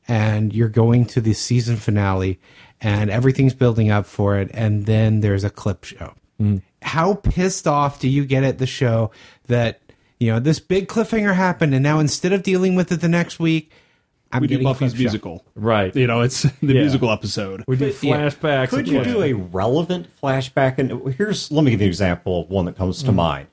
and 0.08 0.54
you're 0.54 0.70
going 0.70 1.06
to 1.06 1.22
the 1.22 1.34
season 1.34 1.78
finale 1.78 2.40
and 2.80 3.10
everything's 3.10 3.54
building 3.54 3.90
up 3.90 4.06
for 4.06 4.38
it, 4.38 4.52
and 4.54 4.86
then 4.86 5.22
there's 5.22 5.44
a 5.44 5.50
clip 5.50 5.84
show. 5.84 6.14
Mm. 6.40 6.62
How 6.82 7.16
pissed 7.16 7.66
off 7.68 8.00
do 8.00 8.08
you 8.08 8.26
get 8.26 8.44
at 8.44 8.60
the 8.60 8.68
show 8.68 9.12
that, 9.48 9.82
you 10.20 10.32
know, 10.32 10.40
this 10.40 10.60
big 10.60 10.88
cliffhanger 10.88 11.34
happened, 11.34 11.74
and 11.74 11.82
now 11.82 12.00
instead 12.00 12.34
of 12.34 12.44
dealing 12.44 12.76
with 12.76 12.92
it 12.92 13.02
the 13.02 13.08
next 13.08 13.40
week, 13.40 13.72
I'm 14.32 14.42
We 14.42 14.48
do 14.48 14.56
getting 14.56 14.68
a 14.68 14.70
Buffy's 14.70 14.92
clip 14.92 14.98
show. 14.98 15.04
musical. 15.04 15.46
right. 15.56 15.96
You 15.96 16.08
know, 16.08 16.22
it's 16.22 16.42
the 16.62 16.74
Yeah. 16.74 16.82
musical 16.82 17.12
episode. 17.12 17.64
We 17.68 17.78
do 17.78 17.88
yeah. 17.88 17.92
flashbacks. 18.28 18.70
Could 18.70 18.88
you 18.88 19.04
do 19.04 19.22
a 19.22 19.34
relevant 19.34 20.08
flashback? 20.22 20.78
And 20.78 21.14
here's 21.16 21.52
let 21.52 21.64
me 21.64 21.72
give 21.72 21.82
you 21.82 21.86
an 21.86 21.90
example 21.90 22.42
of 22.42 22.50
one 22.50 22.66
that 22.66 22.76
comes 22.76 23.04
to 23.04 23.12
mm. 23.12 23.16
mind. 23.16 23.48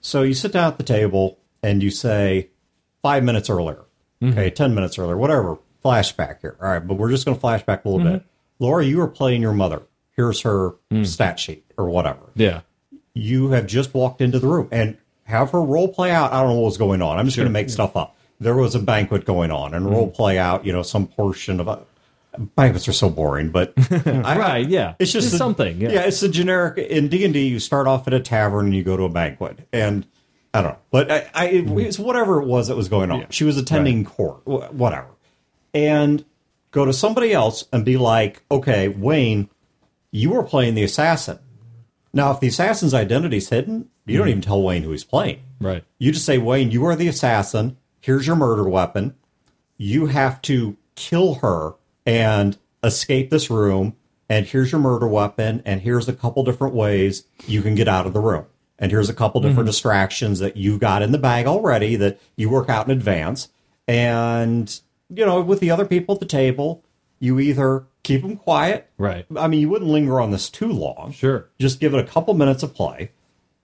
So 0.00 0.22
you 0.22 0.34
sit 0.34 0.52
down 0.52 0.72
at 0.72 0.78
the 0.78 0.84
table 0.84 1.38
and 1.62 1.82
you 1.82 1.90
say 1.90 2.50
five 3.02 3.24
minutes 3.24 3.48
earlier, 3.50 3.84
mm-hmm. 4.22 4.30
okay, 4.38 4.50
ten 4.50 4.74
minutes 4.74 4.98
earlier, 4.98 5.16
whatever. 5.16 5.58
Flashback 5.84 6.40
here, 6.40 6.56
all 6.60 6.68
right. 6.68 6.84
But 6.84 6.94
we're 6.94 7.10
just 7.10 7.24
going 7.24 7.38
to 7.38 7.42
flashback 7.42 7.84
a 7.84 7.88
little 7.88 8.04
mm-hmm. 8.04 8.18
bit. 8.18 8.24
Laura, 8.58 8.84
you 8.84 8.98
were 8.98 9.06
playing 9.06 9.40
your 9.40 9.52
mother. 9.52 9.82
Here's 10.10 10.40
her 10.40 10.72
mm. 10.90 11.06
stat 11.06 11.38
sheet 11.38 11.64
or 11.76 11.88
whatever. 11.88 12.32
Yeah. 12.34 12.62
You 13.14 13.50
have 13.50 13.68
just 13.68 13.94
walked 13.94 14.20
into 14.20 14.40
the 14.40 14.48
room 14.48 14.68
and 14.72 14.98
have 15.22 15.50
her 15.52 15.62
role 15.62 15.88
play 15.88 16.10
out. 16.10 16.32
I 16.32 16.42
don't 16.42 16.56
know 16.56 16.60
what's 16.60 16.76
going 16.76 17.00
on. 17.00 17.18
I'm 17.18 17.26
just 17.26 17.36
going 17.36 17.48
to 17.48 17.52
make 17.52 17.70
stuff 17.70 17.96
up. 17.96 18.16
There 18.40 18.54
was 18.54 18.74
a 18.74 18.78
banquet 18.78 19.24
going 19.24 19.50
on 19.50 19.74
and 19.74 19.84
mm-hmm. 19.84 19.94
role 19.94 20.10
play 20.10 20.38
out. 20.38 20.64
You 20.64 20.72
know, 20.72 20.82
some 20.82 21.06
portion 21.06 21.60
of 21.60 21.68
a. 21.68 21.80
Banquets 22.54 22.86
are 22.86 22.92
so 22.92 23.10
boring, 23.10 23.50
but 23.50 23.72
I, 23.90 24.38
Right, 24.38 24.68
yeah. 24.68 24.94
it's 25.00 25.10
just 25.10 25.26
Just 25.26 25.34
a- 25.34 25.38
something, 25.38 25.80
yeah. 25.80 26.02
it's 26.02 26.22
a 26.22 26.28
generic 26.28 26.78
in 26.78 27.08
D 27.08 27.24
and 27.24 27.34
D. 27.34 27.48
You 27.48 27.58
start 27.58 27.88
off 27.88 28.06
at 28.06 28.14
a 28.14 28.20
tavern 28.20 28.66
and 28.66 28.74
you 28.76 28.84
go 28.84 28.96
to 28.96 29.04
a 29.04 29.08
banquet, 29.08 29.66
and 29.72 30.06
I 30.54 30.62
don't 30.62 30.72
know, 30.72 30.78
but 30.92 31.10
I, 31.10 31.30
I 31.34 31.46
it's 31.48 31.96
mm-hmm. 31.96 32.02
whatever 32.04 32.40
it 32.40 32.46
was 32.46 32.68
that 32.68 32.76
was 32.76 32.88
going 32.88 33.10
on. 33.10 33.26
She 33.30 33.42
was 33.42 33.56
attending 33.56 34.04
court, 34.04 34.46
whatever, 34.46 35.08
and 35.74 36.24
go 36.70 36.84
to 36.84 36.92
somebody 36.92 37.32
else 37.32 37.64
and 37.72 37.84
be 37.84 37.96
like, 37.96 38.42
okay, 38.50 38.88
Wayne, 38.88 39.48
you 40.10 40.30
were 40.30 40.42
playing 40.42 40.74
the 40.74 40.84
assassin. 40.84 41.38
Now, 42.12 42.32
if 42.32 42.40
the 42.40 42.48
assassin's 42.48 42.94
identity 42.94 43.38
is 43.38 43.48
hidden, 43.48 43.88
you 44.06 44.16
don't 44.16 44.24
mm-hmm. 44.24 44.30
even 44.30 44.42
tell 44.42 44.62
Wayne 44.62 44.82
who 44.82 44.92
he's 44.92 45.04
playing. 45.04 45.40
Right. 45.60 45.84
You 45.98 46.12
just 46.12 46.24
say, 46.24 46.38
Wayne, 46.38 46.70
you 46.70 46.84
are 46.86 46.96
the 46.96 47.08
assassin. 47.08 47.76
Here's 48.08 48.26
your 48.26 48.36
murder 48.36 48.66
weapon. 48.66 49.16
You 49.76 50.06
have 50.06 50.40
to 50.40 50.78
kill 50.94 51.34
her 51.34 51.74
and 52.06 52.56
escape 52.82 53.28
this 53.28 53.50
room. 53.50 53.96
And 54.30 54.46
here's 54.46 54.72
your 54.72 54.80
murder 54.80 55.06
weapon. 55.06 55.62
And 55.66 55.82
here's 55.82 56.08
a 56.08 56.14
couple 56.14 56.42
different 56.42 56.72
ways 56.72 57.24
you 57.46 57.60
can 57.60 57.74
get 57.74 57.86
out 57.86 58.06
of 58.06 58.14
the 58.14 58.20
room. 58.20 58.46
And 58.78 58.90
here's 58.90 59.10
a 59.10 59.14
couple 59.14 59.42
different 59.42 59.58
mm-hmm. 59.58 59.66
distractions 59.66 60.38
that 60.38 60.56
you've 60.56 60.80
got 60.80 61.02
in 61.02 61.12
the 61.12 61.18
bag 61.18 61.46
already 61.46 61.96
that 61.96 62.18
you 62.34 62.48
work 62.48 62.70
out 62.70 62.86
in 62.86 62.92
advance. 62.92 63.50
And, 63.86 64.80
you 65.10 65.26
know, 65.26 65.42
with 65.42 65.60
the 65.60 65.70
other 65.70 65.84
people 65.84 66.14
at 66.14 66.20
the 66.20 66.24
table, 66.24 66.82
you 67.18 67.38
either 67.38 67.84
keep 68.04 68.22
them 68.22 68.38
quiet. 68.38 68.88
Right. 68.96 69.26
I 69.36 69.48
mean, 69.48 69.60
you 69.60 69.68
wouldn't 69.68 69.90
linger 69.90 70.18
on 70.18 70.30
this 70.30 70.48
too 70.48 70.72
long. 70.72 71.12
Sure. 71.12 71.50
Just 71.58 71.78
give 71.78 71.92
it 71.92 72.00
a 72.00 72.08
couple 72.08 72.32
minutes 72.32 72.62
of 72.62 72.72
play 72.72 73.10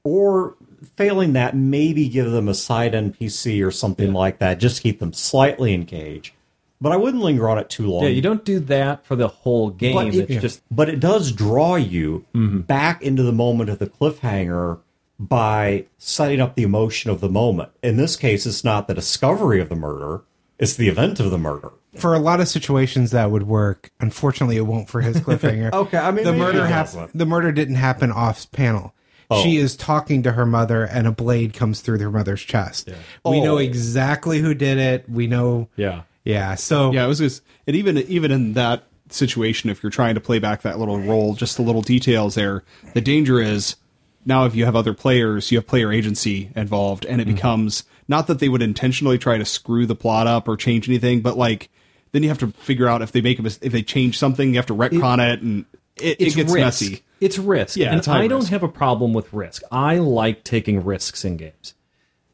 or 0.03 0.55
failing 0.97 1.33
that 1.35 1.57
maybe 1.57 2.09
give 2.09 2.31
them 2.31 2.49
a 2.49 2.55
side 2.55 2.93
npc 2.93 3.67
or 3.67 3.71
something 3.71 4.13
like 4.13 4.39
that 4.39 4.59
just 4.59 4.83
keep 4.83 5.01
them 5.01 5.13
slightly 5.13 5.75
engaged 5.75 6.33
but 6.81 6.93
i 6.93 6.97
wouldn't 6.97 7.23
linger 7.23 7.49
on 7.49 7.59
it 7.59 7.69
too 7.71 7.87
long 7.87 8.03
Yeah, 8.05 8.11
you 8.11 8.23
don't 8.23 8.45
do 8.45 8.61
that 8.61 9.05
for 9.05 9.17
the 9.17 9.29
whole 9.29 9.71
game. 9.71 9.95
but 9.95 10.09
it, 10.15 10.31
it's 10.31 10.43
just 10.43 10.63
but 10.71 10.89
it 10.89 11.01
does 11.01 11.33
draw 11.33 11.77
you 11.77 12.25
Mm-hmm. 12.35 12.61
back 12.61 13.03
into 13.03 13.23
the 13.23 13.33
moment 13.33 13.71
of 13.71 13.79
the 13.79 13.87
cliffhanger 13.87 14.79
by 15.19 15.87
setting 15.99 16.41
up 16.41 16.57
the 16.57 16.63
emotion 16.65 17.11
of 17.11 17.21
the 17.21 17.29
moment 17.29 17.71
in 17.83 17.97
this 17.97 18.17
case 18.17 18.47
it's 18.47 18.65
not 18.65 18.89
the 18.89 18.95
discovery 18.95 19.61
of 19.61 19.69
the 19.69 19.77
murder 19.77 20.23
it's 20.59 20.75
the 20.77 20.89
event 20.89 21.19
of 21.21 21.31
the 21.31 21.39
murder 21.39 21.71
For 21.97 22.15
a 22.15 22.19
lot 22.19 22.41
of 22.41 22.49
situations 22.49 23.11
that 23.13 23.31
would 23.31 23.45
work. 23.45 23.91
Unfortunately, 24.01 24.57
it 24.57 24.63
won't 24.67 24.89
for 24.89 25.01
his 25.01 25.17
cliffhanger. 25.25 25.73
Okay, 25.73 25.99
I 25.99 26.11
mean, 26.13 26.25
the 26.25 26.33
murder 26.33 26.65
it. 26.67 27.11
The 27.17 27.27
murder 27.27 27.51
didn't 27.53 27.75
happen 27.77 28.11
off 28.13 28.51
panel. 28.53 28.95
Oh. 29.35 29.43
She 29.43 29.57
is 29.57 29.77
talking 29.77 30.23
to 30.23 30.33
her 30.33 30.47
mother, 30.47 30.85
and 30.85 31.07
a 31.07 31.13
blade 31.13 31.55
comes 31.55 31.81
through 31.81 31.99
her 31.99 32.11
mother's 32.11 32.43
chest. 32.43 32.89
We 33.25 33.41
know 33.41 33.57
Oh. 33.57 33.59
exactly 33.59 34.39
who 34.39 34.55
did 34.55 34.79
it. 34.79 35.09
We 35.09 35.27
know. 35.27 35.69
yeah. 35.77 36.03
Yeah. 36.25 36.55
So 36.55 36.91
Yeah, 36.93 37.05
it 37.05 37.09
was 37.09 37.19
just, 37.19 37.43
and 37.67 37.77
even 37.77 37.99
even 37.99 38.31
in 38.31 38.55
that 38.55 38.85
situation, 39.11 39.71
if 39.71 39.83
you're 39.83 39.91
trying 39.91 40.15
to 40.15 40.21
play 40.21 40.39
back 40.39 40.63
that 40.63 40.79
little 40.79 40.99
role, 40.99 41.35
just 41.35 41.57
the 41.57 41.63
little 41.63 41.83
details 41.83 42.35
there, 42.35 42.65
the 42.95 43.01
danger 43.01 43.41
is 43.41 43.77
now 44.25 44.47
if 44.47 44.55
you 44.55 44.65
have 44.65 44.75
other 44.77 44.95
players, 44.95 45.53
you 45.53 45.59
have 45.59 45.67
player 45.67 45.93
agency 45.93 46.51
involved, 46.57 47.05
and 47.05 47.21
it 47.21 47.27
mm-hmm. 47.27 47.35
becomes 47.35 47.85
not 48.09 48.27
that 48.27 48.39
they 48.39 48.49
would 48.49 48.63
intentionally 48.63 49.19
try 49.19 49.39
to 49.39 49.45
screw 49.45 49.87
the 49.87 49.95
plot 49.95 50.27
up 50.27 50.49
or 50.49 50.57
change 50.57 50.89
anything, 50.89 51.21
but 51.21 51.37
like 51.37 51.69
then 52.13 52.23
you 52.23 52.29
have 52.29 52.39
to 52.39 52.49
figure 52.49 52.89
out 52.89 53.03
if 53.03 53.13
they 53.13 53.21
make 53.21 53.39
a 53.39 53.43
mis- 53.43 53.59
if 53.61 53.73
they 53.73 53.83
change 53.83 54.19
something, 54.19 54.51
you 54.51 54.57
have 54.57 54.67
to 54.67 54.75
retcon 54.75 55.19
it, 55.33 55.43
and 55.43 55.65
it, 55.97 56.21
it 56.21 56.35
gets 56.35 56.53
risk. 56.53 56.55
messy. 56.55 57.03
It's 57.25 57.39
risk. 57.39 57.77
Yeah, 57.77 57.89
and 57.91 57.99
it's 57.99 58.07
high 58.07 58.23
I 58.23 58.27
don't 58.29 58.41
risk. 58.41 58.51
have 58.53 58.63
a 58.63 58.69
problem 58.69 59.13
with 59.13 59.33
risk. 59.33 59.63
I 59.73 59.97
like 59.99 60.45
taking 60.45 60.85
risks 60.85 61.25
in 61.25 61.37
games. 61.37 61.75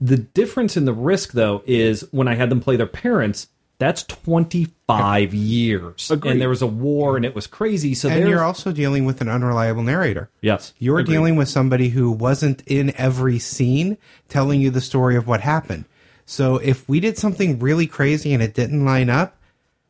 The 0.01 0.17
difference 0.17 0.77
in 0.77 0.85
the 0.87 0.93
risk, 0.95 1.33
though, 1.33 1.63
is 1.67 2.07
when 2.11 2.27
I 2.29 2.35
had 2.35 2.51
them 2.51 2.61
play 2.61 2.77
their 2.77 2.87
parents, 2.87 3.49
that's 3.79 4.03
25 4.05 5.33
years. 5.35 6.11
Agreed. 6.11 6.33
And 6.33 6.41
there 6.41 6.49
was 6.49 6.63
a 6.63 6.67
war 6.67 7.17
and 7.17 7.25
it 7.25 7.35
was 7.35 7.47
crazy. 7.47 7.95
So 7.95 8.09
and 8.09 8.29
you're 8.29 8.43
also 8.45 8.73
dealing 8.73 9.05
with 9.05 9.21
an 9.21 9.29
unreliable 9.29 9.83
narrator. 9.83 10.31
yes. 10.41 10.75
You're 10.79 10.99
Agreed. 10.99 11.15
dealing 11.15 11.37
with 11.37 11.49
somebody 11.49 11.91
who 11.91 12.11
wasn't 12.11 12.63
in 12.67 12.95
every 12.97 13.39
scene 13.39 13.97
telling 14.29 14.61
you 14.61 14.71
the 14.71 14.81
story 14.81 15.17
of 15.17 15.27
what 15.27 15.41
happened. 15.41 15.85
So 16.27 16.57
if 16.59 16.89
we 16.89 17.01
did 17.01 17.19
something 17.19 17.59
really 17.59 17.87
crazy 17.87 18.33
and 18.35 18.43
it 18.43 18.55
didn't 18.55 18.85
line 18.85 19.11
up, 19.11 19.37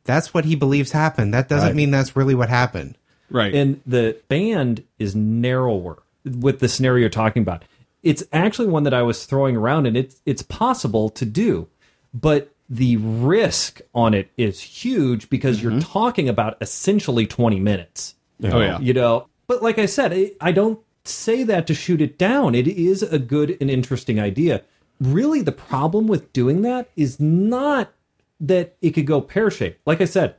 that's 0.05 0.33
what 0.33 0.45
he 0.45 0.55
believes 0.57 0.93
happened. 0.93 1.35
That 1.35 1.49
doesn't 1.49 1.69
Right. 1.71 1.77
mean 1.77 1.91
that's 1.91 2.17
really 2.17 2.35
what 2.35 2.49
happened. 2.49 2.97
Right. 3.31 3.55
And 3.55 3.81
the 3.87 4.17
band 4.29 4.85
is 4.99 5.15
narrower 5.15 6.03
with 6.25 6.61
the 6.61 6.69
scenario 6.69 7.03
you're 7.03 7.11
talking 7.11 7.43
about. 7.43 7.65
It's 8.03 8.25
actually 8.33 8.69
one 8.69 8.85
that 8.85 8.95
I 8.95 9.03
was 9.03 9.27
throwing 9.27 9.57
around, 9.57 9.87
and 9.87 9.97
it's 9.97 10.21
it's 10.25 10.43
possible 10.43 11.11
to 11.11 11.25
do, 11.25 11.69
but 12.15 12.53
the 12.69 12.97
risk 12.99 13.81
on 13.95 14.15
it 14.15 14.31
is 14.37 14.61
huge 14.61 15.29
because 15.29 15.63
you're 15.63 15.73
mm-hmm. 15.73 15.93
talking 15.93 16.29
about 16.29 16.57
essentially 16.61 17.27
20 17.27 17.59
minutes. 17.59 18.15
oh 18.45 18.61
yeah. 18.61 18.79
You 18.79 18.95
know, 18.95 19.27
but 19.49 19.63
like 19.63 19.79
I 19.79 19.87
said, 19.87 20.13
I- 20.13 20.33
I 20.41 20.53
don't 20.53 20.79
say 21.05 21.43
that 21.45 21.67
to 21.67 21.75
shoot 21.75 22.01
it 22.01 22.17
down. 22.17 22.55
It 22.55 22.69
is 22.69 23.03
a 23.03 23.19
good 23.19 23.57
and 23.61 23.71
interesting 23.71 24.21
idea. 24.21 24.63
Really, 25.01 25.43
the 25.43 25.53
problem 25.53 26.07
with 26.07 26.33
doing 26.33 26.63
that 26.63 26.89
is 26.95 27.19
not 27.19 27.93
that 28.39 28.77
it 28.81 28.91
could 28.91 29.07
go 29.07 29.21
pear 29.21 29.51
shaped. 29.51 29.81
Like 29.87 30.01
I 30.01 30.05
said, 30.05 30.37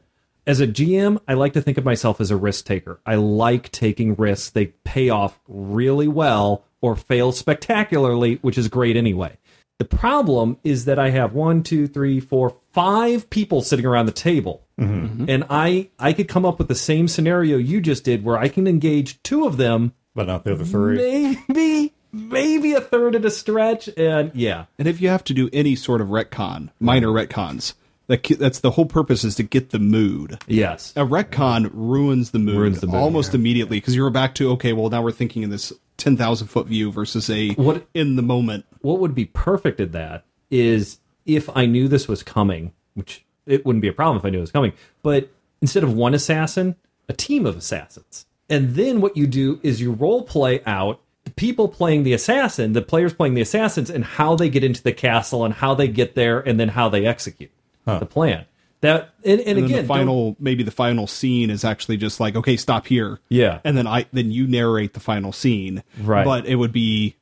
as 0.47 0.59
a 0.59 0.67
GM, 0.67 1.19
I 1.27 1.33
like 1.35 1.53
to 1.53 1.61
think 1.61 1.77
of 1.77 1.85
myself 1.85 2.19
as 2.19 2.31
a 2.31 2.37
risk 2.37 2.65
taker. 2.65 2.99
I 3.05 3.15
like 3.15 3.71
taking 3.71 4.15
risks. 4.15 4.49
They 4.49 4.67
pay 4.67 5.09
off 5.09 5.39
really 5.47 6.07
well 6.07 6.65
or 6.81 6.95
fail 6.95 7.31
spectacularly, 7.31 8.39
which 8.41 8.57
is 8.57 8.67
great 8.67 8.97
anyway. 8.97 9.37
The 9.77 9.85
problem 9.85 10.57
is 10.63 10.85
that 10.85 10.99
I 10.99 11.09
have 11.09 11.33
one, 11.33 11.63
two, 11.63 11.87
three, 11.87 12.19
four, 12.19 12.55
five 12.71 13.29
people 13.29 13.61
sitting 13.61 13.85
around 13.85 14.05
the 14.05 14.11
table. 14.11 14.63
Mm-hmm. 14.79 15.25
And 15.27 15.43
I 15.49 15.89
I 15.97 16.13
could 16.13 16.27
come 16.27 16.45
up 16.45 16.59
with 16.59 16.67
the 16.67 16.75
same 16.75 17.07
scenario 17.07 17.57
you 17.57 17.81
just 17.81 18.03
did 18.03 18.23
where 18.23 18.37
I 18.37 18.47
can 18.47 18.67
engage 18.67 19.21
two 19.23 19.45
of 19.45 19.57
them, 19.57 19.93
but 20.13 20.27
not 20.27 20.43
the 20.43 20.53
other 20.53 20.65
three. 20.65 21.39
maybe 21.47 21.93
maybe 22.11 22.73
a 22.73 22.81
third 22.81 23.15
at 23.15 23.25
a 23.25 23.31
stretch, 23.31 23.89
and 23.97 24.31
yeah. 24.35 24.65
And 24.77 24.87
if 24.87 25.01
you 25.01 25.09
have 25.09 25.23
to 25.25 25.33
do 25.33 25.49
any 25.53 25.75
sort 25.75 26.01
of 26.01 26.09
retcon, 26.09 26.69
minor 26.79 27.07
retcons, 27.07 27.73
that 28.11 28.37
that's 28.39 28.59
the 28.59 28.71
whole 28.71 28.85
purpose 28.85 29.23
is 29.23 29.35
to 29.35 29.43
get 29.43 29.69
the 29.71 29.79
mood. 29.79 30.37
Yes. 30.47 30.93
A 30.95 31.01
retcon 31.05 31.69
ruins 31.73 32.31
the 32.31 32.39
mood, 32.39 32.57
Ruins 32.57 32.81
the 32.81 32.87
mood, 32.87 32.95
almost 32.95 33.33
immediately 33.33 33.77
because 33.77 33.95
you're 33.95 34.09
back 34.09 34.35
to 34.35 34.51
okay, 34.51 34.73
well 34.73 34.89
now 34.89 35.01
we're 35.01 35.11
thinking 35.11 35.43
in 35.43 35.49
this 35.49 35.71
ten 35.97 36.17
thousand 36.17 36.47
foot 36.47 36.67
view 36.67 36.91
versus 36.91 37.29
a 37.29 37.51
What- 37.53 37.87
in 37.93 38.15
the 38.17 38.21
moment. 38.21 38.65
what 38.81 38.99
would 38.99 39.15
be 39.15 39.25
perfect 39.25 39.79
at 39.79 39.91
that 39.93 40.25
is 40.49 40.99
if 41.25 41.49
I 41.55 41.65
knew 41.65 41.87
this 41.87 42.07
was 42.07 42.23
coming, 42.23 42.73
which 42.93 43.23
it 43.45 43.65
wouldn't 43.65 43.81
be 43.81 43.87
a 43.87 43.93
problem 43.93 44.17
if 44.17 44.25
I 44.25 44.29
knew 44.29 44.39
it 44.39 44.41
was 44.41 44.51
coming, 44.51 44.73
but 45.03 45.29
instead 45.61 45.83
of 45.83 45.93
one 45.93 46.13
assassin, 46.13 46.75
a 47.07 47.13
team 47.13 47.45
of 47.45 47.55
assassins. 47.57 48.25
And 48.49 48.75
then 48.75 48.99
what 48.99 49.15
you 49.15 49.27
do 49.27 49.59
is 49.63 49.79
you 49.79 49.91
role 49.93 50.23
play 50.23 50.61
out 50.65 50.99
the 51.23 51.31
people 51.31 51.67
playing 51.69 52.03
the 52.03 52.13
assassin, 52.13 52.73
the 52.73 52.81
players 52.81 53.13
playing 53.13 53.35
the 53.35 53.41
assassins, 53.41 53.89
and 53.89 54.03
how 54.03 54.35
they 54.35 54.49
get 54.49 54.63
into 54.63 54.81
the 54.83 54.91
castle 54.91 55.45
and 55.45 55.53
how 55.53 55.73
they 55.75 55.87
get 55.87 56.15
there 56.15 56.39
and 56.39 56.59
then 56.59 56.69
how 56.69 56.89
they 56.89 57.05
execute 57.05 57.51
the 57.85 58.05
plan. 58.05 58.45
That 58.81 59.13
and, 59.23 59.39
and, 59.41 59.57
And 59.59 59.65
again, 59.65 59.81
the 59.83 59.87
final, 59.87 60.35
maybe 60.39 60.63
the 60.63 60.71
final 60.71 61.05
scene 61.05 61.51
is 61.51 61.63
actually 61.63 61.97
just 61.97 62.19
like, 62.19 62.35
okay, 62.35 62.57
stop 62.57 62.87
here. 62.87 63.19
Yeah. 63.29 63.59
and 63.63 63.77
then 63.77 63.85
I 63.85 64.07
then 64.11 64.31
you 64.31 64.47
narrate 64.47 64.93
the 64.93 64.99
final 64.99 65.31
scene. 65.31 65.83
Right. 66.01 66.25
but 66.25 66.47
it 66.47 66.55
would 66.55 66.71
be 66.71 67.15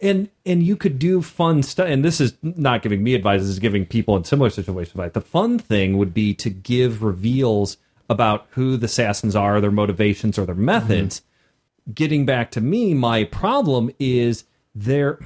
and 0.00 0.28
and 0.46 0.62
you 0.62 0.76
could 0.76 0.98
do 0.98 1.22
fun 1.22 1.62
stuff 1.62 1.86
and 1.86 2.04
this 2.04 2.20
is 2.20 2.34
not 2.42 2.82
giving 2.82 3.02
me 3.02 3.14
advice 3.14 3.40
this 3.40 3.50
is 3.50 3.58
giving 3.58 3.84
people 3.84 4.16
in 4.16 4.24
similar 4.24 4.50
situations 4.50 4.92
advice 4.92 5.12
the 5.12 5.20
fun 5.20 5.58
thing 5.58 5.98
would 5.98 6.14
be 6.14 6.34
to 6.34 6.50
give 6.50 7.02
reveals 7.02 7.76
about 8.08 8.46
who 8.50 8.76
the 8.76 8.86
assassins 8.86 9.36
are 9.36 9.60
their 9.60 9.70
motivations 9.70 10.38
or 10.38 10.46
their 10.46 10.54
methods 10.54 11.20
mm-hmm. 11.20 11.92
getting 11.92 12.26
back 12.26 12.50
to 12.50 12.60
me 12.60 12.94
my 12.94 13.24
problem 13.24 13.90
is 13.98 14.44
there 14.74 15.18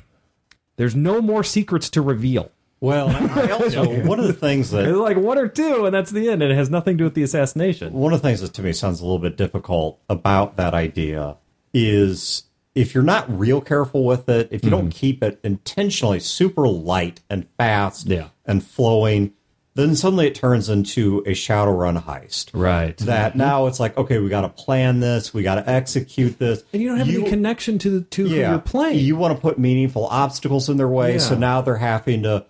there's 0.76 0.96
no 0.96 1.20
more 1.20 1.44
secrets 1.44 1.88
to 1.90 2.02
reveal 2.02 2.50
Well, 2.84 3.08
I 3.38 3.50
also 3.50 4.02
one 4.06 4.20
of 4.20 4.26
the 4.26 4.34
things 4.34 4.70
that 4.72 4.82
there's 4.82 4.98
like 4.98 5.16
one 5.16 5.38
or 5.38 5.48
two 5.48 5.86
and 5.86 5.94
that's 5.94 6.10
the 6.10 6.28
end 6.28 6.42
and 6.42 6.52
it 6.52 6.54
has 6.54 6.68
nothing 6.68 6.98
to 6.98 6.98
do 6.98 7.04
with 7.04 7.14
the 7.14 7.22
assassination. 7.22 7.94
One 7.94 8.12
of 8.12 8.20
the 8.20 8.28
things 8.28 8.42
that 8.42 8.52
to 8.54 8.62
me 8.62 8.74
sounds 8.74 9.00
a 9.00 9.04
little 9.04 9.18
bit 9.18 9.38
difficult 9.38 10.00
about 10.10 10.56
that 10.56 10.74
idea 10.74 11.38
is 11.72 12.42
if 12.74 12.94
you're 12.94 13.02
not 13.02 13.26
real 13.38 13.62
careful 13.62 14.04
with 14.04 14.28
it, 14.28 14.48
if 14.50 14.62
you 14.64 14.70
don't 14.70 14.90
mm-hmm. 14.90 14.98
keep 14.98 15.22
it 15.22 15.40
intentionally 15.42 16.20
super 16.20 16.68
light 16.68 17.22
and 17.30 17.46
fast 17.56 18.06
Yeah. 18.06 18.28
and 18.44 18.62
flowing, 18.62 19.32
then 19.76 19.96
suddenly 19.96 20.26
it 20.26 20.34
turns 20.34 20.68
into 20.68 21.20
a 21.20 21.30
Shadowrun 21.30 22.02
heist. 22.02 22.50
right. 22.52 22.96
That 22.98 23.30
mm-hmm. 23.30 23.38
now 23.38 23.66
it's 23.66 23.80
like, 23.80 23.96
okay, 23.96 24.18
we 24.18 24.28
got 24.28 24.42
to 24.42 24.50
plan 24.50 25.00
this, 25.00 25.32
we 25.32 25.42
got 25.42 25.54
to 25.54 25.68
execute 25.68 26.38
this, 26.38 26.62
and 26.74 26.82
you 26.82 26.88
don't 26.88 26.98
have 26.98 27.08
any 27.08 27.24
connection 27.24 27.78
to 27.78 28.02
to 28.02 28.28
who 28.28 28.34
you're 28.34 28.58
playing. 28.58 28.98
You 28.98 29.16
want 29.16 29.34
to 29.34 29.40
put 29.40 29.58
meaningful 29.58 30.06
obstacles 30.06 30.68
in 30.68 30.76
their 30.76 30.88
way, 30.88 31.18
so 31.18 31.32
Yeah. 31.32 31.40
now 31.40 31.60
they're 31.62 31.76
having 31.76 32.24
to 32.24 32.44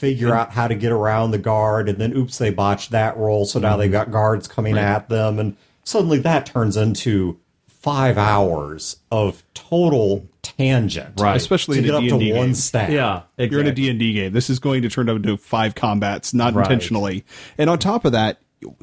figure 0.00 0.34
out 0.34 0.52
how 0.52 0.66
to 0.66 0.74
get 0.74 0.90
around 0.92 1.30
the 1.30 1.38
guard, 1.38 1.88
and 1.88 1.98
then 1.98 2.16
oops, 2.16 2.38
they 2.38 2.50
botched 2.50 2.90
that 2.90 3.16
roll, 3.18 3.44
so 3.44 3.58
now 3.60 3.72
Mm-hmm. 3.72 3.80
they've 3.80 3.92
got 3.92 4.10
guards 4.10 4.48
coming 4.48 4.78
at 4.78 5.08
them, 5.10 5.38
and 5.38 5.56
suddenly 5.84 6.18
that 6.20 6.46
turns 6.46 6.76
into 6.76 7.38
five 7.68 8.16
hours 8.18 8.96
of 9.10 9.42
total 9.54 10.26
tangent, 10.42 11.20
Right. 11.20 11.36
especially 11.36 11.76
To 11.76 11.80
in 11.80 11.84
get 11.86 11.94
a 11.94 11.96
up 11.98 12.02
to 12.04 12.18
D&D 12.18 12.32
one 12.32 12.46
game. 12.48 12.54
stat. 12.54 12.90
yeah 12.90 13.22
exactly. 13.38 13.48
You're 13.50 13.60
in 13.60 13.66
a 13.66 13.72
D&D 13.72 14.12
game. 14.14 14.32
This 14.32 14.50
is 14.50 14.58
going 14.58 14.82
to 14.82 14.88
turn 14.88 15.08
out 15.08 15.16
into 15.16 15.36
five 15.36 15.74
combats, 15.74 16.32
not 16.34 16.54
Right. 16.54 16.64
intentionally. 16.66 17.24
And 17.58 17.68
on 17.70 17.78
top 17.78 18.04
of 18.04 18.12
that, 18.12 18.38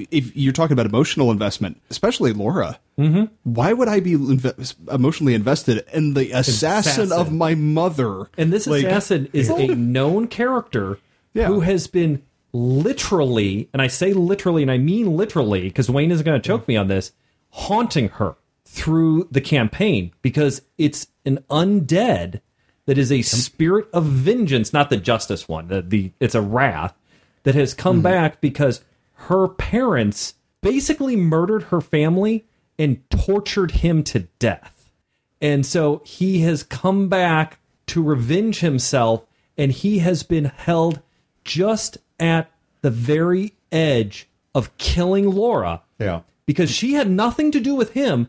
if 0.10 0.36
you're 0.36 0.54
talking 0.54 0.74
about 0.74 0.88
emotional 0.88 1.30
investment, 1.32 1.80
especially 1.92 2.34
Laura, 2.34 2.80
Mm-hmm. 3.00 3.26
why 3.44 3.74
would 3.74 3.88
I 3.88 4.00
be 4.00 4.14
inve- 4.14 4.74
emotionally 4.92 5.36
invested 5.36 5.86
in 5.94 6.16
the 6.16 6.32
assassin, 6.32 7.04
Assassin. 7.04 7.12
of 7.12 7.32
my 7.32 7.54
mother? 7.54 8.30
And 8.40 8.52
this 8.52 8.66
Like- 8.66 8.86
assassin 8.86 9.30
is 9.34 9.50
a 9.52 9.68
known 9.68 10.28
character 10.28 10.98
Yeah. 11.38 11.48
who 11.48 11.62
has 11.62 11.88
been 11.88 12.24
literally, 12.52 13.70
and 13.72 13.82
I 13.82 13.88
say 13.88 14.14
literally, 14.14 14.64
and 14.64 14.72
I 14.72 14.78
mean 14.78 15.16
literally, 15.16 15.62
because 15.62 15.90
Wayne 15.90 16.12
isn't 16.12 16.26
going 16.26 16.42
to 16.42 16.48
choke 16.48 16.68
me 16.68 16.76
on 16.76 16.88
this, 16.88 17.12
haunting 17.52 18.10
her 18.10 18.36
through 18.66 19.28
the 19.32 19.42
campaign 19.42 20.12
because 20.22 20.62
it's 20.78 21.08
an 21.26 21.40
undead 21.50 22.42
that 22.86 22.98
is 22.98 23.12
a 23.12 23.22
spirit 23.22 23.88
of 23.94 24.06
vengeance, 24.06 24.74
not 24.74 24.90
the 24.90 24.98
justice 24.98 25.48
one. 25.48 25.68
The, 25.68 25.82
the 25.82 26.12
it's 26.20 26.36
a 26.36 26.42
wraith 26.42 26.94
that 27.44 27.56
has 27.56 27.74
come 27.74 27.98
mm-hmm. 27.98 28.04
back 28.04 28.42
because 28.42 28.82
her 29.14 29.48
parents 29.48 30.36
basically 30.62 31.16
murdered 31.16 31.64
her 31.64 31.82
family 31.82 32.46
and 32.80 33.08
tortured 33.10 33.72
him 33.72 34.04
to 34.04 34.22
death. 34.40 34.92
And 35.42 35.66
so 35.66 36.02
he 36.06 36.40
has 36.42 36.64
come 36.64 37.10
back 37.10 37.60
to 37.88 38.04
revenge 38.04 38.60
himself, 38.60 39.26
and 39.58 39.72
he 39.72 40.00
has 40.00 40.24
been 40.24 40.46
held 40.46 41.02
just 41.48 41.98
at 42.20 42.52
the 42.82 42.92
very 42.92 43.54
edge 43.72 44.28
of 44.54 44.78
killing 44.78 45.32
Laura 45.32 45.82
Yeah. 46.00 46.22
because 46.46 46.70
she 46.70 46.94
had 46.94 47.10
nothing 47.10 47.52
to 47.52 47.60
do 47.60 47.74
with 47.74 47.94
him. 47.94 48.28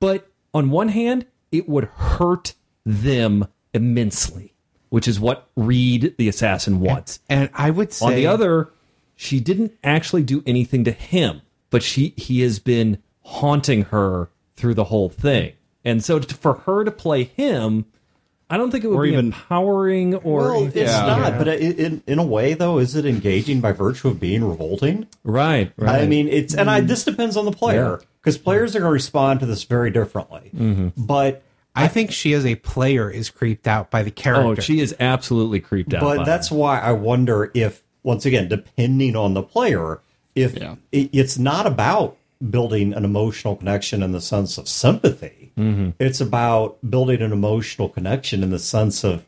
But 0.00 0.28
on 0.52 0.70
one 0.70 0.88
hand, 0.88 1.24
it 1.50 1.68
would 1.68 1.84
hurt 1.84 2.52
them 2.84 3.46
immensely, 3.72 4.52
which 4.90 5.08
is 5.08 5.18
what 5.18 5.48
Reed 5.56 6.14
the 6.18 6.28
assassin 6.28 6.80
wants. 6.80 7.20
And 7.30 7.48
I 7.54 7.70
would 7.70 7.92
say 7.92 8.06
On 8.06 8.14
the 8.14 8.26
other, 8.26 8.70
she 9.14 9.40
didn't 9.40 9.72
actually 9.82 10.22
do 10.24 10.42
anything 10.44 10.84
to 10.84 10.90
him, 10.92 11.40
but 11.70 11.82
she 11.82 12.12
he 12.16 12.40
has 12.42 12.58
been 12.58 12.98
haunting 13.22 13.84
her 13.84 14.28
through 14.56 14.74
the 14.74 14.84
whole 14.84 15.08
thing. 15.08 15.52
And 15.84 16.02
so 16.04 16.18
to, 16.18 16.34
for 16.34 16.54
her 16.66 16.84
to 16.84 16.90
play 16.90 17.24
him, 17.24 17.86
I 18.48 18.56
don't 18.56 18.70
think 18.70 18.84
it 18.84 18.88
would 18.88 18.96
Or 18.98 19.02
be 19.02 19.08
even- 19.12 19.26
empowering 19.26 20.14
or 20.14 20.40
Well, 20.52 20.64
it's 20.66 20.76
Yeah. 20.76 21.06
not, 21.06 21.38
but 21.38 21.48
in, 21.48 21.72
in 21.74 22.02
in 22.06 22.18
a 22.18 22.24
way 22.24 22.54
though, 22.54 22.78
is 22.78 22.94
it 22.94 23.04
engaging 23.04 23.60
by 23.60 23.72
virtue 23.72 24.08
of 24.08 24.20
being 24.20 24.44
revolting? 24.44 25.06
right, 25.24 25.72
right. 25.76 26.02
I 26.02 26.06
mean, 26.06 26.28
it's 26.28 26.54
and 26.54 26.70
I 26.70 26.80
this 26.80 27.04
depends 27.04 27.36
on 27.36 27.44
the 27.44 27.52
player 27.52 28.00
because 28.22 28.38
players 28.38 28.76
are 28.76 28.80
going 28.80 28.90
to 28.90 28.92
respond 28.92 29.40
to 29.40 29.46
this 29.46 29.64
very 29.64 29.90
differently. 29.90 30.50
Mm-hmm. 30.56 30.88
But 30.96 31.42
I 31.74 31.88
think 31.88 32.10
she 32.12 32.32
as 32.34 32.46
a 32.46 32.54
player 32.54 33.10
is 33.10 33.28
creeped 33.30 33.66
out 33.66 33.90
by 33.90 34.02
the 34.02 34.10
character. 34.10 34.46
oh, 34.48 34.54
she 34.54 34.80
is 34.80 34.94
absolutely 35.00 35.60
creeped 35.60 35.92
out. 35.92 36.00
by 36.02 36.16
but 36.18 36.24
that's 36.26 36.50
why 36.50 36.78
I 36.80 36.92
wonder 36.92 37.50
if 37.52 37.82
once 38.02 38.24
again, 38.24 38.48
depending 38.48 39.16
on 39.16 39.34
the 39.34 39.42
player, 39.42 39.98
if 40.36 40.56
Yeah. 40.56 40.76
it, 40.92 41.10
it's 41.12 41.36
not 41.36 41.66
about 41.66 42.16
building 42.50 42.92
an 42.92 43.04
emotional 43.04 43.56
connection 43.56 44.02
in 44.02 44.12
the 44.12 44.20
sense 44.20 44.58
of 44.58 44.68
sympathy. 44.68 45.52
Mm-hmm. 45.56 45.90
It's 45.98 46.20
about 46.20 46.78
building 46.88 47.22
an 47.22 47.32
emotional 47.32 47.88
connection 47.88 48.42
in 48.42 48.50
the 48.50 48.58
sense 48.58 49.04
of 49.04 49.24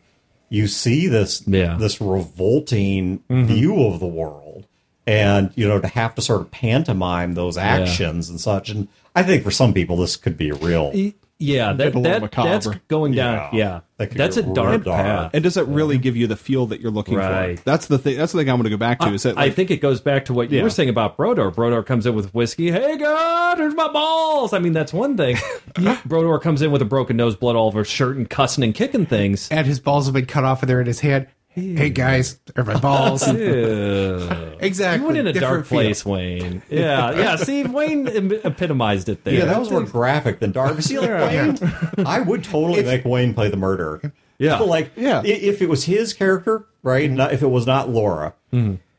you 0.50 0.66
see 0.66 1.06
this 1.06 1.42
Yeah. 1.46 1.68
Mm-hmm. 1.68 1.80
this 1.80 2.00
revolting 2.00 3.22
view 3.28 3.84
of 3.86 4.00
the 4.00 4.06
world 4.06 4.66
and 5.06 5.50
you 5.56 5.66
know 5.66 5.80
to 5.80 5.88
have 5.88 6.14
to 6.16 6.22
sort 6.22 6.40
of 6.42 6.50
pantomime 6.50 7.32
those 7.34 7.56
actions 7.56 8.28
and 8.28 8.38
such 8.40 8.68
and 8.68 8.88
i 9.14 9.22
think 9.22 9.42
for 9.42 9.50
some 9.50 9.72
people 9.72 9.96
this 9.96 10.16
could 10.16 10.36
be 10.36 10.50
a 10.50 10.54
real. 10.54 10.92
Yeah, 11.40 11.72
that, 11.72 11.94
a 11.94 12.00
that 12.00 12.32
that's 12.32 12.66
going 12.88 13.12
down. 13.14 13.50
Yeah. 13.52 13.58
Yeah, 13.58 13.80
That 13.98 14.10
that's 14.10 14.36
a 14.36 14.42
dark 14.42 14.82
dark. 14.82 15.04
path. 15.06 15.30
And 15.34 15.44
does 15.44 15.56
it 15.56 15.66
really 15.68 15.96
give 15.96 16.16
you 16.16 16.26
the 16.26 16.34
feel 16.34 16.66
that 16.66 16.80
you're 16.80 16.90
looking 16.90 17.14
Right. 17.14 17.56
for? 17.58 17.64
That's 17.64 17.86
the 17.86 17.96
thing. 17.96 18.16
That's 18.16 18.32
the 18.32 18.38
thing 18.40 18.48
I'm 18.50 18.56
going 18.56 18.64
to 18.64 18.70
go 18.70 18.76
back 18.76 18.98
to. 19.00 19.12
Is 19.14 19.22
that 19.22 19.38
I 19.38 19.50
think 19.50 19.70
it 19.70 19.76
goes 19.80 20.00
back 20.00 20.24
to 20.24 20.32
what 20.32 20.50
you 20.50 20.56
Yeah. 20.58 20.64
were 20.64 20.70
saying 20.70 20.88
about 20.88 21.16
Brodor. 21.16 21.54
Brodor 21.54 21.86
comes 21.86 22.06
in 22.06 22.14
with 22.16 22.34
whiskey. 22.34 22.72
Hey, 22.72 22.96
God, 22.96 23.58
here's 23.58 23.74
my 23.76 23.86
balls. 23.86 24.52
I 24.52 24.58
mean, 24.58 24.72
that's 24.72 24.92
one 24.92 25.16
thing. 25.16 25.36
Brodor 25.76 26.40
comes 26.42 26.60
in 26.60 26.70
with 26.72 26.82
a 26.82 26.86
broken 26.86 27.16
nose, 27.16 27.36
blood 27.36 27.54
all 27.54 27.68
over 27.68 27.80
his 27.80 27.88
shirt, 27.88 28.16
and 28.16 28.28
cussing 28.28 28.64
and 28.64 28.74
kicking 28.74 29.06
things. 29.06 29.48
and 29.50 29.66
his 29.66 29.78
balls 29.78 30.06
have 30.06 30.14
been 30.14 30.26
cut 30.26 30.44
off 30.44 30.62
and 30.62 30.68
they're 30.68 30.80
in 30.80 30.86
his 30.86 31.00
hand. 31.00 31.28
Hey 31.76 31.90
guys, 31.90 32.38
they're 32.54 32.64
my 32.64 32.78
balls. 32.78 33.22
Exactly. 34.60 35.00
You 35.02 35.06
went 35.06 35.18
in 35.18 35.26
a 35.28 35.32
Different 35.32 35.54
dark 35.54 35.66
feel. 35.66 35.78
place, 35.78 36.04
Wayne. 36.04 36.62
Yeah, 36.68 37.12
yeah. 37.16 37.36
See, 37.36 37.62
Wayne 37.62 38.08
epitomized 38.44 39.08
it 39.08 39.22
there. 39.22 39.34
Yeah, 39.34 39.44
that 39.44 39.60
was 39.60 39.70
more 39.70 39.84
graphic 39.84 40.40
than 40.40 40.50
dark. 40.50 40.80
See, 40.82 40.98
like 40.98 41.10
Wayne, 41.10 41.58
I 42.06 42.20
would 42.20 42.42
totally 42.42 42.82
make 42.82 43.04
Wayne 43.04 43.34
play 43.34 43.50
the 43.50 43.56
murderer. 43.56 44.12
Yeah. 44.38 44.58
So, 44.58 44.64
like, 44.66 44.90
Yeah. 44.96 45.22
if 45.24 45.62
it 45.62 45.68
was 45.68 45.84
his 45.84 46.12
character, 46.12 46.64
right? 46.82 47.08
Not, 47.08 47.32
if 47.32 47.42
it 47.42 47.46
was 47.48 47.66
not 47.68 47.88
Laura, 47.88 48.34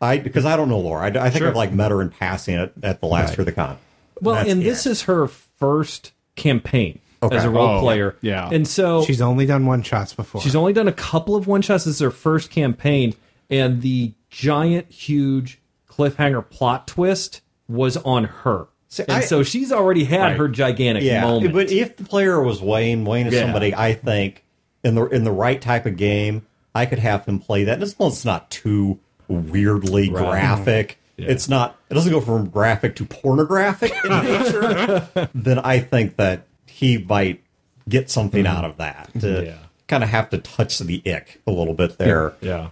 I 0.01 0.17
because 0.19 0.45
I 0.45 0.55
don't 0.55 0.69
know 0.69 0.79
Laura. 0.79 1.03
I, 1.03 1.07
I 1.07 1.11
think 1.11 1.23
Mm-hmm. 1.25 1.37
Sure. 1.39 1.47
I've 1.49 1.55
like 1.57 1.73
met 1.73 1.91
her 1.91 2.01
in 2.01 2.09
passing 2.09 2.55
at, 2.55 2.71
at 2.81 3.01
the 3.01 3.07
last 3.07 3.31
year 3.31 3.41
of 3.41 3.45
the 3.47 3.51
con. 3.51 3.77
Well, 4.21 4.35
That's 4.35 4.49
and 4.49 4.61
this 4.61 4.85
is 4.85 5.01
her 5.03 5.27
first 5.27 6.13
campaign 6.37 6.99
Okay. 7.21 7.35
as 7.35 7.43
a 7.45 7.49
role 7.49 7.77
Oh, 7.77 7.81
player. 7.81 8.15
yeah. 8.21 8.49
and 8.51 8.67
so 8.67 9.03
She's 9.03 9.19
only 9.21 9.45
done 9.45 9.65
one 9.65 9.81
shots 9.83 10.13
before. 10.13 10.41
She's 10.41 10.55
only 10.55 10.71
done 10.73 10.87
a 10.87 10.93
couple 10.93 11.35
of 11.35 11.47
one 11.47 11.61
shots. 11.61 11.83
This 11.85 11.95
is 11.95 11.99
her 12.01 12.11
first 12.11 12.49
campaign, 12.49 13.13
and 13.49 13.81
the 13.81 14.13
giant, 14.29 14.89
huge 14.91 15.59
cliffhanger 15.89 16.47
plot 16.49 16.87
twist 16.87 17.41
was 17.67 17.97
on 17.97 18.23
her. 18.25 18.67
See, 18.87 19.03
and 19.03 19.11
I- 19.17 19.19
so 19.21 19.43
she's 19.43 19.71
already 19.71 20.05
had 20.05 20.37
her 20.37 20.47
gigantic 20.47 21.03
yeah. 21.03 21.21
moment. 21.21 21.53
But 21.53 21.71
if 21.71 21.97
the 21.97 22.03
player 22.05 22.41
was 22.41 22.61
Wayne, 22.61 23.03
Wayne 23.05 23.27
is 23.27 23.33
Yeah. 23.33 23.41
somebody 23.43 23.75
I 23.75 23.93
think 23.93 24.43
in 24.83 24.95
the 24.95 25.05
in 25.07 25.23
the 25.25 25.31
right 25.31 25.61
type 25.61 25.85
of 25.85 25.97
game, 25.97 26.45
I 26.73 26.85
could 26.85 26.99
have 26.99 27.25
him 27.25 27.39
play 27.39 27.65
that. 27.65 27.73
And 27.73 27.83
as 27.83 27.99
long 27.99 28.07
as 28.11 28.15
it's 28.15 28.25
not 28.25 28.49
too 28.49 28.99
weirdly 29.27 30.09
Right. 30.09 30.23
graphic. 30.25 30.97
It's 31.17 31.49
not. 31.49 31.77
It 31.89 31.95
doesn't 31.95 32.11
go 32.13 32.21
from 32.21 32.47
graphic 32.49 32.95
to 32.95 33.05
pornographic 33.05 33.91
in 34.05 34.09
nature. 34.23 35.09
then 35.35 35.59
I 35.59 35.79
think 35.79 36.15
that 36.15 36.47
he 36.79 36.97
might 36.97 37.41
get 37.87 38.09
something 38.09 38.43
mm-hmm. 38.45 38.55
out 38.57 38.65
of 38.65 38.77
that. 38.77 39.07
Mm-hmm. 39.09 39.19
To 39.19 39.45
Yeah. 39.45 39.57
kind 39.87 40.03
of 40.03 40.09
have 40.09 40.29
to 40.29 40.37
touch 40.37 40.79
the 40.79 41.01
ick 41.05 41.41
a 41.47 41.51
little 41.51 41.73
bit 41.73 41.97
there. 41.97 42.33
yeah, 42.41 42.69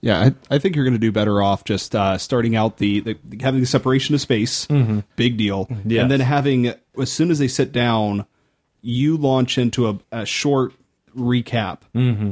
Yeah, 0.00 0.20
I, 0.50 0.54
I 0.54 0.58
think 0.58 0.74
you're 0.76 0.84
going 0.84 0.94
to 0.94 0.98
do 1.00 1.12
better 1.12 1.42
off 1.42 1.64
just 1.64 1.94
uh, 1.94 2.16
starting 2.18 2.56
out 2.56 2.78
the, 2.78 3.00
the 3.00 3.16
having 3.40 3.60
the 3.60 3.66
separation 3.66 4.14
of 4.14 4.20
space, 4.20 4.66
mm-hmm. 4.66 5.00
big 5.16 5.36
deal, 5.36 5.66
Yes. 5.84 6.02
and 6.02 6.10
then 6.10 6.20
having 6.20 6.72
as 6.98 7.10
soon 7.12 7.30
as 7.30 7.38
they 7.38 7.48
sit 7.48 7.72
down, 7.72 8.24
you 8.80 9.16
launch 9.16 9.58
into 9.58 9.88
a, 9.88 9.98
a 10.12 10.26
short 10.26 10.72
recap 11.16 11.78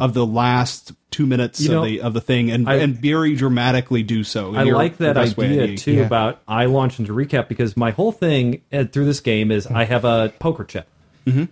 of 0.00 0.14
the 0.14 0.24
last 0.24 0.92
two 1.10 1.26
minutes 1.26 1.60
You 1.60 1.68
know, 1.70 1.78
of 1.82 1.84
the 1.88 2.00
of 2.00 2.14
the 2.14 2.20
thing, 2.20 2.50
and 2.50 2.68
I- 2.68 2.76
and 2.76 2.96
very 2.96 3.34
dramatically 3.34 4.02
do 4.02 4.24
so. 4.24 4.54
I 4.54 4.62
your- 4.62 4.76
like 4.76 4.96
that 4.98 5.04
your 5.16 5.24
best 5.24 5.36
way, 5.36 5.60
idea 5.60 5.76
too 5.76 5.92
Yeah. 5.94 6.06
about 6.06 6.40
I 6.48 6.64
launch 6.66 6.98
into 6.98 7.12
recap 7.12 7.48
because 7.48 7.76
my 7.76 7.90
whole 7.90 8.12
thing 8.12 8.62
uh, 8.72 8.84
through 8.84 9.04
this 9.06 9.20
game 9.20 9.50
is 9.50 9.66
I 9.66 9.84
have 9.84 10.04
a 10.04 10.32
poker 10.38 10.64
chip. 10.64 10.86
Mm-hmm. 11.30 11.44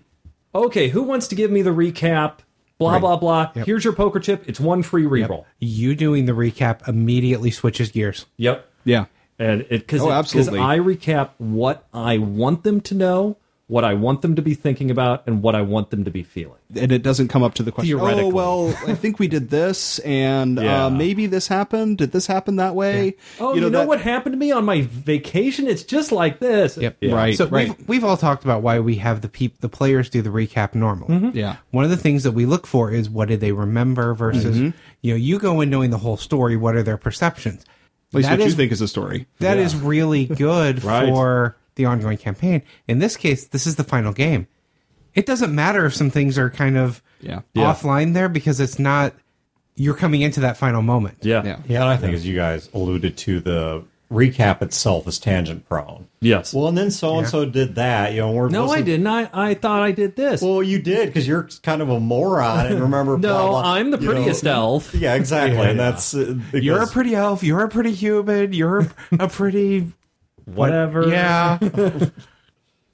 Okay, 0.55 0.89
who 0.89 1.03
wants 1.03 1.29
to 1.29 1.35
give 1.35 1.51
me 1.51 1.63
the 1.63 1.71
recap? 1.71 2.39
Blah 2.79 2.99
blah 3.01 3.17
blah. 3.17 3.53
Here's 3.55 3.85
your 3.85 3.93
poker 3.93 4.21
chip. 4.21 4.45
It's 4.49 4.61
one 4.61 4.83
free 4.83 5.05
reroll. 5.05 5.45
you 5.59 5.95
doing 5.97 6.27
the 6.27 6.33
recap 6.33 6.87
immediately 6.89 7.51
switches 7.51 7.91
gears. 7.91 8.27
Yep. 8.37 8.65
Yeah, 8.85 9.07
And 9.39 9.63
it 9.63 9.69
because 9.81 10.01
Oh, 10.03 10.11
absolutely. 10.11 10.61
I 10.61 10.79
recap 10.79 11.31
what 11.39 11.87
I 11.93 12.19
want 12.19 12.63
them 12.63 12.81
to 12.83 12.95
know, 12.95 13.37
what 13.69 13.85
I 13.85 13.95
want 13.95 14.23
them 14.23 14.35
to 14.37 14.43
be 14.43 14.55
thinking 14.55 14.91
about, 14.91 15.23
and 15.27 15.43
what 15.43 15.55
I 15.55 15.61
want 15.63 15.91
them 15.91 16.05
to 16.05 16.11
be 16.11 16.23
feeling. 16.23 16.59
and 16.75 16.91
it 16.93 17.03
doesn't 17.03 17.29
come 17.29 17.43
up 17.43 17.55
to 17.55 17.63
the 17.63 17.71
question. 17.73 17.97
Theoretically. 17.99 18.25
Oh 18.25 18.35
well, 18.35 18.79
I 18.87 18.95
think 18.95 19.19
we 19.19 19.29
did 19.29 19.49
this, 19.51 19.99
and 20.01 20.59
Yeah. 20.59 20.87
uh, 20.87 20.91
maybe 20.91 21.27
this 21.27 21.49
happened. 21.49 21.99
Did 21.99 22.13
this 22.13 22.27
happen 22.27 22.57
that 22.57 22.75
way? 22.75 23.15
Oh, 23.41 23.55
you 23.55 23.61
know, 23.61 23.69
that- 23.71 23.87
what 23.89 24.01
happened 24.01 24.33
to 24.35 24.39
me 24.39 24.53
on 24.53 24.65
my 24.65 24.83
vacation? 24.83 25.67
It's 25.67 25.83
just 25.83 26.13
like 26.13 26.41
this. 26.41 26.77
Yep. 26.77 26.97
Yeah. 27.01 27.15
Right. 27.15 27.37
So 27.37 27.47
we've, 27.47 27.89
we've 27.89 28.05
all 28.05 28.17
talked 28.17 28.45
about 28.45 28.63
why 28.63 28.81
we 28.81 28.97
have 28.97 29.21
the 29.21 29.29
peop- 29.29 29.61
the 29.61 29.69
players 29.69 30.11
do 30.11 30.21
the 30.23 30.31
recap 30.31 30.75
normal. 30.75 31.31
Yeah. 31.35 31.57
One 31.71 31.85
of 31.85 31.91
the 31.91 31.97
things 31.97 32.23
that 32.25 32.33
we 32.33 32.47
look 32.47 32.67
for 32.67 32.91
is 32.91 33.09
what 33.11 33.29
did 33.29 33.41
they 33.41 33.53
remember 33.53 34.15
versus 34.15 34.59
you 34.59 34.73
know 35.13 35.17
you 35.17 35.39
go 35.39 35.61
in 35.61 35.71
knowing 35.71 35.91
the 35.91 35.99
whole 35.99 36.17
story. 36.17 36.57
What 36.57 36.75
are 36.75 36.83
their 36.83 36.97
perceptions? 36.99 37.65
At 38.11 38.15
least 38.15 38.29
That 38.31 38.39
what 38.39 38.47
is- 38.47 38.53
you 38.53 38.57
think 38.57 38.73
is 38.73 38.81
a 38.81 38.89
story. 38.89 39.27
That 39.41 39.59
is 39.59 39.77
really 39.77 40.25
good 40.25 40.83
Right. 40.89 41.09
for 41.09 41.57
the 41.79 41.87
ongoing 41.87 42.19
campaign. 42.19 42.61
In 42.87 42.99
this 42.99 43.17
case, 43.17 43.47
this 43.47 43.67
is 43.67 43.77
the 43.77 43.85
final 43.85 44.13
game. 44.13 44.47
It 45.15 45.25
doesn't 45.25 45.55
matter 45.55 45.87
if 45.87 45.95
some 45.95 46.11
things 46.11 46.37
are 46.37 46.51
kind 46.51 46.77
of 46.77 47.03
Yeah. 47.23 47.41
Yeah. 47.55 47.73
offline 47.73 48.13
there 48.13 48.29
because 48.29 48.61
it's 48.61 48.79
not 48.79 49.15
you're 49.77 49.95
coming 49.95 50.21
into 50.23 50.41
that 50.41 50.57
final 50.59 50.83
moment. 50.83 51.19
Yeah. 51.23 51.43
Yeah. 51.45 51.59
Yeah, 51.67 51.81
and 51.83 51.91
I 51.91 51.97
think 51.97 52.13
as 52.15 52.27
you 52.27 52.35
guys 52.37 52.69
alluded 52.75 53.17
to, 53.19 53.41
the 53.41 53.85
recap 54.13 54.63
itself 54.63 55.07
is 55.07 55.19
tangent 55.19 55.69
prone. 55.69 56.09
Yes. 56.21 56.53
Well, 56.55 56.67
and 56.69 56.77
then 56.79 56.91
so 56.91 57.19
and 57.19 57.29
so 57.29 57.45
did 57.45 57.75
that. 57.77 58.13
You 58.13 58.21
know, 58.23 58.33
we're 58.33 58.49
no, 58.49 58.63
I 58.65 58.67
listening- 58.69 58.85
didn't. 58.87 59.07
I, 59.07 59.31
I 59.33 59.55
thought 59.55 59.83
I 59.83 59.93
did 59.93 60.17
this. 60.17 60.41
Well, 60.43 60.63
you 60.63 60.81
did 60.81 61.07
because 61.09 61.29
you're 61.29 61.49
kind 61.63 61.81
of 61.83 61.91
a 61.91 62.01
moron 62.01 62.67
and 62.67 62.81
remember. 62.81 63.13
no, 63.19 63.29
blah, 63.29 63.49
blah, 63.63 63.73
I'm 63.75 63.91
the 63.93 63.99
you 63.99 64.07
know. 64.07 64.13
prettiest 64.15 64.47
elf. 64.47 64.95
Yeah, 64.95 65.15
exactly, 65.15 65.59
Yeah, 65.59 65.69
and 65.69 65.79
yeah. 65.79 65.91
that's 65.91 66.15
uh, 66.15 66.35
because, 66.51 66.65
You're 66.65 66.83
a 66.83 66.87
pretty 66.89 67.15
elf. 67.15 67.43
You're 67.45 67.63
a 67.65 67.69
pretty 67.69 67.93
human. 67.93 68.53
You're 68.53 68.89
a 69.19 69.29
pretty 69.29 69.93
Whatever. 70.55 71.09
yeah. 71.09 71.59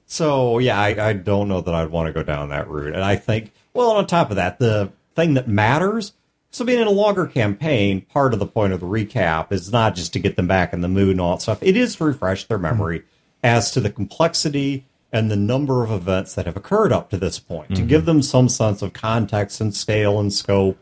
So 0.05 0.59
yeah, 0.59 0.79
I, 0.79 1.09
I 1.09 1.13
don't 1.13 1.47
know 1.47 1.61
that 1.61 1.73
I'd 1.73 1.89
want 1.89 2.07
to 2.07 2.13
go 2.13 2.23
down 2.23 2.49
that 2.49 2.69
route. 2.69 2.93
And 2.93 3.03
I 3.03 3.15
think, 3.15 3.51
well, 3.73 3.91
on 3.91 4.07
top 4.07 4.29
of 4.29 4.35
that, 4.35 4.59
the 4.59 4.91
thing 5.15 5.33
that 5.33 5.47
matters. 5.47 6.13
So 6.51 6.63
being 6.63 6.79
in 6.79 6.87
a 6.87 6.91
longer 6.91 7.25
campaign, 7.25 8.01
part 8.01 8.33
of 8.33 8.39
the 8.39 8.45
point 8.45 8.71
of 8.71 8.79
the 8.79 8.85
recap 8.85 9.51
is 9.51 9.71
not 9.71 9.95
just 9.95 10.13
to 10.13 10.19
get 10.19 10.35
them 10.35 10.47
back 10.47 10.71
in 10.71 10.81
the 10.81 10.87
mood 10.87 11.11
and 11.11 11.21
all 11.21 11.35
that 11.35 11.41
stuff. 11.41 11.61
It 11.61 11.75
is 11.75 11.95
to 11.95 12.05
refresh 12.05 12.45
their 12.45 12.57
mm-hmm. 12.57 12.77
memory 12.77 13.03
as 13.43 13.71
to 13.71 13.81
the 13.81 13.89
complexity 13.89 14.85
and 15.11 15.29
the 15.29 15.35
number 15.35 15.83
of 15.83 15.91
events 15.91 16.35
that 16.35 16.45
have 16.45 16.57
occurred 16.57 16.91
up 16.91 17.09
to 17.09 17.17
this 17.17 17.39
point, 17.39 17.69
to 17.69 17.75
mm-hmm. 17.75 17.87
give 17.87 18.05
them 18.05 18.21
some 18.21 18.49
sense 18.49 18.81
of 18.81 18.93
context 18.93 19.61
and 19.61 19.75
scale 19.75 20.19
and 20.19 20.33
scope. 20.33 20.77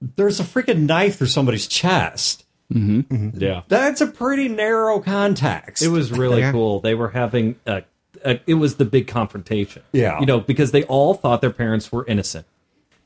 There's 0.00 0.40
a 0.40 0.44
freaking 0.44 0.86
knife 0.86 1.18
through 1.18 1.26
somebody's 1.28 1.66
chest. 1.66 2.43
Mm-hmm. 2.72 3.00
Mm-hmm. 3.00 3.40
Yeah. 3.42 3.62
That's 3.68 4.00
a 4.00 4.06
pretty 4.06 4.48
narrow 4.48 5.00
context. 5.00 5.82
It 5.82 5.88
was 5.88 6.10
really 6.12 6.40
Yeah. 6.40 6.52
cool. 6.52 6.80
They 6.80 6.94
were 6.94 7.10
having 7.10 7.56
a, 7.66 7.82
a, 8.24 8.40
it 8.46 8.54
was 8.54 8.76
the 8.76 8.84
big 8.84 9.06
confrontation. 9.06 9.82
Yeah. 9.92 10.18
You 10.20 10.26
know, 10.26 10.40
because 10.40 10.72
they 10.72 10.84
all 10.84 11.14
thought 11.14 11.40
their 11.40 11.50
parents 11.50 11.92
were 11.92 12.04
innocent. 12.06 12.46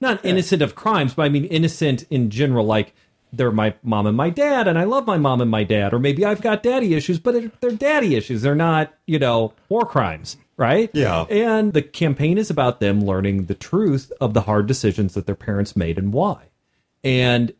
Not 0.01 0.25
innocent 0.25 0.63
of 0.63 0.75
crimes, 0.77 1.15
but 1.15 1.23
I 1.25 1.29
mean 1.29 1.45
innocent 1.47 2.05
in 2.09 2.31
general. 2.31 2.65
Like 2.65 2.95
they're 3.33 3.51
my 3.51 3.75
mom 3.83 4.07
and 4.07 4.17
my 4.17 4.31
dad, 4.31 4.69
and 4.69 4.79
I 4.79 4.85
love 4.85 5.07
my 5.07 5.19
mom 5.19 5.41
and 5.41 5.51
my 5.51 5.65
dad. 5.65 5.93
Or 5.93 5.99
maybe 5.99 6.25
I've 6.25 6.41
got 6.41 6.63
daddy 6.63 6.95
issues, 6.95 7.19
but 7.19 7.35
it, 7.35 7.61
they're 7.61 7.73
daddy 7.73 8.15
issues. 8.15 8.43
They're 8.43 8.55
not, 8.55 8.95
you 9.07 9.19
know, 9.19 9.55
war 9.69 9.85
crimes, 9.85 10.37
right? 10.57 10.89
Yeah. 10.95 11.23
And 11.25 11.73
the 11.73 11.83
campaign 11.83 12.39
is 12.39 12.49
about 12.49 12.79
them 12.79 13.05
learning 13.05 13.47
the 13.47 13.55
truth 13.55 14.13
of 14.21 14.35
the 14.35 14.43
hard 14.43 14.69
decisions 14.69 15.15
that 15.15 15.27
their 15.27 15.35
parents 15.35 15.75
made 15.75 15.99
and 15.99 16.13
why. 16.13 16.45
And 17.03 17.53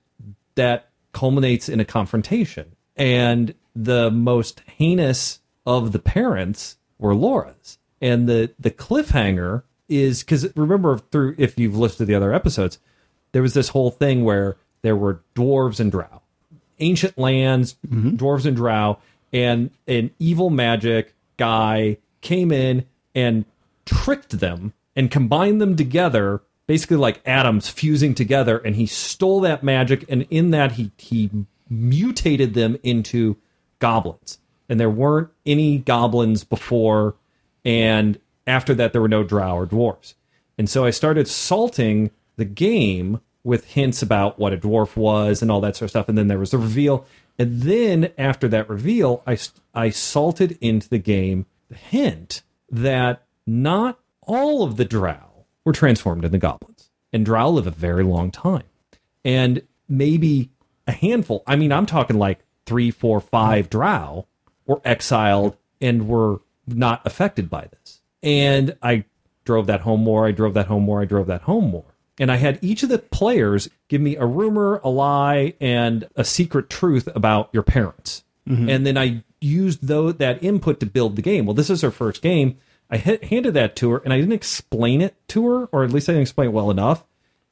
that 0.55 0.88
culminates 1.19 1.69
in 1.69 1.81
a 1.81 1.85
confrontation. 1.85 2.77
And 2.97 3.55
the 3.75 4.09
most 4.11 4.63
heinous 4.67 5.41
of 5.67 5.91
the 5.91 5.99
parents 5.99 6.77
were 6.99 7.15
Laura's. 7.15 7.79
And 8.01 8.29
the 8.29 8.53
the 8.59 8.71
cliffhanger 8.71 9.65
is 9.89 10.23
because 10.23 10.55
remember 10.57 10.99
through 10.99 11.35
if 11.37 11.59
you've 11.59 11.77
listened 11.77 11.99
to 11.99 12.05
the 12.05 12.15
other 12.15 12.33
episodes, 12.33 12.79
there 13.33 13.43
was 13.43 13.55
this 13.55 13.71
whole 13.71 13.91
thing 13.91 14.23
where 14.23 14.57
there 14.83 14.95
were 14.95 15.21
dwarves 15.35 15.81
and 15.81 15.91
drow, 15.91 16.23
ancient 16.79 17.19
lands, 17.19 17.75
mm-hmm. 17.87 18.15
dwarves 18.15 18.47
and 18.47 18.57
drow, 18.57 18.99
and 19.33 19.71
an 19.89 20.13
evil 20.21 20.51
magic 20.51 21.15
guy 21.37 21.97
came 22.21 22.53
in 22.53 22.87
and 23.15 23.45
tricked 23.85 24.39
them 24.39 24.73
and 24.95 25.11
combined 25.11 25.61
them 25.61 25.75
together, 25.75 26.43
basically 26.69 26.99
like 26.99 27.21
atoms 27.27 27.69
fusing 27.69 28.15
together, 28.15 28.59
and 28.59 28.77
he 28.77 28.87
stole 28.87 29.41
that 29.41 29.65
magic, 29.65 30.05
and 30.09 30.25
in 30.31 30.53
that 30.53 30.73
he 30.73 30.93
he 30.97 31.29
mutated 31.69 32.55
them 32.55 32.79
into 32.85 33.37
goblins. 33.81 34.39
And 34.69 34.79
there 34.79 34.91
weren't 34.91 35.31
any 35.45 35.79
goblins 35.79 36.45
before, 36.45 37.17
and 37.65 38.21
after 38.47 38.75
that 38.75 38.93
there 38.93 39.03
were 39.03 39.09
no 39.09 39.25
drow 39.25 39.57
or 39.57 39.67
dwarves. 39.67 40.15
And 40.57 40.71
so 40.71 40.85
I 40.85 40.91
started 40.91 41.27
salting 41.27 42.11
the 42.37 42.45
game 42.45 43.21
with 43.45 43.65
hints 43.65 44.03
about 44.03 44.39
what 44.39 44.53
a 44.53 44.57
dwarf 44.57 44.97
was 44.97 45.41
and 45.41 45.51
all 45.51 45.61
that 45.63 45.77
sort 45.77 45.87
of 45.87 45.91
stuff. 45.91 46.09
And 46.09 46.19
then 46.19 46.29
there 46.29 46.39
was 46.39 46.51
the 46.51 46.59
reveal. 46.59 47.07
And 47.39 47.63
then 47.63 48.13
after 48.19 48.49
that 48.49 48.69
reveal, 48.69 49.23
I, 49.27 49.39
I 49.73 49.91
salted 49.91 50.59
into 50.61 50.89
the 50.89 50.99
game 50.99 51.47
the 51.71 51.77
hint 51.77 52.43
that 52.71 53.23
not 53.47 54.01
all 54.23 54.65
of 54.65 54.77
the 54.77 54.85
drow 54.85 55.28
were 55.65 55.73
transformed 55.73 56.25
into 56.25 56.39
goblins. 56.39 56.91
And 57.13 57.25
drow 57.25 57.51
live 57.51 57.67
a 57.67 57.71
very 57.71 58.05
long 58.05 58.31
time. 58.31 58.65
And 59.25 59.63
maybe 59.89 60.51
a 60.87 60.93
handful, 60.93 61.43
I 61.47 61.57
mean, 61.57 61.73
I'm 61.73 61.87
talking 61.87 62.19
like 62.19 62.41
three, 62.67 62.91
four, 62.91 63.21
five 63.21 63.71
drow 63.71 64.27
were 64.67 64.81
exiled 64.85 65.57
and 65.81 66.09
were 66.09 66.41
not 66.67 67.07
affected 67.07 67.49
by 67.49 67.67
this. 67.71 68.03
And 68.23 68.77
I 68.83 69.05
drove 69.45 69.67
that 69.69 69.81
home 69.81 70.03
more. 70.03 70.27
I 70.27 70.33
drove 70.33 70.55
that 70.55 70.67
home 70.67 70.83
more. 70.83 71.01
I 71.01 71.07
drove 71.07 71.29
that 71.29 71.43
home 71.43 71.71
more. 71.71 71.95
And 72.19 72.31
I 72.31 72.37
had 72.37 72.59
each 72.63 72.83
of 72.83 72.89
the 72.89 72.99
players 72.99 73.71
give 73.89 74.01
me 74.01 74.17
a 74.17 74.27
rumor, 74.27 74.81
a 74.85 74.91
lie, 74.91 75.55
and 75.61 76.07
a 76.17 76.25
secret 76.25 76.69
truth 76.69 77.09
about 77.15 77.49
your 77.53 77.63
parents. 77.63 78.25
Mm-hmm. 78.47 78.69
And 78.69 78.87
then 78.87 78.99
I 78.99 79.23
used 79.41 79.87
though 79.87 80.13
that 80.13 80.43
input 80.43 80.81
to 80.81 80.87
build 80.87 81.17
the 81.17 81.23
game. 81.23 81.47
Well, 81.47 81.55
this 81.55 81.71
is 81.71 81.83
her 81.83 81.91
first 81.91 82.23
game. 82.23 82.59
I 82.91 82.97
hit, 82.97 83.25
handed 83.25 83.55
that 83.55 83.77
to 83.77 83.91
her, 83.91 83.99
and 83.99 84.13
I 84.13 84.19
didn't 84.19 84.33
explain 84.33 85.03
it 85.03 85.15
to 85.29 85.47
her, 85.47 85.67
or 85.67 85.85
at 85.85 85.93
least 85.93 86.09
I 86.09 86.13
didn't 86.13 86.23
explain 86.23 86.49
it 86.49 86.53
well 86.53 86.71
enough. 86.71 87.05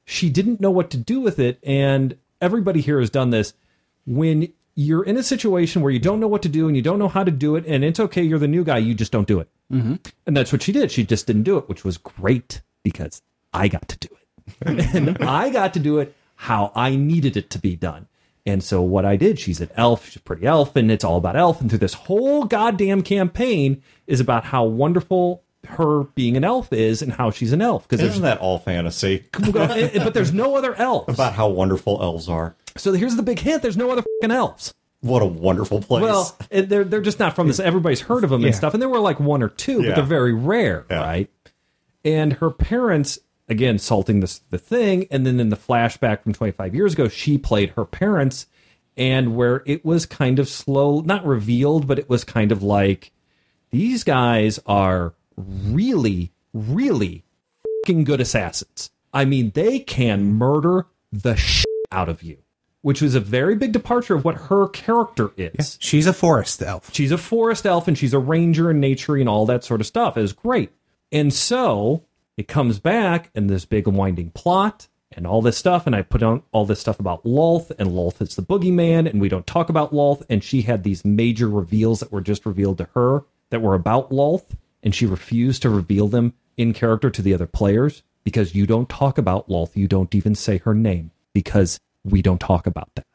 She 0.05 0.31
didn't 0.31 0.61
know 0.61 0.71
what 0.71 0.91
to 0.91 0.97
do 0.97 1.21
with 1.21 1.39
it, 1.39 1.59
and 1.63 2.17
everybody 2.41 2.81
here 2.81 3.01
has 3.01 3.11
done 3.11 3.31
this. 3.31 3.53
When 4.07 4.53
you're 4.75 5.05
in 5.05 5.17
a 5.17 5.23
situation 5.23 5.83
where 5.83 5.93
you 5.93 5.99
don't 5.99 6.21
know 6.21 6.29
what 6.29 6.43
to 6.43 6.49
do 6.49 6.69
and 6.69 6.77
you 6.77 6.83
don't 6.83 6.99
know 6.99 7.09
how 7.09 7.25
to 7.25 7.31
do 7.31 7.57
it, 7.57 7.65
and 7.67 7.85
it's 7.85 8.01
okay, 8.01 8.23
you're 8.23 8.39
the 8.39 8.49
new 8.49 8.65
guy, 8.65 8.79
you 8.79 8.95
just 8.95 9.13
don't 9.13 9.27
do 9.27 9.41
it. 9.41 9.49
Mm-hmm. 9.73 9.95
And 10.27 10.37
that's 10.37 10.53
what 10.53 10.63
she 10.63 10.73
did. 10.73 10.91
She 10.91 11.05
just 11.05 11.27
didn't 11.27 11.43
do 11.43 11.59
it, 11.59 11.69
which 11.69 11.85
was 11.85 11.99
great 11.99 12.63
because 12.83 13.23
I 13.53 13.69
got 13.69 13.89
to 13.89 13.99
do 13.99 14.09
it. 14.13 14.95
and 14.95 15.19
I 15.19 15.51
got 15.51 15.75
to 15.75 15.81
do 15.81 15.99
it 15.99 16.15
how 16.37 16.71
I 16.75 16.95
needed 16.95 17.37
it 17.37 17.51
to 17.51 17.59
be 17.59 17.75
done. 17.75 18.07
And 18.47 18.63
so 18.63 18.81
what 18.81 19.05
I 19.05 19.17
did, 19.17 19.39
she's 19.41 19.61
an 19.61 19.71
elf, 19.77 20.07
she's 20.07 20.17
a 20.17 20.21
pretty 20.21 20.47
elf, 20.47 20.77
and 20.77 20.91
it's 20.91 21.03
all 21.05 21.17
about 21.17 21.35
elf. 21.37 21.61
And 21.61 21.69
through 21.69 21.81
this 21.81 21.95
whole 21.95 22.45
goddamn 22.45 23.03
campaign 23.03 23.83
is 24.07 24.21
about 24.21 24.45
how 24.45 24.65
wonderful 24.65 25.43
her 25.67 26.05
being 26.15 26.37
an 26.37 26.45
elf 26.45 26.73
is 26.73 27.03
and 27.03 27.13
how 27.13 27.33
she's 27.33 27.53
an 27.53 27.61
elf. 27.61 27.89
Because 27.89 28.01
Isn't 28.01 28.23
that 28.23 28.39
all 28.39 28.61
fantasy? 28.61 29.25
Eh, 29.35 29.91
eh, 29.95 30.05
but 30.05 30.15
there's 30.15 30.33
no 30.33 30.55
other 30.57 30.75
elves. 30.77 31.13
About 31.13 31.33
how 31.33 31.49
wonderful 31.49 32.01
elves 32.01 32.29
are. 32.29 32.55
So 32.77 32.93
here's 32.93 33.17
the 33.17 33.23
big 33.25 33.41
hint: 33.41 33.63
there's 33.63 33.77
no 33.77 33.91
other 33.91 34.03
fucking 34.21 34.31
elves. 34.35 34.73
What 35.01 35.23
a 35.23 35.27
wonderful 35.27 35.81
place. 35.83 36.03
Well, 36.03 36.37
eh, 36.53 36.63
they're 36.63 36.85
they're 36.85 37.01
just 37.01 37.19
not 37.19 37.35
from 37.35 37.49
this. 37.49 37.59
Everybody's 37.59 38.01
heard 38.03 38.23
of 38.23 38.31
them 38.31 38.45
and 38.45 38.55
stuff, 38.55 38.75
and 38.75 38.81
there 38.83 38.89
were 38.89 39.01
like 39.01 39.19
one 39.19 39.43
or 39.43 39.49
two, 39.49 39.83
Yeah. 39.83 39.89
but 39.89 39.95
they're 39.97 40.05
very 40.05 40.33
rare, 40.35 40.87
Yeah. 40.89 41.01
right? 41.01 41.31
And 42.05 42.35
her 42.35 42.51
parents, 42.51 43.19
again, 43.49 43.79
salting 43.79 44.21
this 44.21 44.41
the 44.51 44.59
thing, 44.59 45.07
and 45.11 45.27
then 45.27 45.41
in 45.41 45.51
the 45.51 45.57
flashback 45.57 46.23
from 46.23 46.33
25 46.33 46.75
years 46.75 46.93
ago, 46.95 47.09
she 47.09 47.39
played 47.39 47.71
her 47.71 47.85
parents, 47.85 48.47
and 48.97 49.37
where 49.37 49.63
it 49.67 49.85
was 49.85 50.07
kind 50.07 50.39
of 50.39 50.49
slow, 50.49 51.01
not 51.01 51.25
revealed, 51.25 51.87
but 51.87 51.99
it 51.99 52.09
was 52.09 52.25
kind 52.25 52.53
of 52.53 52.63
like 52.63 53.13
these 53.71 54.05
guys 54.05 54.59
are 54.67 55.15
really, 55.37 56.33
really 56.55 57.25
fucking 57.85 58.05
good 58.05 58.21
assassins. 58.21 58.91
I 59.13 59.25
mean, 59.25 59.51
they 59.55 59.79
can 59.79 60.33
murder 60.33 60.87
the 61.13 61.37
shit 61.37 61.67
out 61.93 62.09
of 62.09 62.23
you, 62.23 62.39
which 62.83 63.03
was 63.03 63.15
a 63.15 63.21
very 63.21 63.55
big 63.55 63.73
departure 63.73 64.15
of 64.15 64.25
what 64.25 64.35
her 64.35 64.69
character 64.69 65.31
is. 65.37 65.79
She's 65.81 66.07
a 66.07 66.13
forest 66.13 66.63
elf. 66.63 66.93
She's 66.93 67.13
a 67.13 67.19
forest 67.19 67.67
elf 67.67 67.89
and 67.89 67.97
she's 67.97 68.15
a 68.15 68.19
ranger 68.19 68.71
in 68.71 68.81
nature 68.81 69.17
and 69.17 69.29
all 69.29 69.47
that 69.47 69.65
sort 69.65 69.81
of 69.81 69.87
stuff. 69.87 70.17
It 70.17 70.23
was 70.23 70.33
great. 70.33 70.71
And 71.13 71.33
so 71.33 72.06
it 72.37 72.49
comes 72.49 72.79
back 72.79 73.31
and 73.35 73.49
this 73.49 73.65
big 73.65 73.87
winding 73.87 74.31
plot 74.31 74.89
and 75.13 75.27
all 75.27 75.43
this 75.43 75.57
stuff. 75.57 75.87
And 75.87 75.97
I 75.97 76.03
put 76.03 76.23
on 76.23 76.43
all 76.53 76.67
this 76.67 76.81
stuff 76.81 77.01
about 77.01 77.25
Lolth 77.25 77.71
and 77.79 77.91
Lolth 77.91 78.21
is 78.21 78.37
the 78.37 78.43
boogeyman 78.43 79.09
and 79.09 79.21
we 79.21 79.29
don't 79.29 79.47
talk 79.47 79.69
about 79.69 79.93
Lolth. 79.93 80.23
And 80.29 80.43
she 80.43 80.63
had 80.63 80.83
these 80.83 81.05
major 81.05 81.49
reveals 81.49 82.01
that 82.01 82.13
were 82.13 82.21
just 82.21 82.47
revealed 82.47 82.79
to 82.79 82.89
her 82.95 83.25
that 83.51 83.63
were 83.63 83.75
about 83.75 84.11
Lolth. 84.11 84.57
And 84.83 84.95
she 84.95 85.07
refused 85.07 85.63
to 85.63 85.71
reveal 85.71 86.09
them 86.09 86.35
in 86.57 86.73
character 86.73 87.11
to 87.11 87.23
the 87.23 87.35
other 87.35 87.47
players 87.47 88.03
because 88.25 88.55
you 88.55 88.67
don't 88.67 88.89
talk 88.89 89.19
about 89.19 89.49
Lolth. 89.49 89.77
You 89.77 89.89
don't 89.89 90.15
even 90.15 90.35
say 90.35 90.59
her 90.59 90.75
name 90.75 91.11
because 91.33 91.79
we 92.05 92.23
don't 92.23 92.41
talk 92.41 92.67
about 92.67 92.95
that 92.95 93.07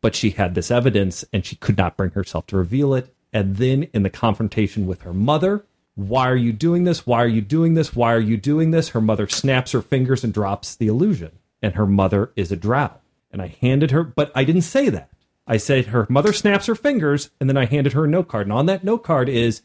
but 0.00 0.14
she 0.14 0.30
had 0.30 0.54
this 0.54 0.70
evidence 0.70 1.24
and 1.32 1.44
she 1.44 1.56
could 1.56 1.76
not 1.76 1.96
bring 1.96 2.10
herself 2.12 2.46
to 2.46 2.56
reveal 2.56 2.94
it. 2.94 3.14
And 3.32 3.56
then 3.56 3.84
in 3.92 4.02
the 4.02 4.10
confrontation 4.10 4.86
with 4.86 5.02
her 5.02 5.12
mother, 5.12 5.64
why 5.98 6.30
are 6.30 6.36
you 6.36 6.52
doing 6.52 6.84
this? 6.84 7.04
Why 7.08 7.24
are 7.24 7.28
you 7.28 7.40
doing 7.40 7.74
this? 7.74 7.96
Why 7.96 8.14
are 8.14 8.20
you 8.20 8.36
doing 8.36 8.70
this? 8.70 8.90
Her 8.90 9.00
mother 9.00 9.26
snaps 9.26 9.72
her 9.72 9.82
fingers 9.82 10.22
and 10.22 10.32
drops 10.32 10.76
the 10.76 10.86
illusion. 10.86 11.32
And 11.60 11.74
her 11.74 11.86
mother 11.86 12.30
is 12.36 12.52
a 12.52 12.56
drow. 12.56 12.92
And 13.32 13.42
I 13.42 13.48
handed 13.60 13.90
her, 13.90 14.04
but 14.04 14.30
I 14.32 14.44
didn't 14.44 14.62
say 14.62 14.90
that. 14.90 15.10
I 15.44 15.56
said 15.56 15.86
her 15.86 16.06
mother 16.08 16.32
snaps 16.32 16.66
her 16.66 16.76
fingers, 16.76 17.30
and 17.40 17.50
then 17.50 17.56
I 17.56 17.64
handed 17.64 17.94
her 17.94 18.04
a 18.04 18.08
note 18.08 18.28
card. 18.28 18.46
And 18.46 18.52
on 18.52 18.66
that 18.66 18.84
note 18.84 19.02
card 19.02 19.28
is 19.28 19.62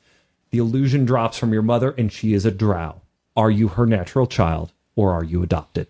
the 0.50 0.58
illusion 0.58 1.06
drops 1.06 1.38
from 1.38 1.54
your 1.54 1.62
mother, 1.62 1.92
and 1.92 2.12
she 2.12 2.34
is 2.34 2.48
a 2.48 2.52
drow. 2.52 3.02
Are 3.38 3.52
you 3.52 3.68
her 3.68 3.86
natural 3.86 4.26
child, 4.26 4.74
or 4.96 5.14
are 5.14 5.24
you 5.24 5.44
adopted? 5.44 5.86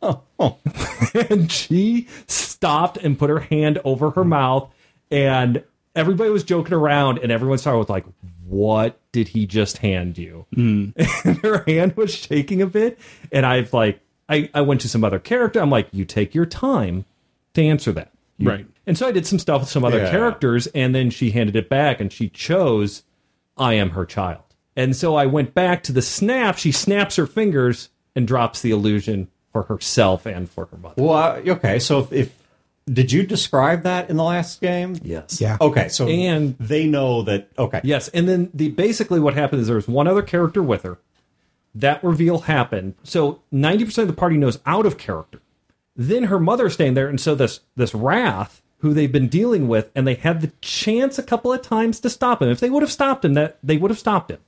Oh, 0.00 0.22
and 1.30 1.50
she 1.50 2.06
stopped 2.28 2.98
and 2.98 3.18
put 3.18 3.28
her 3.28 3.40
hand 3.40 3.80
over 3.84 4.10
her 4.10 4.24
mouth 4.24 4.72
and 5.10 5.64
everybody 5.94 6.30
was 6.30 6.44
joking 6.44 6.74
around 6.74 7.18
and 7.18 7.30
everyone 7.32 7.58
started 7.58 7.78
with 7.78 7.90
like 7.90 8.04
what 8.46 9.00
did 9.12 9.28
he 9.28 9.46
just 9.46 9.78
hand 9.78 10.18
you? 10.18 10.44
Mm. 10.54 10.92
And 11.24 11.38
her 11.38 11.64
hand 11.66 11.96
was 11.96 12.14
shaking 12.14 12.60
a 12.62 12.66
bit 12.66 12.98
and 13.32 13.46
i've 13.46 13.72
like 13.72 14.00
I, 14.28 14.48
I 14.54 14.62
went 14.62 14.80
to 14.82 14.88
some 14.88 15.04
other 15.04 15.18
character. 15.18 15.60
I'm 15.60 15.70
like 15.70 15.88
you 15.92 16.04
take 16.04 16.34
your 16.34 16.46
time 16.46 17.04
to 17.54 17.62
answer 17.62 17.92
that. 17.92 18.10
You- 18.38 18.48
Right. 18.50 18.66
and 18.86 18.98
so 18.98 19.06
i 19.06 19.12
did 19.12 19.26
some 19.26 19.38
stuff 19.38 19.60
with 19.62 19.70
some 19.70 19.84
other 19.84 19.98
Yeah. 19.98 20.10
characters 20.10 20.66
and 20.68 20.94
then 20.94 21.10
she 21.10 21.30
handed 21.30 21.54
it 21.56 21.68
back 21.68 22.00
and 22.00 22.12
she 22.12 22.28
chose 22.28 23.02
i 23.56 23.74
am 23.74 23.90
her 23.90 24.04
child. 24.04 24.42
And 24.76 24.96
so 24.96 25.14
i 25.14 25.24
went 25.26 25.54
back 25.54 25.82
to 25.84 25.92
the 25.92 26.02
snap. 26.02 26.58
She 26.58 26.72
snaps 26.72 27.16
her 27.16 27.26
fingers 27.26 27.90
and 28.16 28.26
drops 28.26 28.60
the 28.62 28.72
illusion 28.72 29.28
for 29.52 29.62
herself 29.64 30.26
and 30.26 30.50
for 30.50 30.66
her 30.66 30.76
mother. 30.76 31.00
Well, 31.02 31.36
okay. 31.46 31.78
So 31.78 32.00
if, 32.00 32.12
if 32.12 32.43
did 32.92 33.10
you 33.12 33.22
describe 33.24 33.82
that 33.84 34.10
in 34.10 34.16
the 34.16 34.24
last 34.24 34.60
game? 34.60 34.96
yes 35.02 35.40
Yeah. 35.40 35.56
Okay, 35.60 35.88
so 35.88 36.06
And- 36.08 36.56
they 36.58 36.86
know 36.86 37.22
that. 37.22 37.48
Okay, 37.58 37.80
Yes, 37.84 38.08
and 38.08 38.28
then 38.28 38.50
the 38.52 38.68
basically 38.70 39.20
what 39.20 39.34
happened 39.34 39.62
is 39.62 39.66
there 39.68 39.76
was 39.76 39.88
one 39.88 40.06
other 40.06 40.22
character 40.22 40.62
with 40.62 40.82
her. 40.82 40.98
That 41.74 42.04
reveal 42.04 42.40
happened. 42.40 42.94
So 43.02 43.40
90% 43.52 43.98
of 44.02 44.08
the 44.08 44.12
party 44.14 44.36
knows 44.36 44.58
out 44.66 44.86
of 44.86 44.98
character. 44.98 45.40
Then 45.96 46.24
her 46.24 46.38
mother 46.38 46.68
staying 46.70 46.94
there, 46.94 47.08
and 47.08 47.20
so 47.20 47.34
this 47.34 47.60
this 47.76 47.94
wraith 47.94 48.60
who 48.78 48.92
they've 48.92 49.10
been 49.12 49.28
dealing 49.28 49.66
with, 49.66 49.90
and 49.94 50.06
they 50.06 50.14
had 50.14 50.40
the 50.42 50.52
chance 50.60 51.18
a 51.18 51.22
couple 51.22 51.52
of 51.52 51.62
times 51.62 52.00
to 52.00 52.10
stop 52.10 52.42
him. 52.42 52.48
If 52.50 52.60
they 52.60 52.68
would 52.68 52.82
have 52.82 52.92
stopped 52.92 53.24
him, 53.24 53.32
that 53.34 53.58
they 53.62 53.76
would 53.78 53.90
have 53.90 53.98
stopped 53.98 54.30
him. 54.30 54.40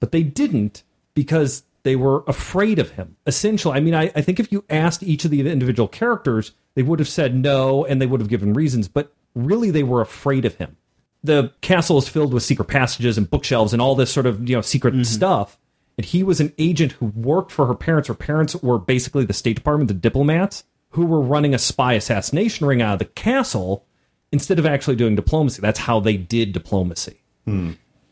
But 0.00 0.12
they 0.12 0.22
didn't 0.22 0.82
because 1.14 1.62
they 1.82 1.96
were 1.96 2.24
afraid 2.26 2.78
of 2.78 2.90
him. 2.90 3.16
Essentially, 3.26 3.74
I 3.76 3.80
mean, 3.80 3.94
I, 3.94 4.12
I 4.14 4.20
think 4.20 4.38
if 4.38 4.52
you 4.52 4.64
asked 4.68 5.02
each 5.02 5.24
of 5.24 5.30
the 5.30 5.40
individual 5.48 5.88
characters, 5.88 6.52
they 6.74 6.82
would 6.82 6.98
have 6.98 7.08
said 7.08 7.34
no 7.34 7.84
and 7.84 8.00
they 8.00 8.06
would 8.06 8.20
have 8.20 8.28
given 8.28 8.52
reasons, 8.52 8.88
but 8.88 9.12
really 9.34 9.70
they 9.70 9.82
were 9.82 10.00
afraid 10.00 10.44
of 10.44 10.56
him. 10.56 10.76
The 11.22 11.52
castle 11.60 11.98
is 11.98 12.08
filled 12.08 12.34
with 12.34 12.42
secret 12.42 12.66
passages 12.66 13.16
and 13.16 13.30
bookshelves 13.30 13.72
and 13.72 13.80
all 13.80 13.94
this 13.94 14.12
sort 14.12 14.26
of, 14.26 14.48
you 14.48 14.56
know, 14.56 14.60
secret 14.60 15.06
stuff. 15.06 15.58
And 15.96 16.04
he 16.04 16.22
was 16.22 16.40
an 16.40 16.52
agent 16.58 16.92
who 16.92 17.06
worked 17.06 17.52
for 17.52 17.66
her 17.66 17.74
parents. 17.74 18.08
Her 18.08 18.14
parents 18.14 18.54
were 18.56 18.78
basically 18.78 19.24
the 19.24 19.32
State 19.32 19.56
Department, 19.56 19.88
the 19.88 19.94
diplomats, 19.94 20.64
who 20.90 21.06
were 21.06 21.20
running 21.20 21.54
a 21.54 21.58
spy 21.58 21.94
assassination 21.94 22.66
ring 22.66 22.82
out 22.82 22.94
of 22.94 22.98
the 22.98 23.04
castle 23.04 23.86
instead 24.32 24.58
of 24.58 24.66
actually 24.66 24.96
doing 24.96 25.14
diplomacy. 25.14 25.62
That's 25.62 25.78
how 25.78 26.00
they 26.00 26.16
did 26.16 26.52
diplomacy 26.52 27.22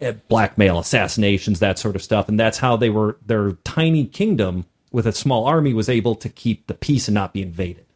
uh, 0.00 0.12
blackmail, 0.28 0.78
assassinations, 0.78 1.60
that 1.60 1.78
sort 1.78 1.96
of 1.96 2.02
stuff, 2.02 2.28
and 2.28 2.38
that's 2.38 2.58
how 2.58 2.76
they 2.76 2.90
were. 2.90 3.18
Their 3.24 3.52
tiny 3.64 4.06
kingdom 4.06 4.66
with 4.90 5.06
a 5.06 5.12
small 5.12 5.46
army 5.46 5.72
was 5.72 5.88
able 5.88 6.14
to 6.16 6.28
keep 6.28 6.66
the 6.66 6.74
peace 6.74 7.08
and 7.08 7.14
not 7.14 7.32
be 7.32 7.42
invaded 7.42 7.86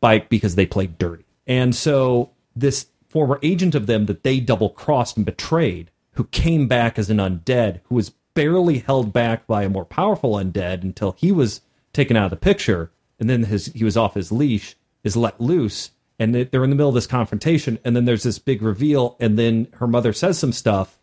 by 0.00 0.20
because 0.20 0.54
they 0.54 0.66
played 0.66 0.98
dirty. 0.98 1.24
And 1.46 1.74
so 1.74 2.30
this 2.54 2.86
former 3.08 3.38
agent 3.42 3.74
of 3.74 3.86
them 3.86 4.06
that 4.06 4.22
they 4.22 4.40
double 4.40 4.70
crossed 4.70 5.16
and 5.16 5.26
betrayed, 5.26 5.90
who 6.12 6.24
came 6.24 6.68
back 6.68 6.98
as 6.98 7.10
an 7.10 7.18
undead, 7.18 7.80
who 7.84 7.94
was 7.94 8.10
barely 8.34 8.78
held 8.78 9.12
back 9.12 9.46
by 9.46 9.64
a 9.64 9.68
more 9.68 9.84
powerful 9.84 10.32
undead 10.32 10.82
until 10.82 11.12
he 11.12 11.32
was 11.32 11.60
taken 11.92 12.16
out 12.16 12.24
of 12.24 12.30
the 12.30 12.36
picture, 12.36 12.90
and 13.18 13.28
then 13.28 13.44
his 13.44 13.66
he 13.66 13.84
was 13.84 13.96
off 13.96 14.14
his 14.14 14.30
leash, 14.30 14.76
is 15.02 15.16
let 15.16 15.40
loose, 15.40 15.90
and 16.18 16.34
they- 16.34 16.44
they're 16.44 16.64
in 16.64 16.70
the 16.70 16.76
middle 16.76 16.90
of 16.90 16.94
this 16.94 17.06
confrontation, 17.06 17.78
and 17.84 17.96
then 17.96 18.04
there's 18.04 18.22
this 18.22 18.38
big 18.38 18.62
reveal, 18.62 19.16
and 19.18 19.38
then 19.38 19.68
her 19.74 19.86
mother 19.86 20.12
says 20.12 20.38
some 20.38 20.52
stuff, 20.52 20.98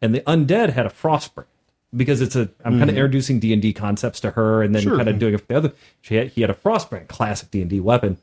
and 0.00 0.14
the 0.14 0.20
undead 0.20 0.70
had 0.70 0.86
a 0.86 0.90
frost 0.90 1.34
brand 1.34 1.48
because 1.96 2.20
it's 2.20 2.36
a 2.36 2.50
I'm 2.64 2.78
kind 2.78 2.90
of 2.90 2.96
mm. 2.96 2.98
introducing 2.98 3.40
D 3.40 3.52
and 3.52 3.62
D 3.62 3.72
concepts 3.72 4.20
to 4.20 4.30
her, 4.32 4.62
and 4.62 4.74
then 4.74 4.84
kind 4.84 5.08
of 5.08 5.18
doing 5.18 5.34
it 5.34 5.38
for 5.38 5.46
the 5.46 5.56
other. 5.56 5.72
She 6.00 6.16
had, 6.16 6.28
he 6.28 6.40
had 6.40 6.50
a 6.50 6.54
frost 6.54 6.90
brand, 6.90 7.08
classic 7.08 7.50
D 7.50 7.60
and 7.60 7.70
D 7.70 7.80
weapon. 7.80 8.18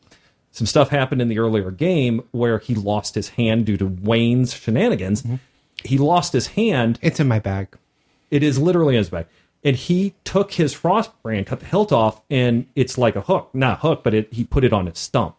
Some 0.51 0.68
stuff 0.68 0.89
happened 0.89 1.22
in 1.22 1.28
the 1.28 1.39
earlier 1.39 1.70
game 1.70 2.24
where 2.32 2.59
he 2.59 2.76
lost 2.76 3.16
his 3.16 3.30
hand 3.30 3.66
due 3.66 3.76
to 3.76 3.86
Wayne's 3.86 4.53
shenanigans. 4.53 5.24
Mm-hmm. 5.24 5.36
He 5.84 5.97
lost 5.97 6.32
his 6.32 6.47
hand 6.47 6.97
It's 7.01 7.20
in 7.20 7.28
my 7.28 7.39
bag. 7.39 7.78
it 8.32 8.41
is 8.41 8.57
literally 8.57 8.95
in 8.95 8.99
his 8.99 9.09
bag. 9.09 9.28
And 9.66 9.76
he 9.76 10.13
took 10.24 10.53
his 10.53 10.74
frost 10.74 11.11
brand, 11.24 11.47
cut 11.47 11.59
the 11.59 11.66
hilt 11.66 11.91
off, 11.91 12.22
and 12.30 12.68
it's 12.76 12.97
like 12.97 13.16
a 13.16 13.22
hook. 13.22 13.49
Not 13.53 13.80
a 13.80 13.82
hook, 13.82 14.03
but 14.03 14.13
it, 14.13 14.32
he 14.32 14.43
put 14.45 14.63
it 14.63 14.72
on 14.72 14.86
his 14.86 14.97
stump. 14.97 15.36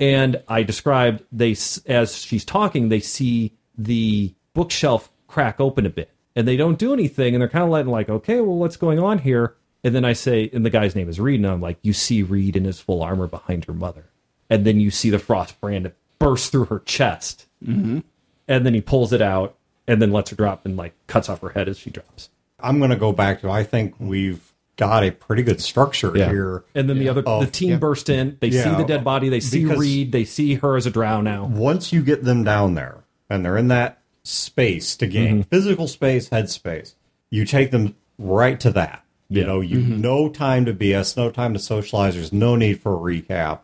And 0.00 0.42
I 0.48 0.62
described 0.62 1.24
they 1.32 1.56
as 1.86 2.16
she's 2.16 2.44
talking, 2.44 2.88
they 2.88 3.00
see 3.00 3.52
the 3.76 4.32
bookshelf 4.54 5.10
crack 5.26 5.60
open 5.60 5.84
a 5.86 5.90
bit, 5.90 6.10
and 6.36 6.46
they 6.46 6.56
don't 6.56 6.78
do 6.78 6.92
anything, 6.92 7.34
and 7.34 7.40
they're 7.40 7.48
kind 7.48 7.64
of 7.64 7.70
letting 7.70 7.90
like, 7.90 8.08
okay, 8.08 8.40
well, 8.40 8.56
what's 8.56 8.76
going 8.76 8.98
on 8.98 9.18
here? 9.18 9.54
And 9.84 9.94
then 9.94 10.04
I 10.04 10.12
say, 10.12 10.50
and 10.52 10.64
the 10.64 10.70
guy's 10.70 10.96
name 10.96 11.08
is 11.08 11.20
Reed, 11.20 11.40
and 11.40 11.46
I'm 11.46 11.60
like, 11.60 11.78
you 11.82 11.92
see 11.92 12.22
Reed 12.22 12.56
in 12.56 12.64
his 12.64 12.80
full 12.80 13.02
armor 13.02 13.26
behind 13.26 13.64
her 13.66 13.72
mother, 13.74 14.06
and 14.50 14.64
then 14.64 14.80
you 14.80 14.90
see 14.90 15.10
the 15.10 15.18
frost 15.18 15.60
brand 15.60 15.90
burst 16.18 16.50
through 16.50 16.66
her 16.66 16.80
chest, 16.80 17.46
mm-hmm. 17.64 18.00
and 18.48 18.66
then 18.66 18.74
he 18.74 18.80
pulls 18.80 19.12
it 19.12 19.22
out, 19.22 19.56
and 19.86 20.02
then 20.02 20.12
lets 20.12 20.30
her 20.30 20.36
drop 20.36 20.66
and 20.66 20.76
like 20.76 20.94
cuts 21.06 21.28
off 21.28 21.40
her 21.40 21.50
head 21.50 21.68
as 21.68 21.78
she 21.78 21.90
drops. 21.90 22.30
I'm 22.60 22.78
going 22.78 22.90
to 22.90 22.96
go 22.96 23.12
back 23.12 23.40
to. 23.42 23.50
I 23.50 23.62
think 23.62 23.94
we've 23.98 24.52
got 24.76 25.04
a 25.04 25.10
pretty 25.10 25.42
good 25.42 25.60
structure 25.60 26.12
here. 26.14 26.64
And 26.74 26.88
then 26.88 26.98
the 26.98 27.08
other, 27.08 27.22
Oh, 27.26 27.44
the 27.44 27.50
team 27.50 27.78
burst 27.78 28.08
in. 28.08 28.36
They 28.40 28.50
see 28.50 28.70
the 28.70 28.84
dead 28.84 29.04
body. 29.04 29.28
They 29.28 29.40
see 29.40 29.62
Because- 29.64 29.78
Reed. 29.78 30.12
They 30.12 30.24
see 30.24 30.54
her 30.54 30.76
as 30.76 30.86
a 30.86 30.90
drow 30.90 31.20
now. 31.20 31.46
once 31.46 31.92
you 31.92 32.02
get 32.02 32.24
them 32.24 32.44
down 32.44 32.74
there 32.74 32.98
and 33.28 33.44
they're 33.44 33.56
in 33.56 33.68
that 33.68 34.00
space 34.28 34.96
to 34.96 35.06
gain 35.06 35.40
Mm-hmm. 35.40 35.48
physical 35.50 35.88
space, 35.88 36.28
head 36.28 36.50
space, 36.50 36.94
you 37.30 37.44
take 37.44 37.70
them 37.70 37.94
right 38.18 38.58
to 38.60 38.70
that. 38.72 39.02
You 39.28 39.40
Yeah. 39.42 39.46
know, 39.46 39.60
you 39.60 39.78
Mm-hmm. 39.78 40.00
no 40.00 40.28
time 40.28 40.64
to 40.66 40.72
BS, 40.74 41.16
no 41.16 41.30
time 41.30 41.52
to 41.54 41.58
socialize. 41.58 42.14
There's 42.14 42.32
no 42.32 42.56
need 42.56 42.80
for 42.80 42.94
a 42.94 42.98
recap. 42.98 43.60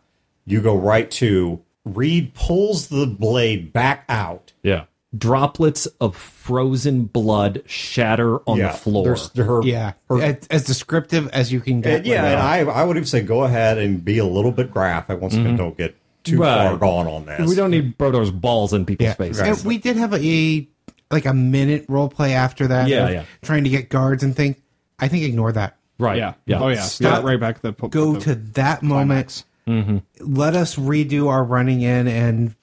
you 0.47 0.61
go 0.61 0.77
right 0.77 1.11
to 1.11 1.61
Reed 1.87 2.33
pulls 2.35 2.89
the 2.89 3.07
blade 3.07 3.73
back 3.73 4.05
out. 4.09 4.53
Yeah. 4.63 4.85
Droplets 5.17 5.87
of 6.01 6.17
frozen 6.17 7.05
blood 7.05 7.63
shatter 7.67 8.41
on 8.49 8.59
the 8.59 8.69
floor. 8.71 9.17
Her, 9.37 9.63
Yeah, 9.63 9.93
her- 10.11 10.21
as, 10.21 10.47
as 10.51 10.65
descriptive 10.65 11.29
as 11.29 11.53
you 11.53 11.61
can 11.61 11.81
get. 11.81 11.99
and 11.99 12.07
yeah, 12.07 12.25
and. 12.27 12.41
I 12.41 12.59
I 12.73 12.85
would 12.85 12.97
even 12.97 13.07
say 13.07 13.21
go 13.23 13.45
ahead 13.45 13.79
and 13.79 14.05
be 14.05 14.19
a 14.19 14.25
little 14.27 14.51
bit 14.53 14.71
graphic. 14.71 15.21
Once 15.21 15.35
again, 15.35 15.57
don't 15.57 15.77
get 15.79 15.95
too 16.25 16.39
Right. 16.39 16.69
far 16.69 16.77
gone 16.79 17.07
on 17.07 17.27
this. 17.27 17.49
we 17.49 17.55
don't 17.55 17.71
need 17.71 17.97
Brodor's 17.97 18.31
balls 18.31 18.73
in 18.73 18.85
people's 18.87 19.07
yeah. 19.09 19.15
faces. 19.15 19.41
And 19.41 19.65
we 19.67 19.79
did 19.79 19.97
have 19.97 20.13
a 20.15 20.69
like 21.11 21.27
a 21.27 21.35
minute 21.35 21.85
role 21.89 22.09
play 22.09 22.33
after 22.35 22.67
that. 22.69 22.89
Yeah, 22.89 23.09
yeah. 23.11 23.25
Trying 23.43 23.65
to 23.65 23.71
get 23.71 23.89
guards 23.91 24.23
and 24.25 24.35
think. 24.35 24.61
I 24.99 25.09
think 25.09 25.25
ignore 25.25 25.53
that. 25.53 25.77
Right. 25.99 26.17
Yeah. 26.19 26.35
Yeah. 26.47 26.61
Oh 26.61 26.69
yeah. 26.69 26.81
Stop. 26.83 27.23
Yeah, 27.25 27.31
right 27.31 27.39
back 27.41 27.61
to 27.61 27.63
the 27.63 27.89
Go 27.89 28.15
the- 28.15 28.21
to 28.21 28.35
that 28.55 28.83
moment. 28.83 29.45
Mm-hmm. 29.69 29.99
Let 30.21 30.55
us 30.57 30.77
redo 30.77 31.29
our 31.29 31.43
running 31.45 31.81
in 31.83 32.07
and 32.09 32.55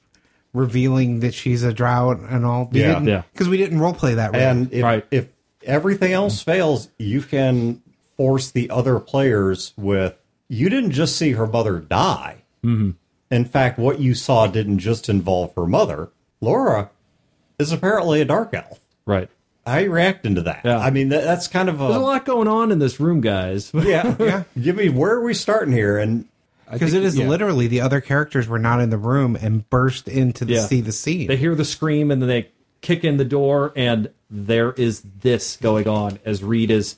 revealing 0.53 1.21
that 1.21 1.33
she's 1.33 1.63
a 1.63 1.73
drow 1.73 2.11
and 2.11 2.45
all. 2.45 2.69
We 2.71 2.81
Yeah. 2.81 3.01
Yeah. 3.01 3.21
Because 3.31 3.47
we 3.49 3.57
didn't 3.57 3.79
role 3.79 3.93
play 3.93 4.15
that. 4.15 4.33
Right. 4.33 4.41
And 4.41 4.73
if, 4.73 4.83
Right. 4.83 5.05
if 5.11 5.29
everything 5.63 6.11
else 6.13 6.41
fails, 6.41 6.89
you 6.97 7.21
can 7.21 7.81
force 8.17 8.51
the 8.51 8.69
other 8.69 8.99
players 8.99 9.73
with 9.77 10.15
you 10.49 10.69
didn't 10.69 10.91
just 10.91 11.15
see 11.15 11.31
her 11.31 11.47
mother 11.47 11.79
die. 11.79 12.43
Mm-hmm. 12.65 12.91
In 13.31 13.45
fact, 13.45 13.79
what 13.79 13.99
you 13.99 14.13
saw 14.13 14.45
didn't 14.47 14.79
just 14.79 15.07
involve 15.09 15.53
her 15.55 15.65
mother. 15.65 16.09
Laura 16.41 16.89
is 17.57 17.71
apparently 17.71 18.21
a 18.21 18.25
dark 18.25 18.53
elf. 18.53 18.79
Right. 19.05 19.29
How 19.65 19.73
are 19.73 19.81
you 19.81 19.91
reacting 19.91 20.35
to 20.35 20.41
that? 20.41 20.61
Yeah. 20.65 20.79
I 20.79 20.89
mean, 20.89 21.09
that, 21.09 21.23
that's 21.23 21.47
kind 21.47 21.69
of 21.69 21.77
There's 21.79 21.95
a 21.95 21.99
a. 21.99 22.01
lot 22.01 22.25
going 22.25 22.47
on 22.47 22.71
in 22.71 22.79
this 22.79 22.99
room, 22.99 23.21
guys. 23.21 23.71
Yeah. 23.75 24.15
Yeah. 24.19 24.43
Give 24.59 24.75
me, 24.75 24.89
where 24.89 25.11
are 25.11 25.23
we 25.23 25.33
starting 25.33 25.73
here? 25.73 25.97
And 25.97 26.25
because 26.71 26.93
it 26.93 27.03
is 27.03 27.17
yeah. 27.17 27.27
literally 27.27 27.67
the 27.67 27.81
other 27.81 28.01
characters 28.01 28.47
were 28.47 28.59
not 28.59 28.81
in 28.81 28.89
the 28.89 28.97
room 28.97 29.35
and 29.35 29.69
burst 29.69 30.07
into 30.07 30.45
the 30.45 30.53
Yeah. 30.53 30.65
see 30.65 30.81
the 30.81 30.91
scene. 30.91 31.27
They 31.27 31.37
hear 31.37 31.53
the 31.55 31.65
scream 31.65 32.11
and 32.11 32.21
then 32.21 32.29
they 32.29 32.49
kick 32.81 33.03
in 33.03 33.17
the 33.17 33.25
door, 33.25 33.71
and 33.75 34.09
there 34.31 34.71
is 34.71 35.01
this 35.21 35.57
going 35.57 35.87
on 35.87 36.17
as 36.25 36.43
Reed 36.43 36.71
is 36.71 36.95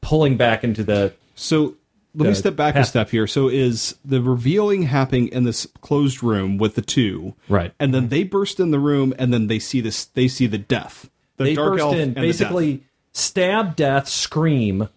pulling 0.00 0.36
back 0.38 0.64
into 0.64 0.82
the. 0.82 1.12
So 1.34 1.74
let 2.18 2.28
me 2.28 2.34
step 2.34 2.56
back 2.56 2.74
a 2.74 2.78
path- 2.78 2.88
step 2.88 3.10
here. 3.10 3.26
So 3.26 3.48
is 3.48 3.96
the 4.04 4.20
revealing 4.20 4.82
happening 4.84 5.28
in 5.28 5.44
this 5.44 5.66
closed 5.80 6.22
room 6.22 6.58
with 6.58 6.74
the 6.74 6.82
two, 6.82 7.34
Right. 7.48 7.72
And 7.78 7.94
then 7.94 8.08
they 8.08 8.24
burst 8.24 8.60
in 8.60 8.70
the 8.70 8.78
room, 8.78 9.14
and 9.18 9.32
then 9.32 9.46
they 9.46 9.58
see 9.58 9.80
this. 9.80 10.04
They 10.04 10.28
see 10.28 10.46
the 10.46 10.58
death. 10.58 11.08
The 11.36 11.44
they 11.44 11.54
dark 11.54 11.72
burst 11.72 11.82
elf 11.82 11.94
in, 11.94 12.00
and 12.00 12.16
the 12.16 12.20
basically 12.20 12.72
death. 12.74 12.86
stab, 13.12 13.76
death, 13.76 14.08
scream, 14.08 14.88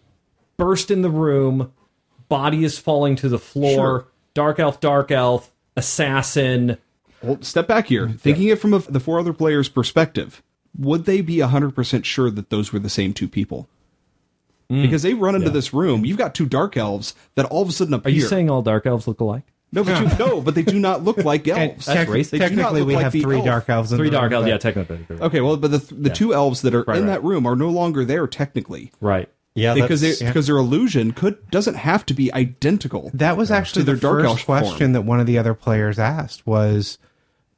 burst 0.56 0.90
in 0.90 1.02
the 1.02 1.10
room, 1.10 1.72
body 2.28 2.64
is 2.64 2.78
falling 2.78 3.16
to 3.16 3.28
the 3.28 3.38
floor. 3.38 3.74
Sure. 3.74 4.06
Dark 4.34 4.58
elf, 4.58 4.80
dark 4.80 5.10
elf, 5.10 5.52
assassin. 5.76 6.78
Well, 7.22 7.38
step 7.42 7.68
back 7.68 7.86
here. 7.86 8.08
Thinking 8.08 8.48
it 8.48 8.58
from 8.58 8.74
a, 8.74 8.78
the 8.80 8.98
four 8.98 9.20
other 9.20 9.32
players' 9.32 9.68
perspective, 9.68 10.42
would 10.76 11.04
they 11.04 11.20
be 11.20 11.40
hundred 11.40 11.74
percent 11.74 12.06
sure 12.06 12.30
that 12.30 12.50
those 12.50 12.72
were 12.72 12.78
the 12.78 12.88
same 12.88 13.12
two 13.12 13.28
people? 13.28 13.68
Mm. 14.72 14.82
Because 14.82 15.02
they 15.02 15.14
run 15.14 15.34
into 15.34 15.50
this 15.50 15.74
room, 15.74 16.04
you've 16.04 16.16
got 16.18 16.34
two 16.34 16.46
dark 16.46 16.76
elves 16.76 17.14
that 17.34 17.44
all 17.46 17.62
of 17.62 17.68
a 17.68 17.72
sudden 17.72 17.94
appear. 17.94 18.10
Are 18.10 18.14
you 18.14 18.22
saying 18.22 18.48
all 18.50 18.62
dark 18.62 18.86
elves 18.86 19.06
look 19.06 19.20
alike? 19.20 19.44
no? 19.70 19.84
But 19.84 20.00
you, 20.00 20.18
no, 20.18 20.40
but 20.40 20.54
they 20.54 20.62
do 20.62 20.78
not 20.78 21.02
look 21.04 21.16
like 21.24 21.46
elves. 21.48 21.86
That's 21.86 21.98
tec- 22.00 22.08
racist. 22.08 22.30
They 22.30 22.38
do 22.38 22.44
not 22.44 22.48
technically, 22.72 22.80
look 22.80 22.88
we 22.88 22.94
like 22.94 23.04
have 23.04 23.12
three 23.12 23.36
elf. 23.36 23.44
dark 23.44 23.68
elves. 23.68 23.92
In 23.92 23.98
Three 23.98 24.08
the 24.08 24.16
dark 24.16 24.30
room, 24.30 24.38
elves, 24.40 24.48
yeah, 24.48 24.58
technically. 24.58 25.06
Okay, 25.20 25.40
well, 25.40 25.56
but 25.56 25.70
the 25.70 25.78
the 25.94 26.10
two 26.10 26.32
elves 26.34 26.62
that 26.62 26.74
are 26.74 26.82
Right, 26.84 26.98
in 26.98 27.04
right. 27.06 27.12
that 27.12 27.22
room 27.24 27.46
are 27.46 27.56
no 27.56 27.68
longer 27.70 28.04
there 28.04 28.26
technically. 28.26 28.92
Right. 29.00 29.28
yeah, 29.54 29.74
because 29.74 30.00
that's- 30.00 30.20
they, 30.20 30.26
because 30.26 30.46
their 30.46 30.56
illusion 30.56 31.12
could 31.12 31.50
doesn't 31.50 31.74
have 31.76 32.06
to 32.06 32.14
be 32.14 32.32
identical. 32.32 33.10
That 33.14 33.36
was 33.36 33.50
actually 33.50 33.84
To 33.84 33.92
the 33.94 34.00
dark 34.00 34.24
elf 34.24 34.38
first 34.38 34.46
question 34.46 34.92
that 34.92 35.02
one 35.02 35.20
of 35.20 35.26
the 35.26 35.38
other 35.38 35.54
players 35.54 35.98
asked 35.98 36.46
was, 36.46 36.98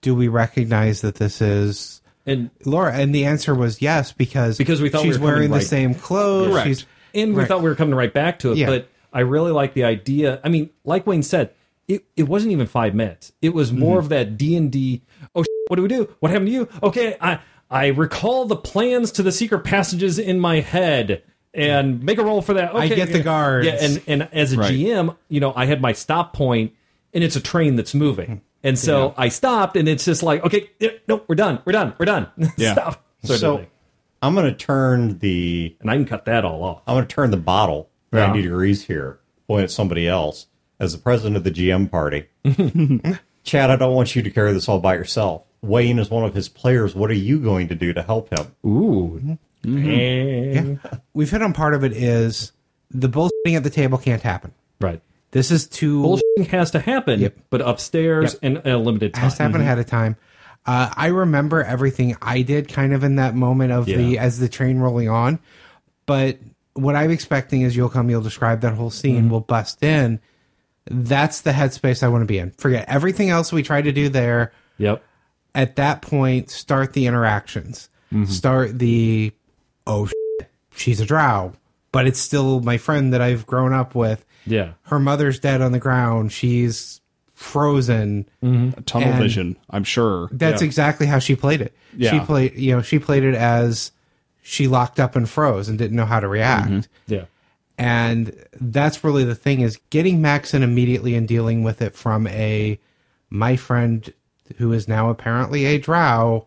"Do 0.00 0.14
we 0.14 0.26
recognize 0.28 1.00
that 1.02 1.16
this 1.16 1.40
is 1.40 2.00
And 2.26 2.50
Laura?" 2.64 2.92
And 2.94 3.14
the 3.14 3.24
answer 3.24 3.54
was 3.54 3.82
yes 3.82 4.12
because 4.12 4.56
Because 4.58 4.80
we 4.80 4.88
thought 4.88 5.02
we 5.02 5.08
she's 5.10 5.18
were 5.18 5.26
coming 5.26 5.34
wearing 5.34 5.50
the 5.50 5.56
right- 5.58 5.66
same 5.66 5.94
clothes. 5.94 6.52
Correct. 6.52 6.66
She's 6.68 6.86
and 7.14 7.32
we 7.34 7.40
Right. 7.40 7.48
thought 7.48 7.62
we 7.62 7.68
were 7.68 7.74
coming 7.74 7.94
right 7.94 8.12
back 8.12 8.38
to 8.40 8.52
it, 8.52 8.58
Yeah. 8.58 8.66
but 8.66 8.88
I 9.12 9.20
really 9.20 9.52
like 9.52 9.74
the 9.74 9.84
idea. 9.84 10.40
I 10.44 10.48
mean, 10.48 10.70
like 10.84 11.06
Wayne 11.06 11.22
said, 11.22 11.50
it, 11.86 12.04
it 12.16 12.24
wasn't 12.28 12.52
even 12.52 12.66
five 12.66 12.94
minutes. 12.94 13.32
It 13.42 13.54
was 13.54 13.72
more 13.72 13.98
mm-hmm. 13.98 14.04
of 14.04 14.08
that 14.10 14.36
D 14.36 14.56
and 14.56 14.70
D. 14.72 15.02
Oh, 15.34 15.42
sh- 15.42 15.46
what 15.68 15.76
do 15.76 15.82
we 15.82 15.88
do? 15.88 16.14
What 16.20 16.30
happened 16.30 16.48
to 16.48 16.52
you? 16.52 16.68
Okay, 16.82 17.16
I 17.20 17.40
I 17.70 17.88
recall 17.88 18.44
the 18.46 18.56
plans 18.56 19.12
to 19.12 19.22
the 19.22 19.32
secret 19.32 19.64
passages 19.64 20.18
in 20.18 20.38
my 20.40 20.60
head 20.60 21.22
and 21.52 22.02
make 22.02 22.18
a 22.18 22.24
roll 22.24 22.42
for 22.42 22.54
that. 22.54 22.74
Okay, 22.74 22.84
I 22.84 22.88
get 22.88 23.08
the 23.10 23.18
yeah. 23.18 23.24
guards. 23.24 23.66
Yeah, 23.66 23.76
and 23.80 24.02
and 24.06 24.28
as 24.32 24.52
a 24.52 24.58
Right. 24.58 24.72
GM, 24.72 25.16
you 25.28 25.40
know, 25.40 25.52
I 25.54 25.66
had 25.66 25.80
my 25.80 25.92
stop 25.92 26.32
point, 26.32 26.72
and 27.12 27.22
it's 27.22 27.36
a 27.36 27.40
train 27.40 27.76
that's 27.76 27.94
moving, 27.94 28.26
hmm. 28.26 28.36
and 28.62 28.78
so 28.78 29.14
I 29.16 29.28
stopped, 29.28 29.76
and 29.76 29.88
it's 29.88 30.04
just 30.04 30.22
like, 30.22 30.44
okay, 30.44 30.70
yeah, 30.80 30.90
no, 31.06 31.22
we're 31.28 31.36
done, 31.36 31.60
we're 31.64 31.72
done, 31.72 31.94
we're 31.98 32.06
done. 32.06 32.28
Yeah. 32.56 32.72
Stop. 32.72 33.04
Sort 33.24 33.40
so 33.40 33.56
thing. 33.58 33.66
I'm 34.26 34.34
going 34.34 34.46
to 34.46 34.54
turn 34.54 35.18
the 35.18 35.76
and 35.80 35.90
I 35.90 35.94
can 35.96 36.06
cut 36.06 36.24
that 36.24 36.44
all 36.44 36.62
off. 36.64 36.82
I'm 36.86 36.94
going 36.96 37.06
to 37.06 37.14
turn 37.14 37.30
the 37.30 37.36
bottle 37.36 37.90
Yeah. 38.12 38.26
90 38.28 38.42
degrees 38.42 38.84
here, 38.84 39.20
point 39.46 39.64
at 39.64 39.70
somebody 39.70 40.08
else. 40.08 40.46
As 40.80 40.92
the 40.92 40.98
president 40.98 41.36
of 41.36 41.44
the 41.44 41.50
GM 41.52 41.90
party, 41.90 42.26
Chad, 43.44 43.70
I 43.70 43.76
don't 43.76 43.94
want 43.94 44.16
you 44.16 44.22
to 44.22 44.30
carry 44.30 44.52
this 44.52 44.68
all 44.68 44.80
by 44.80 44.94
yourself. 44.94 45.42
Wayne 45.62 45.98
is 45.98 46.10
one 46.10 46.24
of 46.24 46.34
his 46.34 46.48
players. 46.48 46.94
What 46.94 47.10
are 47.10 47.14
you 47.14 47.38
going 47.38 47.68
to 47.68 47.74
do 47.74 47.92
to 47.92 48.02
help 48.02 48.30
him? 48.36 48.54
Ooh. 48.66 49.36
Mm-hmm. 49.64 50.58
And- 50.58 50.80
we've 51.14 51.30
hit 51.30 51.42
on 51.42 51.52
part 51.52 51.74
of 51.74 51.84
it 51.84 51.92
is 51.92 52.52
the 52.90 53.08
bullshitting 53.08 53.56
at 53.56 53.62
the 53.62 53.70
table 53.70 53.98
can't 53.98 54.22
happen. 54.22 54.52
Right. 54.80 55.00
This 55.30 55.50
is 55.50 55.66
too 55.66 56.02
Bullshitting 56.02 56.46
has 56.48 56.70
to 56.72 56.80
happen, 56.80 57.20
Yep. 57.20 57.36
but 57.50 57.60
upstairs 57.60 58.34
Yep. 58.34 58.40
and 58.42 58.66
in 58.66 58.72
a 58.74 58.78
limited 58.78 59.06
It 59.10 59.14
time. 59.14 59.22
has 59.24 59.36
to 59.36 59.42
happen 59.44 59.60
ahead 59.60 59.78
of 59.78 59.86
time. 59.86 60.16
Uh, 60.66 60.90
I 60.96 61.08
remember 61.08 61.62
everything 61.62 62.16
I 62.22 62.42
did 62.42 62.68
kind 62.68 62.94
of 62.94 63.04
in 63.04 63.16
that 63.16 63.34
moment 63.34 63.72
of 63.72 63.86
the 63.86 64.18
as 64.18 64.38
the 64.38 64.48
train 64.48 64.78
rolling 64.78 65.08
on. 65.08 65.38
But 66.06 66.38
what 66.74 66.96
I'm 66.96 67.10
expecting 67.10 67.62
is 67.62 67.76
you'll 67.76 67.88
come, 67.90 68.08
you'll 68.10 68.22
describe 68.22 68.62
that 68.62 68.74
whole 68.74 68.90
scene, 68.90 69.28
we'll 69.28 69.40
bust 69.40 69.82
in. 69.82 70.20
That's 70.86 71.42
the 71.42 71.52
headspace 71.52 72.02
I 72.02 72.08
want 72.08 72.22
to 72.22 72.26
be 72.26 72.38
in. 72.38 72.50
Forget 72.52 72.86
everything 72.88 73.30
else 73.30 73.52
we 73.52 73.62
tried 73.62 73.84
to 73.84 73.92
do 73.92 74.08
there. 74.08 74.52
Yep. 74.78 75.02
At 75.54 75.76
that 75.76 76.02
point, 76.02 76.50
start 76.50 76.92
the 76.94 77.06
interactions. 77.06 77.88
Start 78.26 78.78
the 78.78 79.32
oh 79.86 80.06
shit, 80.06 80.50
she's 80.74 81.00
a 81.00 81.06
drow, 81.06 81.52
but 81.90 82.06
it's 82.06 82.20
still 82.20 82.60
my 82.60 82.78
friend 82.78 83.12
that 83.12 83.20
I've 83.20 83.44
grown 83.46 83.72
up 83.72 83.94
with. 83.94 84.24
Yeah. 84.46 84.72
Her 84.82 84.98
mother's 85.00 85.38
dead 85.40 85.60
on 85.60 85.72
the 85.72 85.78
ground. 85.80 86.30
She's 86.32 87.00
frozen. 87.34 88.28
Mm-hmm. 88.42 88.80
Tunnel 88.82 89.10
And- 89.10 89.18
vision, 89.22 89.56
I'm 89.70 89.84
sure. 89.84 90.28
That's 90.32 90.62
Yeah. 90.62 90.66
exactly 90.66 91.06
how 91.06 91.18
she 91.18 91.36
played 91.36 91.60
it. 91.60 91.74
She 92.00 92.18
played, 92.20 92.54
you 92.58 92.74
know, 92.74 92.82
she 92.82 92.98
played 92.98 93.22
it 93.22 93.34
as 93.34 93.92
she 94.42 94.66
locked 94.68 94.98
up 94.98 95.14
and 95.16 95.28
froze 95.28 95.68
and 95.68 95.78
didn't 95.78 95.96
know 95.96 96.04
how 96.06 96.20
to 96.20 96.28
react. 96.28 96.68
Mm-hmm. 96.68 97.12
Yeah. 97.12 97.24
And 97.78 98.34
that's 98.60 99.02
really 99.04 99.24
the 99.24 99.34
thing 99.34 99.60
is 99.60 99.78
getting 99.90 100.20
Max 100.22 100.54
in 100.54 100.62
immediately 100.62 101.14
and 101.14 101.26
dealing 101.26 101.62
with 101.62 101.82
it 101.82 101.94
from 101.94 102.26
a 102.28 102.78
my 103.30 103.56
friend 103.56 104.12
who 104.58 104.72
is 104.72 104.86
now 104.86 105.08
apparently 105.10 105.64
a 105.66 105.78
drow 105.78 106.46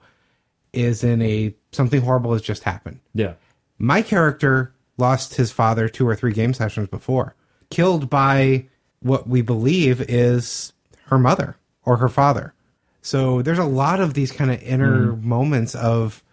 is 0.73 1.03
in 1.03 1.21
a 1.21 1.53
something 1.71 2.01
horrible 2.01 2.33
has 2.33 2.41
just 2.41 2.63
happened. 2.63 2.99
Yeah. 3.13 3.33
My 3.77 4.01
character 4.01 4.73
lost 4.97 5.35
his 5.35 5.51
father 5.51 5.89
two 5.89 6.07
or 6.07 6.15
three 6.15 6.31
game 6.33 6.53
sessions 6.53 6.87
before, 6.87 7.35
killed 7.69 8.09
by 8.09 8.65
what 9.01 9.27
we 9.27 9.41
believe 9.41 10.01
is 10.01 10.71
her 11.07 11.17
mother 11.17 11.57
or 11.83 11.97
her 11.97 12.09
father. 12.09 12.53
So 13.01 13.41
there's 13.41 13.59
a 13.59 13.63
lot 13.63 13.99
of 13.99 14.13
these 14.13 14.31
kind 14.31 14.51
of 14.51 14.61
inner 14.61 15.11
hmm. 15.11 15.27
moments 15.27 15.75
of 15.75 16.23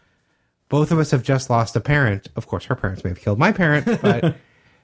both 0.68 0.90
of 0.90 0.98
us 0.98 1.12
have 1.12 1.22
just 1.22 1.50
lost 1.50 1.76
a 1.76 1.80
parent. 1.80 2.28
Of 2.36 2.46
course, 2.46 2.64
her 2.64 2.74
parents 2.74 3.04
may 3.04 3.10
have 3.10 3.20
killed 3.20 3.38
my 3.38 3.52
parent, 3.52 3.86
but 4.02 4.36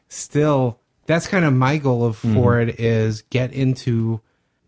still, 0.09 0.79
that's 1.07 1.27
kind 1.27 1.45
of 1.45 1.53
my 1.53 1.79
goal 1.79 2.05
of 2.05 2.21
hmm. 2.21 2.35
for 2.35 2.61
it 2.61 2.79
is 2.79 3.23
get 3.23 3.53
into 3.53 4.21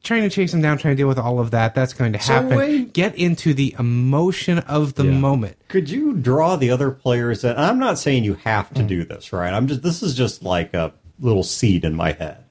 trying 0.02 0.22
to 0.22 0.30
chase 0.30 0.52
him 0.52 0.60
down, 0.60 0.78
trying 0.78 0.96
to 0.96 1.00
deal 1.00 1.06
with 1.06 1.18
all 1.18 1.38
of 1.38 1.52
that. 1.52 1.76
That's 1.76 1.92
going 1.92 2.12
to 2.12 2.18
happen. 2.18 2.56
wait. 2.56 2.92
get 2.92 3.14
into 3.14 3.54
the 3.54 3.76
emotion 3.78 4.58
of 4.58 4.94
the 4.94 5.04
Yeah. 5.04 5.18
moment. 5.18 5.56
Could 5.68 5.90
you 5.90 6.14
draw 6.14 6.56
the 6.56 6.70
other 6.70 6.90
players 6.90 7.44
in? 7.44 7.56
I'm 7.56 7.78
not 7.78 7.98
saying 7.98 8.24
you 8.24 8.34
have 8.42 8.72
to 8.74 8.82
hmm. 8.82 8.88
do 8.88 9.04
this, 9.04 9.32
right? 9.32 9.52
I'm 9.52 9.68
just 9.68 9.82
this 9.82 10.02
is 10.02 10.14
just 10.14 10.42
like 10.42 10.74
a 10.74 10.92
little 11.20 11.44
seed 11.44 11.84
in 11.84 11.94
my 11.94 12.12
head. 12.12 12.41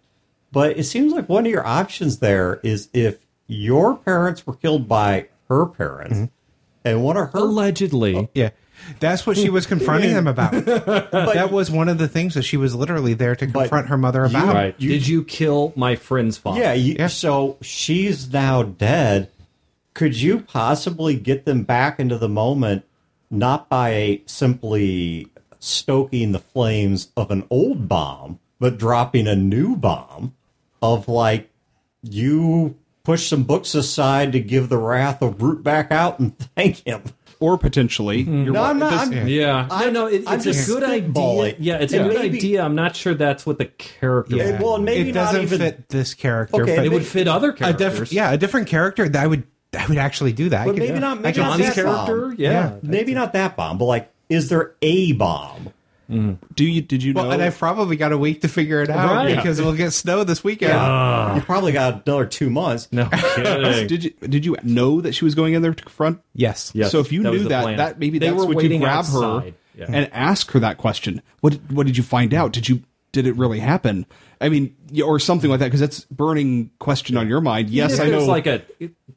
But 0.51 0.77
it 0.77 0.83
seems 0.83 1.13
like 1.13 1.29
one 1.29 1.45
of 1.45 1.51
your 1.51 1.65
options 1.65 2.19
there 2.19 2.59
is 2.63 2.89
if 2.93 3.19
your 3.47 3.95
parents 3.95 4.45
were 4.45 4.55
killed 4.55 4.87
by 4.87 5.27
her 5.47 5.65
parents 5.65 6.15
mm-hmm. 6.15 6.25
and 6.85 7.03
one 7.03 7.17
of 7.17 7.31
her 7.31 7.39
Allegedly. 7.39 8.15
Oh. 8.15 8.29
Yeah. 8.33 8.49
That's 8.99 9.27
what 9.27 9.37
she 9.37 9.49
was 9.49 9.67
confronting 9.67 10.13
them 10.13 10.27
about. 10.27 10.51
that 10.65 11.49
was 11.51 11.69
one 11.69 11.87
of 11.87 11.99
the 11.99 12.07
things 12.07 12.33
that 12.33 12.41
she 12.41 12.57
was 12.57 12.73
literally 12.73 13.13
there 13.13 13.35
to 13.35 13.47
confront 13.47 13.89
her 13.89 13.97
mother 13.97 14.21
you- 14.21 14.25
about. 14.25 14.55
Right. 14.55 14.75
You- 14.79 14.89
Did 14.89 15.07
you 15.07 15.23
kill 15.23 15.71
my 15.75 15.95
friend's 15.95 16.37
father? 16.37 16.59
Yeah, 16.59 16.73
you, 16.73 16.95
Yeah. 16.97 17.07
so 17.07 17.57
she's 17.61 18.31
now 18.31 18.63
dead. 18.63 19.29
Could 19.93 20.19
you 20.19 20.39
possibly 20.39 21.15
get 21.15 21.45
them 21.45 21.63
back 21.63 21.99
into 21.99 22.17
the 22.17 22.29
moment 22.29 22.83
not 23.29 23.69
by 23.69 24.21
simply 24.25 25.27
stoking 25.59 26.31
the 26.31 26.39
flames 26.39 27.09
of 27.15 27.29
an 27.29 27.45
old 27.49 27.87
bomb, 27.87 28.39
but 28.59 28.77
dropping 28.77 29.27
a 29.27 29.35
new 29.35 29.75
bomb 29.75 30.33
of 30.81 31.07
like 31.07 31.49
you 32.03 32.75
push 33.03 33.27
some 33.27 33.43
books 33.43 33.73
aside 33.75 34.31
to 34.33 34.39
give 34.39 34.69
the 34.69 34.77
wraith 34.77 35.21
of 35.21 35.41
Root 35.41 35.63
back 35.63 35.91
out 35.91 36.19
and 36.19 36.37
thank 36.55 36.85
him. 36.85 37.03
or 37.39 37.57
potentially, 37.57 38.23
mm-hmm. 38.23 38.43
you're 38.45 38.53
No, 38.53 38.63
I'm 38.63 38.77
not. 38.77 38.91
this- 39.09 39.17
I'm- 39.17 39.27
Yeah, 39.27 39.67
I 39.71 39.85
I'm- 39.85 39.93
no, 39.93 40.05
it, 40.05 40.23
I'm 40.27 40.39
it's 40.39 40.45
a 40.45 40.71
good 40.71 40.83
idea. 40.83 41.09
spitballing. 41.09 41.55
Yeah, 41.59 41.77
it's 41.77 41.91
Yeah. 41.93 42.01
a 42.01 42.09
good 42.09 42.19
Maybe- 42.19 42.37
idea. 42.37 42.63
I'm 42.63 42.75
not 42.75 42.95
sure 42.95 43.15
that's 43.15 43.45
what 43.45 43.57
the 43.57 43.65
character. 43.65 44.35
Yeah. 44.35 44.51
would 44.51 44.61
well, 44.61 44.75
and 44.75 44.85
maybe 44.85 45.09
it 45.09 45.15
not 45.15 45.25
doesn't 45.33 45.41
even- 45.43 45.59
fit 45.59 45.89
this 45.89 46.13
character. 46.13 46.61
Okay, 46.61 46.75
but 46.75 46.85
it 46.85 46.91
would 46.91 47.05
fit 47.05 47.27
other 47.27 47.49
a 47.49 47.53
characters. 47.53 47.99
diff- 48.09 48.13
yeah, 48.13 48.31
a 48.31 48.37
different 48.37 48.67
character 48.67 49.09
that 49.09 49.29
would 49.29 49.43
that 49.71 49.87
would 49.87 49.97
actually 49.97 50.33
do 50.33 50.49
that. 50.49 50.65
But 50.65 50.73
could- 50.73 50.79
maybe 50.83 50.99
not- 50.99 51.21
maybe 51.21 51.35
could 51.35 51.41
not 51.43 51.57
that 51.59 51.73
character. 51.73 52.21
bomb. 52.27 52.35
Yeah, 52.37 52.51
Yeah. 52.51 52.73
maybe 52.83 53.13
not 53.15 53.33
that 53.33 53.55
bomb, 53.55 53.77
but 53.79 53.85
like, 53.85 54.11
is 54.29 54.49
there 54.49 54.73
a 54.81 55.13
bomb? 55.13 55.69
Mm-hmm. 56.11 56.33
do 56.55 56.65
you 56.65 56.81
did 56.81 57.01
you 57.03 57.13
Well, 57.13 57.25
know? 57.25 57.31
and 57.31 57.41
I've 57.41 57.57
probably 57.57 57.95
got 57.95 58.11
a 58.11 58.17
week 58.17 58.41
to 58.41 58.47
figure 58.47 58.81
it 58.81 58.89
out 58.89 59.11
Right. 59.15 59.35
because 59.35 59.61
we'll 59.61 59.73
get 59.75 59.91
snow 59.91 60.23
this 60.23 60.43
weekend. 60.43 60.73
you 61.35 61.41
probably 61.43 61.71
got 61.71 62.03
another 62.05 62.25
two 62.25 62.49
months. 62.49 62.87
No 62.91 63.07
kidding. 63.35 63.87
did 63.87 64.03
you 64.03 64.09
did 64.27 64.45
you 64.45 64.55
know 64.63 65.01
that 65.01 65.13
she 65.13 65.25
was 65.25 65.35
going 65.35 65.53
in 65.53 65.61
there 65.61 65.73
to 65.73 65.83
confront? 65.83 66.19
Yes. 66.33 66.71
Yes, 66.75 66.91
so 66.91 66.99
if 66.99 67.11
you 67.11 67.23
that 67.23 67.31
knew 67.31 67.43
that, 67.49 67.61
plan. 67.63 67.77
that 67.77 67.99
maybe 67.99 68.19
They 68.19 68.27
that's 68.27 68.37
were 68.39 68.45
what 68.45 68.51
you 68.51 68.57
waiting 68.57 68.81
grab 68.81 69.05
her 69.05 69.23
outside. 69.23 69.53
Yeah. 69.77 69.85
and 69.89 70.09
ask 70.13 70.51
her 70.51 70.59
that 70.59 70.77
question. 70.77 71.21
What 71.39 71.53
what 71.71 71.85
did 71.87 71.95
you 71.97 72.03
find 72.03 72.33
out? 72.33 72.51
Did 72.51 72.67
you 72.67 72.83
did 73.13 73.25
it 73.27 73.35
really 73.35 73.59
happen? 73.59 74.05
I 74.39 74.49
mean, 74.49 74.75
or 75.05 75.19
something 75.19 75.49
like 75.49 75.59
that 75.59 75.67
because 75.67 75.79
that's 75.81 76.05
burning 76.05 76.71
question 76.79 77.15
on 77.15 77.27
your 77.27 77.41
mind. 77.41 77.69
Yes, 77.69 77.93
If 77.93 78.01
I 78.01 78.09
know 78.09 78.17
was 78.19 78.27
like 78.27 78.47
a 78.47 78.63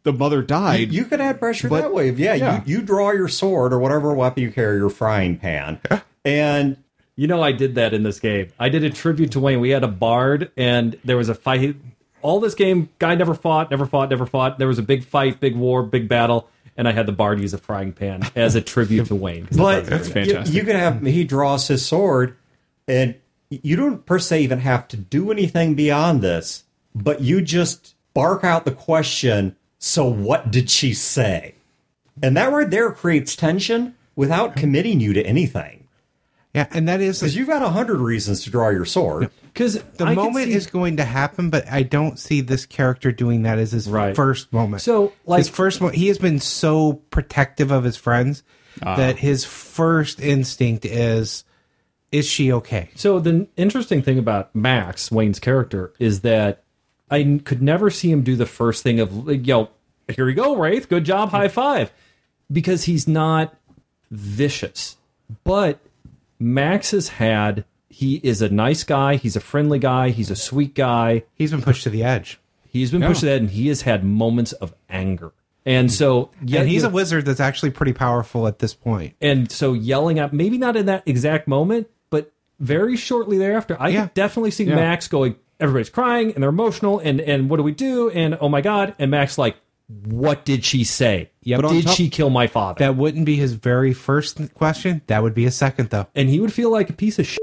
the 0.03 0.13
mother 0.13 0.43
died. 0.43 0.93
You 0.93 1.07
could 1.07 1.21
add 1.21 1.39
pressure 1.39 1.69
But- 1.69 1.81
that 1.81 1.95
way. 1.95 2.11
Yeah, 2.11 2.35
yeah. 2.35 2.63
You, 2.67 2.77
you 2.79 2.83
draw 2.83 3.11
your 3.13 3.29
sword 3.29 3.73
or 3.73 3.79
whatever 3.79 4.13
weapon 4.15 4.43
you 4.43 4.53
carry, 4.53 4.77
your 4.79 4.91
frying 4.91 5.39
pan, 5.39 5.81
and 6.25 6.77
You 7.17 7.29
know, 7.29 7.43
I 7.43 7.53
did 7.53 7.77
that 7.77 7.95
in 7.95 8.03
this 8.03 8.19
game. 8.19 8.53
I 8.59 8.69
did 8.69 8.83
a 8.83 8.91
tribute 8.91 9.33
to 9.33 9.41
Wayne. 9.41 9.61
We 9.61 9.71
had 9.71 9.85
a 9.85 9.89
bard, 9.89 10.51
and 10.57 10.99
there 11.05 11.17
was 11.17 11.29
a 11.29 11.35
fight. 11.35 11.77
All 12.23 12.41
this 12.41 12.55
game, 12.55 12.89
guy 12.99 13.15
never 13.15 13.35
fought, 13.35 13.71
never 13.71 13.87
fought, 13.87 14.11
never 14.11 14.27
fought. 14.27 14.59
There 14.59 14.69
was 14.69 14.79
a 14.79 14.83
big 14.83 15.05
fight, 15.05 15.39
big 15.39 15.55
war, 15.55 15.83
big 15.83 16.09
battle, 16.09 16.49
and 16.77 16.89
I 16.89 16.93
had 16.93 17.07
the 17.07 17.13
bard 17.13 17.41
use 17.41 17.55
a 17.55 17.59
frying 17.59 17.93
pan 17.93 18.23
as 18.35 18.57
a 18.57 18.61
tribute 18.61 19.07
to 19.07 19.15
Wayne. 19.15 19.47
but 19.57 19.85
it 19.85 19.91
does 19.91 20.09
very 20.09 20.27
you, 20.27 20.33
fantastic. 20.33 20.55
you 20.55 20.65
could 20.65 20.77
have 20.77 21.03
he 21.03 21.25
draws 21.25 21.69
his 21.69 21.87
sword, 21.87 22.37
and 22.89 23.15
you 23.49 23.77
don't 23.77 24.05
per 24.05 24.19
se 24.19 24.43
even 24.43 24.59
have 24.59 24.89
to 24.89 24.97
do 24.97 25.31
anything 25.31 25.75
beyond 25.75 26.21
this, 26.21 26.65
but 26.95 27.21
you 27.21 27.43
just 27.43 27.95
bark 28.13 28.43
out 28.43 28.65
the 28.65 28.73
question. 28.73 29.55
So 29.79 30.07
what 30.07 30.51
did 30.51 30.71
she 30.71 30.95
say? 30.95 31.55
And 32.23 32.37
that 32.37 32.53
right 32.53 32.71
there 32.71 32.91
creates 32.91 33.37
tension 33.37 33.95
without 34.17 34.57
committing 34.57 35.01
you 35.01 35.13
to 35.13 35.27
anything. 35.27 35.84
Yeah, 36.55 36.67
and 36.71 36.87
that 36.89 37.01
is 37.01 37.19
Because 37.21 37.35
you've 37.35 37.49
got 37.49 37.63
a 37.63 37.69
hundred 37.69 37.99
reasons 37.99 38.45
to 38.45 38.51
draw 38.51 38.69
your 38.69 38.85
sword. 38.85 39.29
Because 39.53 39.83
the 39.97 40.07
moment 40.15 40.49
is 40.49 40.67
going 40.69 40.97
to 40.99 41.05
happen, 41.05 41.51
but 41.51 41.69
I 41.71 41.83
don't 41.83 42.19
see 42.19 42.41
this 42.41 42.65
character 42.65 43.11
doing 43.13 43.43
that 43.43 43.59
as 43.59 43.73
his 43.73 43.89
Right. 43.89 44.15
first 44.15 44.53
moment. 44.53 44.83
So, 44.83 45.13
like- 45.27 45.39
his 45.39 45.49
first 45.49 45.81
moment, 45.81 45.99
he 45.99 46.09
has 46.09 46.19
been 46.19 46.39
so 46.41 46.95
protective 47.11 47.71
of 47.73 47.83
his 47.85 47.97
friends 47.97 48.43
Ah. 48.83 48.97
that 48.97 49.19
his 49.19 49.45
first 49.45 50.21
instinct 50.21 50.85
is, 50.85 51.45
is 52.13 52.27
she 52.27 52.53
okay? 52.53 52.91
So 52.95 53.19
the 53.19 53.47
interesting 53.57 54.03
thing 54.03 54.19
about 54.19 54.55
Max 54.55 55.11
Wayne's 55.11 55.39
character 55.41 55.93
is 55.99 56.21
that 56.21 56.63
I 57.11 57.41
could 57.45 57.63
never 57.63 57.91
see 57.91 58.11
him 58.11 58.23
do 58.23 58.35
the 58.37 58.47
first 58.47 58.83
thing 58.83 58.99
of 59.01 59.27
like, 59.27 59.47
yo, 59.47 59.69
here 60.09 60.27
we 60.27 60.35
go, 60.35 60.57
Wraith, 60.57 60.89
good 60.89 61.05
job, 61.05 61.31
high 61.31 61.49
five, 61.49 61.93
because 62.51 62.85
he's 62.85 63.07
not 63.09 63.55
vicious. 64.11 64.97
But 65.45 65.79
Max 66.39 66.91
has 66.93 67.09
had 67.09 67.65
he 67.89 68.17
is 68.25 68.43
a 68.43 68.49
nice 68.49 68.83
guy, 68.85 69.17
he's 69.17 69.37
a 69.37 69.41
friendly 69.41 69.79
guy, 69.79 70.11
he's 70.11 70.31
a 70.31 70.37
sweet 70.37 70.75
guy. 70.75 71.25
He's 71.35 71.51
been 71.53 71.63
pushed 71.63 71.85
to 71.85 71.91
the 71.91 72.03
edge, 72.05 72.41
He's 72.67 72.91
been 72.91 73.03
pushed 73.03 73.21
to 73.21 73.27
the 73.27 73.33
edge, 73.33 73.41
and 73.43 73.51
he 73.51 73.69
has 73.69 73.83
had 73.83 74.05
moments 74.05 74.53
of 74.53 74.75
anger. 74.89 75.33
And 75.67 75.91
so, 75.91 76.31
yeah, 76.45 76.61
and 76.61 76.69
he's 76.69 76.83
you 76.83 76.89
a 76.89 76.93
wizard 76.93 77.25
that's 77.25 77.41
actually 77.41 77.71
pretty 77.71 77.93
powerful 77.95 78.47
at 78.47 78.59
this 78.59 78.75
point. 78.75 79.15
and 79.21 79.51
so 79.51 79.73
yelling 79.73 80.19
at 80.19 80.33
maybe 80.33 80.59
not 80.59 80.77
in 80.77 80.87
that 80.87 81.03
exact 81.07 81.49
moment, 81.49 81.89
but 82.11 82.33
very 82.61 82.97
shortly 82.97 83.39
thereafter, 83.39 83.77
I 83.81 83.89
Yeah. 83.89 84.03
could 84.03 84.15
definitely 84.15 84.51
see 84.51 84.65
Max 84.67 85.09
going. 85.09 85.37
Everybody's 85.61 85.89
crying 85.89 86.33
and 86.35 86.43
they're 86.43 86.51
emotional, 86.51 86.99
and 86.99 87.21
and 87.21 87.49
what 87.49 87.59
do 87.59 87.63
we 87.63 87.73
do? 87.73 88.11
And 88.11 88.37
oh 88.41 88.49
my 88.49 88.61
god! 88.61 88.95
And 88.99 89.11
Max 89.11 89.39
like, 89.39 89.57
what 90.05 90.45
did 90.45 90.65
she 90.65 90.83
say? 90.85 91.31
Yeah, 91.45 91.59
but 91.61 91.71
did 91.71 91.85
top- 91.87 91.97
she 91.97 92.09
kill 92.11 92.31
my 92.31 92.47
father? 92.47 92.79
That 92.81 92.97
wouldn't 92.97 93.25
be 93.27 93.37
his 93.37 93.53
very 93.53 93.93
first 93.93 94.41
question. 94.55 95.03
That 95.07 95.23
would 95.23 95.35
be 95.35 95.45
his 95.45 95.55
second, 95.55 95.91
though. 95.91 96.07
and 96.15 96.29
he 96.29 96.41
would 96.41 96.53
feel 96.53 96.71
like 96.73 96.91
a 96.91 96.95
piece 96.95 97.19
of 97.19 97.27
shit. 97.27 97.39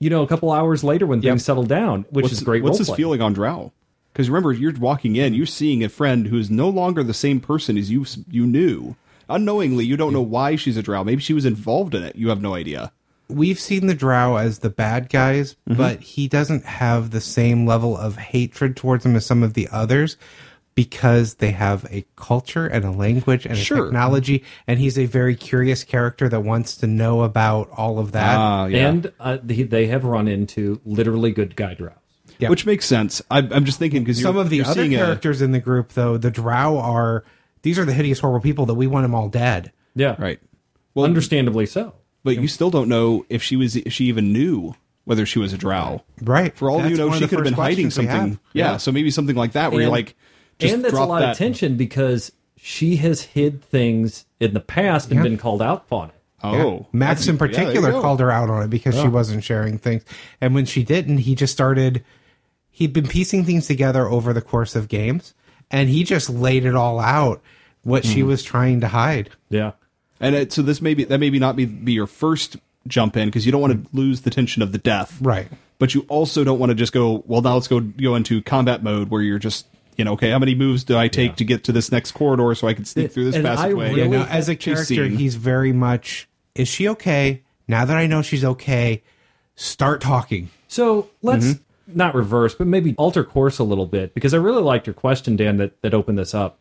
You 0.00 0.10
know, 0.10 0.22
a 0.22 0.26
couple 0.26 0.50
hours 0.50 0.82
later 0.82 1.06
when 1.06 1.20
things 1.22 1.44
settle 1.44 1.62
down, 1.64 2.06
which 2.10 2.24
what's, 2.24 2.32
is 2.34 2.40
great. 2.42 2.62
What's 2.64 2.78
his 2.78 2.88
roleplay. 2.88 2.96
feeling 2.96 3.20
on 3.22 3.32
Drow? 3.34 3.72
Because 4.12 4.28
remember, 4.28 4.52
you're 4.52 4.72
walking 4.74 5.16
in, 5.16 5.32
you're 5.34 5.46
seeing 5.46 5.84
a 5.84 5.88
friend 5.88 6.26
who 6.26 6.38
is 6.38 6.50
no 6.50 6.68
longer 6.68 7.02
the 7.02 7.14
same 7.14 7.40
person 7.40 7.76
as 7.78 7.90
you 7.90 8.04
you 8.30 8.46
knew. 8.46 8.96
Unknowingly, 9.28 9.84
you 9.84 9.96
don't 9.96 10.12
know 10.12 10.20
why 10.22 10.56
she's 10.56 10.76
a 10.76 10.82
Drow. 10.82 11.04
Maybe 11.04 11.22
she 11.22 11.32
was 11.34 11.44
involved 11.46 11.94
in 11.94 12.02
it. 12.02 12.16
You 12.16 12.28
have 12.30 12.42
no 12.42 12.54
idea. 12.54 12.92
We've 13.28 13.58
seen 13.58 13.86
the 13.86 13.94
Drow 13.94 14.36
as 14.36 14.58
the 14.58 14.68
bad 14.70 15.08
guys, 15.08 15.54
Mm-hmm. 15.68 15.78
but 15.78 16.00
he 16.00 16.28
doesn't 16.28 16.64
have 16.64 17.10
the 17.12 17.20
same 17.20 17.64
level 17.64 17.96
of 17.96 18.16
hatred 18.16 18.76
towards 18.76 19.04
them 19.04 19.16
as 19.16 19.24
some 19.24 19.42
of 19.42 19.54
the 19.54 19.68
others 19.72 20.16
because 20.74 21.34
they 21.34 21.50
have 21.50 21.84
a 21.90 22.04
culture 22.16 22.66
and 22.66 22.84
a 22.84 22.90
language 22.90 23.44
and 23.44 23.54
a 23.54 23.56
Sure. 23.58 23.84
technology, 23.84 24.42
and 24.66 24.78
he's 24.78 24.98
a 24.98 25.04
very 25.06 25.36
curious 25.36 25.84
character 25.84 26.28
that 26.28 26.40
wants 26.40 26.76
to 26.78 26.86
know 26.86 27.22
about 27.22 27.68
all 27.76 27.98
of 27.98 28.12
that. 28.12 28.36
Ah, 28.36 28.66
yeah. 28.66 28.88
And 28.88 29.12
uh, 29.20 29.38
they, 29.42 29.62
they 29.64 29.86
have 29.88 30.04
run 30.04 30.28
into 30.28 30.80
literally 30.84 31.30
good 31.32 31.56
guy 31.56 31.74
drow. 31.74 31.92
Yeah. 32.38 32.48
Which 32.48 32.66
makes 32.66 32.86
sense. 32.86 33.22
I, 33.30 33.38
I'm 33.38 33.64
just 33.64 33.78
thinking 33.78 34.02
because 34.02 34.20
some 34.20 34.36
of 34.36 34.50
the 34.50 34.62
other 34.62 34.74
seeing 34.74 34.94
a- 34.94 34.98
characters 34.98 35.42
in 35.42 35.52
the 35.52 35.60
group, 35.60 35.92
though, 35.92 36.16
the 36.16 36.30
Drow 36.30 36.78
are 36.78 37.24
these 37.62 37.78
are 37.78 37.84
the 37.84 37.92
hideous, 37.92 38.18
horrible 38.18 38.40
people 38.40 38.66
that 38.66 38.74
we 38.74 38.86
want 38.88 39.04
them 39.04 39.14
all 39.14 39.28
dead. 39.28 39.70
Yeah, 39.94 40.16
right. 40.18 40.40
Well, 40.94 41.04
Understandably 41.04 41.66
so. 41.66 41.94
but 42.24 42.36
you 42.40 42.48
still 42.48 42.70
don't 42.70 42.88
know 42.88 43.24
if 43.28 43.42
she 43.42 43.54
was 43.56 43.76
if 43.76 43.92
she 43.92 44.06
even 44.06 44.32
knew 44.32 44.74
whether 45.04 45.24
she 45.26 45.38
was 45.38 45.52
a 45.52 45.58
Drow. 45.58 46.02
Right. 46.20 46.56
For 46.56 46.68
all 46.70 46.78
That's 46.78 46.90
you 46.90 46.96
know, 46.96 47.12
she 47.12 47.28
could 47.28 47.38
have 47.38 47.44
been 47.44 47.52
hiding 47.54 47.90
something. 47.90 48.10
have. 48.30 48.40
Yeah, 48.54 48.76
so 48.78 48.90
maybe 48.90 49.10
something 49.12 49.36
like 49.36 49.52
that 49.52 49.70
where 49.70 49.82
you're 49.82 49.90
like, 49.90 50.16
just 50.62 50.74
and 50.74 50.84
that's 50.84 50.94
a 50.94 51.04
lot 51.04 51.20
that. 51.20 51.32
of 51.32 51.38
tension 51.38 51.76
because 51.76 52.32
she 52.56 52.96
has 52.96 53.22
hid 53.22 53.62
things 53.62 54.24
in 54.40 54.54
the 54.54 54.60
past 54.60 55.08
and 55.10 55.18
Yeah. 55.18 55.22
been 55.24 55.36
called 55.38 55.60
out 55.62 55.84
on 55.90 56.08
it. 56.10 56.14
Oh, 56.44 56.86
Max 56.92 57.28
in 57.28 57.34
yeah, 57.36 57.38
there 57.38 57.48
you 57.48 57.54
particular 57.54 57.92
go. 57.92 58.00
called 58.02 58.20
her 58.20 58.30
out 58.30 58.50
on 58.50 58.62
it 58.64 58.70
because 58.70 58.94
she 59.00 59.06
wasn't 59.08 59.44
sharing 59.44 59.78
things. 59.78 60.04
And 60.40 60.54
when 60.54 60.64
she 60.64 60.82
didn't, 60.82 61.18
he 61.18 61.34
just 61.34 61.52
started 61.52 62.02
he'd 62.70 62.92
been 62.92 63.06
piecing 63.06 63.44
things 63.44 63.66
together 63.66 64.08
over 64.08 64.32
the 64.32 64.40
course 64.40 64.74
of 64.74 64.88
games 64.88 65.34
and 65.70 65.88
he 65.90 66.02
just 66.04 66.30
laid 66.30 66.64
it 66.64 66.74
all 66.74 66.98
out 66.98 67.40
what 67.82 68.04
Hmm. 68.04 68.10
she 68.10 68.22
was 68.22 68.42
trying 68.42 68.80
to 68.80 68.88
hide. 68.88 69.30
Yeah. 69.50 69.72
And 70.20 70.34
it, 70.34 70.52
so 70.52 70.62
this 70.62 70.80
maybe 70.80 71.04
that 71.04 71.18
maybe 71.18 71.38
not 71.38 71.54
be 71.56 71.64
be 71.66 71.92
your 71.92 72.06
first 72.06 72.56
jump 72.88 73.16
in 73.16 73.28
because 73.28 73.44
you 73.46 73.52
don't 73.52 73.60
want 73.60 73.84
to 73.84 73.96
lose 73.96 74.22
the 74.22 74.30
tension 74.30 74.62
of 74.62 74.72
the 74.72 74.78
death, 74.78 75.16
Right. 75.20 75.48
But 75.78 75.94
you 75.94 76.04
also 76.08 76.44
don't 76.44 76.60
want 76.60 76.70
to 76.70 76.74
just 76.76 76.92
go. 76.92 77.24
Well, 77.26 77.40
now 77.42 77.54
let's 77.54 77.66
go 77.68 77.80
go 77.80 78.14
into 78.14 78.40
combat 78.42 78.82
mode 78.84 79.10
where 79.10 79.20
you're 79.22 79.40
just 79.40 79.66
you 79.96 80.04
know, 80.04 80.12
okay, 80.12 80.30
how 80.30 80.38
many 80.38 80.54
moves 80.54 80.84
do 80.84 80.96
I 80.96 81.08
take 81.08 81.36
to 81.36 81.44
get 81.44 81.64
to 81.64 81.72
this 81.72 81.92
next 81.92 82.12
corridor 82.12 82.54
so 82.54 82.66
I 82.68 82.74
can 82.74 82.84
sneak 82.84 83.12
through 83.12 83.26
this 83.26 83.36
And 83.36 83.44
passageway? 83.44 83.90
really- 83.94 84.00
Yeah, 84.02 84.06
no, 84.08 84.22
as 84.24 84.48
a 84.48 84.56
character, 84.56 85.06
he's 85.06 85.34
very 85.34 85.72
much 85.72 86.28
is 86.54 86.68
she 86.68 86.86
okay? 86.88 87.42
Now 87.68 87.84
that 87.86 87.96
I 87.96 88.06
know 88.06 88.20
she's 88.22 88.44
okay, 88.44 89.02
start 89.56 90.00
talking. 90.00 90.50
So 90.68 91.08
let's 91.22 91.46
Mm-hmm. 91.46 91.96
not 91.98 92.14
reverse, 92.14 92.54
but 92.54 92.66
maybe 92.66 92.94
alter 92.98 93.24
course 93.24 93.58
a 93.58 93.64
little 93.64 93.86
bit 93.86 94.14
because 94.14 94.34
I 94.34 94.36
really 94.38 94.62
liked 94.62 94.86
your 94.86 94.94
question, 94.94 95.36
Dan, 95.36 95.56
that, 95.58 95.80
that 95.82 95.94
opened 95.94 96.18
this 96.18 96.34
up. 96.34 96.58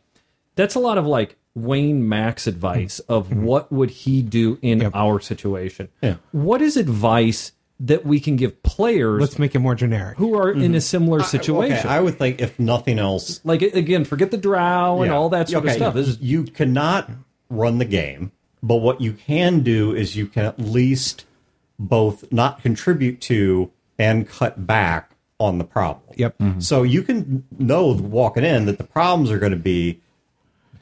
That's 0.56 0.76
a 0.76 0.80
lot 0.80 0.98
of 0.98 1.06
like 1.06 1.38
Wayne 1.56 2.08
Max 2.08 2.48
advice 2.48 3.00
of 3.02 3.34
what 3.36 3.72
would 3.72 3.90
he 3.90 4.22
do 4.22 4.58
in 4.62 4.78
Mm-hmm. 4.80 4.84
Yep. 4.84 4.96
our 4.96 5.20
situation. 5.20 5.90
Yeah. 6.02 6.16
What 6.32 6.62
is 6.62 6.78
advice 6.78 7.52
that 7.86 8.06
we 8.06 8.20
can 8.20 8.36
give 8.36 8.62
players 8.64 9.20
Let's 9.22 9.40
make 9.40 9.56
it 9.56 9.60
more 9.60 9.76
generic. 9.76 10.18
who 10.18 10.38
are 10.38 10.52
in 10.52 10.62
a 10.62 10.66
mm-hmm. 10.66 10.80
similar 10.80 11.24
situation? 11.24 11.78
Okay, 11.78 11.88
I 11.88 12.00
would 12.00 12.18
think 12.18 12.42
if 12.42 12.60
nothing 12.60 13.00
else, 13.00 13.42
like 13.44 13.62
again, 13.62 14.06
forget 14.06 14.32
the 14.32 14.38
drow 14.38 15.02
and 15.02 15.12
Yeah. 15.12 15.18
all 15.18 15.30
that 15.30 15.50
sort 15.50 15.64
Okay, 15.64 15.74
of 15.74 15.78
stuff. 15.78 15.94
This 15.94 16.08
is 16.08 16.22
you 16.22 16.44
cannot 16.44 17.10
run 17.50 17.80
the 17.80 17.86
game, 17.86 18.32
but 18.62 18.78
what 18.78 19.02
you 19.02 19.14
can 19.14 19.62
do 19.62 19.94
is 19.94 20.16
you 20.16 20.28
can 20.28 20.46
at 20.46 20.60
least 20.60 21.26
both 21.80 22.32
not 22.32 22.62
contribute 22.62 23.20
to 23.22 23.72
and 23.98 24.28
cut 24.28 24.68
back 24.68 25.12
on 25.40 25.58
the 25.58 25.64
problem. 25.64 26.14
Yep. 26.16 26.38
Mm-hmm. 26.38 26.60
So 26.60 26.84
you 26.84 27.02
can 27.02 27.44
know 27.58 27.88
walking 27.94 28.44
in 28.44 28.66
that 28.68 28.78
the 28.78 28.84
problems 28.84 29.32
are 29.32 29.40
going 29.40 29.54
to 29.54 29.58
be 29.58 30.00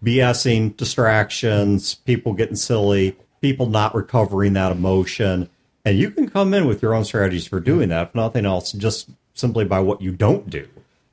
BSing, 0.03 0.75
distractions, 0.75 1.95
people 1.95 2.33
getting 2.33 2.55
silly, 2.55 3.17
people 3.41 3.67
not 3.67 3.95
recovering 3.95 4.53
that 4.53 4.71
emotion. 4.71 5.49
And 5.85 5.97
you 5.97 6.11
can 6.11 6.29
come 6.29 6.53
in 6.53 6.67
with 6.67 6.81
your 6.81 6.93
own 6.93 7.05
strategies 7.05 7.47
for 7.47 7.59
doing 7.59 7.89
that, 7.89 8.09
if 8.09 8.15
nothing 8.15 8.45
else, 8.45 8.71
just 8.71 9.09
simply 9.33 9.65
by 9.65 9.79
what 9.79 10.01
you 10.01 10.11
don't 10.11 10.49
do. 10.49 10.67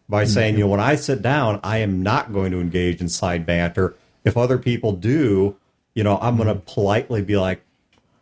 By 0.09 0.25
mm-hmm. 0.25 0.33
saying, 0.33 0.55
you 0.55 0.61
know, 0.61 0.69
when 0.69 0.81
I 0.81 0.97
sit 0.97 1.23
down, 1.23 1.61
I 1.63 1.79
am 1.79 2.03
not 2.03 2.33
going 2.33 2.53
to 2.53 2.61
engage 2.61 3.01
in 3.01 3.09
side 3.09 3.47
banter. 3.47 3.97
If 4.25 4.37
other 4.37 4.59
people 4.59 4.93
do, 4.93 5.57
you 5.95 6.05
know, 6.05 6.19
I'm 6.21 6.37
going 6.37 6.49
to 6.49 6.55
mm-hmm. 6.55 6.65
politely 6.65 7.23
be 7.23 7.37
like, 7.37 7.63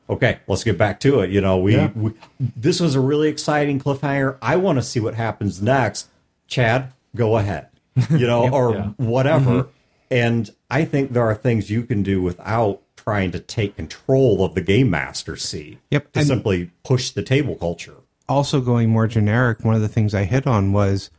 okay, 0.08 0.38
let's 0.46 0.64
get 0.64 0.78
back 0.78 1.00
to 1.00 1.20
it. 1.20 1.30
You 1.30 1.40
know, 1.40 1.58
we, 1.58 1.86
we 1.88 2.12
this 2.38 2.80
was 2.80 2.94
a 2.94 3.00
really 3.00 3.28
exciting 3.28 3.80
cliffhanger. 3.80 4.38
I 4.42 4.56
want 4.56 4.78
to 4.78 4.82
see 4.82 5.00
what 5.00 5.14
happens 5.14 5.62
next. 5.62 6.08
Chad, 6.46 6.92
go 7.16 7.36
ahead. 7.36 7.68
you 8.10 8.26
know, 8.26 8.48
or 8.52 8.74
Yeah. 8.74 8.88
whatever. 8.96 9.50
Mm-hmm. 9.50 9.68
And 10.10 10.50
I 10.70 10.84
think 10.84 11.12
there 11.12 11.24
are 11.24 11.34
things 11.34 11.70
you 11.70 11.82
can 11.82 12.02
do 12.02 12.22
without 12.22 12.82
trying 13.04 13.30
to 13.32 13.38
take 13.40 13.76
control 13.76 14.44
of 14.44 14.54
the 14.54 14.60
game 14.60 14.90
master 14.90 15.36
seat. 15.36 15.78
Yep, 15.90 16.12
To 16.12 16.18
and- 16.20 16.28
simply 16.28 16.70
push 16.84 17.10
the 17.10 17.22
table 17.22 17.54
culture. 17.56 17.94
also 18.28 18.60
going 18.60 18.88
more 18.90 19.06
generic, 19.06 19.62
one 19.64 19.74
of 19.74 19.82
the 19.82 19.88
things 19.88 20.14
I 20.14 20.24
hit 20.24 20.46
on 20.46 20.72
was 20.72 21.10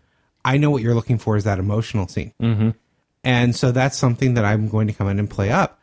I 0.44 0.58
know 0.58 0.70
what 0.72 0.82
you're 0.82 0.96
looking 0.96 1.18
for 1.20 1.38
is 1.38 1.44
that 1.44 1.60
emotional 1.60 2.08
scene. 2.08 2.34
Mm-hmm. 2.42 2.70
And 3.24 3.56
so 3.56 3.72
that's 3.72 3.98
something 3.98 4.34
that 4.36 4.46
I'm 4.46 4.70
going 4.70 4.88
to 4.88 4.94
come 4.94 5.08
in 5.08 5.18
and 5.20 5.30
play 5.30 5.52
up. 5.52 5.80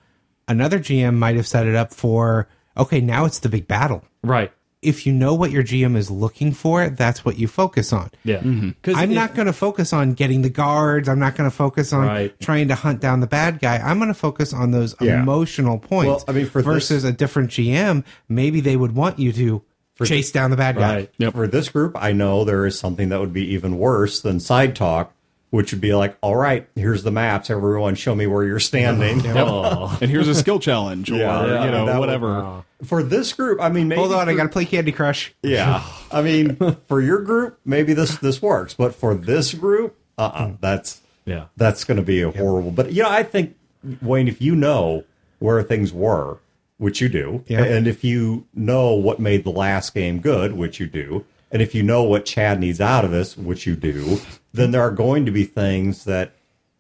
Another 0.48 0.78
GM 0.78 1.16
might 1.16 1.36
have 1.36 1.46
set 1.46 1.66
it 1.66 1.74
up 1.74 1.92
for, 1.94 2.48
okay, 2.76 3.00
now 3.00 3.24
it's 3.24 3.38
the 3.40 3.48
big 3.48 3.66
battle. 3.68 4.04
Right. 4.22 4.52
If 4.82 5.06
you 5.06 5.12
know 5.12 5.32
what 5.32 5.52
your 5.52 5.62
GM 5.62 5.96
is 5.96 6.10
looking 6.10 6.50
for, 6.52 6.88
that's 6.90 7.24
what 7.24 7.38
you 7.38 7.46
focus 7.46 7.92
on. 7.92 8.10
Yeah. 8.24 8.38
Mm-hmm. 8.38 8.50
Mm-hmm. 8.50 8.68
Because 8.70 8.96
I'm 8.96 9.14
not 9.14 9.34
going 9.36 9.46
to 9.46 9.52
focus 9.52 9.92
on 9.92 10.14
getting 10.14 10.42
the 10.42 10.50
guards. 10.50 11.08
I'm 11.08 11.20
not 11.20 11.36
going 11.36 11.48
to 11.48 11.54
focus 11.54 11.92
on 11.92 12.06
Right. 12.06 12.40
trying 12.40 12.66
to 12.68 12.74
hunt 12.74 13.00
down 13.00 13.20
the 13.20 13.28
bad 13.28 13.60
guy. 13.60 13.76
I'm 13.78 13.98
going 13.98 14.08
to 14.08 14.14
focus 14.14 14.52
on 14.52 14.72
those 14.72 14.94
Yeah. 15.00 15.22
emotional 15.22 15.78
points. 15.78 16.08
Well, 16.08 16.24
I 16.26 16.32
mean, 16.32 16.46
for 16.46 16.62
this- 16.62 16.66
versus 16.66 17.04
a 17.04 17.12
different 17.12 17.50
GM, 17.50 18.02
maybe 18.28 18.60
they 18.60 18.76
would 18.76 18.94
want 18.96 19.18
you 19.20 19.32
to 19.32 19.62
chase 20.04 20.32
down 20.32 20.50
the 20.50 20.56
bad 20.56 20.74
guy. 20.76 21.08
Right. 21.20 21.32
For 21.32 21.46
this 21.46 21.68
group, 21.68 21.96
I 21.96 22.10
know 22.10 22.44
there 22.44 22.66
is 22.66 22.76
something 22.76 23.08
that 23.10 23.20
would 23.20 23.32
be 23.32 23.46
even 23.54 23.78
worse 23.78 24.20
than 24.20 24.40
side 24.40 24.74
talk, 24.74 25.14
which 25.52 25.70
would 25.70 25.82
be 25.82 25.94
like, 25.94 26.16
all 26.22 26.34
right, 26.34 26.66
here's 26.74 27.02
the 27.02 27.10
maps. 27.10 27.50
Everyone 27.50 27.94
show 27.94 28.14
me 28.14 28.26
where 28.26 28.42
you're 28.42 28.58
standing. 28.58 29.20
Oh. 29.36 29.96
and 30.00 30.10
here's 30.10 30.26
a 30.28 30.34
skill 30.34 30.58
challenge 30.58 31.10
or 31.10 31.16
Yeah, 31.16 31.64
you 31.66 31.70
know 31.70 31.84
that 31.86 31.94
would- 31.94 32.00
whatever. 32.00 32.64
For 32.84 33.02
this 33.02 33.32
group, 33.34 33.60
I 33.60 33.68
mean, 33.68 33.86
maybe 33.86 34.00
Hold 34.00 34.14
on, 34.14 34.28
I 34.28 34.34
got 34.34 34.44
to 34.44 34.48
play 34.48 34.64
Candy 34.64 34.92
Crush. 34.92 35.32
Yeah, 35.42 35.84
I 36.10 36.22
mean, 36.22 36.56
for 36.88 37.00
your 37.00 37.20
group, 37.20 37.60
maybe 37.64 37.92
this 37.92 38.16
this 38.18 38.40
works, 38.42 38.74
but 38.74 38.94
for 38.94 39.14
this 39.14 39.52
group, 39.54 39.96
uh, 40.18 40.22
uh 40.34 40.50
that's 40.60 41.00
Yeah. 41.26 41.46
that's 41.56 41.84
going 41.84 41.98
to 41.98 42.02
be 42.02 42.22
a 42.22 42.30
horrible. 42.30 42.70
But 42.70 42.92
you 42.92 43.02
know, 43.02 43.10
I 43.10 43.22
think 43.22 43.54
Wayne, 44.00 44.26
if 44.26 44.40
you 44.40 44.56
know 44.56 45.04
where 45.38 45.62
things 45.62 45.92
were, 45.92 46.38
which 46.78 47.00
you 47.00 47.08
do, 47.10 47.44
Yeah. 47.46 47.62
and 47.62 47.86
if 47.86 48.02
you 48.02 48.46
know 48.54 48.94
what 48.94 49.20
made 49.20 49.44
the 49.44 49.50
last 49.50 49.94
game 49.94 50.20
good, 50.20 50.54
which 50.54 50.80
you 50.80 50.86
do, 50.86 51.24
and 51.52 51.62
if 51.62 51.74
you 51.74 51.82
know 51.82 52.02
what 52.02 52.24
Chad 52.24 52.58
needs 52.58 52.80
out 52.80 53.04
of 53.04 53.10
this, 53.10 53.36
which 53.36 53.66
you 53.66 53.76
do, 53.76 54.18
then 54.52 54.70
there 54.70 54.82
are 54.82 54.90
going 54.90 55.26
to 55.26 55.32
be 55.32 55.44
things 55.44 56.04
that. 56.04 56.34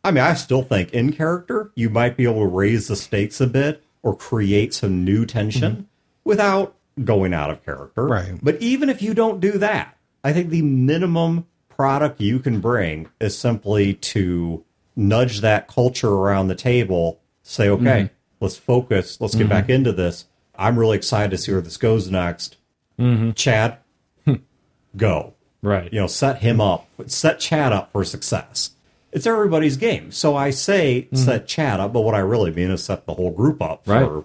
I 0.04 0.10
mean, 0.10 0.24
I 0.24 0.34
still 0.34 0.64
think 0.64 0.92
in 0.92 1.12
character 1.12 1.70
you 1.76 1.88
might 1.88 2.16
be 2.16 2.24
able 2.24 2.40
to 2.40 2.46
raise 2.46 2.88
the 2.88 2.96
stakes 2.96 3.40
a 3.40 3.46
bit 3.46 3.84
or 4.02 4.16
create 4.16 4.74
some 4.74 5.04
new 5.04 5.24
tension 5.24 5.72
mm-hmm. 5.72 5.82
without 6.24 6.74
going 7.04 7.32
out 7.32 7.50
of 7.50 7.64
character. 7.64 8.06
Right. 8.06 8.32
But 8.42 8.60
even 8.60 8.88
if 8.90 9.00
you 9.00 9.14
don't 9.14 9.38
do 9.38 9.52
that, 9.58 9.96
I 10.24 10.32
think 10.32 10.50
the 10.50 10.62
minimum 10.62 11.46
product 11.68 12.20
you 12.20 12.40
can 12.40 12.60
bring 12.60 13.08
is 13.20 13.38
simply 13.38 13.94
to 13.94 14.64
nudge 14.96 15.40
that 15.40 15.68
culture 15.68 16.10
around 16.10 16.48
the 16.48 16.54
table, 16.56 17.20
say, 17.44 17.68
okay, 17.68 17.84
mm-hmm. 17.84 18.14
let's 18.40 18.56
focus, 18.56 19.20
let's 19.20 19.34
get 19.34 19.44
mm-hmm. 19.44 19.50
back 19.50 19.70
into 19.70 19.92
this. 19.92 20.26
I'm 20.56 20.78
really 20.78 20.96
excited 20.96 21.30
to 21.30 21.38
see 21.38 21.52
where 21.52 21.60
this 21.60 21.76
goes 21.76 22.10
next. 22.10 22.56
Chad, 23.34 23.78
go. 24.96 25.34
Right. 25.62 25.92
You 25.92 26.00
know, 26.00 26.06
set 26.06 26.38
him 26.38 26.60
up, 26.60 26.88
set 27.06 27.38
Chad 27.38 27.72
up 27.72 27.92
for 27.92 28.04
success. 28.04 28.70
It's 29.12 29.26
everybody's 29.26 29.76
game. 29.76 30.10
So 30.10 30.34
I 30.34 30.50
say 30.50 31.02
hmm. 31.02 31.16
set 31.16 31.46
Chad 31.46 31.78
up, 31.80 31.92
but 31.92 32.00
what 32.00 32.14
I 32.14 32.20
really 32.20 32.50
mean 32.50 32.70
is 32.70 32.82
set 32.82 33.06
the 33.06 33.14
whole 33.14 33.30
group 33.30 33.62
up 33.62 33.84
for 33.84 33.92
Right. 33.92 34.24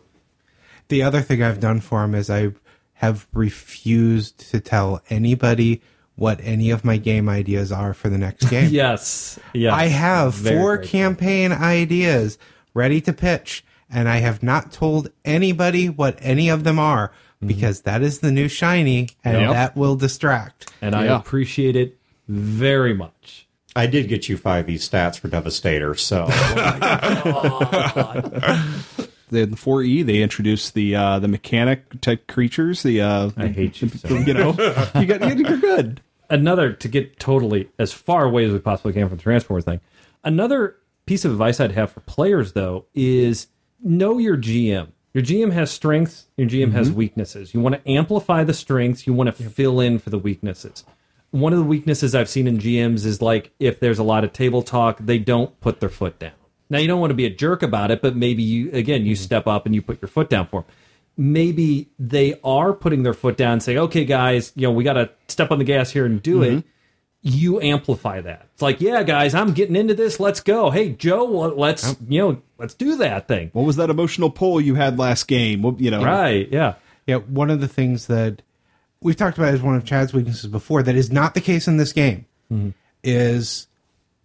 The 0.87 1.03
other 1.03 1.21
thing 1.21 1.43
I've 1.43 1.59
done 1.59 1.81
for 1.81 2.03
him 2.03 2.15
is 2.15 2.29
I 2.29 2.53
have 2.93 3.27
refused 3.33 4.39
to 4.51 4.59
tell 4.59 5.01
anybody 5.09 5.81
what 6.15 6.39
any 6.41 6.71
of 6.71 6.83
my 6.83 6.97
game 6.97 7.29
ideas 7.29 7.71
are 7.71 7.93
for 7.93 8.09
the 8.09 8.17
next 8.17 8.45
game. 8.49 8.69
Yes. 8.71 9.37
Yes. 9.53 9.73
I 9.73 9.87
have 9.87 10.33
Very 10.33 10.57
four 10.57 10.77
grateful. 10.77 10.99
campaign 10.99 11.51
ideas 11.51 12.37
ready 12.73 13.01
to 13.01 13.13
pitch, 13.13 13.63
and 13.89 14.09
I 14.09 14.17
have 14.17 14.41
not 14.41 14.71
told 14.71 15.09
anybody 15.25 15.89
what 15.89 16.17
any 16.21 16.49
of 16.49 16.63
them 16.63 16.79
are 16.79 17.11
because 17.45 17.81
that 17.81 18.01
is 18.01 18.19
the 18.19 18.31
new 18.31 18.47
shiny, 18.47 19.09
and 19.23 19.37
Yep. 19.41 19.51
that 19.51 19.77
will 19.77 19.95
distract. 19.95 20.71
and 20.81 20.95
I 20.95 21.05
appreciate 21.05 21.75
it 21.75 21.97
very 22.27 22.93
much. 22.93 23.47
I 23.75 23.85
did 23.85 24.07
get 24.07 24.27
you 24.27 24.37
5e 24.39 24.75
stats 24.75 25.19
for 25.19 25.27
Devastator, 25.27 25.93
so 25.95 26.25
The, 29.29 29.43
the 29.45 29.57
4E 29.57 30.05
they 30.05 30.21
introduced 30.21 30.73
the 30.73 30.95
uh, 30.95 31.19
the 31.19 31.27
mechanic 31.27 31.99
type 31.99 32.27
creatures. 32.27 32.81
The 32.83 33.01
uh, 33.01 33.31
I 33.35 33.47
hate 33.47 33.81
you. 33.81 33.89
so 33.89 34.15
you 34.15 34.33
know 34.33 34.51
you 34.95 35.05
got 35.05 35.19
you're 35.37 35.57
good. 35.57 35.99
another 36.29 36.71
to 36.71 36.87
get 36.87 37.19
totally 37.19 37.67
as 37.77 37.91
far 37.91 38.23
away 38.23 38.45
as 38.45 38.53
we 38.53 38.59
possibly 38.59 38.93
can 38.93 39.09
from 39.09 39.17
the 39.17 39.23
Transformers 39.23 39.65
thing. 39.65 39.81
Another 40.23 40.77
piece 41.05 41.25
of 41.25 41.33
advice 41.33 41.59
I'd 41.59 41.73
have 41.73 41.91
for 41.91 41.99
players 42.01 42.53
though 42.53 42.85
is 42.95 43.47
know 43.83 44.17
your 44.17 44.37
GM. 44.37 44.87
Your 45.13 45.23
GM 45.23 45.51
has 45.51 45.71
strengths, 45.71 46.27
your 46.37 46.47
GM 46.47 46.73
has 46.73 46.89
mm-hmm. 46.89 46.97
weaknesses. 46.97 47.53
You 47.53 47.59
want 47.59 47.75
to 47.75 47.89
amplify 47.91 48.43
the 48.43 48.53
strengths, 48.53 49.07
you 49.07 49.13
want 49.13 49.35
to 49.35 49.43
fill 49.43 49.79
in 49.79 49.99
for 49.99 50.09
the 50.09 50.19
weaknesses. 50.19 50.83
One 51.31 51.53
of 51.53 51.59
the 51.59 51.65
weaknesses 51.65 52.15
I've 52.15 52.29
seen 52.29 52.47
in 52.47 52.57
GMs 52.57 53.05
is 53.05 53.21
like 53.21 53.51
if 53.59 53.79
there's 53.79 53.99
a 53.99 54.03
lot 54.03 54.23
of 54.23 54.33
table 54.33 54.61
talk, 54.61 54.99
they 54.99 55.17
don't 55.17 55.59
put 55.59 55.79
their 55.79 55.89
foot 55.89 56.19
down. 56.19 56.31
Now 56.69 56.79
you 56.79 56.87
don't 56.87 56.99
want 56.99 57.11
to 57.11 57.15
be 57.15 57.25
a 57.25 57.29
jerk 57.29 57.63
about 57.63 57.91
it, 57.91 58.01
but 58.01 58.15
maybe 58.15 58.43
you 58.43 58.71
again 58.71 59.05
you 59.05 59.15
mm-hmm. 59.15 59.23
step 59.23 59.47
up 59.47 59.65
and 59.65 59.73
you 59.73 59.81
put 59.81 60.01
your 60.01 60.09
foot 60.09 60.29
down 60.29 60.47
for 60.47 60.61
them 60.61 60.71
maybe 61.17 61.89
they 61.97 62.39
are 62.43 62.71
putting 62.71 63.01
their 63.01 63.13
foot 63.13 63.35
down 63.35 63.59
saying 63.59 63.79
okay 63.79 64.05
guys 64.05 64.53
you 64.55 64.61
know 64.67 64.71
we 64.71 64.83
got 64.83 64.93
to 64.93 65.09
step 65.27 65.51
on 65.51 65.57
the 65.57 65.65
gas 65.65 65.89
here 65.91 66.05
and 66.05 66.21
do 66.21 66.43
it 66.43 66.49
mm-hmm. 66.51 66.67
You 67.27 67.61
amplify 67.61 68.21
that 68.21 68.47
it's 68.53 68.61
like 68.61 68.79
yeah 68.81 69.03
guys 69.03 69.33
i'm 69.33 69.53
getting 69.53 69.75
into 69.75 69.93
this 69.93 70.19
let's 70.19 70.39
go 70.39 70.69
hey 70.69 70.89
joe 70.89 71.25
let's 71.25 71.95
you 72.07 72.19
know 72.19 72.41
let's 72.57 72.73
do 72.73 72.95
that 72.97 73.27
thing 73.27 73.49
What 73.53 73.65
was 73.65 73.75
that 73.75 73.89
emotional 73.89 74.29
pull 74.29 74.59
you 74.61 74.75
had 74.75 74.97
last 74.97 75.27
game? 75.27 75.61
Well, 75.61 75.75
you 75.77 75.91
know, 75.91 76.03
right 76.03 76.47
yeah 76.51 76.75
Yeah, 77.05 77.17
one 77.17 77.49
of 77.49 77.61
the 77.61 77.67
things 77.67 78.07
that 78.07 78.41
we've 79.01 79.15
talked 79.15 79.37
about 79.37 79.53
as 79.53 79.61
one 79.61 79.75
of 79.75 79.85
Chad's 79.85 80.13
weaknesses 80.13 80.47
before 80.47 80.83
that 80.83 80.95
is 80.95 81.11
not 81.11 81.33
the 81.33 81.41
case 81.41 81.67
in 81.67 81.77
this 81.77 81.93
game 81.93 82.25
mm-hmm. 82.51 82.69
is 83.03 83.67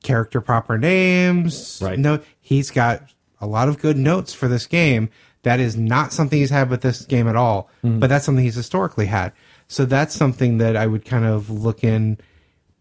character 0.03 0.41
proper 0.41 0.79
names. 0.79 1.81
Right. 1.83 1.99
No, 1.99 2.21
he's 2.41 2.71
got 2.71 3.03
a 3.41 3.47
lot 3.47 3.69
of 3.69 3.81
good 3.81 3.97
notes 3.97 4.33
for 4.35 4.49
this 4.49 4.67
game. 4.67 5.11
That 5.43 5.59
is 5.59 5.77
not 5.77 6.13
something 6.13 6.39
he's 6.39 6.51
had 6.51 6.71
with 6.71 6.83
this 6.83 7.05
game 7.05 7.27
at 7.27 7.37
all, 7.37 7.69
mm-hmm. 7.85 7.99
but 7.99 8.09
that's 8.09 8.25
something 8.25 8.45
he's 8.45 8.55
historically 8.55 9.07
had. 9.07 9.33
So 9.67 9.85
that's 9.85 10.15
something 10.15 10.59
that 10.59 10.77
I 10.77 10.87
would 10.87 11.05
kind 11.05 11.25
of 11.25 11.51
look 11.51 11.83
in. 11.83 12.19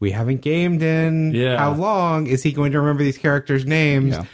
We 0.02 0.12
haven't 0.12 0.42
gamed 0.42 0.84
in 0.84 1.34
Yeah. 1.34 1.58
how 1.58 1.72
long? 1.74 2.28
Is 2.28 2.44
he 2.44 2.52
going 2.52 2.74
to 2.74 2.80
remember 2.82 3.04
these 3.04 3.18
characters' 3.18 3.66
names? 3.66 4.14
Yeah. 4.16 4.26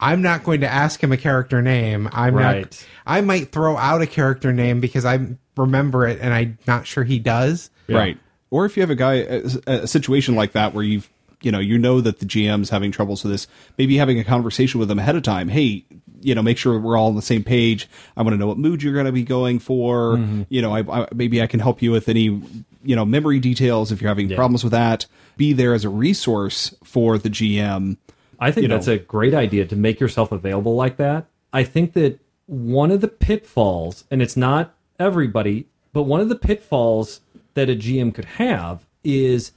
I'm 0.00 0.22
not 0.22 0.42
going 0.44 0.62
to 0.62 0.66
ask 0.68 1.00
him 1.02 1.12
a 1.12 1.16
character 1.18 1.60
name. 1.62 2.08
I'm 2.12 2.34
not. 2.34 2.86
I 3.06 3.20
might 3.20 3.52
throw 3.52 3.76
out 3.76 4.00
a 4.00 4.06
character 4.06 4.50
name 4.52 4.80
because 4.80 5.04
I 5.04 5.20
remember 5.58 6.08
it 6.08 6.18
and 6.22 6.32
I'm 6.32 6.58
not 6.66 6.86
sure 6.86 7.04
he 7.04 7.18
does. 7.20 7.70
right. 7.88 8.18
Or 8.52 8.64
if 8.66 8.76
you 8.76 8.80
have 8.82 8.90
a 8.90 8.96
guy 8.96 9.14
a, 9.14 9.42
a 9.66 9.86
situation 9.86 10.34
like 10.34 10.52
that 10.52 10.74
where 10.74 10.82
you've 10.82 11.08
you 11.40 11.52
know 11.52 11.60
you 11.60 11.78
know 11.78 12.00
that 12.00 12.18
the 12.18 12.26
GM's 12.26 12.70
having 12.70 12.90
troubles 12.90 13.22
with 13.22 13.30
this, 13.32 13.46
maybe 13.78 13.96
having 13.96 14.18
a 14.18 14.24
conversation 14.24 14.80
with 14.80 14.88
them 14.88 14.98
ahead 14.98 15.14
of 15.16 15.22
time. 15.22 15.48
Hey, 15.48 15.84
you 16.20 16.34
know, 16.34 16.42
make 16.42 16.58
sure 16.58 16.78
we're 16.78 16.96
all 16.96 17.08
on 17.08 17.16
the 17.16 17.22
same 17.22 17.44
page. 17.44 17.88
I 18.16 18.22
want 18.22 18.34
to 18.34 18.38
know 18.38 18.46
what 18.46 18.58
mood 18.58 18.82
you're 18.82 18.94
going 18.94 19.06
to 19.06 19.12
be 19.12 19.22
going 19.22 19.58
for. 19.58 20.16
Mm-hmm. 20.16 20.42
You 20.48 20.62
know, 20.62 20.74
I, 20.74 21.02
I, 21.02 21.08
maybe 21.14 21.42
I 21.42 21.46
can 21.46 21.60
help 21.60 21.82
you 21.82 21.92
with 21.92 22.08
any 22.08 22.42
you 22.82 22.96
know 22.96 23.04
memory 23.04 23.40
details 23.40 23.92
if 23.92 24.00
you're 24.00 24.08
having 24.08 24.34
problems 24.34 24.64
with 24.64 24.72
that. 24.72 25.06
Be 25.36 25.52
there 25.52 25.74
as 25.74 25.84
a 25.84 25.88
resource 25.88 26.74
for 26.84 27.18
the 27.18 27.30
GM. 27.30 27.96
I 28.38 28.50
think 28.50 28.62
You 28.62 28.68
know. 28.68 28.76
that's 28.76 28.88
a 28.88 28.98
great 28.98 29.34
idea 29.34 29.66
to 29.66 29.76
make 29.76 30.00
yourself 30.00 30.32
available 30.32 30.74
like 30.74 30.96
that. 30.96 31.26
I 31.52 31.64
think 31.64 31.92
that 31.92 32.18
one 32.46 32.90
of 32.90 33.00
the 33.00 33.08
pitfalls, 33.08 34.04
and 34.10 34.22
it's 34.22 34.36
not 34.36 34.74
everybody, 34.98 35.66
but 35.92 36.02
one 36.02 36.20
of 36.20 36.28
the 36.28 36.36
pitfalls 36.36 37.20
that 37.54 37.68
a 37.68 37.74
GM 37.74 38.14
could 38.14 38.24
have 38.24 38.86
is 39.04 39.52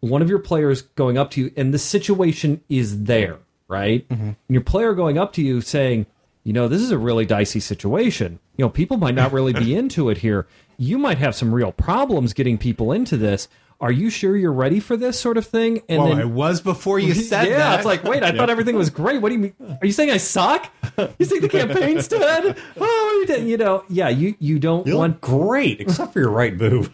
one 0.00 0.22
of 0.22 0.28
your 0.28 0.38
players 0.38 0.82
going 0.82 1.18
up 1.18 1.30
to 1.32 1.40
you, 1.40 1.52
and 1.56 1.74
the 1.74 1.78
situation 1.78 2.62
is 2.68 3.04
there, 3.04 3.38
right? 3.68 4.08
Mm-hmm. 4.08 4.22
And 4.28 4.36
your 4.48 4.62
player 4.62 4.94
going 4.94 5.18
up 5.18 5.32
to 5.34 5.42
you 5.42 5.60
saying, 5.60 6.06
you 6.44 6.52
know, 6.52 6.68
this 6.68 6.80
is 6.80 6.90
a 6.90 6.98
really 6.98 7.26
dicey 7.26 7.60
situation. 7.60 8.38
You 8.56 8.64
know, 8.64 8.70
people 8.70 8.96
might 8.96 9.14
not 9.14 9.32
really 9.32 9.52
be 9.52 9.74
into 9.76 10.08
it 10.08 10.18
here. 10.18 10.46
You 10.78 10.98
might 10.98 11.18
have 11.18 11.34
some 11.34 11.54
real 11.54 11.72
problems 11.72 12.32
getting 12.32 12.56
people 12.58 12.92
into 12.92 13.16
this. 13.16 13.48
Are 13.80 13.92
you 13.92 14.10
sure 14.10 14.36
you're 14.36 14.52
ready 14.52 14.80
for 14.80 14.96
this 14.96 15.20
sort 15.20 15.36
of 15.36 15.46
thing? 15.46 15.82
And 15.88 15.98
Well, 16.02 16.08
then 16.08 16.20
I 16.20 16.24
was 16.24 16.60
before 16.60 16.98
you 16.98 17.14
said 17.14 17.44
yeah, 17.48 17.58
that. 17.58 17.76
it's 17.76 17.86
like, 17.86 18.02
wait, 18.02 18.24
I 18.24 18.32
thought 18.32 18.50
everything 18.50 18.74
was 18.74 18.90
great. 18.90 19.22
What 19.22 19.28
do 19.28 19.36
you 19.36 19.40
mean? 19.40 19.54
Are 19.80 19.86
you 19.86 19.92
saying 19.92 20.10
I 20.10 20.16
suck? 20.16 20.68
You 20.96 21.26
think 21.26 21.42
the 21.42 21.48
campaign's 21.48 22.08
dead? 22.08 22.56
Oh, 22.80 23.18
you 23.20 23.26
didn't. 23.26 23.46
You 23.46 23.56
know, 23.56 23.84
yeah, 23.88 24.08
you 24.08 24.34
you 24.40 24.58
don't 24.58 24.84
you 24.84 24.96
want 24.96 25.20
great, 25.20 25.80
except 25.80 26.12
for 26.12 26.18
your 26.18 26.30
right 26.30 26.58
boob. 26.58 26.90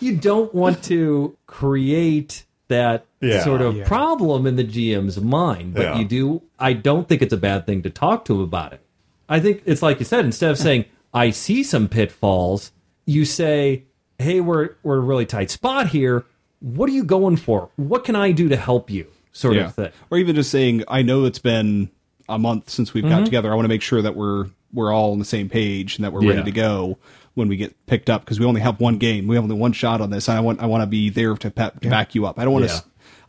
you 0.00 0.16
don't 0.16 0.52
want 0.54 0.82
to 0.84 1.36
create 1.46 2.46
that 2.68 3.06
Yeah. 3.20 3.44
sort 3.44 3.60
of 3.60 3.76
Yeah. 3.76 3.84
problem 3.86 4.46
in 4.46 4.56
the 4.56 4.64
GM's 4.64 5.20
mind, 5.20 5.74
but 5.74 5.82
Yeah. 5.82 5.98
you 5.98 6.04
do. 6.04 6.42
I 6.58 6.72
don't 6.72 7.08
think 7.08 7.20
it's 7.22 7.32
a 7.32 7.36
bad 7.38 7.66
thing 7.66 7.82
to 7.82 7.90
talk 7.90 8.24
to 8.26 8.34
him 8.34 8.40
about 8.40 8.72
it. 8.72 8.80
I 9.28 9.40
think 9.40 9.62
it's 9.66 9.82
like 9.82 9.98
you 9.98 10.04
said. 10.04 10.24
Instead 10.24 10.50
of 10.50 10.58
saying 10.58 10.86
I 11.12 11.30
see 11.30 11.62
some 11.62 11.86
pitfalls, 11.88 12.72
you 13.06 13.24
say, 13.24 13.84
"Hey, 14.18 14.40
we're 14.40 14.70
we're 14.82 14.96
in 14.98 15.02
a 15.02 15.06
really 15.06 15.26
tight 15.26 15.50
spot 15.50 15.88
here. 15.88 16.24
what 16.62 16.90
are 16.90 16.92
you 16.92 17.04
going 17.04 17.36
for? 17.36 17.70
What 17.76 18.04
can 18.04 18.14
I 18.14 18.32
do 18.32 18.48
to 18.50 18.56
help 18.56 18.90
you? 18.90 19.06
Sort 19.32 19.54
yeah. 19.54 19.64
of 19.66 19.74
thing. 19.74 19.88
Or 20.10 20.18
even 20.18 20.34
just 20.34 20.50
saying, 20.50 20.84
I 20.88 21.00
know 21.00 21.24
it's 21.24 21.38
been 21.38 21.88
a 22.28 22.38
month 22.38 22.68
since 22.68 22.92
we've 22.92 23.02
Mm-hmm. 23.02 23.14
got 23.20 23.24
together. 23.24 23.50
I 23.50 23.54
want 23.54 23.64
to 23.64 23.70
make 23.70 23.80
sure 23.80 24.02
that 24.02 24.14
we're 24.14 24.46
we're 24.74 24.92
all 24.92 25.12
on 25.12 25.18
the 25.18 25.24
same 25.24 25.48
page 25.48 25.96
and 25.96 26.04
that 26.04 26.12
we're 26.12 26.22
Yeah. 26.22 26.30
ready 26.32 26.42
to 26.44 26.50
go 26.52 26.98
when 27.34 27.48
we 27.48 27.56
get 27.56 27.74
picked 27.86 28.10
up 28.10 28.24
because 28.26 28.38
we 28.38 28.44
only 28.44 28.60
have 28.60 28.78
one 28.78 28.98
game. 28.98 29.26
We 29.26 29.36
have 29.36 29.44
only 29.44 29.56
one 29.56 29.72
shot 29.72 30.00
on 30.02 30.10
this. 30.10 30.28
And 30.28 30.36
I 30.36 30.40
want 30.42 30.60
I 30.60 30.66
want 30.66 30.82
to 30.82 30.86
be 30.86 31.08
there 31.08 31.34
to, 31.34 31.50
pep, 31.50 31.80
to 31.80 31.88
back 31.88 32.14
you 32.14 32.26
up. 32.26 32.38
I 32.38 32.44
don't 32.44 32.52
want 32.52 32.66
to. 32.68 32.74
Yeah. 32.74 32.80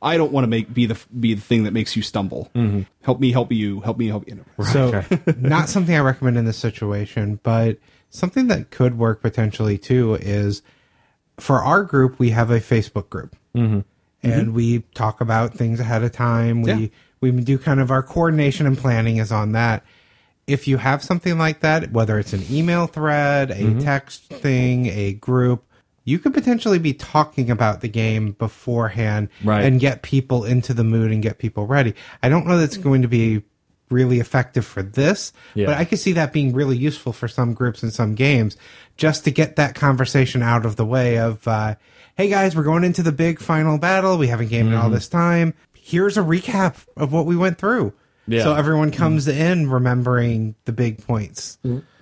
I 0.02 0.18
don't 0.18 0.32
want 0.32 0.44
to 0.46 0.48
make 0.48 0.74
be 0.74 0.86
the 0.88 1.00
be 1.20 1.34
the 1.36 1.42
thing 1.42 1.64
that 1.66 1.72
makes 1.74 1.96
you 1.96 2.02
stumble. 2.02 2.50
Mm-hmm. 2.56 2.82
Help 3.04 3.20
me, 3.20 3.32
help 3.32 3.52
you, 3.52 3.82
help 3.82 3.98
me, 3.98 4.08
help 4.08 4.28
you. 4.28 4.44
So, 4.72 5.04
not 5.38 5.70
something 5.70 5.96
I 5.96 6.00
recommend 6.00 6.38
in 6.38 6.46
this 6.46 6.58
situation, 6.58 7.40
but 7.44 7.78
something 8.10 8.48
that 8.48 8.72
could 8.72 8.98
work 8.98 9.22
potentially 9.22 9.78
too 9.78 10.16
is 10.16 10.62
for 11.38 11.58
our 11.64 11.84
group, 11.84 12.20
we 12.20 12.32
have 12.32 12.50
a 12.52 12.60
Facebook 12.60 13.10
group. 13.10 13.36
Mm-hmm. 13.56 13.80
And 14.24 14.54
we 14.54 14.80
talk 14.94 15.20
about 15.22 15.54
things 15.56 15.80
ahead 15.80 16.04
of 16.04 16.12
time. 16.12 16.62
We, 16.62 16.72
Yeah. 16.72 16.88
we 17.22 17.32
do 17.32 17.58
kind 17.58 17.80
of 17.80 17.90
our 17.90 18.04
coordination 18.04 18.68
and 18.68 18.78
planning 18.78 19.18
is 19.18 19.32
on 19.32 19.54
that. 19.54 19.84
If 20.46 20.68
you 20.68 20.78
have 20.78 21.02
something 21.04 21.38
like 21.40 21.62
that, 21.62 21.92
whether 21.92 22.20
it's 22.20 22.34
an 22.34 22.44
email 22.52 22.86
thread, 22.86 23.50
a 23.52 23.80
text 23.82 24.26
thing, 24.26 24.88
a 24.88 25.14
group, 25.14 25.64
you 26.04 26.18
could 26.20 26.34
potentially 26.34 26.80
be 26.80 26.94
talking 26.94 27.50
about 27.52 27.82
the 27.82 27.88
game 27.88 28.32
beforehand 28.34 29.30
Right. 29.44 29.64
and 29.64 29.80
get 29.80 30.02
people 30.02 30.44
into 30.46 30.74
the 30.74 30.84
mood 30.84 31.12
and 31.12 31.22
get 31.22 31.38
people 31.38 31.68
ready. 31.68 31.94
I 32.24 32.30
don't 32.30 32.48
know 32.48 32.58
that's 32.58 32.78
going 32.78 33.02
to 33.04 33.08
be 33.08 33.44
really 33.90 34.20
effective 34.20 34.66
for 34.66 34.82
this, 34.82 35.34
Yeah. 35.54 35.66
but 35.68 35.78
I 35.78 35.86
could 35.86 36.00
see 36.00 36.14
that 36.14 36.32
being 36.34 36.54
really 36.54 36.78
useful 36.78 37.12
for 37.14 37.28
some 37.28 37.54
groups 37.54 37.84
and 37.84 37.92
some 37.94 38.16
games 38.16 38.56
just 38.98 39.26
to 39.26 39.32
get 39.32 39.58
that 39.58 39.76
conversation 39.76 40.42
out 40.42 40.66
of 40.66 40.76
the 40.78 40.86
way 40.86 41.18
of, 41.20 41.46
uh, 41.48 41.76
hey 42.16 42.30
guys, 42.30 42.56
we're 42.56 42.64
going 42.64 42.84
into 42.86 43.04
the 43.04 43.12
big 43.12 43.40
final 43.40 43.78
battle. 43.78 44.18
We 44.18 44.28
haven't 44.28 44.48
gamed 44.50 44.70
in 44.70 44.76
all 44.76 44.90
this 44.90 45.08
time. 45.10 45.54
Here's 45.74 46.18
a 46.18 46.22
recap 46.22 46.86
of 46.96 47.12
what 47.12 47.26
we 47.26 47.36
went 47.36 47.58
through. 47.58 47.94
Yeah. 48.28 48.44
So 48.44 48.56
everyone 48.56 48.92
comes 48.92 49.28
in 49.28 49.70
remembering 49.70 50.56
the 50.66 50.72
big 50.72 51.06
points. 51.06 51.58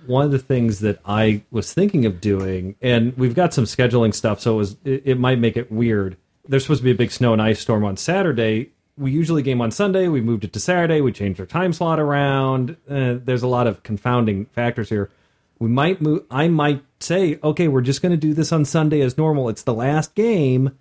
one 0.06 0.24
of 0.24 0.30
the 0.30 0.38
things 0.38 0.80
that 0.80 1.00
I 1.04 1.42
was 1.50 1.72
thinking 1.72 2.04
of 2.06 2.20
doing, 2.20 2.76
and 2.80 3.16
we've 3.16 3.34
got 3.34 3.54
some 3.54 3.64
scheduling 3.64 4.14
stuff, 4.14 4.40
so 4.40 4.54
it, 4.54 4.56
was, 4.56 4.76
it, 4.84 5.02
it 5.04 5.18
might 5.18 5.38
make 5.38 5.56
it 5.56 5.70
weird. 5.70 6.16
There's 6.48 6.64
supposed 6.64 6.80
to 6.80 6.84
be 6.84 6.90
a 6.90 6.96
big 6.96 7.12
snow 7.12 7.32
and 7.32 7.40
ice 7.40 7.60
storm 7.60 7.84
on 7.84 7.96
Saturday. 7.96 8.70
We 8.96 9.12
usually 9.12 9.42
game 9.42 9.60
on 9.60 9.70
Sunday. 9.70 10.08
We 10.08 10.20
moved 10.20 10.44
it 10.44 10.52
to 10.54 10.60
Saturday. 10.60 11.00
We 11.00 11.12
changed 11.12 11.40
our 11.40 11.46
time 11.46 11.72
slot 11.72 12.00
around. 12.00 12.76
Uh, 12.88 13.14
there's 13.22 13.42
a 13.42 13.48
lot 13.48 13.66
of 13.66 13.82
confounding 13.82 14.46
factors 14.46 14.88
here. 14.88 15.10
We 15.58 15.68
might 15.68 16.00
move. 16.00 16.24
I 16.30 16.48
might 16.48 16.82
say, 17.00 17.38
okay, 17.42 17.68
we're 17.68 17.82
just 17.82 18.02
going 18.02 18.12
to 18.12 18.18
do 18.18 18.34
this 18.34 18.52
on 18.52 18.64
Sunday 18.64 19.00
as 19.00 19.16
normal. 19.16 19.48
It's 19.48 19.62
the 19.62 19.74
last 19.74 20.14
game, 20.14 20.76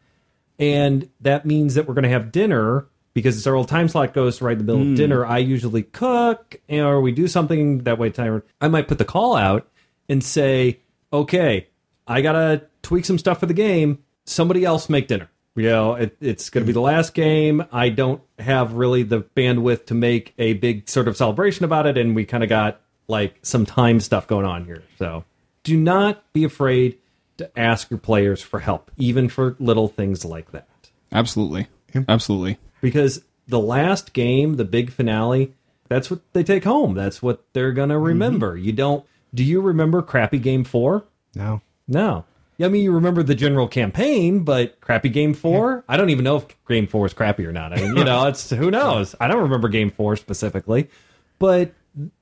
and 0.57 1.09
that 1.21 1.45
means 1.45 1.75
that 1.75 1.87
we're 1.87 1.93
going 1.93 2.03
to 2.03 2.09
have 2.09 2.31
dinner 2.31 2.87
because 3.13 3.37
it's 3.37 3.47
our 3.47 3.55
old 3.55 3.67
time 3.67 3.87
slot 3.87 4.13
goes 4.13 4.41
right 4.41 4.53
in 4.53 4.59
the 4.59 4.63
middle 4.63 4.81
of 4.81 4.87
hmm. 4.87 4.95
dinner. 4.95 5.25
I 5.25 5.39
usually 5.39 5.83
cook, 5.83 6.59
or 6.69 7.01
we 7.01 7.11
do 7.11 7.27
something 7.27 7.79
that 7.79 7.97
way. 7.97 8.09
Time 8.09 8.43
I 8.61 8.67
might 8.67 8.87
put 8.87 8.97
the 8.97 9.05
call 9.05 9.35
out 9.35 9.67
and 10.07 10.23
say, 10.23 10.79
okay, 11.11 11.67
I 12.07 12.21
gotta 12.21 12.63
tweak 12.81 13.05
some 13.05 13.17
stuff 13.17 13.39
for 13.39 13.45
the 13.45 13.53
game. 13.53 14.03
Somebody 14.25 14.65
else 14.65 14.89
make 14.89 15.07
dinner. 15.07 15.29
You 15.55 15.63
know, 15.63 15.95
it, 15.95 16.15
it's 16.21 16.49
going 16.49 16.63
to 16.63 16.67
be 16.67 16.73
the 16.73 16.79
last 16.79 17.13
game. 17.13 17.65
I 17.71 17.89
don't 17.89 18.21
have 18.37 18.73
really 18.73 19.03
the 19.03 19.21
bandwidth 19.21 19.87
to 19.87 19.93
make 19.93 20.33
a 20.37 20.53
big 20.53 20.87
sort 20.87 21.09
of 21.09 21.17
celebration 21.17 21.65
about 21.65 21.85
it, 21.85 21.97
and 21.97 22.15
we 22.15 22.23
kind 22.23 22.43
of 22.43 22.49
got 22.49 22.79
like 23.09 23.35
some 23.41 23.65
time 23.65 23.99
stuff 23.99 24.27
going 24.27 24.45
on 24.45 24.63
here. 24.63 24.83
So, 24.99 25.25
do 25.63 25.75
not 25.75 26.31
be 26.31 26.45
afraid 26.45 26.99
to 27.39 27.59
ask 27.59 27.89
your 27.89 27.99
players 27.99 28.41
for 28.41 28.59
help, 28.59 28.91
even 28.95 29.27
for 29.27 29.57
little 29.59 29.87
things 29.89 30.23
like 30.23 30.51
that 30.51 30.69
Absolutely, 31.11 31.67
absolutely. 32.07 32.57
Because 32.81 33.23
the 33.47 33.59
last 33.59 34.13
game, 34.13 34.55
the 34.55 34.65
big 34.65 34.91
finale, 34.91 35.53
that's 35.87 36.09
what 36.09 36.21
they 36.33 36.43
take 36.43 36.63
home. 36.63 36.93
That's 36.93 37.21
what 37.21 37.43
they're 37.53 37.73
going 37.73 37.89
to 37.89 37.95
mm-hmm. 37.95 38.05
remember. 38.05 38.57
You 38.57 38.71
don't 38.71 39.05
do 39.33 39.43
you 39.43 39.61
remember 39.61 40.01
crappy 40.01 40.39
game 40.39 40.63
4? 40.63 41.03
No. 41.35 41.61
No. 41.87 42.25
Yeah, 42.57 42.65
I 42.65 42.69
mean 42.69 42.83
you 42.83 42.91
remember 42.91 43.23
the 43.23 43.35
general 43.35 43.67
campaign, 43.67 44.43
but 44.43 44.81
crappy 44.81 45.09
game 45.09 45.33
4? 45.33 45.85
I 45.87 45.97
don't 45.97 46.09
even 46.09 46.23
know 46.25 46.37
if 46.37 46.45
game 46.67 46.87
4 46.87 47.05
is 47.05 47.13
crappy 47.13 47.45
or 47.45 47.51
not. 47.51 47.73
I 47.73 47.77
mean, 47.77 47.95
you 47.95 48.03
know, 48.03 48.27
it's 48.27 48.49
who 48.49 48.69
knows. 48.71 49.15
I 49.19 49.27
don't 49.27 49.43
remember 49.43 49.69
game 49.69 49.91
4 49.91 50.17
specifically, 50.17 50.89
but 51.37 51.73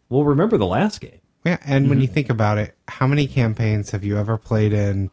we'll 0.10 0.26
remember 0.26 0.58
the 0.58 0.66
last 0.66 1.02
game. 1.02 1.20
Yeah, 1.44 1.58
and 1.66 1.90
when 1.90 2.02
you 2.02 2.08
mm-hmm. 2.08 2.14
think 2.14 2.30
about 2.30 2.58
it, 2.58 2.76
how 2.88 3.08
many 3.08 3.26
campaigns 3.26 3.92
have 3.92 4.04
you 4.04 4.18
ever 4.18 4.38
played 4.38 4.74
in 4.74 5.12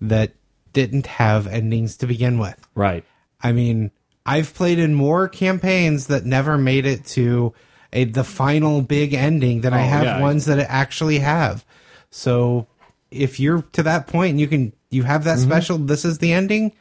that 0.00 0.32
didn't 0.72 1.06
have 1.06 1.46
endings 1.46 1.96
to 1.98 2.06
begin 2.06 2.38
with? 2.38 2.66
Right. 2.74 3.04
I 3.42 3.52
mean, 3.52 3.90
I've 4.26 4.54
played 4.54 4.78
in 4.78 4.94
more 4.94 5.28
campaigns 5.28 6.06
that 6.06 6.24
never 6.24 6.56
made 6.56 6.86
it 6.86 7.04
to 7.08 7.52
a 7.92 8.04
the 8.04 8.24
final 8.24 8.80
big 8.82 9.14
ending 9.14 9.60
than 9.60 9.72
I 9.74 9.82
Oh, 9.84 9.88
have 9.88 10.04
yeah. 10.04 10.20
ones 10.20 10.46
that 10.46 10.58
actually 10.58 11.18
have. 11.20 11.64
So 12.10 12.66
if 13.10 13.38
you're 13.38 13.62
to 13.72 13.82
that 13.84 14.06
point 14.06 14.30
and 14.30 14.40
you 14.40 14.48
can 14.48 14.72
you 14.90 15.02
have 15.04 15.22
Mm-hmm. 15.22 15.28
that 15.30 15.38
special 15.38 15.78
this 15.78 16.04
is 16.04 16.18
the 16.18 16.32
ending, 16.32 16.72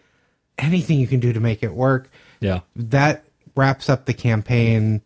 anything 0.58 1.00
you 1.00 1.08
can 1.08 1.20
do 1.20 1.34
to 1.34 1.40
make 1.40 1.64
it 1.64 1.74
work, 1.74 2.10
Yeah. 2.40 2.62
that 2.76 3.26
wraps 3.56 3.90
up 3.90 4.06
the 4.06 4.14
campaign 4.14 5.02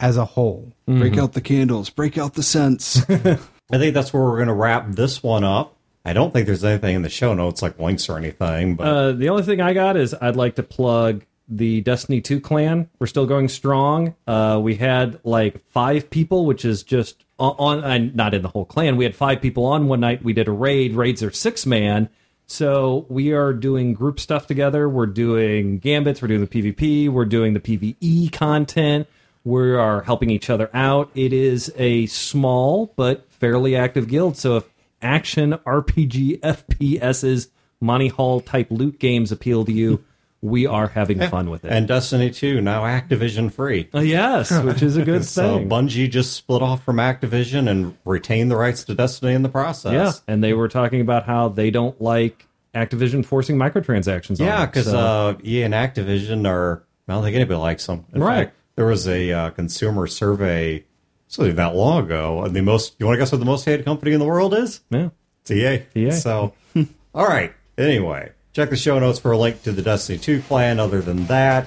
as 0.00 0.16
a 0.16 0.24
whole. 0.24 0.72
Break 0.86 1.16
out 1.16 1.32
the 1.34 1.40
candles. 1.40 1.88
Break 1.90 2.18
out 2.18 2.34
the 2.34 2.42
scents. 2.42 3.02
I 3.08 3.78
think 3.78 3.94
that's 3.94 4.12
where 4.12 4.22
we're 4.24 4.36
going 4.36 4.48
to 4.48 4.54
wrap 4.54 4.90
this 4.92 5.22
one 5.22 5.44
up. 5.44 5.76
I 6.04 6.12
don't 6.12 6.32
think 6.32 6.46
there's 6.46 6.64
anything 6.64 6.96
in 6.96 7.02
the 7.02 7.08
show 7.08 7.32
notes 7.34 7.62
like 7.62 7.78
links 7.78 8.08
or 8.08 8.18
anything, 8.18 8.74
but 8.76 8.86
Uh, 8.86 9.12
the 9.12 9.28
only 9.30 9.42
thing 9.44 9.60
I 9.60 9.72
got 9.72 9.96
is 9.96 10.14
I'd 10.20 10.36
like 10.36 10.56
to 10.56 10.62
plug 10.62 11.24
the 11.48 11.80
Destiny 11.82 12.20
2 12.20 12.40
clan. 12.40 12.88
We're 12.98 13.06
still 13.06 13.26
going 13.26 13.48
strong. 13.48 14.14
Uh, 14.26 14.60
we 14.62 14.76
had 14.76 15.20
like 15.24 15.64
five 15.68 16.10
people, 16.10 16.46
which 16.46 16.64
is 16.64 16.82
just 16.82 17.24
on, 17.38 17.84
on 17.84 18.14
not 18.14 18.34
in 18.34 18.42
the 18.42 18.48
whole 18.48 18.64
clan. 18.64 18.96
We 18.96 19.04
had 19.04 19.14
five 19.14 19.40
people 19.40 19.64
on 19.66 19.88
one 19.88 20.00
night. 20.00 20.22
We 20.22 20.32
did 20.32 20.48
a 20.48 20.52
raid. 20.52 20.94
Raids 20.94 21.22
are 21.22 21.30
six 21.30 21.66
man. 21.66 22.08
So 22.46 23.06
we 23.08 23.32
are 23.32 23.52
doing 23.52 23.94
group 23.94 24.20
stuff 24.20 24.46
together. 24.46 24.88
We're 24.88 25.06
doing 25.06 25.78
gambits. 25.78 26.20
We're 26.20 26.28
doing 26.28 26.46
the 26.46 26.46
PvP. 26.46 27.08
We're 27.08 27.24
doing 27.24 27.54
the 27.54 27.60
PvE 27.60 28.32
content. 28.32 29.08
We 29.44 29.74
are 29.74 30.02
helping 30.02 30.30
each 30.30 30.48
other 30.48 30.70
out. 30.72 31.10
It 31.14 31.32
is 31.32 31.72
a 31.76 32.06
small 32.06 32.92
but 32.96 33.30
fairly 33.30 33.76
active 33.76 34.08
guild. 34.08 34.36
So 34.36 34.56
if 34.56 34.64
action 35.02 35.52
RPG 35.66 36.40
FPSs, 36.40 37.48
Monty 37.80 38.08
Haul 38.08 38.40
type 38.40 38.68
loot 38.70 38.98
games 38.98 39.30
appeal 39.30 39.64
to 39.66 39.72
you, 39.72 40.02
we 40.44 40.66
are 40.66 40.88
having 40.88 41.18
fun 41.30 41.48
with 41.48 41.64
it. 41.64 41.72
and 41.72 41.88
Destiny 41.88 42.30
2 42.30 42.60
now 42.60 42.82
Activision 42.82 43.50
free. 43.50 43.88
Uh, 43.94 44.00
yes, 44.00 44.50
which 44.62 44.82
is 44.82 44.96
a 44.98 45.02
good 45.02 45.24
So 45.36 45.58
thing. 45.58 45.70
So 45.70 45.74
Bungie 45.74 46.10
just 46.10 46.34
split 46.34 46.60
off 46.60 46.84
from 46.84 46.96
Activision 46.96 47.66
and 47.68 47.96
retained 48.04 48.50
the 48.50 48.56
rights 48.56 48.84
to 48.84 48.94
Destiny 48.94 49.32
in 49.32 49.42
the 49.42 49.48
process. 49.48 49.92
yeah, 49.94 50.12
and 50.32 50.44
they 50.44 50.52
were 50.52 50.68
talking 50.68 51.00
about 51.00 51.24
how 51.24 51.48
they 51.48 51.70
don't 51.70 51.98
like 52.00 52.46
Activision 52.74 53.24
forcing 53.24 53.56
microtransactions. 53.56 54.38
on 54.40 54.46
Yeah, 54.46 54.66
because 54.66 54.84
So- 54.84 54.98
uh, 54.98 55.34
EA 55.42 55.62
and 55.62 55.72
Activision 55.72 56.46
are, 56.46 56.82
I 57.08 57.14
don't 57.14 57.22
think 57.22 57.36
anybody 57.36 57.58
likes 57.58 57.86
them. 57.86 58.04
In 58.12 58.20
Right. 58.22 58.48
fact, 58.48 58.56
there 58.76 58.86
was 58.86 59.08
a 59.08 59.32
uh, 59.32 59.50
consumer 59.50 60.06
survey, 60.06 60.84
so 61.28 61.50
that 61.50 61.74
long 61.74 62.04
ago, 62.04 62.42
and 62.44 62.54
the 62.54 62.60
most, 62.60 62.96
you 62.98 63.06
want 63.06 63.16
to 63.16 63.20
guess 63.20 63.32
what 63.32 63.38
the 63.38 63.44
most 63.46 63.64
hated 63.64 63.86
company 63.86 64.12
in 64.12 64.18
the 64.20 64.26
world 64.26 64.52
is? 64.52 64.80
yeah. 64.90 65.08
It's 65.42 65.50
EA. 65.50 65.82
EA. 65.96 66.10
So, 66.10 66.52
all 67.14 67.26
right. 67.26 67.52
Anyway, 67.78 68.32
check 68.54 68.70
the 68.70 68.76
show 68.76 68.98
notes 68.98 69.18
for 69.18 69.32
a 69.32 69.38
link 69.38 69.62
to 69.64 69.72
the 69.72 69.82
Destiny 69.82 70.16
2 70.16 70.40
plan. 70.42 70.78
Other 70.80 71.02
than 71.02 71.26
that, 71.26 71.66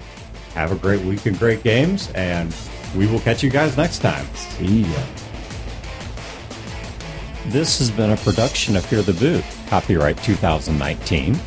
have 0.54 0.72
a 0.72 0.76
great 0.76 1.04
week 1.06 1.26
and 1.26 1.38
great 1.38 1.62
games, 1.62 2.10
and 2.16 2.56
we 2.96 3.06
will 3.06 3.20
catch 3.20 3.44
you 3.44 3.50
guys 3.50 3.78
next 3.78 4.00
time. 4.00 4.26
See 4.36 4.82
ya. 4.82 5.04
This 7.48 7.78
has 7.80 7.92
been 7.92 8.12
a 8.12 8.18
production 8.18 8.76
of 8.76 8.86
Fear 8.86 9.04
the 9.04 9.14
Boot, 9.14 9.44
copyright 9.68 10.18
2019. 10.24 11.38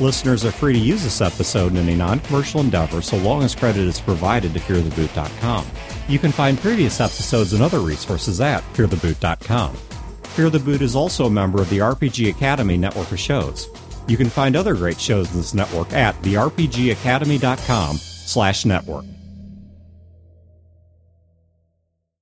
Listeners 0.00 0.44
are 0.44 0.50
free 0.50 0.72
to 0.72 0.78
use 0.78 1.04
this 1.04 1.20
episode 1.20 1.72
in 1.72 1.78
any 1.78 1.94
non 1.94 2.20
commercial 2.20 2.60
endeavor 2.60 3.02
so 3.02 3.16
long 3.18 3.42
as 3.42 3.54
credit 3.54 3.82
is 3.82 4.00
provided 4.00 4.52
to 4.54 4.60
feartheboot.com. 4.60 5.66
You 6.08 6.18
can 6.18 6.32
find 6.32 6.58
previous 6.58 7.00
episodes 7.00 7.52
and 7.52 7.62
other 7.62 7.80
resources 7.80 8.40
at 8.40 8.62
feartheboot.com. 8.74 9.74
Fear 9.74 10.50
the 10.50 10.58
Boot 10.58 10.82
is 10.82 10.96
also 10.96 11.26
a 11.26 11.30
member 11.30 11.62
of 11.62 11.70
the 11.70 11.78
RPG 11.78 12.30
Academy 12.30 12.76
network 12.76 13.12
of 13.12 13.20
shows. 13.20 13.68
You 14.06 14.16
can 14.16 14.28
find 14.28 14.56
other 14.56 14.74
great 14.74 15.00
shows 15.00 15.30
in 15.30 15.38
this 15.38 15.54
network 15.54 15.92
at 15.92 16.14
therpgacademy.com 16.22 17.96
slash 17.96 18.64
network. 18.64 19.04